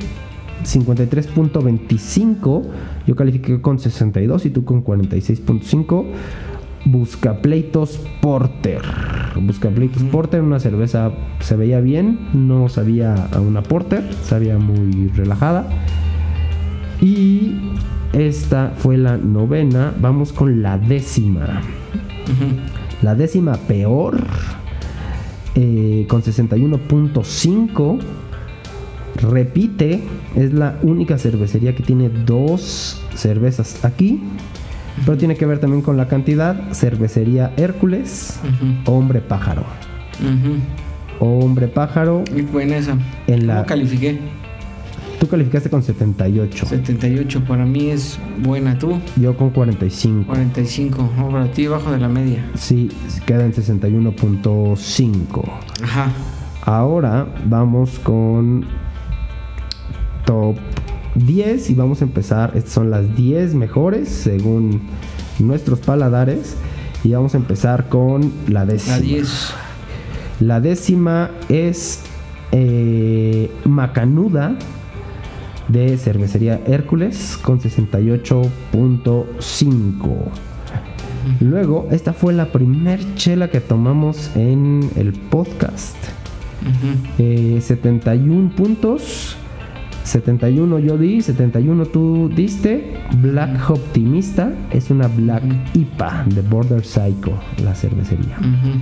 53.25 0.64 2.64
yo 3.08 3.16
califiqué 3.16 3.62
con 3.62 3.80
62 3.80 4.46
y 4.46 4.50
tú 4.52 4.64
con 4.66 4.84
46.5 4.84 6.06
Buscapleitos 6.86 8.00
Porter 8.22 8.82
Buscapleitos 9.36 10.04
Porter 10.04 10.42
una 10.42 10.60
cerveza 10.60 11.12
se 11.40 11.56
veía 11.56 11.80
bien 11.80 12.20
no 12.34 12.70
sabía 12.70 13.14
a 13.32 13.40
una 13.40 13.64
Porter 13.64 14.04
sabía 14.24 14.58
muy 14.58 15.08
relajada 15.10 15.68
y 17.02 17.56
esta 18.14 18.74
fue 18.78 18.98
la 18.98 19.18
novena. 19.18 19.94
Vamos 20.00 20.34
con 20.34 20.62
la 20.62 20.78
décima. 20.78 21.62
La 23.02 23.16
décima 23.16 23.56
peor. 23.56 24.24
eh, 25.56 26.06
con 26.08 26.22
61.5. 26.22 28.00
Repite. 29.16 30.04
Es 30.36 30.54
la 30.54 30.78
única 30.84 31.18
cervecería 31.18 31.76
que 31.76 31.84
tiene 31.84 32.10
dos 32.10 33.02
cervezas 33.16 33.84
aquí. 33.84 34.22
Pero 35.06 35.18
tiene 35.18 35.36
que 35.36 35.46
ver 35.46 35.60
también 35.60 35.82
con 35.82 35.98
la 35.98 36.08
cantidad. 36.08 36.56
Cervecería 36.74 37.52
Hércules. 37.58 38.40
Hombre 38.86 39.22
pájaro. 39.22 39.64
Hombre 41.20 41.68
pájaro. 41.68 42.24
Muy 42.32 42.42
buena 42.44 42.78
esa. 42.78 42.96
En 43.28 43.48
la- 43.48 43.56
¿Cómo 43.58 43.66
califiqué? 43.68 44.20
Tú 45.20 45.28
calificaste 45.28 45.70
con 45.70 45.84
78. 45.84 46.66
78, 46.66 47.44
para 47.48 47.64
mí 47.66 47.90
es 47.92 48.18
buena. 48.44 48.78
¿Tú? 48.80 49.00
Yo 49.18 49.38
con 49.38 49.52
45. 49.52 50.26
45. 50.28 51.10
No, 51.18 51.30
para 51.30 51.46
ti 51.52 51.68
bajo 51.68 51.92
de 51.92 52.00
la 52.00 52.08
media. 52.08 52.44
Sí, 52.56 52.90
queda 53.28 53.46
en 53.46 53.54
61.5. 53.54 55.44
Ajá. 55.84 56.08
Ahora 56.64 57.28
vamos 57.46 58.00
con 58.00 58.66
top 60.26 60.56
10 61.26 61.70
y 61.70 61.76
vamos 61.76 62.02
a 62.02 62.06
empezar. 62.06 62.54
Estas 62.56 62.74
son 62.74 62.90
las 62.92 63.16
10 63.16 63.56
mejores 63.56 64.10
según 64.10 64.82
nuestros 65.40 65.80
paladares. 65.80 66.58
Y 67.04 67.14
vamos 67.14 67.34
a 67.34 67.38
empezar 67.38 67.90
con 67.90 68.32
la 68.48 68.64
décima. 68.66 68.98
La 68.98 69.02
10. 69.02 69.54
La 70.40 70.60
décima 70.60 71.32
es 71.50 72.02
eh, 72.52 73.50
Macanuda 73.66 74.56
de 75.68 75.98
cervecería 75.98 76.62
Hércules 76.68 77.40
con 77.42 77.60
68.5. 77.60 80.32
Luego, 81.40 81.88
esta 81.92 82.14
fue 82.14 82.34
la 82.34 82.52
primer 82.52 83.00
chela 83.16 83.50
que 83.50 83.62
tomamos 83.62 84.30
en 84.36 84.92
el 84.96 85.14
podcast. 85.14 85.96
Ujú. 86.62 86.98
Eh, 87.20 87.60
71 87.62 88.56
puntos. 88.56 89.38
71 90.04 90.80
yo 90.80 90.98
di, 90.98 91.22
71 91.22 91.86
tú 91.88 92.30
diste. 92.36 92.94
Black 93.22 93.70
Optimista 93.70 94.52
es 94.72 94.90
una 94.90 95.08
Black 95.08 95.44
IPA 95.74 96.26
de 96.28 96.42
Border 96.42 96.84
Psycho, 96.84 97.38
la 97.64 97.76
cervecería. 97.76 98.38
Ujú. 98.40 98.80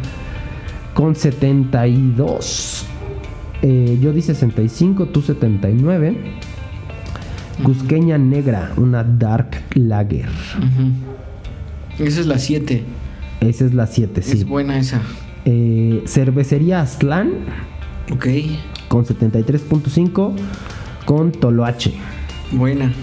Con 0.94 1.16
72. 1.16 2.86
eh, 3.62 3.98
yo 4.02 4.14
di 4.14 4.22
65, 4.22 5.08
tú 5.08 5.22
79. 5.22 6.18
Cusqueña 7.64 8.18
Negra, 8.18 8.72
una 8.78 9.04
Dark 9.04 9.50
Lager. 9.76 10.30
Ujú. 10.58 12.04
Esa 12.06 12.22
es 12.22 12.26
la 12.28 12.38
7. 12.40 12.84
Esa 13.42 13.66
es 13.66 13.74
la 13.74 13.86
7, 13.88 14.22
sí. 14.22 14.38
Es 14.38 14.46
buena 14.48 14.78
esa. 14.78 15.02
Eh, 15.46 16.04
cervecería 16.06 16.82
Aztlán 16.82 17.32
Ok. 18.14 18.28
con 18.88 19.06
73.5 19.06 20.34
con 21.10 21.32
Toloache. 21.32 21.96
Buena. 22.52 22.94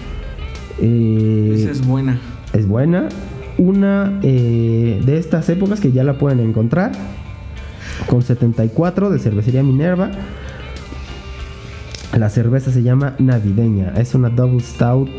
Eh, 0.79 1.51
Esa 1.55 1.71
es 1.71 1.85
buena. 1.85 2.17
es 2.53 2.65
buena. 2.65 3.09
Una 3.57 4.17
eh, 4.23 5.01
de 5.05 5.17
estas 5.17 5.49
épocas 5.49 5.81
que 5.81 5.91
ya 5.91 6.05
la 6.05 6.17
pueden 6.17 6.39
encontrar 6.39 6.93
con 8.07 8.21
74 8.21 9.09
de 9.09 9.19
cervecería 9.19 9.61
Minerva. 9.61 10.11
La 12.17 12.29
cerveza 12.29 12.71
se 12.71 12.81
llama 12.81 13.15
Navideña. 13.19 13.93
Es 13.97 14.15
una 14.15 14.29
double 14.29 14.61
stout 14.61 15.09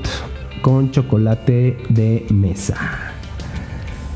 con 0.63 0.91
chocolate 0.91 1.77
de 1.91 2.25
mesa. 2.31 3.08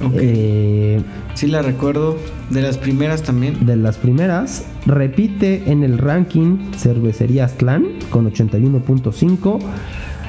Ok. 0.02 0.12
Eh, 0.16 1.00
Sí 1.34 1.46
la 1.46 1.62
recuerdo. 1.62 2.16
De 2.50 2.60
las 2.60 2.76
primeras 2.78 3.22
también. 3.22 3.64
de 3.64 3.76
las 3.76 3.96
primeras, 3.96 4.66
repite 4.86 5.70
en 5.70 5.82
el 5.82 5.96
ranking 5.98 6.58
Cervecería 6.76 7.46
Aztlán 7.46 7.84
con 8.10 8.30
81.5. 8.30 9.58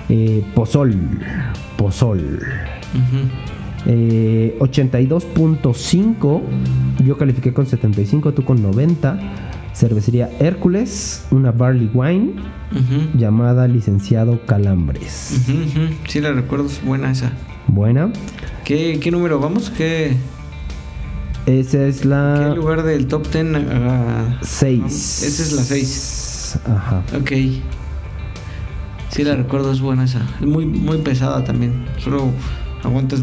eh, 0.10 0.44
Pozol. 0.56 0.96
Pozol. 1.78 2.40
Ujú. 2.94 3.28
Eh, 3.86 4.56
82.5. 4.60 6.42
Yo 7.06 7.18
califiqué 7.18 7.54
con 7.54 7.66
75, 7.66 8.34
tú 8.34 8.44
con 8.46 8.62
90. 8.62 9.20
Cervecería 9.74 10.30
Hércules, 10.40 11.26
una 11.32 11.52
Barley 11.52 11.90
Wine 11.94 12.34
llamada 13.16 13.68
Licenciado 13.68 14.40
Calambres. 14.46 15.42
Ujú. 15.50 15.94
Sí 16.08 16.22
la 16.22 16.32
recuerdo. 16.32 16.68
Es 16.68 16.84
buena 16.86 17.12
esa. 17.12 17.32
Buena. 17.68 18.12
¿Qué, 18.66 19.00
qué 19.02 19.12
número 19.12 19.40
vamos? 19.40 19.70
¿Qué, 19.70 20.16
Esa 21.46 21.86
es 21.86 22.02
qué 22.02 22.08
la 22.08 22.54
lugar 22.56 22.84
del 22.84 23.08
top 23.08 23.28
10? 23.32 23.46
ah, 23.70 24.38
6. 24.42 24.84
Esa 25.24 25.44
es 25.44 25.52
la 25.54 25.62
6. 25.64 26.60
Ajá. 26.68 27.04
Ok. 27.20 27.32
Sí 29.10 29.24
la 29.24 29.36
recuerdo, 29.36 29.72
es 29.72 29.82
buena 29.82 30.06
esa. 30.06 30.22
Es 30.40 30.48
muy, 30.48 30.66
muy 30.66 30.98
pesada 31.00 31.44
también. 31.44 31.86
Solo 31.98 32.32
aguantas. 32.84 33.22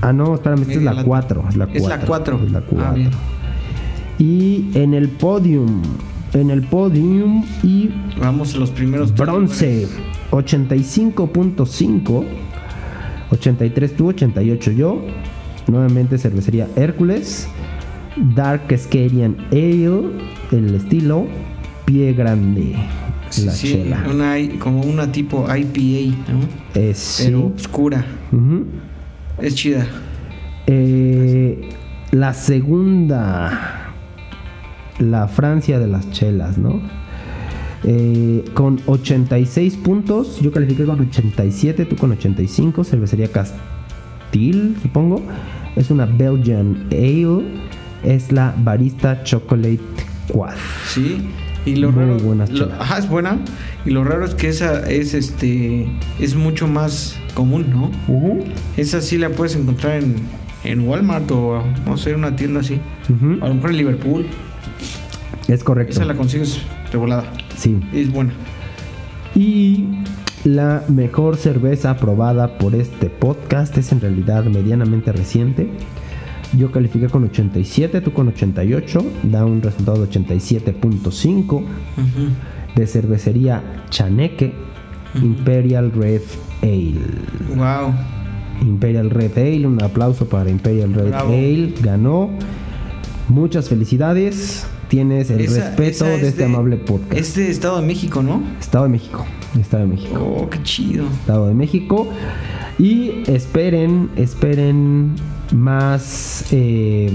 Ah, 0.00 0.12
no, 0.12 0.34
espérame, 0.34 0.62
esta 0.62 0.72
es 0.74 0.82
la 0.82 0.92
lata. 0.92 1.06
4. 1.06 1.44
Es 1.50 1.56
la 1.56 1.64
Es 1.64 1.82
4. 1.82 1.88
la 1.98 2.06
cuatro. 2.06 2.40
Es 2.44 2.52
la 2.52 2.58
Ah, 2.60 2.64
4. 2.68 2.94
bien. 2.94 3.10
y 4.18 4.70
en 4.74 4.94
el 4.94 5.08
podium. 5.08 5.82
En 6.32 6.50
el 6.50 6.62
podium 6.62 7.44
y 7.62 7.90
Vamos 8.20 8.54
a 8.54 8.58
los 8.58 8.70
primeros. 8.70 9.12
bronce. 9.14 9.86
85.5. 10.30 12.24
83 13.30 13.96
tú, 13.96 14.08
88 14.08 14.70
yo. 14.72 15.04
Nuevamente 15.66 16.18
cervecería 16.18 16.68
Hércules. 16.76 17.48
Dark 18.34 18.62
Scarian 18.76 19.36
Ale. 19.50 20.10
El 20.52 20.74
estilo 20.74 21.26
pie 21.84 22.12
grande. 22.12 22.74
La 23.44 23.52
Sí, 23.52 23.72
chela. 23.72 24.04
una, 24.08 24.36
como 24.58 24.80
una 24.82 25.10
tipo 25.10 25.44
IPA, 25.54 26.16
¿no? 26.32 26.40
Es, 26.80 26.98
sí. 26.98 27.34
Oscura. 27.34 28.04
Es 29.42 29.54
chida. 29.56 29.86
Eh, 30.68 31.68
la 32.12 32.32
segunda, 32.34 33.92
la 34.98 35.28
Francia 35.28 35.78
de 35.78 35.88
las 35.88 36.10
chelas, 36.12 36.56
¿no? 36.58 36.80
Eh, 37.88 38.44
con 38.54 38.80
86 38.86 39.76
puntos, 39.76 40.40
yo 40.40 40.50
califiqué 40.50 40.84
con 40.84 41.00
87, 41.00 41.84
tú 41.84 41.94
con 41.96 42.10
85, 42.12 42.82
cervecería 42.84 43.28
Castil, 43.28 44.76
supongo. 44.82 45.22
Es 45.76 45.90
una 45.90 46.06
Belgian 46.06 46.86
Ale, 46.90 47.42
es 48.02 48.32
la 48.32 48.54
Barista 48.58 49.22
Chocolate 49.22 49.78
Quad. 50.32 50.54
Sí. 50.88 51.28
Y 51.64 51.76
lo 51.76 51.90
Muy 51.90 52.00
raro, 52.04 52.16
buenas 52.18 52.50
lo- 52.50 52.72
ajá, 52.80 52.98
es 52.98 53.08
buena. 53.08 53.38
Y 53.84 53.90
lo 53.90 54.04
raro 54.04 54.24
es 54.24 54.34
que 54.34 54.48
esa 54.48 54.88
es 54.88 55.14
este 55.14 55.86
es 56.20 56.34
mucho 56.36 56.68
más 56.68 57.16
común, 57.34 57.66
¿no? 57.70 57.90
Esa 58.76 59.00
sí 59.00 59.18
la 59.18 59.30
puedes 59.30 59.56
encontrar 59.56 60.02
en, 60.02 60.14
en 60.64 60.80
Walmart 60.88 61.28
o 61.32 61.62
no 61.84 61.96
sé, 61.96 62.14
una 62.14 62.34
tienda 62.36 62.60
así. 62.60 62.80
Ujú, 63.10 63.44
A 63.44 63.48
lo 63.48 63.54
mejor 63.56 63.70
en 63.70 63.76
Liverpool. 63.78 64.26
Es 65.48 65.62
correcto. 65.64 65.92
Esa 65.92 66.04
la 66.04 66.14
consigues 66.14 66.60
de 66.92 66.98
volada. 66.98 67.24
Sí. 67.56 67.80
Es 67.92 68.12
buena. 68.12 68.32
Y 69.34 69.84
la 70.44 70.84
mejor 70.88 71.36
cerveza 71.36 71.90
aprobada 71.90 72.58
por 72.58 72.74
este 72.74 73.10
podcast 73.10 73.76
es 73.78 73.92
en 73.92 74.00
realidad 74.00 74.44
medianamente 74.44 75.12
reciente. 75.12 75.68
Yo 76.56 76.70
califiqué 76.70 77.08
con 77.08 77.24
87, 77.24 78.00
tú 78.00 78.12
con 78.12 78.28
88, 78.28 79.04
da 79.24 79.44
un 79.44 79.60
resultado 79.60 80.06
de 80.06 80.20
87.5 80.20 81.64
de 82.76 82.86
cervecería 82.86 83.62
Chaneque 83.90 84.54
Imperial 85.14 85.92
Red 85.92 86.22
Ale. 86.62 86.94
Wow. 87.56 87.94
Imperial 88.62 89.10
Red 89.10 89.36
Ale, 89.36 89.66
un 89.66 89.82
aplauso 89.82 90.28
para 90.28 90.48
Imperial 90.50 90.94
Red 90.94 91.08
Bravo. 91.08 91.32
Ale, 91.32 91.74
ganó. 91.82 92.30
Muchas 93.28 93.68
felicidades, 93.68 94.66
tienes 94.88 95.30
el 95.30 95.40
Esa- 95.40 95.68
respeto 95.70 96.04
esa 96.06 96.14
es 96.14 96.22
de 96.22 96.28
este 96.28 96.44
amable 96.44 96.76
podcast. 96.76 97.12
Es 97.14 97.34
de 97.34 97.50
Estado 97.50 97.80
de 97.80 97.86
México, 97.86 98.22
¿no? 98.22 98.42
Estado 98.60 98.84
de 98.84 98.90
México, 98.90 99.24
Estado 99.58 99.82
de 99.84 99.88
México. 99.90 100.36
Oh, 100.42 100.50
qué 100.50 100.62
chido. 100.62 101.04
Estado 101.20 101.48
de 101.48 101.54
México. 101.54 102.06
Y 102.78 103.22
esperen, 103.26 104.10
esperen 104.16 105.12
más. 105.52 106.46
eh, 106.52 107.10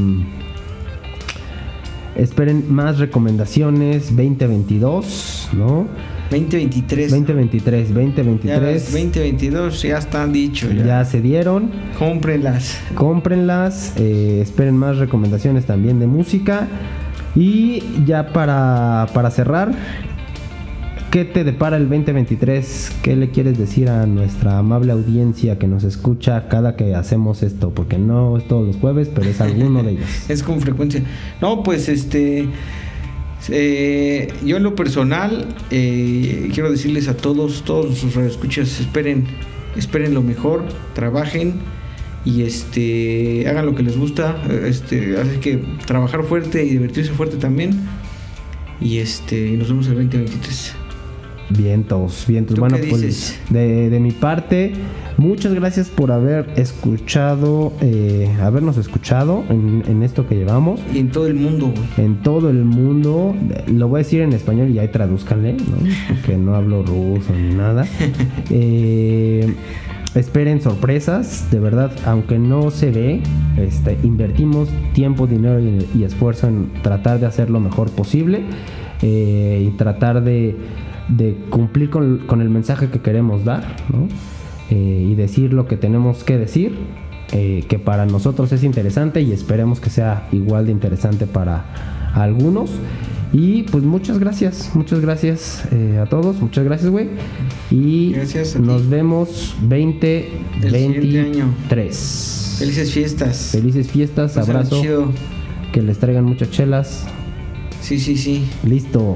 esperen 2.15 2.65
más 2.73 2.99
recomendaciones 2.99 4.07
2022, 4.15 5.49
¿no? 5.53 5.87
2023. 6.29 7.11
2023, 7.11 7.87
Ya 7.89 7.93
2023. 7.93 8.73
las 8.73 8.83
2022 8.91 9.81
ya 9.81 9.97
están 9.97 10.31
dicho. 10.31 10.71
Ya. 10.71 10.85
ya 10.85 11.05
se 11.05 11.21
dieron. 11.21 11.71
Cómprenlas. 11.99 12.79
Cómprenlas. 12.95 13.93
eh, 13.97 14.39
esperen 14.41 14.77
más 14.77 14.97
recomendaciones 14.97 15.65
también 15.65 15.99
de 15.99 16.07
música. 16.07 16.67
Y 17.35 17.81
ya 18.05 18.33
para, 18.33 19.07
para 19.13 19.31
cerrar, 19.31 19.71
¿qué 21.11 21.23
te 21.25 21.43
depara 21.43 21.77
el 21.77 21.87
2023? 21.89 22.91
¿Qué 23.01 23.15
le 23.15 23.29
quieres 23.29 23.57
decir 23.57 23.89
a 23.89 24.05
nuestra 24.05 24.57
amable 24.57 24.91
audiencia 24.91 25.57
que 25.57 25.67
nos 25.67 25.83
escucha 25.83 26.47
cada 26.49 26.75
que 26.75 26.93
hacemos 26.95 27.41
esto? 27.43 27.71
Porque 27.73 27.97
no 27.97 28.37
es 28.37 28.47
todos 28.47 28.67
los 28.67 28.75
jueves, 28.77 29.09
pero 29.13 29.29
es 29.29 29.39
alguno 29.41 29.81
de 29.83 29.91
ellos. 29.91 30.09
Es 30.29 30.43
con 30.43 30.59
frecuencia. 30.59 31.03
No, 31.41 31.63
pues 31.63 31.87
este. 31.87 32.47
eh, 33.49 34.33
yo 34.45 34.57
en 34.57 34.63
lo 34.63 34.75
personal 34.75 35.47
eh, 35.71 36.49
quiero 36.53 36.69
decirles 36.69 37.07
a 37.07 37.15
todos, 37.15 37.63
todos 37.63 37.97
sus 37.97 38.15
escuchas, 38.17 38.79
esperen, 38.79 39.25
esperen 39.77 40.13
lo 40.13 40.21
mejor, 40.21 40.63
trabajen 40.93 41.55
y 42.25 42.43
este 42.43 43.47
hagan 43.47 43.65
lo 43.65 43.75
que 43.75 43.83
les 43.83 43.97
gusta. 43.97 44.37
Este, 44.65 45.17
así 45.17 45.37
que 45.37 45.63
trabajar 45.85 46.23
fuerte 46.23 46.63
y 46.63 46.69
divertirse 46.69 47.11
fuerte 47.11 47.37
también. 47.37 47.71
Y 48.79 48.97
este, 48.97 49.49
y 49.49 49.57
nos 49.57 49.69
vemos 49.69 49.87
el 49.87 49.95
2023. 49.95 50.75
Vientos, 51.57 52.25
vientos. 52.27 52.55
¿Tú 52.55 52.61
Bueno, 52.61 52.77
pues 52.89 53.39
de, 53.49 53.89
de 53.89 53.99
mi 53.99 54.11
parte, 54.11 54.73
muchas 55.17 55.53
gracias 55.53 55.89
por 55.89 56.11
haber 56.11 56.49
escuchado, 56.55 57.73
eh, 57.81 58.33
habernos 58.41 58.77
escuchado 58.77 59.43
en, 59.49 59.83
en 59.87 60.01
esto 60.03 60.27
que 60.27 60.35
llevamos. 60.35 60.79
Y 60.93 60.99
en 60.99 61.11
todo 61.11 61.27
el 61.27 61.33
mundo, 61.35 61.73
güey. 61.75 62.05
en 62.07 62.21
todo 62.23 62.49
el 62.49 62.63
mundo. 62.63 63.35
Lo 63.67 63.89
voy 63.89 63.99
a 63.99 64.03
decir 64.03 64.21
en 64.21 64.33
español 64.33 64.69
y 64.69 64.79
ahí 64.79 64.87
tradúzcanle, 64.87 65.53
¿no? 65.53 65.77
Porque 66.07 66.37
no 66.37 66.55
hablo 66.55 66.83
ruso 66.83 67.33
ni 67.33 67.53
nada. 67.53 67.85
Eh, 68.49 69.53
esperen 70.15 70.61
sorpresas, 70.61 71.49
de 71.51 71.59
verdad, 71.59 71.91
aunque 72.05 72.37
no 72.37 72.71
se 72.71 72.91
ve, 72.91 73.21
este, 73.57 73.97
invertimos 74.03 74.69
tiempo, 74.93 75.27
dinero 75.27 75.59
y, 75.59 76.03
esfuerzo 76.03 76.47
en 76.47 76.71
tratar 76.81 77.19
de 77.19 77.25
hacer 77.25 77.49
lo 77.49 77.59
mejor 77.59 77.91
posible 77.91 78.43
eh, 79.01 79.65
y 79.67 79.77
tratar 79.77 80.23
de, 80.23 80.57
cumplir 81.49 81.89
con, 81.89 82.41
el 82.41 82.49
mensaje 82.49 82.89
que 82.89 82.99
queremos 82.99 83.45
dar. 83.45 83.63
Eh, 84.69 85.05
y 85.09 85.15
decir 85.15 85.51
lo 85.51 85.67
que 85.67 85.75
tenemos 85.75 86.23
que 86.23 86.37
decir, 86.37 86.77
eh, 87.33 87.65
que 87.67 87.77
para 87.77 88.05
nosotros 88.05 88.53
es 88.53 88.63
interesante 88.63 89.21
y 89.21 89.33
esperemos 89.33 89.81
que 89.81 89.89
sea 89.89 90.29
igual 90.31 90.65
de 90.65 90.71
interesante 90.71 91.27
para 91.27 91.65
algunos. 92.13 92.71
Y 93.33 93.63
pues 93.63 93.85
muchas 93.85 94.19
gracias, 94.19 94.71
muchas 94.73 94.99
gracias 94.99 95.63
eh, 95.71 95.99
a 96.01 96.05
todos, 96.05 96.41
muchas 96.41 96.65
gracias, 96.65 96.89
güey. 96.89 97.07
Y 97.69 98.11
Gracias 98.11 98.59
nos 98.59 98.89
vemos 98.89 99.55
El 100.61 100.71
siguiente 100.71 101.19
año. 101.21 101.45
2023. 101.69 102.55
Felices 102.59 102.91
fiestas. 102.91 103.37
Felices 103.53 103.87
fiestas, 103.89 104.33
Pásenla 104.33 104.59
abrazo, 104.59 104.81
chido. 104.81 105.11
que 105.71 105.81
les 105.81 105.97
traigan 105.97 106.25
muchas 106.25 106.51
chelas. 106.51 107.05
Sí, 107.81 107.99
sí, 107.99 108.17
sí. 108.17 108.43
Listo. 108.65 109.13